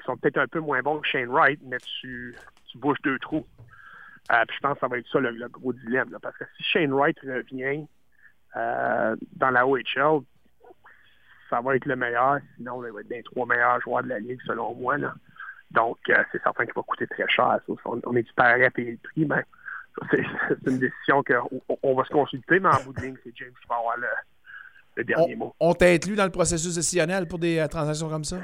qui 0.00 0.06
sont 0.06 0.16
peut-être 0.16 0.38
un 0.38 0.48
peu 0.48 0.60
moins 0.60 0.82
bons 0.82 1.00
que 1.00 1.08
Shane 1.08 1.28
Wright, 1.28 1.60
mais 1.64 1.78
tu, 1.78 2.34
tu 2.66 2.78
bouges 2.78 3.00
deux 3.02 3.18
trous. 3.18 3.46
Euh, 4.32 4.44
puis 4.46 4.56
je 4.56 4.60
pense 4.60 4.74
que 4.74 4.80
ça 4.80 4.88
va 4.88 4.98
être 4.98 5.08
ça 5.08 5.20
le, 5.20 5.48
gros 5.48 5.72
dilemme. 5.72 6.16
parce 6.22 6.36
que 6.36 6.44
si 6.56 6.62
Shane 6.62 6.92
Wright 6.92 7.18
revient 7.20 7.86
euh, 8.56 9.16
dans 9.36 9.50
la 9.50 9.66
OHL, 9.66 10.22
ça 11.48 11.60
va 11.60 11.76
être 11.76 11.86
le 11.86 11.96
meilleur. 11.96 12.38
Sinon, 12.56 12.84
il 12.84 12.92
va 12.92 13.00
être 13.00 13.10
les 13.10 13.22
trois 13.24 13.46
meilleurs 13.46 13.80
joueurs 13.80 14.04
de 14.04 14.08
la 14.08 14.20
Ligue, 14.20 14.40
selon 14.46 14.74
moi. 14.74 14.96
Donc, 15.72 15.98
euh, 16.08 16.22
c'est 16.30 16.42
certain 16.42 16.64
qu'il 16.64 16.74
va 16.74 16.82
coûter 16.82 17.06
très 17.08 17.28
cher. 17.28 17.58
On, 17.84 18.16
est 18.16 18.26
super 18.26 18.46
à 18.46 18.70
payer 18.70 18.92
le 18.92 18.98
prix, 18.98 19.24
mais 19.24 19.44
c'est 20.10 20.70
une 20.70 20.78
décision 20.78 21.22
qu'on 21.24 21.94
va 21.94 22.04
se 22.04 22.10
consulter, 22.10 22.60
mais 22.60 22.68
en 22.68 22.82
bout 22.84 22.92
de 22.92 23.00
ligne, 23.02 23.16
c'est 23.24 23.32
James 23.36 23.52
qui 23.60 23.68
va 23.68 23.76
avoir 23.76 23.96
le, 23.96 25.04
dernier 25.04 25.34
mot. 25.34 25.54
On 25.58 25.72
t'a 25.74 25.86
inclus 25.86 26.14
dans 26.14 26.24
le 26.24 26.30
processus 26.30 26.74
décisionnel 26.74 27.26
pour 27.26 27.38
des 27.38 27.66
transactions 27.68 28.08
comme 28.08 28.24
ça? 28.24 28.36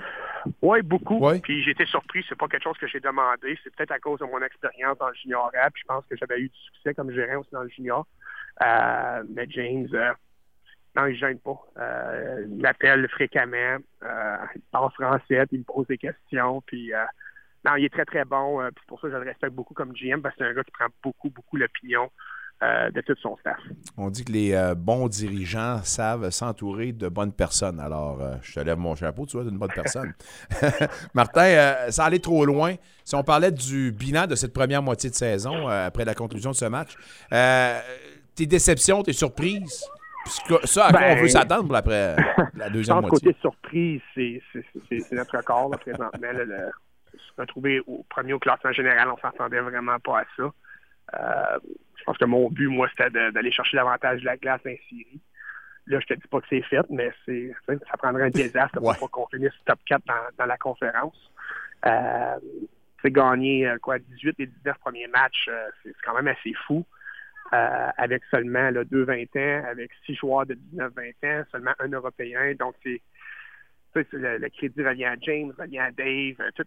Oui, 0.63 0.83
beaucoup. 0.83 1.21
Puis 1.43 1.63
j'ai 1.63 1.71
été 1.73 1.87
surpris. 1.87 2.25
C'est 2.29 2.39
pas 2.39 2.49
quelque 2.49 2.65
chose 2.65 2.79
que 2.79 2.87
j'ai 2.87 3.01
demandé. 3.01 3.59
C'est 3.63 3.75
peut-être 3.75 3.93
à 3.93 3.99
cause 3.99 4.21
de 4.21 4.25
mon 4.25 4.41
expérience 4.43 4.99
dans 4.99 5.09
le 5.09 5.15
junior 5.15 5.51
rap. 5.55 5.73
Je 5.77 5.85
pense 5.85 6.05
que 6.07 6.17
j'avais 6.17 6.41
eu 6.41 6.49
du 6.49 6.59
succès 6.59 6.95
comme 6.95 7.11
gérant 7.11 7.41
aussi 7.41 7.51
dans 7.53 7.63
le 7.63 7.69
junior. 7.69 8.07
Euh, 8.63 9.23
mais 9.29 9.47
James, 9.51 9.89
non, 10.97 11.07
il 11.07 11.13
ne 11.13 11.19
gêne 11.19 11.39
pas. 11.39 11.61
Euh, 11.79 12.47
il 12.49 12.57
m'appelle 12.57 13.07
fréquemment. 13.09 13.79
Euh, 14.03 14.37
il 14.55 14.63
parle 14.73 14.91
français, 14.93 15.47
puis 15.47 15.57
il 15.57 15.59
me 15.59 15.65
pose 15.65 15.87
des 15.87 15.99
questions. 15.99 16.63
Puis, 16.63 16.95
euh, 16.95 17.05
non, 17.65 17.77
il 17.77 17.85
est 17.85 17.93
très, 17.93 18.07
très 18.07 18.25
bon. 18.25 18.61
puis 18.75 18.83
c'est 18.83 18.89
pour 18.89 19.01
ça 19.01 19.09
que 19.09 19.13
je 19.13 19.19
le 19.19 19.29
respecte 19.29 19.55
beaucoup 19.55 19.75
comme 19.75 19.93
GM, 19.93 20.23
parce 20.23 20.35
que 20.37 20.45
c'est 20.45 20.51
un 20.51 20.55
gars 20.55 20.65
qui 20.65 20.71
prend 20.71 20.87
beaucoup, 21.03 21.29
beaucoup 21.29 21.57
l'opinion 21.57 22.11
de 22.63 23.01
tout 23.03 23.15
son 23.21 23.37
staff. 23.37 23.59
On 23.97 24.11
dit 24.11 24.25
que 24.25 24.33
les 24.33 24.73
bons 24.77 25.09
dirigeants 25.09 25.83
savent 25.83 26.31
s'entourer 26.31 26.93
de 26.93 27.09
bonnes 27.09 27.33
personnes. 27.33 27.79
Alors, 27.81 28.19
je 28.43 28.55
te 28.55 28.61
lève 28.61 28.79
mon 28.79 28.95
chapeau, 28.95 29.27
tu 29.27 29.37
vois, 29.37 29.45
d'une 29.45 29.59
bonne 29.59 29.73
personne. 29.75 30.15
Martin, 31.15 31.91
ça 31.91 32.05
allait 32.05 32.19
trop 32.19 32.45
loin. 32.47 32.75
Si 33.05 33.15
on 33.15 33.23
parlait 33.23 33.53
du 33.53 33.93
bilan 33.93 34.27
de 34.27 34.35
cette 34.35 34.53
première 34.53 34.83
moitié 34.83 35.11
de 35.11 35.15
saison, 35.15 35.69
après 35.69 36.05
la 36.05 36.15
conclusion 36.15 36.51
de 36.51 36.57
ce 36.57 36.65
match, 36.65 36.97
tes 38.35 38.47
déceptions, 38.47 39.03
tes 39.03 39.13
surprises? 39.13 39.85
ça, 40.65 40.87
à 40.87 40.93
quoi 40.93 41.01
on 41.03 41.15
veut 41.17 41.23
ben, 41.23 41.29
s'attendre 41.29 41.67
pour 41.67 41.77
après 41.77 42.17
la 42.55 42.71
deuxième 42.71 43.01
moitié? 43.01 43.29
côté 43.29 43.37
surprise, 43.41 44.01
c'est 44.15 45.13
notre 45.13 45.37
record 45.37 45.71
là, 45.71 45.79
présentement. 45.79 46.33
le, 46.33 46.71
se 47.17 47.41
retrouver 47.41 47.81
au 47.87 48.05
premier 48.09 48.33
au 48.33 48.39
classement 48.39 48.73
général, 48.73 49.09
on 49.11 49.19
s'entendait 49.19 49.61
vraiment 49.61 49.99
pas 50.01 50.21
à 50.21 50.25
ça. 50.37 50.45
Euh, 51.15 51.59
je 51.97 52.05
pense 52.05 52.19
que 52.19 52.25
mon 52.25 52.51
but, 52.51 52.69
moi, 52.69 52.89
c'était 52.91 53.11
d'aller 53.33 53.53
chercher 53.53 53.77
l'avantage 53.77 54.21
de 54.21 54.27
la 54.27 54.37
glace 54.37 54.61
en 54.61 54.77
série. 54.89 55.21
Là, 55.87 56.01
je 56.01 56.07
te 56.07 56.15
dis 56.15 56.29
pas 56.29 56.41
que 56.41 56.47
c'est 56.49 56.63
fait, 56.63 56.85
mais 56.91 57.13
c'est 57.25 57.53
ça 57.67 57.97
prendrait 57.97 58.25
un 58.25 58.31
désastre 58.31 58.81
pour 58.81 59.11
qu'on 59.11 59.27
finisse 59.29 59.53
top 59.65 59.79
4 59.87 60.03
dans, 60.37 60.47
la 60.47 60.57
conférence. 60.57 61.33
Euh, 61.87 62.39
c'est 63.03 63.13
gagné 63.13 63.73
quoi 63.83 63.99
18 63.99 64.37
des 64.37 64.47
19 64.47 64.79
premiers 64.79 65.07
matchs, 65.07 65.49
c'est 65.83 65.95
quand 66.05 66.15
même 66.15 66.27
assez 66.27 66.55
fou. 66.67 66.85
avec 67.53 68.25
seulement 68.33 68.71
là, 68.71 68.83
deux 68.83 69.05
20 69.05 69.37
ans, 69.37 69.65
avec 69.69 69.93
six 70.05 70.17
joueurs 70.17 70.47
de 70.47 70.59
19-20 70.75 71.13
ans, 71.23 71.45
seulement 71.53 71.75
un 71.79 71.89
Européen. 71.89 72.55
Donc, 72.59 72.75
c'est 72.83 73.01
le, 74.13 74.49
crédit 74.49 74.83
revient 74.83 75.05
à 75.07 75.17
James, 75.21 75.53
revient 75.59 75.79
à 75.79 75.91
Dave, 75.91 76.37
tout, 76.55 76.65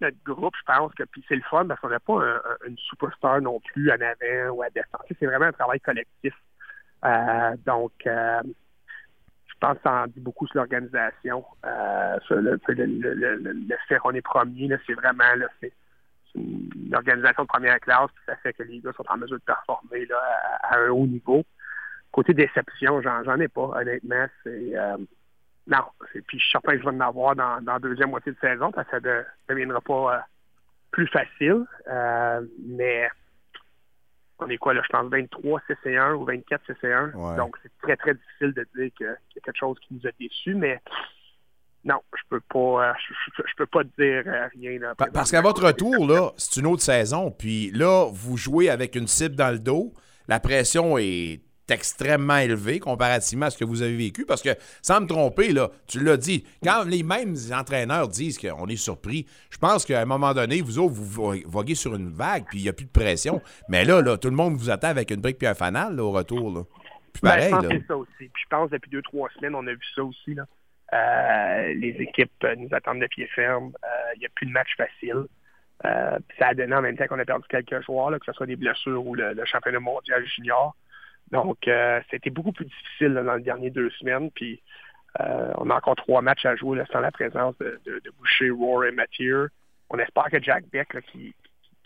notre 0.00 0.16
groupe, 0.24 0.54
je 0.58 0.64
pense 0.72 0.92
que 0.94 1.04
c'est 1.28 1.36
le 1.36 1.42
fun 1.42 1.66
parce 1.66 1.80
qu'on 1.80 1.88
n'a 1.88 2.00
pas 2.00 2.40
une 2.66 2.78
superstar 2.78 3.40
non 3.40 3.60
plus 3.60 3.90
en 3.90 3.94
avant 3.94 4.56
ou 4.56 4.62
à 4.62 4.70
descente. 4.70 5.02
C'est 5.18 5.26
vraiment 5.26 5.46
un 5.46 5.52
travail 5.52 5.80
collectif. 5.80 6.34
donc, 7.66 7.92
je 9.54 9.58
pense 9.60 9.76
que 9.76 9.82
ça 9.84 10.02
en 10.02 10.06
dit 10.08 10.20
beaucoup 10.20 10.46
sur 10.46 10.56
l'organisation. 10.56 11.44
Euh, 11.64 12.18
le, 12.30 12.58
fait 13.88 13.98
qu'on 13.98 14.10
est 14.10 14.20
premier, 14.20 14.68
c'est 14.86 14.94
vraiment 14.94 15.24
une 16.34 16.94
organisation 16.94 17.44
de 17.44 17.48
première 17.48 17.80
classe, 17.80 18.10
puis 18.14 18.24
ça 18.26 18.36
fait 18.36 18.52
que 18.52 18.62
les 18.64 18.80
gars 18.80 18.92
sont 18.96 19.04
en 19.08 19.16
mesure 19.16 19.38
de 19.38 19.44
performer 19.44 20.06
à, 20.62 20.78
un 20.78 20.88
haut 20.88 21.06
niveau. 21.06 21.44
Côté 22.12 22.34
déception, 22.34 23.00
j'en 23.02 23.40
ai 23.40 23.48
pas, 23.48 23.70
honnêtement. 23.74 24.26
Euh, 25.72 25.76
non. 25.76 25.84
Puis 26.12 26.38
je 26.38 26.44
suis 26.44 26.50
certain 26.52 26.72
que 26.72 26.78
je 26.78 26.84
vais 26.84 26.96
en 26.96 27.00
avoir 27.00 27.36
dans, 27.36 27.60
la 27.64 27.78
deuxième 27.78 28.10
moitié 28.10 28.32
de 28.32 28.38
saison, 28.38 28.70
parce 28.72 28.88
que 28.88 29.00
ça 29.00 29.00
ne 29.00 29.22
deviendra 29.48 29.80
pas 29.80 30.16
euh, 30.16 30.20
plus 30.90 31.06
facile. 31.08 31.64
mais 32.66 33.08
on 34.40 34.48
est 34.48 34.58
quoi 34.58 34.74
là, 34.74 34.82
je 34.84 34.88
pense 34.88 35.10
23 35.10 35.60
CC1 35.68 36.14
ou 36.14 36.24
24 36.24 36.62
CC1. 36.66 37.36
Donc 37.36 37.56
c'est 37.62 37.72
très 37.82 37.96
très 37.96 38.14
difficile 38.14 38.52
de 38.52 38.66
dire 38.76 38.90
qu'il 38.96 39.06
y 39.06 39.38
a 39.38 39.40
quelque 39.42 39.58
chose 39.58 39.78
qui 39.80 39.94
nous 39.94 40.06
a 40.06 40.10
déçus, 40.18 40.54
mais 40.54 40.80
non, 41.84 42.00
je 42.16 42.22
peux 42.30 42.40
pas 42.40 42.88
euh, 42.88 42.92
je, 43.46 43.54
peux 43.56 43.66
pas 43.66 43.84
dire 43.84 44.22
euh, 44.26 44.48
rien. 44.54 44.80
Parce 45.12 45.30
qu'à 45.30 45.42
votre 45.42 45.66
retour, 45.66 46.06
là, 46.06 46.32
c'est 46.36 46.60
une 46.60 46.66
autre 46.66 46.82
saison. 46.82 47.30
Puis 47.30 47.70
là, 47.72 48.08
vous 48.10 48.36
jouez 48.36 48.70
avec 48.70 48.96
une 48.96 49.06
cible 49.06 49.36
dans 49.36 49.50
le 49.50 49.58
dos. 49.58 49.92
La 50.26 50.40
pression 50.40 50.96
est 50.96 51.42
extrêmement 51.70 52.36
élevé 52.36 52.78
comparativement 52.78 53.46
à 53.46 53.50
ce 53.50 53.58
que 53.58 53.64
vous 53.64 53.82
avez 53.82 53.96
vécu. 53.96 54.24
Parce 54.26 54.42
que, 54.42 54.50
sans 54.82 55.00
me 55.00 55.06
tromper, 55.06 55.52
là, 55.52 55.70
tu 55.86 56.02
l'as 56.02 56.16
dit, 56.16 56.44
quand 56.62 56.84
les 56.84 57.02
mêmes 57.02 57.34
entraîneurs 57.52 58.08
disent 58.08 58.38
qu'on 58.38 58.66
est 58.66 58.76
surpris, 58.76 59.26
je 59.50 59.58
pense 59.58 59.84
qu'à 59.84 60.00
un 60.00 60.04
moment 60.04 60.34
donné, 60.34 60.60
vous 60.60 60.78
autres, 60.78 60.94
vous 60.94 61.34
voguez 61.46 61.74
sur 61.74 61.94
une 61.94 62.10
vague, 62.10 62.44
puis 62.46 62.58
il 62.58 62.62
n'y 62.62 62.68
a 62.68 62.72
plus 62.72 62.86
de 62.86 62.90
pression. 62.90 63.40
Mais 63.68 63.84
là, 63.84 64.02
là, 64.02 64.16
tout 64.16 64.28
le 64.28 64.36
monde 64.36 64.56
vous 64.56 64.70
attend 64.70 64.88
avec 64.88 65.10
une 65.10 65.20
brique 65.20 65.38
puis 65.38 65.46
un 65.46 65.54
fanal 65.54 65.98
au 66.00 66.10
retour. 66.10 66.52
Là. 66.52 66.62
Puis 67.12 67.20
ben, 67.22 67.30
pareil, 67.30 67.44
je 67.44 67.50
pense 67.50 67.66
que 67.66 67.78
c'est 67.78 67.86
ça 67.86 67.96
aussi. 67.96 68.10
Puis 68.18 68.42
je 68.42 68.48
pense 68.48 68.70
depuis 68.70 68.90
deux, 68.90 69.02
trois 69.02 69.28
semaines, 69.36 69.54
on 69.54 69.66
a 69.66 69.72
vu 69.72 69.86
ça 69.94 70.02
aussi. 70.02 70.34
Là. 70.34 70.46
Euh, 70.92 71.74
les 71.74 71.96
équipes 72.00 72.46
nous 72.58 72.68
attendent 72.72 73.00
de 73.00 73.06
pied 73.06 73.26
ferme. 73.34 73.72
Euh, 73.84 74.12
il 74.16 74.20
n'y 74.20 74.26
a 74.26 74.28
plus 74.34 74.46
de 74.46 74.52
match 74.52 74.68
facile. 74.76 75.24
Euh, 75.84 76.18
ça 76.38 76.48
a 76.48 76.54
donné 76.54 76.74
en 76.74 76.82
même 76.82 76.96
temps 76.96 77.06
qu'on 77.06 77.18
a 77.18 77.24
perdu 77.24 77.46
quelques 77.48 77.84
joueurs, 77.84 78.10
là, 78.10 78.18
que 78.18 78.26
ce 78.26 78.32
soit 78.32 78.46
des 78.46 78.56
blessures 78.56 79.04
ou 79.06 79.14
le, 79.14 79.32
le 79.32 79.44
championnat 79.44 79.80
mondial 79.80 80.24
junior. 80.26 80.74
Donc, 81.30 81.66
euh, 81.68 82.00
c'était 82.10 82.30
beaucoup 82.30 82.52
plus 82.52 82.66
difficile 82.66 83.14
dans 83.14 83.34
les 83.34 83.42
dernières 83.42 83.72
deux 83.72 83.90
semaines. 83.90 84.30
Puis, 84.30 84.62
euh, 85.20 85.52
on 85.58 85.70
a 85.70 85.76
encore 85.76 85.96
trois 85.96 86.22
matchs 86.22 86.46
à 86.46 86.56
jouer 86.56 86.82
sans 86.92 87.00
la 87.00 87.10
présence 87.10 87.56
de, 87.58 87.80
Boucher, 88.18 88.50
Roar 88.50 88.84
et 88.84 88.92
Mathieu. 88.92 89.50
On 89.90 89.98
espère 89.98 90.30
que 90.30 90.42
Jack 90.42 90.64
Beck, 90.70 90.96
qui, 91.12 91.34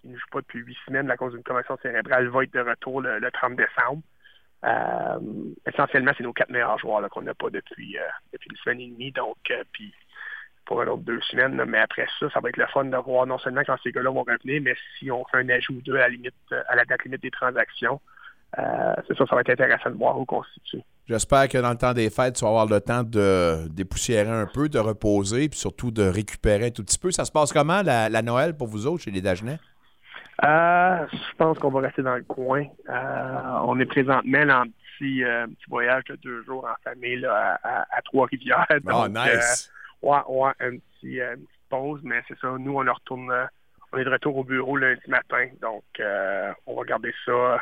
ne 0.04 0.16
joue 0.16 0.26
pas 0.30 0.40
depuis 0.40 0.60
huit 0.60 0.78
semaines 0.86 1.10
à 1.10 1.16
cause 1.16 1.32
d'une 1.32 1.42
commotion 1.42 1.76
cérébrale, 1.82 2.28
va 2.28 2.44
être 2.44 2.54
de 2.54 2.60
retour 2.60 3.00
le, 3.02 3.30
30 3.30 3.56
décembre. 3.56 4.02
Euh, 4.64 5.18
essentiellement, 5.66 6.12
c'est 6.16 6.24
nos 6.24 6.32
quatre 6.32 6.50
meilleurs 6.50 6.78
joueurs 6.78 7.08
qu'on 7.10 7.22
n'a 7.22 7.34
pas 7.34 7.50
depuis, 7.50 7.96
depuis 8.32 8.50
une 8.50 8.56
semaine 8.56 8.80
et 8.80 8.88
demie. 8.88 9.12
Donc, 9.12 9.36
puis 9.72 9.94
pour 10.68 10.82
une 10.82 10.90
autre 10.90 11.02
deux 11.02 11.20
semaines. 11.22 11.64
Mais 11.64 11.78
après 11.78 12.06
ça, 12.20 12.30
ça 12.30 12.40
va 12.40 12.50
être 12.50 12.58
le 12.58 12.66
fun 12.66 12.84
de 12.84 12.96
voir 12.96 13.26
non 13.26 13.38
seulement 13.38 13.62
quand 13.66 13.78
ces 13.82 13.90
gars-là 13.90 14.10
vont 14.10 14.22
revenir, 14.22 14.60
mais 14.62 14.76
si 14.98 15.10
on 15.10 15.24
fait 15.24 15.38
un 15.38 15.48
ajout 15.48 15.72
ou 15.72 15.80
deux 15.80 15.96
à 15.96 16.00
la 16.00 16.08
limite, 16.10 16.34
à 16.68 16.76
la 16.76 16.84
date 16.84 17.02
limite 17.04 17.22
des 17.22 17.30
transactions. 17.30 18.00
Euh, 18.56 18.94
c'est 19.06 19.16
ça, 19.16 19.26
ça 19.26 19.34
va 19.34 19.42
être 19.42 19.50
intéressant 19.50 19.90
de 19.90 19.96
voir 19.96 20.18
où 20.18 20.24
constitue. 20.24 20.80
J'espère 21.06 21.48
que 21.48 21.58
dans 21.58 21.70
le 21.70 21.76
temps 21.76 21.92
des 21.92 22.10
fêtes, 22.10 22.36
tu 22.36 22.44
vas 22.44 22.50
avoir 22.50 22.66
le 22.66 22.80
temps 22.80 23.02
de 23.02 23.68
dépoussiérer 23.68 24.30
un 24.30 24.46
peu, 24.46 24.68
de 24.68 24.78
reposer, 24.78 25.48
puis 25.48 25.58
surtout 25.58 25.90
de 25.90 26.02
récupérer 26.02 26.66
un 26.66 26.70
tout 26.70 26.84
petit 26.84 26.98
peu. 26.98 27.10
Ça 27.10 27.24
se 27.24 27.32
passe 27.32 27.52
comment, 27.52 27.82
la, 27.82 28.22
Noël, 28.22 28.56
pour 28.56 28.68
vous 28.68 28.86
autres, 28.86 29.04
chez 29.04 29.10
les 29.10 29.20
Dagenais? 29.20 29.58
Euh, 30.44 31.06
je 31.10 31.36
pense 31.36 31.58
qu'on 31.58 31.70
va 31.70 31.80
rester 31.80 32.02
dans 32.02 32.16
le 32.16 32.22
coin. 32.22 32.64
Euh, 32.88 33.58
on 33.64 33.78
est 33.80 33.86
présentement 33.86 34.46
dans 34.46 34.62
un 34.62 34.66
petit, 34.98 35.22
voyage 35.68 36.04
de 36.04 36.16
deux 36.16 36.42
jours 36.44 36.66
en 36.66 36.74
famille 36.82 37.24
à, 37.26 38.02
Trois-Rivières. 38.04 38.66
Oh, 38.86 39.06
nice! 39.08 39.70
ouais, 40.02 40.18
ouais, 40.28 40.52
un 40.60 40.76
petit, 40.76 41.20
une 41.20 41.44
petite 41.44 41.68
pause, 41.68 42.00
mais 42.02 42.22
c'est 42.28 42.38
ça. 42.38 42.54
Nous, 42.58 42.72
on 42.72 42.78
retourne, 42.92 43.32
on 43.92 43.98
est 43.98 44.04
de 44.04 44.10
retour 44.10 44.36
au 44.36 44.44
bureau 44.44 44.76
lundi 44.76 45.08
matin, 45.08 45.46
donc 45.60 45.84
on 46.66 46.76
va 46.76 46.84
garder 46.84 47.12
ça 47.24 47.58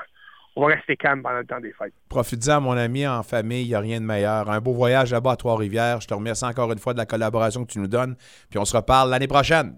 on 0.57 0.66
va 0.66 0.74
rester 0.74 0.96
calme 0.96 1.22
pendant 1.22 1.38
le 1.38 1.44
temps 1.44 1.61
des 1.61 1.72
fêtes. 1.72 1.92
Profite-en, 2.09 2.62
mon 2.62 2.72
ami, 2.72 3.07
en 3.07 3.22
famille, 3.22 3.62
il 3.62 3.68
n'y 3.68 3.74
a 3.74 3.80
rien 3.80 4.00
de 4.00 4.07
meilleur. 4.07 4.50
Un 4.50 4.61
beau 4.61 4.72
voyage 4.72 5.12
là-bas 5.12 5.32
à 5.32 5.36
Trois-Rivières. 5.36 6.00
Je 6.00 6.09
te 6.09 6.14
remercie 6.14 6.46
encore 6.46 6.72
une 6.72 6.78
fois 6.78 6.94
de 6.94 6.98
la 6.98 7.07
collaboration 7.07 7.64
que 7.64 7.72
tu 7.72 7.78
nous 7.78 7.86
donnes. 7.86 8.16
Puis 8.48 8.59
on 8.59 8.64
se 8.64 8.74
reparle 8.74 9.11
l'année 9.11 9.28
prochaine. 9.28 9.76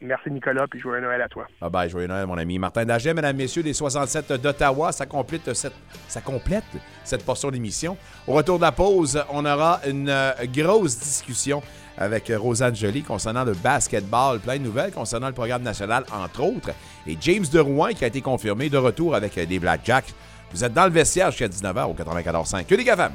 Merci 0.00 0.30
Nicolas, 0.30 0.66
puis 0.68 0.78
joyeux 0.78 1.00
Noël 1.00 1.22
à 1.22 1.28
toi. 1.28 1.46
Bye 1.60 1.70
bye, 1.70 1.88
joyeux 1.88 2.06
Noël 2.06 2.26
mon 2.26 2.36
ami. 2.36 2.58
Martin 2.58 2.84
Daget, 2.84 3.14
mesdames, 3.14 3.36
messieurs, 3.36 3.62
des 3.62 3.72
67 3.72 4.32
d'Ottawa, 4.34 4.92
ça 4.92 5.06
complète 5.06 5.54
cette, 5.54 5.72
ça 6.06 6.20
complète 6.20 6.64
cette 7.02 7.24
portion 7.24 7.50
d'émission. 7.50 7.96
Au 8.26 8.32
retour 8.32 8.58
de 8.58 8.62
la 8.62 8.72
pause, 8.72 9.22
on 9.30 9.46
aura 9.46 9.80
une 9.88 10.10
euh, 10.10 10.32
grosse 10.54 10.98
discussion 10.98 11.62
avec 11.98 12.32
Rosanne 12.36 12.74
Joly 12.74 13.02
concernant 13.02 13.44
le 13.44 13.52
basketball. 13.52 14.40
Plein 14.40 14.58
de 14.58 14.62
nouvelles 14.62 14.92
concernant 14.92 15.28
le 15.28 15.32
programme 15.32 15.62
national, 15.62 16.04
entre 16.12 16.42
autres. 16.42 16.70
Et 17.06 17.16
James 17.20 17.46
Derouin 17.50 17.92
qui 17.92 18.04
a 18.04 18.08
été 18.08 18.20
confirmé 18.20 18.68
de 18.68 18.78
retour 18.78 19.14
avec 19.14 19.38
des 19.38 19.58
Blackjacks. 19.58 20.14
Vous 20.52 20.64
êtes 20.64 20.72
dans 20.72 20.84
le 20.84 20.90
vestiaire 20.90 21.30
jusqu'à 21.30 21.48
19h 21.48 21.90
au 21.90 21.94
94.5. 21.94 22.64
Que 22.64 22.74
des 22.74 22.84
GAFAM! 22.84 23.12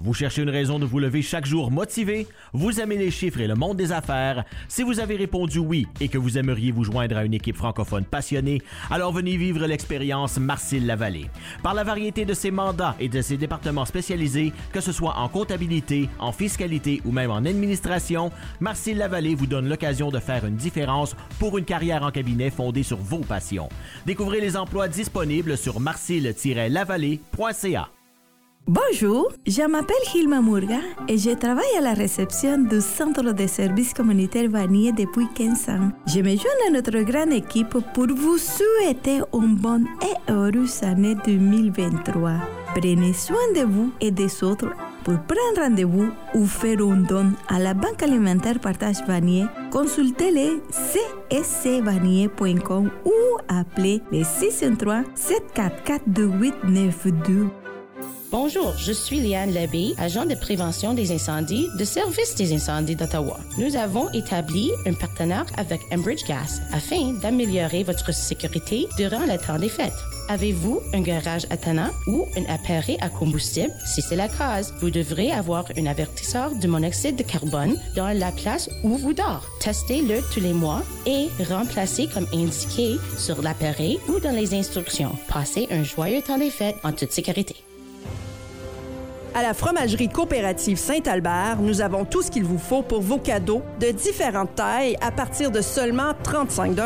Vous 0.00 0.14
cherchez 0.14 0.42
une 0.42 0.50
raison 0.50 0.78
de 0.78 0.84
vous 0.84 1.00
lever 1.00 1.22
chaque 1.22 1.44
jour 1.44 1.72
motivé, 1.72 2.28
vous 2.52 2.80
aimez 2.80 2.96
les 2.96 3.10
chiffres 3.10 3.40
et 3.40 3.48
le 3.48 3.56
monde 3.56 3.76
des 3.76 3.90
affaires? 3.90 4.44
Si 4.68 4.84
vous 4.84 5.00
avez 5.00 5.16
répondu 5.16 5.58
oui 5.58 5.88
et 6.00 6.06
que 6.06 6.18
vous 6.18 6.38
aimeriez 6.38 6.70
vous 6.70 6.84
joindre 6.84 7.16
à 7.16 7.24
une 7.24 7.34
équipe 7.34 7.56
francophone 7.56 8.04
passionnée, 8.04 8.62
alors 8.90 9.12
venez 9.12 9.36
vivre 9.36 9.66
l'expérience 9.66 10.38
Marcille 10.38 10.86
Lavallée. 10.86 11.26
Par 11.64 11.74
la 11.74 11.82
variété 11.82 12.24
de 12.24 12.32
ses 12.32 12.52
mandats 12.52 12.94
et 13.00 13.08
de 13.08 13.20
ses 13.20 13.36
départements 13.36 13.86
spécialisés, 13.86 14.52
que 14.72 14.80
ce 14.80 14.92
soit 14.92 15.16
en 15.16 15.28
comptabilité, 15.28 16.08
en 16.20 16.30
fiscalité 16.30 17.02
ou 17.04 17.10
même 17.10 17.32
en 17.32 17.38
administration, 17.38 18.30
Marcille 18.60 18.98
Lavallée 18.98 19.34
vous 19.34 19.48
donne 19.48 19.68
l'occasion 19.68 20.10
de 20.10 20.20
faire 20.20 20.46
une 20.46 20.54
différence 20.54 21.16
pour 21.40 21.58
une 21.58 21.64
carrière 21.64 22.04
en 22.04 22.12
cabinet 22.12 22.50
fondée 22.50 22.84
sur 22.84 22.98
vos 22.98 23.18
passions. 23.18 23.68
Découvrez 24.06 24.40
les 24.40 24.56
emplois 24.56 24.86
disponibles 24.86 25.58
sur 25.58 25.80
marcille-lavallée.ca. 25.80 27.88
Bonjour, 28.70 29.32
je 29.46 29.62
m'appelle 29.62 29.96
Hilma 30.14 30.42
Murga 30.42 30.80
et 31.08 31.16
je 31.16 31.30
travaille 31.30 31.74
à 31.78 31.80
la 31.80 31.94
réception 31.94 32.58
du 32.58 32.82
Centre 32.82 33.22
de 33.32 33.46
services 33.46 33.94
communautaires 33.94 34.50
Vanier 34.50 34.92
depuis 34.92 35.26
15 35.34 35.68
ans. 35.70 35.90
Je 36.06 36.20
me 36.20 36.36
joins 36.36 36.66
à 36.66 36.70
notre 36.72 36.98
grande 36.98 37.32
équipe 37.32 37.78
pour 37.94 38.08
vous 38.14 38.36
souhaiter 38.36 39.22
une 39.32 39.56
bonne 39.56 39.86
et 40.02 40.30
heureuse 40.30 40.82
année 40.82 41.16
2023. 41.24 42.32
Prenez 42.74 43.14
soin 43.14 43.38
de 43.56 43.62
vous 43.62 43.90
et 44.02 44.10
des 44.10 44.44
autres. 44.44 44.68
Pour 45.02 45.14
prendre 45.20 45.62
rendez-vous 45.62 46.10
ou 46.34 46.44
faire 46.44 46.82
un 46.82 46.98
don 46.98 47.32
à 47.48 47.58
la 47.58 47.72
Banque 47.72 48.02
alimentaire 48.02 48.58
Partage 48.60 49.02
Vanier, 49.06 49.46
consultez 49.70 50.30
le 50.30 50.60
cscvanier.com 51.30 52.90
ou 53.06 53.38
appelez 53.48 54.02
le 54.12 54.22
603 54.24 55.04
744 55.14 56.02
2892. 56.06 57.48
Bonjour, 58.30 58.74
je 58.76 58.92
suis 58.92 59.20
Liane 59.20 59.54
Labbé, 59.54 59.94
agent 59.96 60.26
de 60.26 60.34
prévention 60.34 60.92
des 60.92 61.12
incendies 61.12 61.66
de 61.78 61.84
Service 61.84 62.34
des 62.34 62.52
incendies 62.52 62.94
d'Ottawa. 62.94 63.38
Nous 63.56 63.74
avons 63.74 64.10
établi 64.10 64.70
un 64.84 64.92
partenariat 64.92 65.46
avec 65.56 65.80
Enbridge 65.90 66.26
Gas 66.28 66.60
afin 66.70 67.14
d'améliorer 67.14 67.84
votre 67.84 68.12
sécurité 68.12 68.86
durant 68.98 69.24
le 69.24 69.38
temps 69.38 69.58
des 69.58 69.70
fêtes. 69.70 69.94
Avez-vous 70.28 70.82
un 70.92 71.00
garage 71.00 71.46
attenant 71.48 71.88
ou 72.06 72.26
un 72.36 72.44
appareil 72.52 72.98
à 73.00 73.08
combustible? 73.08 73.72
Si 73.86 74.02
c'est 74.02 74.14
la 74.14 74.28
cause, 74.28 74.74
vous 74.82 74.90
devrez 74.90 75.32
avoir 75.32 75.64
un 75.78 75.86
avertisseur 75.86 76.54
de 76.54 76.68
monoxyde 76.68 77.16
de 77.16 77.22
carbone 77.22 77.80
dans 77.96 78.10
la 78.10 78.30
place 78.30 78.68
où 78.84 78.98
vous 78.98 79.14
dormez. 79.14 79.40
Testez-le 79.60 80.20
tous 80.34 80.40
les 80.40 80.52
mois 80.52 80.82
et 81.06 81.28
remplacez 81.48 82.08
comme 82.08 82.26
indiqué 82.34 82.96
sur 83.16 83.40
l'appareil 83.40 83.98
ou 84.06 84.20
dans 84.20 84.36
les 84.36 84.52
instructions. 84.52 85.16
Passez 85.28 85.66
un 85.70 85.82
joyeux 85.82 86.20
temps 86.20 86.38
des 86.38 86.50
fêtes 86.50 86.76
en 86.84 86.92
toute 86.92 87.12
sécurité. 87.12 87.56
À 89.38 89.42
la 89.42 89.54
fromagerie 89.54 90.08
coopérative 90.08 90.78
Saint-Albert, 90.78 91.58
nous 91.60 91.80
avons 91.80 92.04
tout 92.04 92.22
ce 92.22 92.30
qu'il 92.32 92.42
vous 92.42 92.58
faut 92.58 92.82
pour 92.82 93.00
vos 93.00 93.18
cadeaux 93.18 93.62
de 93.78 93.92
différentes 93.92 94.56
tailles 94.56 94.96
à 95.00 95.12
partir 95.12 95.52
de 95.52 95.60
seulement 95.60 96.10
35 96.24 96.76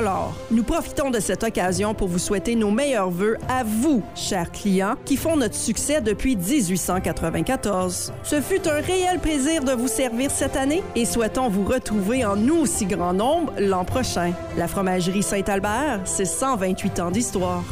Nous 0.51 0.63
profitons 0.63 1.09
de 1.09 1.19
cette 1.19 1.45
occasion 1.45 1.95
pour 1.95 2.09
vous 2.09 2.19
souhaiter 2.19 2.55
nos 2.55 2.71
meilleurs 2.71 3.09
voeux 3.09 3.39
à 3.49 3.65
vous, 3.65 4.03
chers 4.15 4.53
clients, 4.53 4.97
qui 5.07 5.17
font 5.17 5.39
notre 5.39 5.55
succès 5.55 6.03
depuis 6.03 6.37
1894. 6.37 8.13
Ce 8.23 8.41
fut 8.43 8.69
un 8.69 8.83
réel 8.83 9.19
plaisir 9.19 9.65
de 9.65 9.73
vous 9.73 9.89
servir 9.89 10.31
cette 10.31 10.57
année 10.57 10.83
et 10.95 11.07
souhaitons 11.07 11.49
vous 11.49 11.65
retrouver 11.65 12.23
en 12.27 12.37
nous 12.37 12.57
aussi 12.57 12.85
grand 12.85 13.15
nombre 13.15 13.55
l'an 13.59 13.87
prochain. 13.87 14.35
La 14.59 14.69
fromagerie 14.69 15.23
Saint-Albert, 15.23 16.01
c'est 16.05 16.27
128 16.27 17.01
ans 17.01 17.11
d'histoire. 17.11 17.65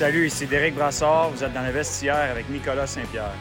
Salut, 0.00 0.28
ici 0.28 0.46
Derek 0.46 0.74
Brassard. 0.74 1.28
Vous 1.28 1.44
êtes 1.44 1.52
dans 1.52 1.62
le 1.62 1.72
vestiaire 1.72 2.30
avec 2.30 2.48
Nicolas 2.48 2.86
Saint-Pierre. 2.86 3.34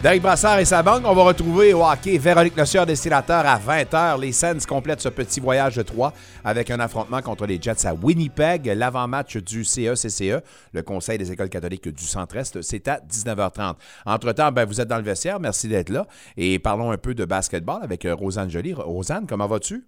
Derek 0.00 0.22
Brassard 0.22 0.60
et 0.60 0.64
sa 0.64 0.80
banque, 0.80 1.02
on 1.04 1.12
va 1.12 1.24
retrouver 1.24 1.74
au 1.74 1.84
hockey 1.84 2.18
Véronique 2.18 2.56
Le 2.56 2.64
Sieur 2.64 2.86
Destillateur 2.86 3.44
à 3.44 3.58
20h. 3.58 4.20
Les 4.20 4.30
Sens 4.30 4.64
complètent 4.64 5.00
ce 5.00 5.08
petit 5.08 5.40
voyage 5.40 5.74
de 5.74 5.82
trois 5.82 6.12
avec 6.44 6.70
un 6.70 6.78
affrontement 6.78 7.20
contre 7.20 7.46
les 7.46 7.60
Jets 7.60 7.84
à 7.84 7.94
Winnipeg. 7.94 8.66
L'avant-match 8.66 9.38
du 9.38 9.64
CECCE, 9.64 10.20
e, 10.20 10.40
le 10.72 10.82
Conseil 10.82 11.18
des 11.18 11.32
écoles 11.32 11.48
catholiques 11.48 11.88
du 11.88 12.04
Centre-Est, 12.04 12.62
c'est 12.62 12.86
à 12.86 13.00
19h30. 13.00 13.74
Entre-temps, 14.06 14.52
ben, 14.52 14.64
vous 14.64 14.80
êtes 14.80 14.86
dans 14.86 14.98
le 14.98 15.02
vestiaire. 15.02 15.40
Merci 15.40 15.66
d'être 15.66 15.90
là. 15.90 16.06
Et 16.36 16.60
parlons 16.60 16.92
un 16.92 16.96
peu 16.96 17.12
de 17.12 17.24
basketball 17.24 17.82
avec 17.82 18.04
euh, 18.04 18.14
Rosanne 18.14 18.48
Joly. 18.48 18.72
Rosanne, 18.72 19.26
comment 19.26 19.48
vas-tu? 19.48 19.84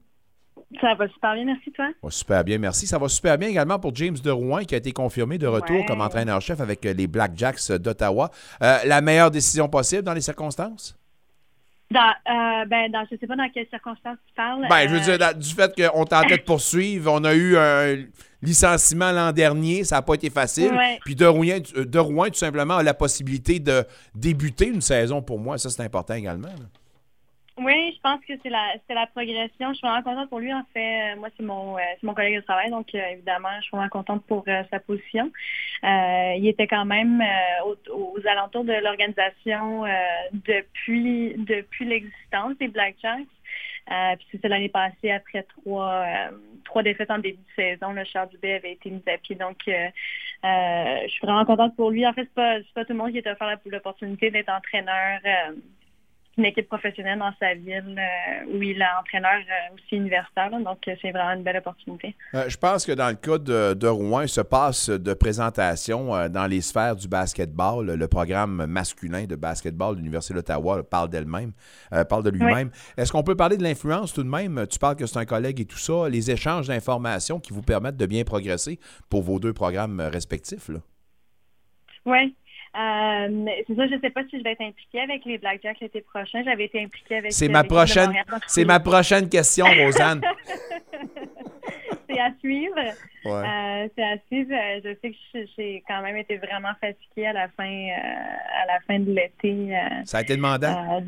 Ça 0.81 0.95
va 0.95 1.09
super 1.09 1.35
bien, 1.35 1.45
merci 1.45 1.70
toi. 1.73 1.91
super 2.11 2.45
bien, 2.45 2.59
merci. 2.59 2.86
Ça 2.86 2.99
va 2.99 3.09
super 3.09 3.39
bien 3.39 3.49
également 3.49 3.78
pour 3.78 3.95
James 3.95 4.16
Derouin 4.23 4.65
qui 4.65 4.74
a 4.74 4.78
été 4.78 4.93
confirmé 4.93 5.39
de 5.39 5.47
retour 5.47 5.85
comme 5.86 6.01
entraîneur-chef 6.01 6.61
avec 6.61 6.85
euh, 6.86 6.93
les 6.93 7.07
Blackjacks 7.07 7.73
d'Ottawa. 7.73 8.31
Euh, 8.62 8.78
la 8.85 9.01
meilleure 9.01 9.31
décision 9.31 9.69
possible 9.69 10.03
dans 10.03 10.15
les 10.15 10.20
circonstances? 10.20 10.99
Dans, 11.91 12.01
euh, 12.01 12.65
ben, 12.65 12.91
dans, 12.91 13.05
je 13.09 13.15
ne 13.15 13.20
sais 13.20 13.27
pas 13.27 13.36
dans 13.36 13.49
quelles 13.53 13.69
circonstances 13.69 14.16
tu 14.27 14.35
parles. 14.35 14.66
Ben, 14.69 14.89
je 14.89 14.95
veux 14.95 15.01
dire, 15.01 15.35
du 15.35 15.55
fait 15.55 15.74
qu'on 15.77 16.05
tentait 16.05 16.39
de 16.39 16.43
poursuivre, 16.43 17.12
on 17.12 17.23
a 17.24 17.35
eu 17.35 17.57
un 17.57 18.05
licenciement 18.43 19.12
l'an 19.12 19.32
dernier, 19.32 19.85
ça 19.85 19.97
n'a 19.97 20.03
pas 20.03 20.15
été 20.15 20.31
facile. 20.31 20.73
Puis 21.05 21.15
Derouin, 21.15 21.59
Derouin, 21.77 22.28
tout 22.28 22.39
simplement, 22.39 22.77
a 22.77 22.82
la 22.82 22.95
possibilité 22.95 23.61
de 23.61 23.85
débuter 24.15 24.66
une 24.69 24.81
saison 24.81 25.23
pour 25.23 25.39
moi. 25.39 25.59
Ça, 25.59 25.70
c'est 25.70 25.82
important 25.82 26.15
également. 26.15 26.49
Oui, 27.56 27.93
je 27.94 28.01
pense 28.01 28.20
que 28.26 28.32
c'est 28.43 28.51
la 28.51 28.74
c'est 28.86 28.94
la 28.94 29.06
progression. 29.06 29.68
Je 29.68 29.74
suis 29.74 29.86
vraiment 29.86 30.02
contente 30.02 30.28
pour 30.28 30.40
lui. 30.40 30.52
En 30.52 30.64
fait, 30.72 31.12
euh, 31.12 31.16
moi 31.16 31.28
c'est 31.36 31.44
mon 31.44 31.78
euh, 31.78 31.81
c'est 32.01 32.06
mon 32.06 32.12
collègue 32.12 32.36
de 32.36 32.40
travail, 32.40 32.68
donc 32.70 32.93
euh, 32.94 33.10
évidemment, 33.12 33.48
je 33.59 33.62
suis 33.62 33.70
vraiment 33.70 33.89
contente 33.90 34.24
pour 34.26 34.44
sa 34.70 34.81
position. 34.81 35.31
il 35.85 36.48
était 36.48 36.66
quand 36.66 36.85
même 36.85 37.22
aux, 37.64 38.26
alentours 38.26 38.64
de 38.64 38.72
l'organisation 38.72 39.85
depuis 40.32 41.35
depuis 41.39 41.85
l'existence 41.85 42.59
des 42.59 42.68
Blackjacks. 42.68 43.28
puis 44.18 44.26
c'était 44.32 44.48
l'année 44.48 44.68
passée 44.68 45.12
après 45.12 45.44
trois 45.44 46.05
trois 46.64 46.82
défaites 46.82 47.10
en 47.12 47.18
début 47.18 47.39
de 47.39 47.55
saison. 47.55 47.93
Le 47.93 48.05
Charles 48.05 48.31
Dubé 48.31 48.55
avait 48.55 48.72
été 48.72 48.90
mis 48.90 49.02
à 49.06 49.18
pied, 49.18 49.36
donc 49.36 49.59
je 49.66 51.09
suis 51.09 51.20
vraiment 51.24 51.44
contente 51.44 51.76
pour 51.76 51.90
lui. 51.93 52.05
En 52.05 52.12
fait, 52.12 52.22
c'est 52.22 52.35
pas 52.35 52.59
c'est 52.59 52.74
pas 52.74 52.85
tout 52.85 52.94
le 52.94 52.98
monde 52.98 53.12
qui 53.12 53.18
est 53.18 53.28
offert 53.28 53.56
l'opportunité 53.66 54.32
d'être 54.32 54.51
entraîneur 54.51 55.20
une 56.36 56.47
équipe 56.47 56.69
professionnelle 56.69 57.19
dans 57.19 57.32
sa 57.39 57.55
ville 57.55 57.98
euh, 57.98 58.52
où 58.52 58.62
il 58.62 58.81
est 58.81 58.98
entraîneur 59.01 59.35
euh, 59.35 59.74
aussi 59.74 59.97
universitaire. 59.97 60.51
donc, 60.51 60.78
euh, 60.89 60.94
c'est 61.01 61.11
vraiment 61.11 61.32
une 61.32 61.43
belle 61.43 61.59
opportunité. 61.59 62.15
je 62.32 62.56
pense 62.56 62.85
que 62.85 62.93
dans 62.93 63.09
le 63.09 63.15
cas 63.15 63.39
de, 63.39 63.86
Rouen, 63.86 64.23
il 64.23 64.28
se 64.28 64.40
passe 64.40 64.90
de 64.90 65.15
présentation 65.15 66.28
dans 66.28 66.47
les 66.47 66.61
sphères 66.61 66.97
du 66.97 67.09
basketball. 67.09 67.86
Le, 67.86 68.09
programme 68.09 68.66
masculin 68.66 69.24
de 69.24 69.35
basketball 69.35 69.94
de 69.94 70.01
l'Université 70.01 70.35
d'Ottawa 70.35 70.82
parle 70.85 71.09
d'elle-même, 71.09 71.52
parle 72.09 72.23
de 72.23 72.31
lui-même. 72.31 72.70
Est-ce 72.97 73.11
qu'on 73.11 73.23
peut 73.23 73.35
parler 73.35 73.56
de 73.56 73.62
l'influence 73.62 74.12
tout 74.12 74.23
de 74.23 74.28
même? 74.28 74.66
Tu 74.70 74.78
parles 74.78 74.97
que 74.97 75.06
c'est 75.06 75.19
un 75.19 75.24
collègue 75.24 75.61
et 75.61 75.65
tout 75.65 75.78
ça. 75.78 76.09
Les 76.09 76.31
échanges 76.31 76.69
d'informations 76.69 77.40
qui 77.40 77.52
vous 77.52 77.62
permettent 77.62 77.97
de 77.97 78.06
bien 78.06 78.24
progresser 78.24 78.78
pour 79.11 79.23
vos 79.23 79.40
deux 79.40 79.52
programmes 79.52 80.01
respectifs? 80.01 80.70
Oui, 82.06 82.36
euh, 82.76 83.46
c'est 83.66 83.76
ça, 83.76 83.86
je 83.86 83.94
ne 83.94 84.01
sais 84.01 84.10
pas 84.10 84.22
si 84.28 84.38
je 84.38 84.44
vais 84.44 84.52
être 84.52 84.62
impliquée 84.62 85.01
avec 85.01 85.24
les 85.24 85.38
Blackjacks 85.38 85.80
l'été 85.80 86.01
prochain. 86.01 86.42
J'avais 86.44 86.64
été 86.64 86.82
impliquée 86.82 87.16
avec. 87.16 87.32
C'est 87.32 87.48
ma 87.48 87.62
prochaine. 87.62 88.12
C'est 88.46 88.64
ma 88.64 88.80
prochaine 88.80 89.28
question, 89.28 89.66
Rosanne. 89.66 90.20
c'est 92.09 92.18
à 92.18 92.32
suivre. 92.40 92.78
Euh, 93.26 93.88
c'est 93.96 94.02
à 94.02 94.16
suivre. 94.26 94.52
Euh, 94.52 94.80
je 94.84 94.94
sais 95.01 95.10
que 95.10 95.46
j'ai 95.56 95.84
quand 95.86 96.02
même 96.02 96.16
été 96.16 96.36
vraiment 96.36 96.72
fatiguée 96.80 97.26
à 97.26 97.32
la 97.32 97.48
fin, 97.48 97.88
à 97.92 98.66
la 98.66 98.80
fin 98.86 98.98
de 98.98 99.12
l'été. 99.12 99.76
ça 100.05 100.18
a 100.18 100.22
été 100.22 100.34
demandant? 100.34 101.02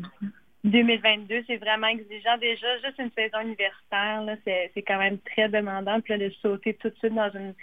2022, 0.63 1.43
c'est 1.47 1.57
vraiment 1.57 1.87
exigeant. 1.87 2.37
Déjà, 2.39 2.67
juste 2.83 2.99
une 2.99 3.11
saison 3.11 3.41
universitaire, 3.41 4.23
c'est 4.45 4.81
quand 4.83 4.97
même 4.97 5.17
très 5.19 5.49
demandant. 5.49 5.99
Puis 6.01 6.17
là, 6.17 6.27
de 6.27 6.33
sauter 6.41 6.73
tout 6.75 6.89
de 6.89 6.95
suite 6.95 7.13
dans 7.13 7.31
une 7.31 7.53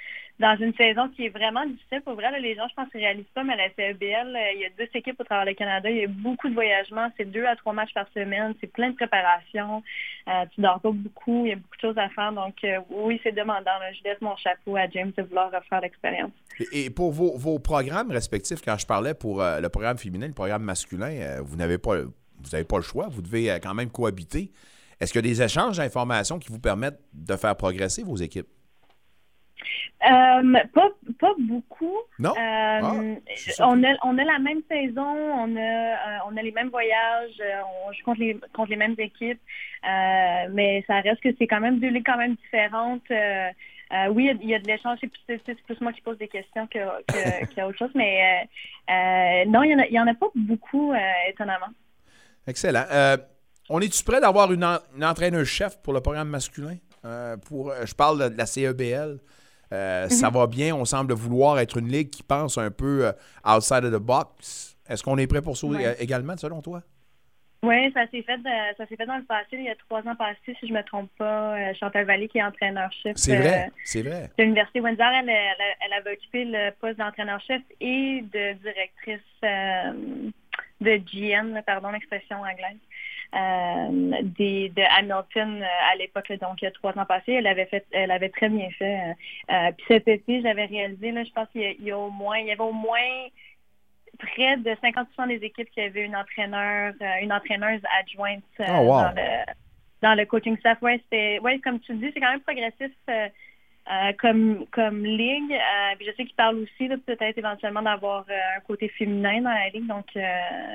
dans 0.40 0.56
une 0.58 0.74
saison 0.74 1.08
qui 1.10 1.26
est 1.26 1.28
vraiment 1.28 1.64
difficile. 1.64 2.00
Pour 2.04 2.14
vrai, 2.14 2.40
les 2.40 2.56
gens, 2.56 2.66
je 2.68 2.74
pense, 2.74 2.92
ne 2.92 2.98
réalisent 3.00 3.24
pas, 3.34 3.44
mais 3.44 3.52
à 3.52 3.56
la 3.56 3.68
CEBL, 3.68 4.34
euh, 4.34 4.52
il 4.54 4.60
y 4.60 4.64
a 4.64 4.70
deux 4.76 4.88
équipes 4.92 5.20
au 5.20 5.24
travers 5.24 5.46
du 5.46 5.54
Canada. 5.54 5.88
Il 5.88 5.96
y 5.96 6.04
a 6.04 6.08
beaucoup 6.08 6.48
de 6.48 6.54
voyagements. 6.54 7.08
C'est 7.16 7.30
deux 7.30 7.44
à 7.44 7.54
trois 7.54 7.72
matchs 7.72 7.94
par 7.94 8.06
semaine. 8.12 8.52
C'est 8.60 8.66
plein 8.66 8.90
de 8.90 8.96
préparation. 8.96 9.82
Euh, 10.28 10.44
tu 10.52 10.60
dors 10.60 10.80
pas 10.80 10.90
beaucoup. 10.90 11.46
Il 11.46 11.50
y 11.50 11.52
a 11.52 11.56
beaucoup 11.56 11.76
de 11.76 11.80
choses 11.80 11.98
à 11.98 12.08
faire. 12.08 12.32
Donc, 12.32 12.56
euh, 12.64 12.80
oui, 12.90 13.20
c'est 13.22 13.32
demandant. 13.32 13.70
Je 13.92 14.02
laisse 14.02 14.20
mon 14.20 14.34
chapeau 14.36 14.76
à 14.76 14.88
James 14.88 15.12
de 15.16 15.22
vouloir 15.22 15.52
refaire 15.52 15.80
l'expérience. 15.80 16.32
Et, 16.72 16.90
pour 16.90 17.12
vos, 17.12 17.36
vos, 17.38 17.60
programmes 17.60 18.10
respectifs, 18.10 18.60
quand 18.60 18.76
je 18.76 18.86
parlais 18.86 19.14
pour 19.14 19.40
le 19.40 19.68
programme 19.68 19.98
féminin, 19.98 20.26
le 20.26 20.34
programme 20.34 20.62
masculin, 20.62 21.40
vous 21.42 21.56
n'avez 21.56 21.78
pas, 21.78 22.02
vous 22.02 22.50
n'avez 22.52 22.64
pas 22.64 22.76
le 22.76 22.82
choix. 22.82 23.06
Vous 23.08 23.22
devez 23.22 23.58
quand 23.62 23.74
même 23.74 23.90
cohabiter. 23.90 24.50
Est-ce 25.00 25.12
qu'il 25.12 25.24
y 25.24 25.30
a 25.30 25.34
des 25.34 25.42
échanges 25.42 25.76
d'informations 25.76 26.38
qui 26.38 26.50
vous 26.50 26.60
permettent 26.60 27.00
de 27.12 27.36
faire 27.36 27.56
progresser 27.56 28.02
vos 28.02 28.16
équipes? 28.16 28.48
Euh, 30.04 30.52
pas, 30.74 30.90
pas 31.18 31.32
beaucoup. 31.38 31.96
Non? 32.18 32.30
Euh, 32.30 32.34
ah, 32.38 32.92
on, 33.60 33.82
a, 33.82 33.94
on 34.02 34.18
a 34.18 34.24
la 34.24 34.38
même 34.38 34.60
saison, 34.70 35.02
on 35.02 35.56
a, 35.56 35.60
euh, 35.60 36.18
on 36.28 36.36
a 36.36 36.42
les 36.42 36.52
mêmes 36.52 36.68
voyages, 36.68 37.40
on 37.86 37.92
joue 37.92 38.04
contre 38.04 38.20
les, 38.20 38.38
contre 38.52 38.70
les 38.70 38.76
mêmes 38.76 38.96
équipes, 38.98 39.40
mais 39.82 40.84
ça 40.86 41.00
reste 41.00 41.22
que 41.22 41.30
c'est 41.38 41.46
quand 41.46 41.60
même 41.60 41.80
deux 41.80 41.88
ligues 41.88 42.04
quand 42.04 42.18
même 42.18 42.34
différentes. 42.34 43.08
oui, 44.10 44.30
il 44.42 44.48
y, 44.48 44.54
a 44.54 44.58
de 44.58 44.66
l'échange, 44.66 44.98
c'est 45.26 45.62
plus 45.62 45.80
moi 45.80 45.92
qui 45.92 46.02
pose 46.02 46.18
des 46.18 46.28
questions 46.28 46.66
qu'il 46.66 46.82
y 47.56 47.60
a 47.60 47.66
autre 47.66 47.78
chose, 47.78 47.92
mais 47.94 48.46
non, 49.46 49.62
il 49.62 49.68
n'y 49.68 49.74
en, 49.74 49.78
a, 49.78 49.86
y 49.86 50.00
en 50.00 50.06
a 50.06 50.14
pas 50.14 50.28
beaucoup, 50.34 50.92
étonnamment. 51.28 51.72
Excellent. 52.46 52.84
on 53.70 53.80
est-tu 53.80 54.04
prêt 54.04 54.20
d'avoir 54.20 54.52
une, 54.52 54.64
une 54.96 55.04
entraîneur-chef 55.04 55.80
pour 55.82 55.94
le 55.94 56.02
programme 56.02 56.28
masculin? 56.28 56.76
pour, 57.46 57.72
je 57.84 57.94
parle 57.94 58.30
de 58.30 58.36
la 58.36 58.46
CEBL. 58.46 59.18
Euh, 59.74 60.08
ça 60.08 60.28
mhm. 60.28 60.34
va 60.34 60.46
bien. 60.46 60.74
On 60.74 60.84
semble 60.84 61.12
vouloir 61.14 61.58
être 61.58 61.78
une 61.78 61.88
ligue 61.88 62.10
qui 62.10 62.22
pense 62.22 62.58
un 62.58 62.70
peu 62.70 63.06
euh, 63.06 63.12
outside 63.44 63.84
of 63.84 63.92
the 63.92 64.02
box. 64.02 64.76
Est-ce 64.88 65.02
qu'on 65.02 65.18
est 65.18 65.26
prêt 65.26 65.42
pour 65.42 65.56
ça 65.56 65.66
également, 65.98 66.36
selon 66.36 66.60
toi? 66.62 66.82
Oui, 67.62 67.90
ça 67.94 68.06
s'est 68.10 68.20
fait, 68.20 68.38
ça 68.76 68.86
s'est 68.86 68.96
fait 68.96 69.06
dans 69.06 69.16
le 69.16 69.24
passé, 69.24 69.52
il 69.52 69.64
y 69.64 69.70
a 69.70 69.74
trois 69.88 70.00
ans 70.00 70.14
passés, 70.14 70.54
si 70.60 70.66
je 70.66 70.72
ne 70.72 70.76
me 70.76 70.84
trompe 70.84 71.10
pas. 71.16 71.56
Euh, 71.56 71.72
Chantal 71.72 72.04
Vallée, 72.04 72.28
qui 72.28 72.36
est 72.36 72.42
entraîneur-chef. 72.42 73.16
C'est 73.16 73.36
vrai, 73.36 73.70
c'est 73.84 74.02
vrai. 74.02 74.30
De 74.36 74.42
l'Université 74.42 74.80
Windsor, 74.82 75.06
elle, 75.06 75.30
elle, 75.30 75.92
avait 75.98 76.12
occupé 76.12 76.44
le 76.44 76.70
poste 76.78 76.98
d'entraîneur-chef 76.98 77.62
et 77.80 78.22
de 78.30 78.52
directrice 78.58 79.20
de 80.84 80.96
GM, 80.96 81.62
pardon, 81.64 81.90
l'expression 81.90 82.36
anglaise. 82.36 82.78
Euh, 83.34 84.22
des, 84.22 84.68
de 84.68 84.82
Hamilton 84.96 85.60
euh, 85.60 85.92
à 85.92 85.96
l'époque, 85.96 86.30
donc 86.40 86.62
il 86.62 86.66
y 86.66 86.68
a 86.68 86.70
trois 86.70 86.96
ans 86.96 87.04
passés. 87.04 87.32
Elle 87.32 87.48
avait 87.48 87.66
fait, 87.66 87.84
elle 87.90 88.12
avait 88.12 88.28
très 88.28 88.48
bien 88.48 88.70
fait. 88.70 89.16
Euh, 89.50 89.72
puis 89.72 89.86
cet 89.88 90.06
été, 90.06 90.40
j'avais 90.40 90.66
réalisé, 90.66 91.10
là, 91.10 91.24
je 91.24 91.32
pense 91.32 91.48
qu'il 91.50 91.82
y, 91.82 91.90
a 91.90 91.98
au 91.98 92.10
moins, 92.10 92.38
il 92.38 92.46
y 92.46 92.52
avait 92.52 92.60
au 92.60 92.72
moins 92.72 93.00
près 94.18 94.56
de 94.58 94.76
50 94.80 95.08
des 95.28 95.44
équipes 95.46 95.68
qui 95.70 95.80
avaient 95.80 96.04
une 96.04 96.14
entraîneur, 96.14 96.94
une 97.20 97.32
entraîneuse 97.32 97.82
adjointe 97.98 98.44
oh, 98.60 98.62
dans, 98.62 99.12
le, 99.16 99.52
dans 100.00 100.14
le 100.14 100.26
coaching 100.26 100.56
staff. 100.58 100.80
Ouais, 100.80 101.00
c'était, 101.02 101.40
ouais, 101.40 101.58
comme 101.58 101.80
tu 101.80 101.92
le 101.92 101.98
dis, 101.98 102.10
c'est 102.14 102.20
quand 102.20 102.30
même 102.30 102.40
progressif. 102.40 102.92
Euh, 103.86 104.12
comme, 104.18 104.64
comme 104.72 105.04
ligue. 105.04 105.52
Euh, 105.52 105.94
je 106.00 106.10
sais 106.16 106.24
qu'il 106.24 106.34
parle 106.36 106.56
aussi 106.56 106.88
peut-être 107.04 107.36
éventuellement 107.36 107.82
d'avoir 107.82 108.24
euh, 108.30 108.56
un 108.56 108.60
côté 108.60 108.88
féminin 108.88 109.42
dans 109.42 109.50
la 109.50 109.68
ligue. 109.68 109.86
Donc, 109.86 110.06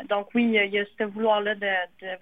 donc 0.08 0.28
oui, 0.36 0.44
il 0.54 0.72
y, 0.72 0.78
a, 0.78 0.84
ce 0.98 1.04
vouloir-là 1.06 1.56
de, 1.56 1.68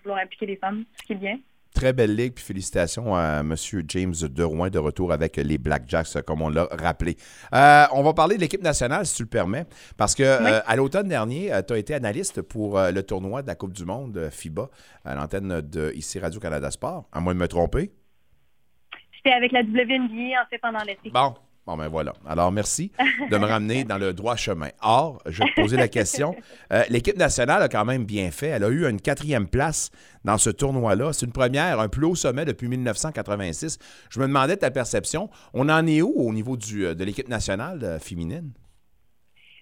vouloir 0.02 0.20
impliquer 0.20 0.46
les 0.46 0.56
femmes, 0.56 0.86
ce 1.02 1.06
qui 1.06 1.14
est 1.14 1.18
bien. 1.18 1.40
Très 1.76 1.92
belle 1.92 2.16
ligue, 2.16 2.34
puis 2.34 2.44
félicitations 2.44 3.14
à 3.16 3.42
M. 3.42 3.54
James 3.90 4.14
Derouin 4.30 4.70
de 4.70 4.80
retour 4.80 5.12
avec 5.12 5.36
les 5.36 5.58
Blackjacks, 5.58 6.22
comme 6.26 6.42
on 6.42 6.50
l'a 6.50 6.68
rappelé. 6.72 7.18
on 7.52 8.02
va 8.02 8.14
parler 8.14 8.38
de 8.38 8.42
l'équipe 8.42 8.64
nationale, 8.64 9.06
si 9.06 9.18
tu 9.18 9.24
le 9.24 9.30
permets, 9.30 9.66
parce 9.98 10.16
que 10.16 10.24
à 10.24 10.76
l'automne 10.76 11.10
dernier, 11.10 11.52
tu 11.68 11.74
as 11.74 11.78
été 11.78 11.94
analyste 11.94 12.42
pour 12.42 12.80
le 12.80 13.04
tournoi 13.04 13.42
de 13.44 13.48
la 13.48 13.56
Coupe 13.56 13.74
du 13.74 13.86
Monde 13.86 14.30
FIBA 14.32 14.70
à 15.04 15.16
l'antenne 15.16 15.62
de 15.62 15.92
ici 15.94 16.18
Radio-Canada 16.18 16.72
Sport, 16.72 17.10
à 17.12 17.20
moins 17.20 17.36
de 17.36 17.40
me 17.40 17.48
tromper. 17.48 17.92
J'étais 19.28 19.36
avec 19.36 19.52
la 19.52 19.62
WNBA, 19.62 20.42
en 20.42 20.46
fait, 20.50 20.58
pendant 20.60 20.84
l'été. 20.84 21.10
Bon. 21.10 21.34
Bon, 21.66 21.76
ben 21.76 21.90
voilà. 21.90 22.14
Alors, 22.26 22.50
merci 22.50 22.94
de 23.30 23.38
me 23.38 23.46
ramener 23.46 23.84
dans 23.84 23.98
le 23.98 24.14
droit 24.14 24.38
chemin. 24.38 24.70
Or, 24.82 25.22
je 25.26 25.44
vais 25.44 25.50
te 25.50 25.62
poser 25.62 25.76
la 25.76 25.90
question. 25.90 26.36
Euh, 26.74 26.84
l'équipe 26.90 27.16
nationale 27.16 27.62
a 27.62 27.70
quand 27.70 27.86
même 27.86 28.04
bien 28.04 28.30
fait. 28.30 28.48
Elle 28.48 28.64
a 28.66 28.68
eu 28.68 28.86
une 28.90 29.00
quatrième 29.00 29.48
place 29.48 29.90
dans 30.26 30.38
ce 30.38 30.50
tournoi-là. 30.50 31.14
C'est 31.14 31.26
une 31.26 31.32
première, 31.32 31.80
un 31.80 31.88
plus 31.88 32.06
haut 32.06 32.16
sommet 32.16 32.44
depuis 32.44 32.68
1986. 32.68 33.80
Je 34.10 34.20
me 34.20 34.28
demandais 34.28 34.58
ta 34.58 34.70
perception. 34.70 35.30
On 35.54 35.70
en 35.70 35.88
est 35.88 36.02
où 36.02 36.14
au 36.14 36.34
niveau 36.34 36.58
du, 36.58 36.86
euh, 36.86 36.94
de 36.94 37.06
l'équipe 37.06 37.30
nationale 37.30 37.80
euh, 37.84 38.00
féminine? 38.00 38.52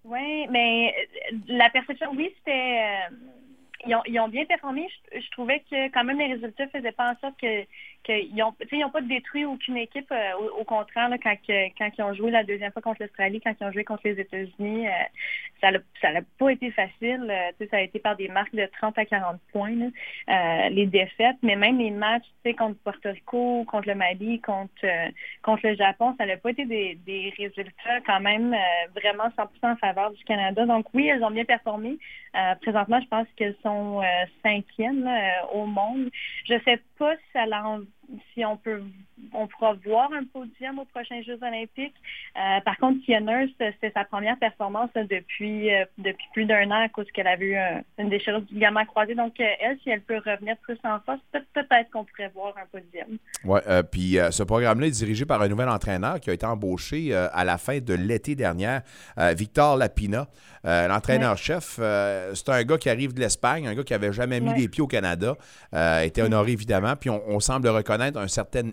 Oui, 0.04 0.48
mais 0.50 0.96
la 1.48 1.70
perception, 1.70 2.10
oui, 2.16 2.32
c'était. 2.40 2.82
ils, 3.86 4.20
ont, 4.20 4.30
bien 4.30 4.46
performé. 4.46 4.88
Je, 5.14 5.20
je, 5.20 5.32
trouvais 5.32 5.60
que 5.70 5.92
quand 5.92 6.04
même 6.04 6.18
les 6.18 6.34
résultats 6.34 6.68
faisaient 6.70 6.92
pas 6.92 7.12
en 7.12 7.20
sorte 7.20 7.40
que 7.40 7.66
qu'ils 8.06 8.36
n'ont 8.36 8.54
ont 8.86 8.90
pas 8.90 9.02
détruit 9.02 9.46
aucune 9.46 9.78
équipe. 9.78 10.12
Euh, 10.12 10.34
au, 10.60 10.64
contraire, 10.64 11.10
là, 11.10 11.18
quand, 11.18 11.36
quand 11.48 11.90
ils 11.98 12.04
ont 12.04 12.14
joué 12.14 12.32
la 12.32 12.44
deuxième 12.44 12.72
fois 12.72 12.82
contre 12.82 13.02
l'Australie, 13.02 13.42
quand 13.42 13.54
ils 13.60 13.64
ont 13.66 13.72
joué 13.72 13.84
contre 13.84 14.04
les 14.06 14.20
États-Unis, 14.20 14.88
euh, 14.88 14.92
ça 16.02 16.12
n'a 16.12 16.22
pas 16.38 16.50
été 16.52 16.72
facile. 16.72 17.28
Euh, 17.30 17.66
ça 17.72 17.78
a 17.78 17.82
été 17.82 18.00
par 18.00 18.16
des 18.16 18.28
marques 18.28 18.54
de 18.54 18.68
30 18.80 18.98
à 18.98 19.06
40 19.06 19.40
points, 19.52 19.74
les 20.70 20.86
défaites. 20.86 21.38
Mais 21.42 21.56
même 21.56 21.80
les 21.80 21.92
matchs 21.92 22.26
contre 22.58 22.78
Porto 22.84 23.10
Rico, 23.10 23.66
contre 23.66 23.88
le 23.88 23.96
Mali, 23.96 24.40
contre, 24.42 24.86
contre 25.42 25.68
le 25.68 25.76
Japon, 25.76 26.14
ça 26.20 26.28
n'a 26.28 26.38
pas 26.38 26.52
été 26.52 26.66
des, 26.66 26.96
des, 27.06 27.34
résultats 27.36 28.02
quand 28.06 28.20
même 28.20 28.56
vraiment 28.96 29.30
100% 29.36 29.48
en 29.64 29.76
faveur 29.78 30.12
du 30.12 30.24
Canada. 30.26 30.66
Donc 30.68 30.86
oui, 30.94 31.08
elles 31.08 31.24
ont 31.24 31.32
bien 31.32 31.46
performé. 31.46 31.98
présentement, 32.62 33.00
je 33.02 33.08
pense 33.08 33.28
qu'elles 33.36 33.58
sont 33.64 34.04
cinquièmes 34.44 35.10
au 35.54 35.66
monde. 35.66 36.12
Je 36.48 36.54
sais 36.66 36.80
pas 37.00 37.16
si 37.16 37.24
ça 37.34 37.48
l'a 37.48 37.64
si 38.34 38.46
on 38.46 38.58
peut, 38.58 38.82
on 39.34 39.48
pourra 39.48 39.74
voir 39.86 40.10
un 40.14 40.24
podium 40.26 40.80
aux 40.80 40.86
prochains 40.86 41.22
Jeux 41.22 41.38
olympiques. 41.42 41.96
Euh, 42.38 42.60
par 42.62 42.78
contre, 42.78 43.04
Tia 43.06 43.20
c'est 43.60 43.94
sa 43.94 44.04
première 44.04 44.38
performance 44.38 44.90
depuis, 44.96 45.74
euh, 45.74 45.86
depuis 45.98 46.28
plus 46.34 46.46
d'un 46.46 46.70
an 46.72 46.84
à 46.86 46.90
cause 46.90 47.06
qu'elle 47.14 47.28
a 47.28 47.36
vu 47.36 47.56
une 47.98 48.10
déchirure 48.10 48.42
du 48.42 48.58
gamin 48.58 48.86
croisé. 48.86 49.16
Donc, 49.16 49.40
euh, 49.40 49.46
elle, 49.62 49.78
si 49.84 49.90
elle 49.90 50.02
peut 50.02 50.18
revenir 50.18 50.58
plus 50.58 50.78
en 50.84 51.00
force, 51.00 51.20
peut-être 51.32 51.90
qu'on 51.92 52.04
pourrait 52.04 52.32
voir 52.34 52.54
un 52.58 52.66
podium. 52.66 53.18
Oui, 53.44 53.60
puis 53.92 54.18
ce 54.32 54.44
programme-là 54.44 54.88
est 54.88 54.92
dirigé 54.92 55.26
par 55.26 55.42
un 55.42 55.48
nouvel 55.48 55.70
entraîneur 55.70 56.20
qui 56.20 56.30
a 56.30 56.34
été 56.34 56.46
embauché 56.46 57.14
à 57.14 57.44
la 57.44 57.58
fin 57.58 57.80
de 57.80 57.94
l'été 57.94 58.36
dernier, 58.36 58.80
Victor 59.18 59.78
Lapina. 59.78 60.28
L'entraîneur-chef, 60.64 61.80
c'est 62.34 62.50
un 62.50 62.64
gars 62.64 62.78
qui 62.78 62.90
arrive 62.90 63.14
de 63.14 63.20
l'Espagne, 63.20 63.68
un 63.68 63.76
gars 63.76 63.84
qui 63.84 63.94
n'avait 63.94 64.12
jamais 64.12 64.40
mis 64.40 64.54
les 64.54 64.68
pieds 64.68 64.82
au 64.82 64.88
Canada, 64.88 65.36
était 66.04 66.22
honoré 66.22 66.52
évidemment, 66.52 66.96
puis 66.96 67.10
on, 67.10 67.22
on 67.28 67.40
semble 67.40 67.68
reconnaître 67.68 68.20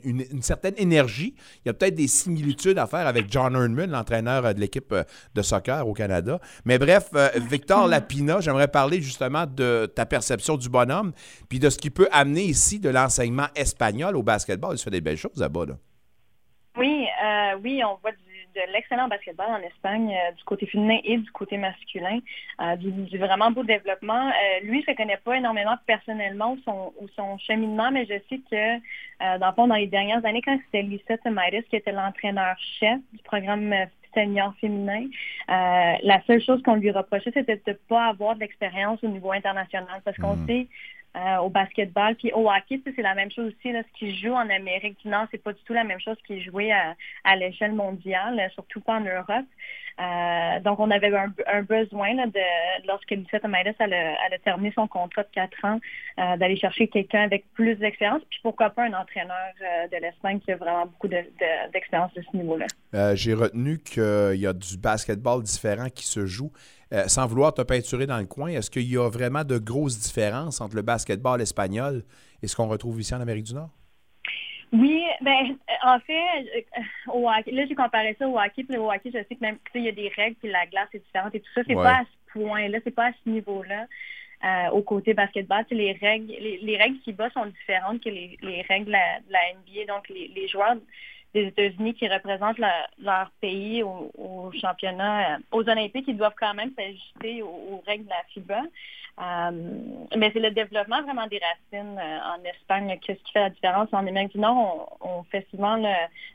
une, 0.04 0.31
certaine 0.40 0.74
énergie. 0.78 1.34
Il 1.64 1.68
y 1.68 1.70
a 1.70 1.74
peut-être 1.74 1.94
des 1.94 2.08
similitudes 2.08 2.78
à 2.78 2.86
faire 2.86 3.06
avec 3.06 3.26
John 3.30 3.54
Ernman, 3.54 3.90
l'entraîneur 3.90 4.46
euh, 4.46 4.52
de 4.52 4.60
l'équipe 4.60 4.92
euh, 4.92 5.04
de 5.34 5.42
soccer 5.42 5.86
au 5.86 5.92
Canada. 5.92 6.40
Mais 6.64 6.78
bref, 6.78 7.10
euh, 7.14 7.28
Victor 7.50 7.86
Lapina, 7.86 8.40
j'aimerais 8.40 8.68
parler 8.68 9.02
justement 9.02 9.44
de 9.46 9.90
ta 9.94 10.06
perception 10.06 10.56
du 10.56 10.68
bonhomme, 10.68 11.12
puis 11.48 11.58
de 11.58 11.68
ce 11.68 11.76
qu'il 11.76 11.90
peut 11.90 12.08
amener 12.12 12.44
ici 12.44 12.78
de 12.78 12.88
l'enseignement 12.88 13.48
espagnol 13.54 14.16
au 14.16 14.22
basketball. 14.22 14.74
Il 14.74 14.78
se 14.78 14.84
fait 14.84 14.90
des 14.90 15.00
belles 15.00 15.18
choses 15.18 15.36
là-bas. 15.36 15.66
Oui, 16.78 17.06
oui, 17.62 17.82
on 17.84 17.98
voit 18.00 18.12
du 18.12 18.31
de 18.54 18.72
l'excellent 18.72 19.08
basketball 19.08 19.50
en 19.50 19.60
Espagne, 19.62 20.14
euh, 20.14 20.32
du 20.32 20.44
côté 20.44 20.66
féminin 20.66 20.98
et 21.04 21.16
du 21.18 21.30
côté 21.32 21.56
masculin, 21.56 22.18
euh, 22.60 22.76
du, 22.76 23.18
vraiment 23.18 23.50
beau 23.50 23.64
développement. 23.64 24.28
Euh, 24.28 24.64
lui, 24.64 24.82
je 24.86 24.90
ne 24.90 24.96
connais 24.96 25.16
pas 25.18 25.36
énormément 25.36 25.76
personnellement 25.86 26.56
son, 26.64 26.92
ou 27.00 27.08
son 27.16 27.38
cheminement, 27.38 27.90
mais 27.90 28.04
je 28.04 28.14
sais 28.28 28.40
que, 28.50 29.38
dans 29.38 29.48
le 29.48 29.54
fond, 29.54 29.66
dans 29.66 29.76
les 29.76 29.86
dernières 29.86 30.24
années, 30.24 30.42
quand 30.44 30.58
c'était 30.66 30.82
Lisa 30.82 31.16
Tamaris 31.18 31.62
qui 31.70 31.76
était 31.76 31.92
l'entraîneur-chef 31.92 32.98
du 33.12 33.22
programme 33.24 33.74
senior 34.14 34.52
féminin. 34.60 35.06
la 35.48 36.20
seule 36.26 36.42
chose 36.42 36.62
qu'on 36.62 36.74
lui 36.74 36.90
reprochait, 36.90 37.30
c'était 37.32 37.56
de 37.56 37.62
ne 37.68 37.72
pas 37.88 38.08
avoir 38.08 38.36
d'expérience 38.36 39.02
au 39.02 39.08
niveau 39.08 39.32
international 39.32 40.02
parce 40.04 40.16
qu'on 40.18 40.36
hmm. 40.36 40.46
sait 40.46 40.66
euh, 41.16 41.36
au 41.38 41.50
basketball. 41.50 42.14
Puis 42.16 42.32
au 42.32 42.50
hockey, 42.50 42.80
c'est 42.84 43.02
la 43.02 43.14
même 43.14 43.30
chose 43.30 43.52
aussi. 43.52 43.72
Là, 43.72 43.82
ce 43.82 43.98
qui 43.98 44.16
joue 44.16 44.32
en 44.32 44.48
Amérique 44.48 44.98
du 45.02 45.08
Nord, 45.08 45.26
c'est 45.30 45.42
pas 45.42 45.52
du 45.52 45.62
tout 45.64 45.72
la 45.72 45.84
même 45.84 46.00
chose 46.00 46.16
qui 46.26 46.34
est 46.34 46.40
joué 46.40 46.72
à, 46.72 46.96
à 47.24 47.36
l'échelle 47.36 47.72
mondiale, 47.72 48.50
surtout 48.54 48.80
pas 48.80 48.96
en 48.96 49.00
Europe. 49.00 49.46
Euh, 50.00 50.60
donc, 50.60 50.80
on 50.80 50.90
avait 50.90 51.14
un, 51.14 51.32
un 51.46 51.62
besoin 51.62 52.14
là, 52.14 52.26
de, 52.26 52.86
lorsque 52.86 53.10
Lucette 53.10 53.44
Amaïdès 53.44 53.74
elle, 53.78 53.94
a 53.94 54.38
terminé 54.44 54.72
son 54.74 54.86
contrat 54.86 55.22
de 55.22 55.28
quatre 55.32 55.64
ans, 55.64 55.78
euh, 56.18 56.36
d'aller 56.36 56.56
chercher 56.56 56.88
quelqu'un 56.88 57.22
avec 57.22 57.44
plus 57.54 57.76
d'expérience, 57.76 58.22
puis 58.30 58.40
pourquoi 58.42 58.70
pas 58.70 58.84
un 58.84 58.94
entraîneur 58.94 59.36
de 59.90 59.96
l'Espagne 59.96 60.40
qui 60.40 60.52
a 60.52 60.56
vraiment 60.56 60.86
beaucoup 60.86 61.08
d'expérience 61.08 62.12
de, 62.14 62.20
de, 62.20 62.26
ce 62.30 62.36
niveau-là. 62.36 63.14
J'ai 63.14 63.34
retenu 63.34 63.78
qu'il 63.78 64.40
y 64.40 64.46
a 64.46 64.52
du 64.52 64.76
basketball 64.78 65.42
différent 65.42 65.88
qui 65.88 66.06
se 66.06 66.26
joue. 66.26 66.50
Euh, 66.92 67.08
sans 67.08 67.26
vouloir 67.26 67.54
te 67.54 67.62
peinturer 67.62 68.06
dans 68.06 68.18
le 68.18 68.26
coin, 68.26 68.48
est-ce 68.48 68.70
qu'il 68.70 68.90
y 68.90 68.98
a 68.98 69.08
vraiment 69.08 69.44
de 69.44 69.56
grosses 69.56 69.98
différences 69.98 70.60
entre 70.60 70.76
le 70.76 70.82
basketball 70.82 71.40
espagnol 71.40 72.04
et 72.42 72.48
ce 72.48 72.54
qu'on 72.54 72.68
retrouve 72.68 73.00
ici 73.00 73.14
en 73.14 73.20
Amérique 73.20 73.44
du 73.44 73.54
Nord? 73.54 73.70
Oui, 74.72 75.04
ben 75.20 75.56
en 75.82 76.00
fait, 76.00 76.66
euh, 76.78 76.82
au 77.12 77.28
hockey, 77.28 77.50
là 77.50 77.66
j'ai 77.68 77.74
comparé 77.74 78.16
ça 78.18 78.26
au 78.26 78.38
hockey, 78.38 78.64
puis 78.64 78.78
au 78.78 78.90
hockey, 78.90 79.10
je 79.12 79.18
sais 79.18 79.34
que 79.34 79.40
même 79.40 79.58
il 79.74 79.84
y 79.84 79.88
a 79.88 79.92
des 79.92 80.08
règles, 80.08 80.36
puis 80.36 80.50
la 80.50 80.66
glace 80.66 80.88
est 80.94 81.04
différente 81.04 81.34
et 81.34 81.40
tout 81.40 81.52
ça, 81.54 81.60
c'est 81.66 81.74
pas 81.74 81.98
à 81.98 82.04
ce 82.04 82.32
point-là, 82.32 82.78
c'est 82.82 82.94
pas 82.94 83.08
à 83.08 83.12
ce 83.12 83.28
niveau-là. 83.28 83.86
Euh, 84.44 84.70
au 84.70 84.82
côté 84.82 85.14
basketball, 85.14 85.64
les 85.70 85.92
règles, 85.92 86.32
les, 86.32 86.76
règles 86.76 86.98
qui 87.00 87.14
sont 87.32 87.46
différentes 87.46 88.02
que 88.02 88.08
les, 88.08 88.36
règles 88.68 88.86
de 88.86 88.92
la, 88.92 89.40
NBA. 89.54 89.92
Donc 89.92 90.08
les, 90.08 90.32
les 90.34 90.48
joueurs 90.48 90.74
des 91.34 91.46
États-Unis 91.46 91.94
qui 91.94 92.08
représentent 92.08 92.58
leur 92.58 93.30
pays 93.40 93.82
au, 93.82 94.52
championnat, 94.60 95.34
euh, 95.34 95.38
aux 95.52 95.68
Olympiques, 95.68 96.04
ils 96.08 96.16
doivent 96.16 96.34
quand 96.38 96.54
même 96.54 96.72
s'ajuster 96.76 97.42
aux, 97.42 97.82
règles 97.86 98.04
de 98.04 98.10
la 98.10 98.22
FIBA. 98.34 98.62
Euh, 99.20 99.50
mais 100.16 100.30
c'est 100.32 100.40
le 100.40 100.50
développement 100.52 101.02
vraiment 101.02 101.26
des 101.26 101.38
racines 101.38 101.98
euh, 101.98 102.18
en 102.34 102.42
Espagne 102.44 102.98
qui 103.00 103.12
fait 103.32 103.40
la 103.40 103.50
différence. 103.50 103.88
En 103.92 104.06
Amérique 104.06 104.32
du 104.32 104.38
Nord, 104.38 104.96
on, 105.02 105.22
fait 105.24 105.46
souvent 105.50 105.80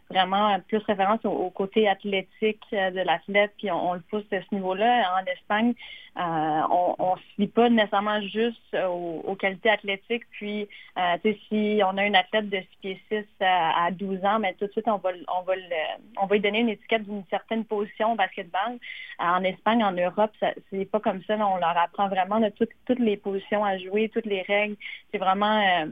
vraiment 0.09 0.59
plus 0.67 0.77
référence 0.77 1.19
au, 1.25 1.49
côté 1.49 1.89
athlétique 1.89 2.63
de 2.71 3.01
l'athlète, 3.01 3.51
puis 3.57 3.71
on, 3.71 3.93
le 3.93 3.99
pousse 3.99 4.27
de 4.29 4.39
ce 4.39 4.55
niveau-là. 4.55 5.19
En 5.19 5.25
Espagne, 5.25 5.73
on 6.15 7.15
ne 7.15 7.19
se 7.19 7.41
lit 7.41 7.47
pas 7.47 7.69
nécessairement 7.69 8.21
juste 8.21 8.75
aux, 8.87 9.35
qualités 9.35 9.69
athlétiques. 9.69 10.23
Puis, 10.31 10.67
si 11.49 11.81
on 11.83 11.97
a 11.97 12.05
une 12.05 12.15
athlète 12.15 12.49
de 12.49 12.57
6 12.57 12.67
pieds 12.81 13.01
6 13.09 13.25
à, 13.41 13.91
12 13.91 14.23
ans, 14.23 14.39
mais 14.39 14.53
tout 14.53 14.65
de 14.65 14.71
suite, 14.71 14.87
on 14.87 14.97
va, 14.97 15.09
on 15.27 15.41
va, 15.41 15.53
on 16.21 16.25
va 16.25 16.35
lui 16.35 16.41
donner 16.41 16.59
une 16.59 16.69
étiquette 16.69 17.03
d'une 17.03 17.25
certaine 17.29 17.65
position 17.65 18.13
au 18.13 18.15
basketball. 18.15 18.79
En 19.19 19.43
Espagne, 19.43 19.83
en 19.83 19.91
Europe, 19.91 20.31
c'est 20.71 20.85
pas 20.85 20.99
comme 20.99 21.21
ça. 21.23 21.35
on 21.35 21.57
leur 21.57 21.77
apprend 21.77 22.07
vraiment 22.07 22.39
de 22.39 22.49
toutes 22.85 22.99
les 22.99 23.17
positions 23.17 23.63
à 23.63 23.77
jouer, 23.77 24.09
toutes 24.09 24.25
les 24.25 24.41
règles. 24.41 24.75
C'est 25.11 25.17
vraiment, 25.17 25.59
euh, 25.59 25.87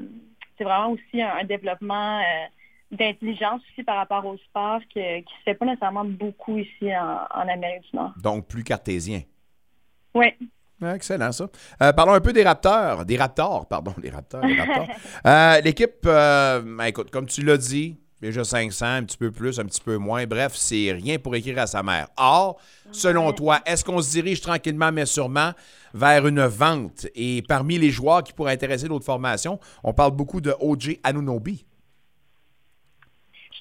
c'est 0.57 0.63
vraiment 0.63 0.91
aussi 0.91 1.21
un, 1.21 1.43
développement 1.43 2.19
euh, 2.19 2.45
d'intelligence 2.91 3.61
aussi 3.71 3.83
par 3.83 3.97
rapport 3.97 4.25
au 4.25 4.37
sport 4.37 4.79
qui 4.89 4.99
ne 4.99 5.19
se 5.21 5.43
fait 5.43 5.55
pas 5.55 5.65
nécessairement 5.65 6.05
beaucoup 6.05 6.57
ici 6.57 6.95
en, 6.95 7.47
Amérique 7.47 7.83
du 7.91 7.97
Nord. 7.97 8.13
Donc, 8.21 8.47
plus 8.47 8.63
cartésien. 8.63 9.21
Oui. 10.13 10.27
Excellent, 10.93 11.31
ça. 11.31 11.47
Euh, 11.81 11.93
parlons 11.93 12.13
un 12.13 12.21
peu 12.21 12.33
des 12.33 12.43
Raptors. 12.43 13.05
Des 13.05 13.17
Raptors, 13.17 13.67
pardon, 13.67 13.93
des 14.01 14.09
Raptors. 14.09 14.43
L'équipe, 15.63 16.03
ben, 16.03 16.85
écoute, 16.85 17.11
comme 17.11 17.25
tu 17.25 17.43
l'as 17.43 17.57
dit, 17.57 17.97
déjà 18.25 18.43
500, 18.43 18.85
un 18.85 19.03
petit 19.03 19.17
peu 19.17 19.31
plus, 19.31 19.59
un 19.59 19.65
petit 19.65 19.81
peu 19.81 19.97
moins. 19.97 20.25
Bref, 20.25 20.53
c'est 20.55 20.91
rien 20.91 21.17
pour 21.17 21.35
écrire 21.35 21.59
à 21.59 21.67
sa 21.67 21.83
mère. 21.83 22.07
Or, 22.17 22.59
selon 22.91 23.31
toi, 23.31 23.59
est-ce 23.65 23.83
qu'on 23.83 24.01
se 24.01 24.11
dirige 24.11 24.41
tranquillement, 24.41 24.91
mais 24.91 25.05
sûrement, 25.05 25.51
vers 25.93 26.27
une 26.27 26.45
vente? 26.45 27.07
Et 27.15 27.43
parmi 27.47 27.77
les 27.77 27.91
joueurs 27.91 28.23
qui 28.23 28.33
pourraient 28.33 28.53
intéresser 28.53 28.87
d'autres 28.87 29.05
formations, 29.05 29.59
on 29.83 29.93
parle 29.93 30.11
beaucoup 30.11 30.41
de 30.41 30.53
OJ 30.59 30.97
Anunobi. 31.03 31.65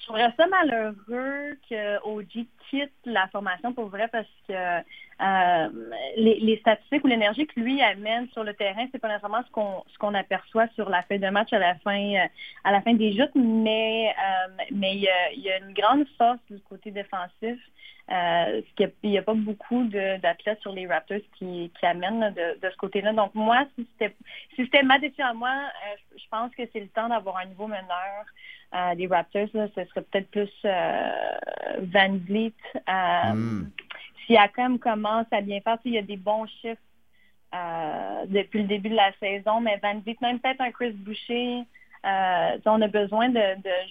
Je 0.05 0.11
trouverais 0.11 0.31
ça 0.37 0.45
malheureux 0.45 1.57
que 1.67 2.03
OG 2.03 2.45
quitte 2.69 2.93
la 3.05 3.27
formation 3.29 3.73
pour 3.73 3.87
vrai 3.87 4.07
parce 4.07 4.27
que 4.47 4.53
euh, 4.53 5.69
les, 6.15 6.57
statistiques 6.59 7.03
ou 7.03 7.07
l'énergie 7.07 7.47
que 7.47 7.59
lui 7.59 7.81
amène 7.81 8.27
sur 8.29 8.43
le 8.43 8.53
terrain, 8.53 8.85
c'est 8.91 8.99
pas 8.99 9.07
nécessairement 9.07 9.41
ce 9.43 9.49
qu'on 9.49 9.83
ce 9.91 9.97
qu'on 9.97 10.13
aperçoit 10.13 10.67
sur 10.75 10.91
la 10.91 11.01
fin 11.01 11.17
de 11.17 11.27
match 11.29 11.51
à 11.53 11.57
la 11.57 11.73
fin 11.79 11.97
euh, 11.97 12.27
à 12.63 12.71
la 12.71 12.83
fin 12.83 12.93
des 12.93 13.13
joutes, 13.13 13.33
mais 13.33 14.09
euh, 14.09 14.63
mais 14.71 14.93
il 14.93 15.09
y, 15.41 15.49
a, 15.49 15.57
une 15.57 15.73
grande 15.73 16.05
force 16.19 16.39
du 16.51 16.59
côté 16.59 16.91
défensif. 16.91 17.57
Euh, 18.11 18.61
il 18.77 19.09
n'y 19.09 19.17
a, 19.17 19.23
pas 19.23 19.33
beaucoup 19.33 19.85
d'athlètes 19.85 20.61
sur 20.61 20.71
les 20.71 20.85
Raptors 20.85 21.17
qui, 21.39 21.71
qui 21.79 21.85
amènent 21.87 22.31
de, 22.35 22.59
de, 22.59 22.69
ce 22.69 22.77
côté-là. 22.77 23.13
Donc 23.13 23.33
moi, 23.33 23.65
si 23.73 23.87
c'était 23.93 24.15
si 24.53 24.69
ma 24.83 24.99
décision 24.99 25.25
à 25.25 25.33
moi, 25.33 25.55
je 26.15 26.23
pense 26.29 26.53
que 26.53 26.61
c'est 26.71 26.81
le 26.81 26.89
temps 26.89 27.09
d'avoir 27.09 27.37
un 27.37 27.45
nouveau 27.45 27.65
meneur 27.65 28.25
des 28.95 29.07
Raptors. 29.07 29.47
Là, 29.53 29.67
ce 29.75 29.85
serait 29.85 30.01
peut-être 30.01 30.29
plus 30.29 30.51
Van 30.63 32.17
Vliet. 32.25 32.53
Mm. 33.33 33.63
Siakam 34.25 34.79
commence 34.79 35.27
à 35.31 35.41
bien 35.41 35.59
faire. 35.61 35.77
Il 35.85 35.93
y 35.93 35.97
a 35.97 36.01
des 36.01 36.17
bons 36.17 36.45
chiffres 36.61 36.81
euh, 37.53 38.25
depuis 38.27 38.61
le 38.61 38.67
début 38.67 38.89
de 38.89 38.95
la 38.95 39.11
saison, 39.19 39.61
mais 39.61 39.79
Van 39.81 39.99
Vliet, 39.99 40.17
même 40.21 40.39
peut-être 40.39 40.61
un 40.61 40.71
Chris 40.71 40.91
Boucher, 40.91 41.63
on 42.03 42.81
a 42.81 42.87
besoin 42.87 43.29
de, 43.29 43.41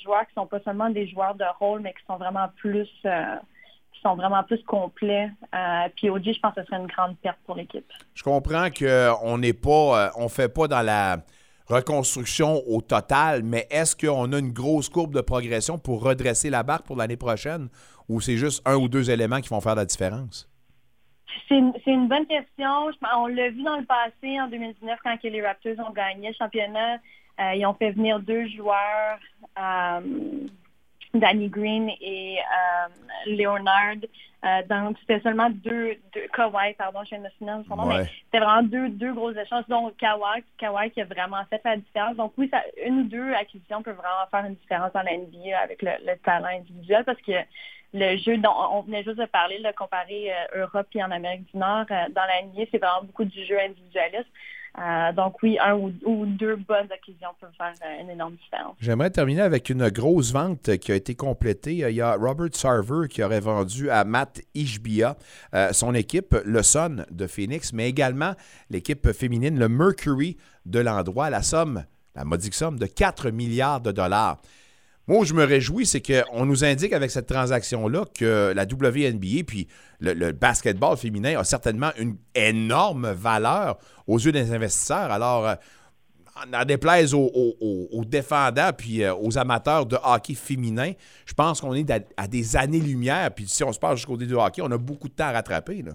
joueurs 0.02 0.26
qui 0.26 0.34
sont 0.34 0.46
pas 0.46 0.60
seulement 0.60 0.90
des 0.90 1.08
joueurs 1.08 1.34
de 1.34 1.44
rôle, 1.58 1.80
mais 1.80 1.92
qui 1.92 2.04
sont 2.06 2.16
vraiment 2.16 2.48
plus 2.56 2.88
qui 3.02 4.00
sont 4.02 4.16
vraiment 4.16 4.42
plus 4.42 4.62
complets. 4.64 5.30
puis 5.96 6.10
OG, 6.10 6.32
je 6.34 6.40
pense 6.40 6.54
que 6.54 6.60
ce 6.60 6.66
serait 6.66 6.80
une 6.80 6.86
grande 6.86 7.16
perte 7.18 7.38
pour 7.46 7.56
l'équipe. 7.56 7.90
Je 8.14 8.22
comprends 8.22 8.68
qu'on 8.70 9.38
n'est 9.38 9.52
pas, 9.52 10.12
on 10.16 10.28
fait 10.28 10.48
pas 10.48 10.68
dans 10.68 10.82
la 10.82 11.18
reconstruction 11.66 12.62
au 12.66 12.80
total, 12.80 13.42
mais 13.42 13.66
est-ce 13.70 13.96
qu'on 13.96 14.32
a 14.32 14.38
une 14.38 14.52
grosse 14.52 14.88
courbe 14.88 15.14
de 15.14 15.20
progression 15.20 15.78
pour 15.78 16.02
redresser 16.02 16.50
la 16.50 16.62
barre 16.62 16.82
pour 16.82 16.96
l'année 16.96 17.16
prochaine 17.16 17.68
ou 18.08 18.20
c'est 18.20 18.36
juste 18.36 18.62
un 18.66 18.76
ou 18.76 18.88
deux 18.88 19.10
éléments 19.10 19.40
qui 19.40 19.48
vont 19.48 19.60
faire 19.60 19.74
la 19.74 19.84
différence? 19.84 20.48
C'est 21.48 21.56
une, 21.86 22.08
bonne 22.08 22.26
question. 22.26 22.90
On 23.16 23.26
l'a 23.26 23.50
vu 23.50 23.62
dans 23.62 23.76
le 23.76 23.84
passé, 23.84 24.40
en 24.40 24.48
2019, 24.48 24.98
quand 25.02 25.16
les 25.22 25.42
Raptors 25.44 25.78
ont 25.86 25.92
gagné 25.92 26.28
le 26.28 26.34
championnat. 26.34 26.94
Euh, 27.40 27.54
ils 27.54 27.66
ont 27.66 27.74
fait 27.74 27.90
venir 27.90 28.20
deux 28.20 28.46
joueurs. 28.48 29.18
Euh, 29.58 30.00
Danny 31.14 31.48
Green 31.48 31.90
et 32.00 32.38
euh, 32.38 33.34
Leonard. 33.36 33.96
Euh, 34.44 34.62
donc, 34.68 34.98
c'était 35.00 35.20
seulement 35.20 35.48
deux, 35.48 35.94
deux 36.12 36.26
Kawhi, 36.34 36.74
pardon, 36.76 37.00
je 37.04 37.10
viens 37.10 37.18
de 37.18 37.24
me 37.24 37.64
son 37.64 37.76
nom, 37.76 37.86
mais 37.86 38.04
c'était 38.26 38.44
vraiment 38.44 38.62
deux, 38.62 38.90
deux 38.90 39.14
gros 39.14 39.32
échanges. 39.32 39.64
Donc, 39.68 39.96
Kawhi, 39.96 40.44
Kawhi 40.58 40.90
qui 40.90 41.00
a 41.00 41.04
vraiment 41.06 41.42
fait 41.48 41.62
la 41.64 41.78
différence. 41.78 42.16
Donc, 42.16 42.32
oui, 42.36 42.50
ça, 42.52 42.62
une 42.84 43.00
ou 43.00 43.04
deux 43.04 43.32
acquisitions 43.32 43.82
peuvent 43.82 43.96
vraiment 43.96 44.26
faire 44.30 44.44
une 44.44 44.56
différence 44.56 44.92
dans 44.92 45.02
la 45.02 45.16
NBA 45.16 45.58
avec 45.58 45.80
le, 45.80 46.14
talent 46.22 46.48
individuel 46.48 47.04
parce 47.04 47.20
que 47.22 47.32
le 47.94 48.18
jeu 48.18 48.36
dont 48.36 48.54
on 48.72 48.82
venait 48.82 49.04
juste 49.04 49.18
de 49.18 49.24
parler, 49.24 49.60
le 49.60 49.72
comparer 49.72 50.30
euh, 50.30 50.64
Europe 50.64 50.88
et 50.94 51.02
en 51.02 51.10
Amérique 51.10 51.50
du 51.50 51.56
Nord, 51.56 51.86
dans 51.88 52.26
la 52.26 52.42
NBA, 52.42 52.64
c'est 52.70 52.78
vraiment 52.78 53.04
beaucoup 53.04 53.24
du 53.24 53.46
jeu 53.46 53.58
individualiste. 53.58 54.28
Euh, 54.76 55.12
donc 55.12 55.40
oui, 55.42 55.56
un 55.62 55.74
ou, 55.76 56.26
deux 56.26 56.56
bonnes 56.56 56.90
acquisitions 56.92 57.28
peuvent 57.40 57.50
faire 57.56 57.74
euh, 57.84 58.02
une 58.02 58.10
énorme 58.10 58.34
différence. 58.34 58.74
J'aimerais 58.80 59.10
terminer 59.10 59.42
avec 59.42 59.70
une 59.70 59.88
grosse 59.88 60.32
vente 60.32 60.78
qui 60.78 60.90
a 60.90 60.96
été 60.96 61.14
complétée. 61.14 61.74
Il 61.74 61.94
y 61.94 62.00
a 62.00 62.16
Robert 62.16 62.48
Sarver 62.52 63.06
qui 63.08 63.22
aurait 63.22 63.40
vendu 63.40 63.88
à 63.90 64.04
Matt 64.04 64.40
Ishbia 64.54 65.16
euh, 65.54 65.72
son 65.72 65.94
équipe, 65.94 66.34
le 66.44 66.62
Sun 66.62 67.06
de 67.10 67.26
Phoenix, 67.28 67.72
mais 67.72 67.88
également 67.88 68.32
l'équipe 68.68 69.12
féminine, 69.12 69.58
le 69.58 69.68
Mercury 69.68 70.36
de 70.66 70.80
l'endroit, 70.80 71.30
la 71.30 71.42
somme, 71.42 71.84
la 72.16 72.24
modique 72.24 72.54
somme 72.54 72.78
de 72.78 72.86
4 72.86 73.30
milliards 73.30 73.80
de 73.80 73.92
dollars. 73.92 74.38
Moi, 75.06 75.24
je 75.24 75.34
me 75.34 75.44
réjouis, 75.44 75.84
c'est 75.84 76.00
qu'on 76.00 76.46
nous 76.46 76.64
indique 76.64 76.94
avec 76.94 77.10
cette 77.10 77.26
transaction-là 77.26 78.06
que 78.18 78.54
la 78.54 78.64
WNBA 78.64 79.44
puis 79.46 79.68
le, 80.00 80.32
basketball 80.32 80.96
féminin 80.96 81.38
a 81.38 81.44
certainement 81.44 81.90
une 81.98 82.16
énorme 82.34 83.12
valeur 83.12 83.76
aux 84.06 84.18
yeux 84.18 84.32
des 84.32 84.52
investisseurs. 84.52 85.10
Alors, 85.10 85.46
euh, 85.46 85.54
en 86.52 86.64
déplaise 86.64 87.14
aux, 87.14 87.30
aux, 87.30 88.04
défendants 88.04 88.70
puis 88.76 89.02
euh, 89.02 89.14
aux 89.14 89.38
amateurs 89.38 89.86
de 89.86 89.96
hockey 90.02 90.34
féminin, 90.34 90.92
je 91.26 91.34
pense 91.34 91.60
qu'on 91.60 91.74
est 91.74 91.90
à, 92.16 92.26
des 92.26 92.56
années-lumière. 92.56 93.30
Puis 93.34 93.46
si 93.46 93.62
on 93.62 93.72
se 93.72 93.78
parle 93.78 93.96
jusqu'au 93.96 94.16
début 94.16 94.32
du 94.32 94.38
hockey, 94.38 94.62
on 94.62 94.70
a 94.70 94.78
beaucoup 94.78 95.08
de 95.08 95.14
temps 95.14 95.26
à 95.26 95.32
rattraper. 95.32 95.82
Là. 95.82 95.92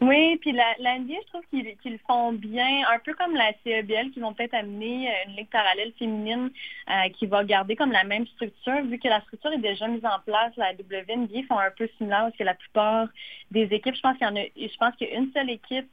Oui, 0.00 0.36
puis 0.40 0.52
la, 0.52 0.74
je 0.78 1.26
trouve 1.28 1.42
qu'ils 1.50 1.98
font 2.06 2.32
bien, 2.32 2.82
un 2.90 2.98
peu 2.98 3.14
comme 3.14 3.34
la 3.34 3.52
CEBL, 3.64 4.10
qui 4.10 4.20
vont 4.20 4.32
peut-être 4.32 4.54
amener 4.54 5.08
euh, 5.08 5.12
une 5.26 5.36
ligue 5.36 5.50
parallèle 5.50 5.92
féminine 5.98 6.50
euh, 6.90 7.08
qui 7.10 7.26
va 7.26 7.44
garder 7.44 7.76
comme 7.76 7.92
la 7.92 8.04
même 8.04 8.26
structure, 8.26 8.82
vu 8.84 8.98
que 8.98 9.08
la 9.08 9.20
structure 9.22 9.52
est 9.52 9.58
déjà 9.58 9.86
mise 9.88 10.04
en 10.04 10.18
place. 10.24 10.52
La 10.56 10.72
WNBA 10.72 11.42
font 11.48 11.58
un 11.58 11.70
peu 11.70 11.88
similaire 11.98 12.22
parce 12.22 12.36
que 12.36 12.44
la 12.44 12.54
plupart 12.54 13.08
des 13.50 13.64
équipes, 13.64 13.94
je 13.94 14.00
pense 14.00 14.16
qu'il 14.16 14.26
y 14.26 14.30
en 14.30 14.36
a, 14.36 14.44
je 14.56 14.76
pense 14.78 14.94
qu'il 14.96 15.08
y 15.08 15.12
a 15.12 15.18
une 15.18 15.32
seule 15.32 15.50
équipe 15.50 15.88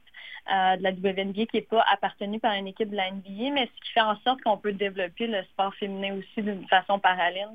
euh, 0.50 0.76
de 0.76 0.82
la 0.82 0.90
WNBA 0.90 1.46
qui 1.46 1.56
n'est 1.56 1.62
pas 1.62 1.84
appartenue 1.90 2.40
par 2.40 2.54
une 2.54 2.66
équipe 2.66 2.90
de 2.90 2.96
la 2.96 3.10
NBA, 3.10 3.50
mais 3.52 3.66
ce 3.66 3.84
qui 3.84 3.92
fait 3.92 4.00
en 4.00 4.16
sorte 4.20 4.40
qu'on 4.42 4.58
peut 4.58 4.72
développer 4.72 5.26
le 5.26 5.42
sport 5.44 5.74
féminin 5.74 6.16
aussi 6.16 6.42
d'une 6.42 6.66
façon 6.68 6.98
parallèle, 6.98 7.48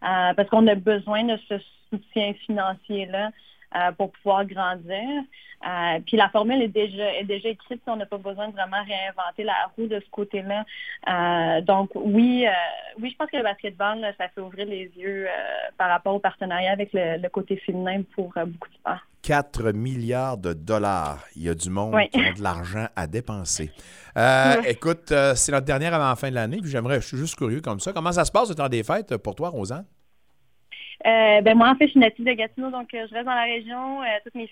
parce 0.00 0.48
qu'on 0.48 0.66
a 0.66 0.74
besoin 0.74 1.24
de 1.24 1.36
ce 1.48 1.54
soutien 1.90 2.34
financier-là 2.46 3.30
euh, 3.76 3.92
pour 3.92 4.10
pouvoir 4.12 4.46
grandir. 4.46 5.22
Euh, 5.66 5.98
puis 6.06 6.16
la 6.16 6.28
formule 6.30 6.62
est 6.62 6.68
déjà, 6.68 7.14
est 7.14 7.24
déjà 7.24 7.48
écrite, 7.48 7.82
on 7.86 7.96
n'a 7.96 8.06
pas 8.06 8.16
besoin 8.16 8.48
de 8.48 8.52
vraiment 8.52 8.82
réinventer 8.84 9.42
la 9.42 9.70
roue 9.76 9.86
de 9.86 10.00
ce 10.00 10.10
côté-là. 10.10 10.64
Euh, 11.08 11.60
donc 11.62 11.90
oui, 11.94 12.46
oui, 13.00 13.10
je 13.10 13.16
pense 13.16 13.30
que 13.30 13.36
le 13.36 13.42
basketball, 13.42 13.98
ça 14.16 14.28
fait 14.28 14.40
ouvrir 14.40 14.66
les 14.66 14.90
yeux 14.96 15.26
par 15.76 15.90
rapport 15.90 16.14
au 16.14 16.20
partenariat 16.20 16.72
avec 16.72 16.90
le, 16.92 17.28
côté 17.28 17.56
féminin 17.56 18.02
pour 18.14 18.32
beaucoup 18.34 18.68
de 18.68 18.74
sports. 18.74 19.00
4 19.22 19.72
milliards 19.72 20.38
de 20.38 20.52
dollars. 20.52 21.24
Il 21.34 21.42
y 21.42 21.48
a 21.48 21.54
du 21.54 21.68
monde 21.68 21.96
qui 22.12 22.20
a 22.20 22.32
de 22.32 22.42
l'argent 22.42 22.86
à 22.94 23.06
dépenser. 23.06 23.72
Écoute, 24.66 25.12
c'est 25.34 25.52
notre 25.52 25.66
dernière 25.66 25.92
avant 25.92 26.08
la 26.08 26.16
fin 26.16 26.30
de 26.30 26.34
l'année, 26.34 26.58
puis 26.62 26.70
j'aimerais, 26.70 27.00
je 27.00 27.08
suis 27.08 27.18
juste 27.18 27.36
curieux 27.36 27.60
comme 27.60 27.80
ça. 27.80 27.92
Comment 27.92 28.12
ça 28.12 28.24
se 28.24 28.32
passe 28.32 28.48
le 28.48 28.54
temps 28.54 28.68
des 28.68 28.84
fêtes 28.84 29.16
pour 29.16 29.34
toi, 29.34 29.48
Rosanne? 29.48 29.84
Euh, 31.04 31.40
ben 31.42 31.56
moi, 31.56 31.68
en 31.68 31.74
fait, 31.74 31.86
je 31.86 31.90
suis 31.90 32.00
native 32.00 32.24
de 32.24 32.32
Gatineau, 32.32 32.70
donc 32.70 32.94
euh, 32.94 33.06
je 33.08 33.14
reste 33.14 33.26
dans 33.26 33.34
la 33.34 33.44
région. 33.44 34.02
Euh, 34.02 34.06
toute 34.24 34.34
mes 34.34 34.48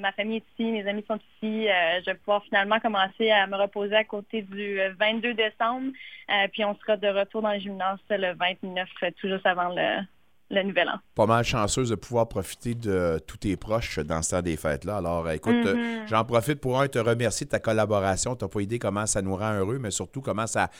ma 0.00 0.12
famille 0.12 0.36
est 0.36 0.44
ici, 0.52 0.70
mes 0.70 0.86
amis 0.86 1.04
sont 1.08 1.16
ici. 1.16 1.66
je 1.66 2.04
vais 2.04 2.14
pouvoir 2.14 2.44
finalement 2.44 2.78
commencer 2.78 3.30
à 3.30 3.46
me 3.46 3.56
reposer 3.56 3.96
à 3.96 4.04
côté 4.04 4.42
du 4.42 4.78
22 4.98 5.34
décembre. 5.34 5.92
puis 6.52 6.64
on 6.64 6.74
sera 6.76 6.96
de 6.96 7.08
retour 7.08 7.42
dans 7.42 7.52
le 7.52 7.58
gymnase 7.58 7.98
le 8.10 8.34
29, 8.34 8.88
tout 9.20 9.28
juste 9.28 9.46
avant 9.46 9.70
le, 9.70 10.00
le 10.50 10.62
nouvel 10.62 10.88
an. 10.88 10.98
Pas 11.14 11.26
mal 11.26 11.44
chanceuse 11.44 11.90
de 11.90 11.94
pouvoir 11.94 12.28
profiter 12.28 12.74
de 12.74 13.20
tous 13.26 13.38
tes 13.38 13.56
proches 13.56 13.98
dans 13.98 14.22
ce 14.22 14.30
temps 14.30 14.42
des 14.42 14.56
fêtes-là. 14.56 14.96
Alors, 14.96 15.28
écoute, 15.30 15.54
mm-hmm. 15.54 16.08
j'en 16.08 16.24
profite 16.24 16.60
pour 16.60 16.80
un 16.80 16.88
te 16.88 16.98
remercier 16.98 17.46
de 17.46 17.50
ta 17.50 17.60
collaboration. 17.60 18.34
Tu 18.34 18.44
n'as 18.44 18.48
pas 18.48 18.60
idée 18.60 18.78
comment 18.78 19.06
ça 19.06 19.22
nous 19.22 19.36
rend 19.36 19.54
heureux, 19.54 19.78
mais 19.78 19.90
surtout 19.90 20.20
comment 20.20 20.46
ça 20.46 20.70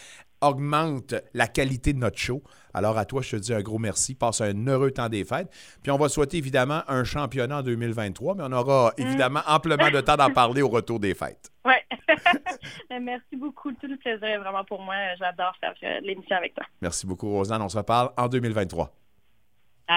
augmente 0.40 1.14
la 1.34 1.48
qualité 1.48 1.92
de 1.92 1.98
notre 1.98 2.18
show. 2.18 2.42
Alors, 2.72 2.96
à 2.96 3.04
toi, 3.04 3.22
je 3.22 3.32
te 3.32 3.36
dis 3.36 3.52
un 3.52 3.60
gros 3.60 3.78
merci. 3.78 4.14
Passe 4.14 4.40
un 4.40 4.66
heureux 4.66 4.90
temps 4.90 5.08
des 5.08 5.24
fêtes. 5.24 5.48
Puis, 5.82 5.90
on 5.90 5.98
va 5.98 6.08
souhaiter 6.08 6.38
évidemment 6.38 6.82
un 6.88 7.04
championnat 7.04 7.58
en 7.58 7.62
2023, 7.62 8.36
mais 8.36 8.44
on 8.46 8.52
aura 8.52 8.92
mm. 8.96 9.02
évidemment 9.02 9.40
amplement 9.46 9.90
de 9.90 10.00
temps 10.00 10.16
d'en 10.16 10.30
parler 10.30 10.62
au 10.62 10.68
retour 10.68 11.00
des 11.00 11.14
fêtes. 11.14 11.50
Oui. 11.64 11.74
merci 13.00 13.36
beaucoup. 13.36 13.72
Tout 13.72 13.86
le 13.86 13.96
plaisir 13.96 14.28
est 14.28 14.38
vraiment 14.38 14.64
pour 14.64 14.80
moi. 14.80 14.94
J'adore 15.18 15.54
faire 15.60 15.74
euh, 15.82 16.00
l'émission 16.02 16.36
avec 16.36 16.54
toi. 16.54 16.64
Merci 16.80 17.06
beaucoup, 17.06 17.30
Rosanne. 17.30 17.62
On 17.62 17.68
se 17.68 17.76
reparle 17.76 18.10
en 18.16 18.28
2023. 18.28 18.92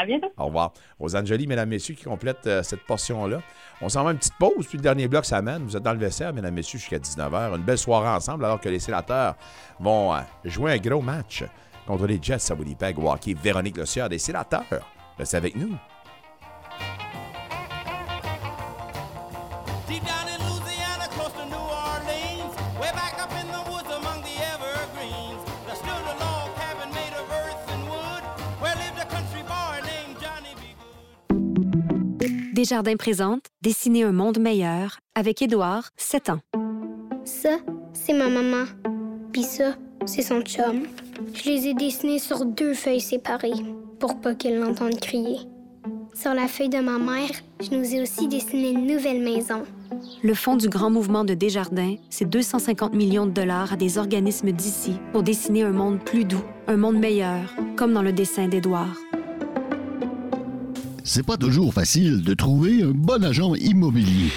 Bientôt. 0.05 0.31
Au 0.38 0.45
revoir. 0.45 0.73
Rosanne 0.99 1.27
Jolie, 1.27 1.47
mesdames, 1.47 1.69
messieurs, 1.69 1.95
qui 1.95 2.05
complète 2.05 2.47
euh, 2.47 2.63
cette 2.63 2.84
portion-là. 2.85 3.41
On 3.81 3.89
s'en 3.89 4.03
va 4.03 4.11
une 4.11 4.18
petite 4.18 4.38
pause, 4.39 4.65
puis 4.68 4.77
le 4.77 4.84
dernier 4.84 5.07
bloc 5.07 5.26
s'amène. 5.26 5.63
Vous 5.63 5.76
êtes 5.76 5.84
dans 5.84 5.93
le 5.93 5.99
vestiaire, 5.99 6.34
mesdames, 6.34 6.53
messieurs, 6.53 6.80
jusqu'à 6.80 6.97
19h. 6.97 7.55
Une 7.55 7.63
belle 7.63 7.77
soirée 7.77 8.09
ensemble, 8.09 8.45
alors 8.45 8.61
que 8.61 8.69
les 8.69 8.80
sénateurs 8.80 9.35
vont 9.80 10.13
euh, 10.13 10.19
jouer 10.45 10.72
un 10.73 10.77
gros 10.77 11.01
match 11.01 11.43
contre 11.85 12.07
les 12.07 12.19
Jets 12.22 12.51
à 12.51 12.55
Winnipeg. 12.55 12.97
Walkie, 12.97 13.34
Véronique 13.34 13.77
Le 13.77 13.85
Sieur 13.85 14.07
des 14.07 14.19
sénateurs. 14.19 14.89
Restez 15.18 15.38
avec 15.38 15.55
nous. 15.55 15.76
Desjardins 32.62 32.96
présente 32.96 33.48
Dessiner 33.64 34.04
un 34.04 34.12
monde 34.12 34.38
meilleur 34.38 35.00
avec 35.16 35.42
Édouard, 35.42 35.90
7 35.98 36.30
ans. 36.30 36.40
Ça, 37.26 37.58
c'est 37.92 38.14
ma 38.14 38.30
maman. 38.30 38.66
Puis 39.34 39.42
ça, 39.42 39.74
c'est 40.06 40.22
son 40.22 40.42
chum. 40.42 40.84
Je 41.34 41.50
les 41.50 41.70
ai 41.70 41.74
dessinés 41.74 42.20
sur 42.20 42.46
deux 42.46 42.76
feuilles 42.76 43.02
séparées 43.02 43.66
pour 44.00 44.22
pas 44.22 44.36
qu'elle 44.36 44.60
l'entende 44.60 45.00
crier. 45.00 45.40
Sur 46.14 46.36
la 46.36 46.48
feuille 46.48 46.70
de 46.70 46.78
ma 46.78 47.00
mère, 47.00 47.32
je 47.62 47.76
nous 47.76 47.96
ai 47.96 48.02
aussi 48.04 48.28
dessiné 48.28 48.70
une 48.70 48.86
nouvelle 48.86 49.24
maison. 49.24 49.64
Le 50.22 50.36
fonds 50.36 50.56
du 50.56 50.70
grand 50.70 50.92
mouvement 50.92 51.24
de 51.24 51.34
Desjardins, 51.34 51.96
c'est 52.12 52.30
250 52.30 52.94
millions 52.94 53.26
de 53.26 53.32
dollars 53.32 53.74
à 53.74 53.76
des 53.76 53.98
organismes 53.98 54.52
d'ici 54.52 55.00
pour 55.14 55.24
dessiner 55.24 55.64
un 55.64 55.72
monde 55.72 55.98
plus 56.06 56.26
doux, 56.26 56.46
un 56.68 56.78
monde 56.78 57.00
meilleur, 57.00 57.56
comme 57.76 57.94
dans 57.94 58.04
le 58.04 58.14
dessin 58.14 58.48
d'Édouard 58.48 58.98
c'est 61.03 61.26
pas 61.26 61.38
toujours 61.38 61.73
facile 61.73 62.22
de 62.22 62.34
trouver 62.34 62.84
un 62.84 62.91
bon 62.91 63.23
agent 63.23 63.56
immobilier. 63.56 64.32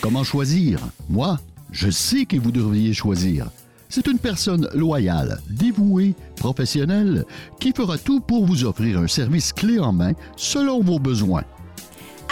Comment 0.00 0.24
choisir? 0.24 0.80
Moi, 1.08 1.38
je 1.72 1.90
sais 1.90 2.26
que 2.26 2.36
vous 2.36 2.52
devriez 2.52 2.94
choisir. 2.94 3.48
C'est 3.88 4.06
une 4.06 4.18
personne 4.18 4.68
loyale, 4.74 5.40
dévouée, 5.48 6.14
professionnelle, 6.36 7.24
qui 7.60 7.72
fera 7.72 7.98
tout 7.98 8.20
pour 8.20 8.46
vous 8.46 8.64
offrir 8.64 8.98
un 8.98 9.06
service 9.06 9.52
clé 9.52 9.78
en 9.78 9.92
main 9.92 10.12
selon 10.36 10.80
vos 10.80 10.98
besoins. 10.98 11.44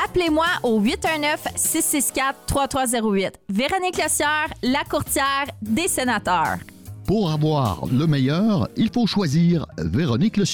Appelez-moi 0.04 0.46
au 0.62 0.80
819-664-3308. 0.80 3.32
Véronique 3.48 4.02
Lossière, 4.02 4.48
la 4.62 4.84
courtière 4.84 5.46
des 5.62 5.88
sénateurs. 5.88 6.58
Pour 7.06 7.30
avoir 7.30 7.86
le 7.86 8.06
meilleur, 8.06 8.68
il 8.76 8.90
faut 8.92 9.06
choisir 9.06 9.64
Véronique 9.78 10.36
Le 10.36 10.44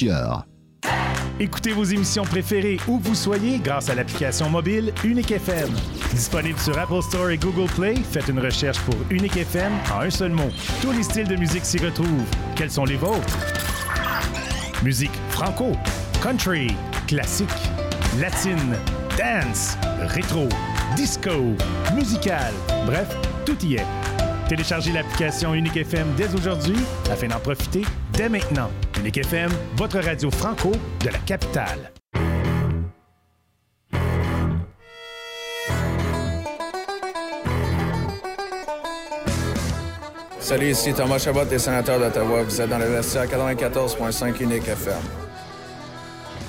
Écoutez 1.43 1.73
vos 1.73 1.85
émissions 1.85 2.25
préférées 2.25 2.77
où 2.87 2.99
vous 2.99 3.15
soyez 3.15 3.61
grâce 3.61 3.89
à 3.89 3.95
l'application 3.95 4.51
mobile 4.51 4.93
Unique 5.03 5.31
FM. 5.31 5.71
Disponible 6.11 6.59
sur 6.59 6.79
Apple 6.79 7.01
Store 7.01 7.31
et 7.31 7.39
Google 7.39 7.71
Play, 7.77 7.95
faites 7.95 8.29
une 8.29 8.41
recherche 8.41 8.79
pour 8.81 8.95
Unique 9.09 9.39
FM 9.39 9.73
en 9.91 10.01
un 10.01 10.11
seul 10.11 10.33
mot. 10.33 10.51
Tous 10.83 10.93
les 10.93 11.03
styles 11.03 11.29
de 11.29 11.37
musique 11.37 11.65
s'y 11.65 11.79
retrouvent. 11.79 12.27
Quels 12.57 12.71
sont 12.71 12.85
les 12.85 12.97
vôtres? 12.97 13.39
Musique 14.83 15.15
franco, 15.31 15.73
country, 16.23 16.77
classique, 17.09 17.49
latine, 18.19 18.77
dance, 19.17 19.79
rétro, 20.09 20.47
disco, 20.95 21.57
musical, 21.95 22.53
bref, 22.85 23.17
tout 23.47 23.57
y 23.65 23.77
est. 23.77 23.87
Téléchargez 24.47 24.93
l'application 24.93 25.55
Unique 25.55 25.79
FM 25.79 26.07
dès 26.19 26.35
aujourd'hui 26.35 26.77
afin 27.11 27.29
d'en 27.29 27.41
profiter 27.41 27.81
dès 28.13 28.29
maintenant. 28.29 28.71
Unique 29.01 29.17
FM, 29.17 29.51
votre 29.77 29.99
radio 30.01 30.31
franco 30.31 30.73
de 31.01 31.09
la 31.11 31.19
capitale. 31.21 31.91
Salut, 40.39 40.71
ici 40.71 40.93
Thomas 40.93 41.19
Chabot 41.19 41.45
des 41.45 41.59
sénateurs 41.59 41.99
d'Ottawa. 41.99 42.43
Vous 42.43 42.61
êtes 42.61 42.69
dans 42.69 42.79
le 42.79 42.87
vestiaire 42.87 43.27
94.5 43.27 44.43
Unique 44.43 44.69
FM. 44.69 45.01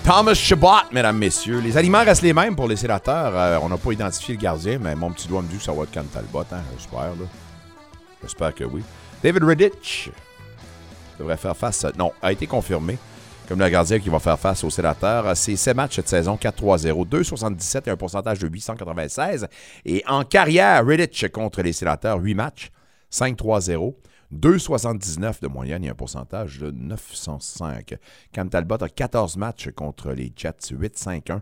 Thomas 0.03 0.33
Chabot, 0.33 0.67
mesdames, 0.91 1.17
messieurs. 1.17 1.59
Les 1.59 1.77
aliments 1.77 2.03
restent 2.03 2.23
les 2.23 2.33
mêmes 2.33 2.55
pour 2.55 2.67
les 2.67 2.75
sénateurs. 2.75 3.31
Euh, 3.33 3.59
on 3.61 3.69
n'a 3.69 3.77
pas 3.77 3.91
identifié 3.91 4.35
le 4.35 4.41
gardien, 4.41 4.77
mais 4.81 4.95
mon 4.95 5.11
petit 5.11 5.27
doigt 5.27 5.41
me 5.41 5.47
dit 5.47 5.57
que 5.57 5.63
ça 5.63 5.71
va 5.71 5.83
être 5.83 5.91
Cam 5.91 6.05
Talbot, 6.07 6.39
hein, 6.51 6.61
j'espère. 6.77 6.99
là. 6.99 7.25
J'espère 8.23 8.53
que 8.55 8.63
oui. 8.63 8.83
David 9.23 9.43
Redditch 9.43 10.09
devrait 11.21 11.37
faire 11.37 11.55
face. 11.55 11.85
Non, 11.97 12.11
a 12.21 12.31
été 12.31 12.47
confirmé 12.47 12.97
comme 13.47 13.59
le 13.59 13.69
gardien 13.69 13.99
qui 13.99 14.09
va 14.09 14.19
faire 14.19 14.39
face 14.39 14.63
aux 14.63 14.69
sénateurs. 14.69 15.35
C'est 15.35 15.55
7 15.55 15.75
matchs 15.75 15.95
cette 15.97 16.07
saison, 16.07 16.35
4-3-0, 16.35 17.07
2,77 17.07 17.87
et 17.87 17.89
un 17.91 17.97
pourcentage 17.97 18.39
de 18.39 18.47
896. 18.47 19.47
Et 19.85 20.03
en 20.07 20.23
carrière, 20.23 20.85
Redditch 20.85 21.27
contre 21.29 21.61
les 21.61 21.73
sénateurs, 21.73 22.19
8 22.19 22.35
matchs, 22.35 22.71
5-3-0. 23.11 23.93
2,79 24.33 25.41
de 25.41 25.47
moyenne 25.49 25.83
et 25.83 25.89
un 25.89 25.93
pourcentage 25.93 26.59
de 26.59 26.71
905. 26.71 27.95
Cam 28.31 28.49
Talbot 28.49 28.81
a 28.81 28.87
14 28.87 29.35
matchs 29.35 29.71
contre 29.71 30.13
les 30.13 30.31
Jets, 30.33 30.71
8-5-1, 30.71 31.41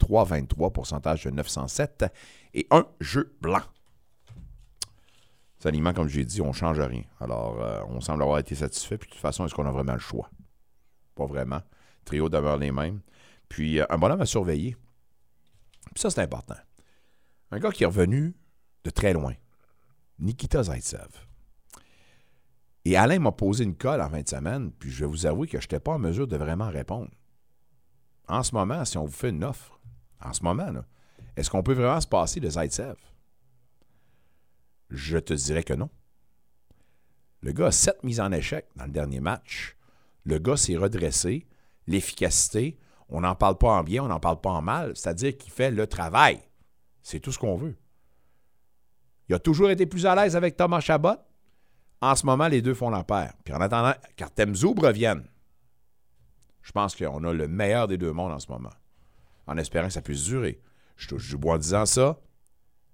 3,23, 0.00 0.72
pourcentage 0.72 1.24
de 1.24 1.30
907 1.32 2.06
et 2.54 2.66
un 2.70 2.86
jeu 2.98 3.34
blanc. 3.42 3.60
Ces 5.60 5.68
aliments, 5.68 5.92
comme 5.92 6.08
j'ai 6.08 6.24
dit, 6.24 6.40
on 6.40 6.48
ne 6.48 6.52
change 6.52 6.80
rien. 6.80 7.02
Alors, 7.20 7.60
euh, 7.60 7.82
on 7.88 8.00
semble 8.00 8.22
avoir 8.22 8.38
été 8.38 8.54
satisfait. 8.54 8.96
Puis, 8.96 9.08
de 9.08 9.12
toute 9.12 9.20
façon, 9.20 9.44
est-ce 9.44 9.54
qu'on 9.54 9.66
a 9.66 9.70
vraiment 9.70 9.92
le 9.92 9.98
choix? 9.98 10.30
Pas 11.14 11.26
vraiment. 11.26 11.60
Trio 12.06 12.30
demeure 12.30 12.56
les 12.56 12.72
mêmes. 12.72 13.00
Puis, 13.48 13.78
euh, 13.78 13.84
un 13.90 13.98
bonhomme 13.98 14.22
à 14.22 14.26
surveiller. 14.26 14.74
Puis 15.94 16.00
ça, 16.00 16.08
c'est 16.08 16.22
important. 16.22 16.56
Un 17.50 17.58
gars 17.58 17.72
qui 17.72 17.82
est 17.82 17.86
revenu 17.86 18.34
de 18.84 18.90
très 18.90 19.12
loin. 19.12 19.34
Nikita 20.18 20.62
Zaitsev. 20.62 21.08
Et 22.86 22.96
Alain 22.96 23.18
m'a 23.18 23.32
posé 23.32 23.64
une 23.64 23.76
colle 23.76 24.00
en 24.00 24.08
fin 24.08 24.22
de 24.22 24.28
semaine, 24.28 24.72
puis 24.72 24.90
je 24.90 25.04
vais 25.04 25.10
vous 25.10 25.26
avouer 25.26 25.46
que 25.46 25.58
je 25.58 25.64
n'étais 25.64 25.80
pas 25.80 25.92
en 25.92 25.98
mesure 25.98 26.26
de 26.26 26.36
vraiment 26.36 26.68
répondre. 26.68 27.10
En 28.28 28.42
ce 28.42 28.54
moment, 28.54 28.84
si 28.86 28.96
on 28.96 29.04
vous 29.04 29.12
fait 29.12 29.28
une 29.28 29.44
offre, 29.44 29.78
en 30.24 30.32
ce 30.32 30.42
moment, 30.42 30.72
est-ce 31.36 31.50
qu'on 31.50 31.62
peut 31.62 31.74
vraiment 31.74 32.00
se 32.00 32.06
passer 32.06 32.40
de 32.40 32.48
Zaitsev? 32.48 32.96
Je 34.90 35.18
te 35.18 35.32
dirais 35.32 35.62
que 35.62 35.74
non. 35.74 35.88
Le 37.42 37.52
gars 37.52 37.66
a 37.66 37.72
sept 37.72 38.02
mises 38.04 38.20
en 38.20 38.32
échec 38.32 38.66
dans 38.76 38.84
le 38.84 38.90
dernier 38.90 39.20
match. 39.20 39.76
Le 40.24 40.38
gars 40.38 40.56
s'est 40.56 40.76
redressé. 40.76 41.46
L'efficacité, 41.86 42.78
on 43.08 43.22
n'en 43.22 43.34
parle 43.34 43.56
pas 43.56 43.72
en 43.72 43.82
bien, 43.82 44.04
on 44.04 44.08
n'en 44.08 44.20
parle 44.20 44.40
pas 44.40 44.50
en 44.50 44.62
mal. 44.62 44.96
C'est-à-dire 44.96 45.36
qu'il 45.36 45.52
fait 45.52 45.70
le 45.70 45.86
travail. 45.86 46.40
C'est 47.02 47.20
tout 47.20 47.32
ce 47.32 47.38
qu'on 47.38 47.56
veut. 47.56 47.76
Il 49.28 49.34
a 49.34 49.38
toujours 49.38 49.70
été 49.70 49.86
plus 49.86 50.06
à 50.06 50.14
l'aise 50.14 50.36
avec 50.36 50.56
Thomas 50.56 50.80
Chabot. 50.80 51.16
En 52.00 52.14
ce 52.16 52.26
moment, 52.26 52.48
les 52.48 52.62
deux 52.62 52.74
font 52.74 52.90
la 52.90 53.04
paire. 53.04 53.34
Puis 53.44 53.54
en 53.54 53.60
attendant 53.60 53.94
qu'Artem 54.16 54.54
Zoub 54.54 54.78
revienne, 54.78 55.24
je 56.62 56.72
pense 56.72 56.94
qu'on 56.94 57.24
a 57.24 57.32
le 57.32 57.48
meilleur 57.48 57.88
des 57.88 57.96
deux 57.96 58.12
mondes 58.12 58.32
en 58.32 58.38
ce 58.38 58.50
moment. 58.50 58.72
En 59.46 59.56
espérant 59.56 59.86
que 59.86 59.92
ça 59.92 60.02
puisse 60.02 60.24
durer. 60.24 60.60
Je 60.96 61.08
touche 61.08 61.28
du 61.28 61.36
bois 61.36 61.54
en 61.54 61.58
disant 61.58 61.86
ça. 61.86 62.18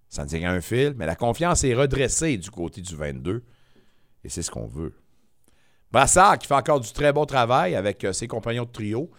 Ça 0.08 0.24
ne 0.24 0.28
tient 0.28 0.50
un 0.50 0.60
fil, 0.60 0.94
mais 0.96 1.06
la 1.06 1.16
confiance 1.16 1.64
est 1.64 1.74
redressée 1.74 2.36
du 2.36 2.50
côté 2.50 2.80
du 2.80 2.94
22. 2.94 3.42
Et 4.24 4.28
c'est 4.28 4.42
ce 4.42 4.50
qu'on 4.50 4.66
veut. 4.66 4.94
Brassard 5.92 6.38
qui 6.38 6.46
fait 6.46 6.54
encore 6.54 6.80
du 6.80 6.92
très 6.92 7.12
bon 7.12 7.26
travail 7.26 7.74
avec 7.74 8.04
euh, 8.04 8.12
ses 8.12 8.26
compagnons 8.26 8.64
de 8.64 8.70
trio. 8.70 9.10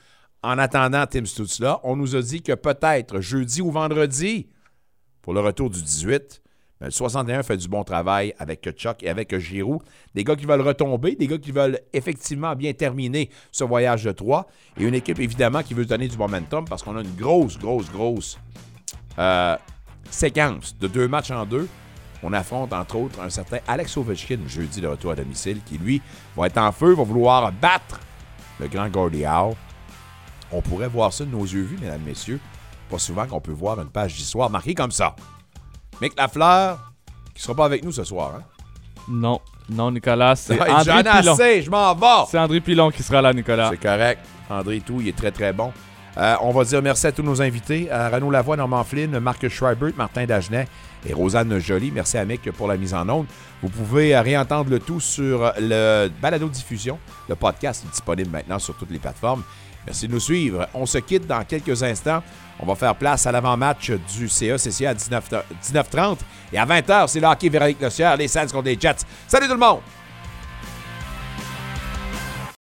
En 0.44 0.58
attendant 0.60 1.06
Tim 1.08 1.26
Stutzla, 1.26 1.80
on 1.84 1.96
nous 1.96 2.16
a 2.16 2.22
dit 2.22 2.42
que 2.42 2.54
peut-être 2.54 3.22
jeudi 3.22 3.62
ou 3.62 3.72
vendredi, 3.72 4.48
pour 5.22 5.34
le 5.34 5.40
retour 5.40 5.70
du 5.70 5.82
18, 5.82 6.42
mais 6.80 6.88
le 6.88 6.92
61 6.92 7.42
fait 7.44 7.58
du 7.58 7.68
bon 7.68 7.84
travail 7.84 8.34
avec 8.38 8.70
Chuck 8.72 9.02
et 9.02 9.10
avec 9.10 9.36
Giroud. 9.38 9.82
Des 10.14 10.24
gars 10.24 10.36
qui 10.36 10.46
veulent 10.46 10.62
retomber, 10.62 11.16
des 11.16 11.28
gars 11.28 11.40
qui 11.40 11.52
veulent 11.52 11.80
effectivement 11.92 12.56
bien 12.56 12.72
terminer 12.74 13.30
ce 13.52 13.64
voyage 13.64 14.04
de 14.04 14.12
3. 14.12 14.48
Et 14.80 14.84
une 14.84 14.94
équipe, 14.94 15.20
évidemment, 15.20 15.64
qui 15.64 15.74
veut 15.74 15.86
donner 15.86 16.08
du 16.08 16.18
momentum 16.18 16.66
parce 16.66 16.84
qu'on 16.84 16.96
a 16.96 17.02
une 17.02 17.16
grosse, 17.16 17.58
grosse, 17.58 17.90
grosse 17.90 18.38
euh, 19.18 19.58
séquence 20.12 20.76
de 20.78 20.88
deux 20.88 21.08
matchs 21.08 21.32
en 21.32 21.46
deux. 21.46 21.68
On 22.24 22.34
affronte, 22.34 22.74
entre 22.74 22.96
autres, 22.96 23.22
un 23.22 23.30
certain 23.30 23.58
Alex 23.68 23.96
Ovechkin 23.98 24.40
jeudi 24.48 24.82
de 24.82 24.88
retour 24.88 25.12
à 25.12 25.16
domicile 25.16 25.60
qui, 25.66 25.78
lui, 25.78 26.02
va 26.36 26.48
être 26.48 26.58
en 26.58 26.72
feu, 26.72 26.94
va 26.96 27.04
vouloir 27.04 27.52
battre 27.52 28.00
le 28.60 28.68
grand 28.68 28.90
Gordie 28.90 29.26
Howe. 29.26 29.56
On 30.52 30.62
pourrait 30.62 30.88
voir 30.88 31.14
ça 31.14 31.26
de 31.26 31.30
nos 31.32 31.44
yeux 31.44 31.62
vus, 31.64 31.78
mesdames, 31.80 32.02
messieurs. 32.06 32.40
Pas 32.90 32.98
souvent 32.98 33.28
qu'on 33.28 33.42
peut 33.42 33.52
voir 33.52 33.80
une 33.80 33.90
page 33.90 34.16
d'histoire 34.16 34.50
marquée 34.50 34.74
comme 34.74 34.92
ça. 34.92 35.16
Mick 36.02 36.18
Lafleur, 36.18 36.92
qui 37.36 37.42
sera 37.44 37.54
pas 37.54 37.66
avec 37.66 37.84
nous 37.84 37.92
ce 37.92 38.04
soir. 38.04 38.34
Hein? 38.38 38.44
Non, 39.10 39.40
non, 39.70 39.92
Nicolas, 39.92 40.36
c'est 40.36 40.60
Ah, 40.60 40.80
André 40.82 41.04
j'en 41.04 41.20
Pilon. 41.20 41.34
assez, 41.34 41.62
je 41.62 41.70
m'en 41.70 41.94
vais. 41.94 42.26
C'est 42.32 42.40
André 42.40 42.62
Pilon 42.62 42.90
qui 42.92 43.04
sera 43.04 43.22
là, 43.22 43.34
Nicolas. 43.34 43.70
C'est 43.72 43.78
correct. 43.82 44.22
André 44.50 44.82
Tout, 44.86 45.02
il 45.02 45.10
est 45.10 45.16
très, 45.16 45.32
très 45.32 45.54
bon. 45.54 45.72
Euh, 46.18 46.36
on 46.42 46.52
va 46.52 46.64
dire 46.64 46.82
merci 46.82 47.06
à 47.08 47.12
tous 47.12 47.22
nos 47.22 47.42
invités. 47.42 47.92
À 47.92 48.10
Renaud 48.10 48.32
Lavoie, 48.32 48.58
Normand 48.58 48.84
Flynn, 48.84 49.20
Marc 49.20 49.48
Schreibert, 49.50 49.92
Martin 49.96 50.26
Dagenet 50.26 50.68
et 51.08 51.14
Rosanne 51.14 51.60
Joly. 51.60 51.92
Merci 51.92 52.18
à 52.18 52.26
Mick 52.26 52.52
pour 52.52 52.68
la 52.68 52.76
mise 52.76 52.94
en 52.94 53.08
onde. 53.08 53.28
Vous 53.62 53.70
pouvez 53.70 54.16
euh, 54.16 54.22
réentendre 54.22 54.70
le 54.70 54.80
tout 54.80 55.00
sur 55.00 55.52
le 55.60 56.10
balado 56.22 56.48
diffusion. 56.50 56.98
Le 57.30 57.36
podcast 57.36 57.84
est 57.86 57.92
disponible 57.92 58.32
maintenant 58.32 58.58
sur 58.58 58.76
toutes 58.76 58.92
les 58.92 59.00
plateformes. 59.00 59.44
Merci 59.86 60.08
de 60.08 60.14
nous 60.14 60.20
suivre. 60.20 60.68
On 60.74 60.86
se 60.86 60.98
quitte 60.98 61.28
dans 61.28 61.44
quelques 61.44 61.82
instants. 61.84 62.24
On 62.60 62.66
va 62.66 62.76
faire 62.76 62.96
place 62.96 63.26
à 63.28 63.32
l'avant-match 63.32 63.92
du 64.18 64.28
CA-CCA 64.28 64.90
à 64.90 64.94
19 64.96 65.30
19h30. 65.64 66.18
Et 66.52 66.58
à 66.58 66.66
20h, 66.66 67.08
c'est 67.08 67.20
le 67.20 67.28
hockey 67.28 67.48
Véronique 67.48 67.80
Lossière, 67.80 68.18
les 68.18 68.28
Saints 68.28 68.48
contre 68.48 68.66
les 68.66 68.78
Jets. 68.80 69.06
Salut 69.28 69.48
tout 69.48 69.54
le 69.54 69.60
monde! 69.60 69.80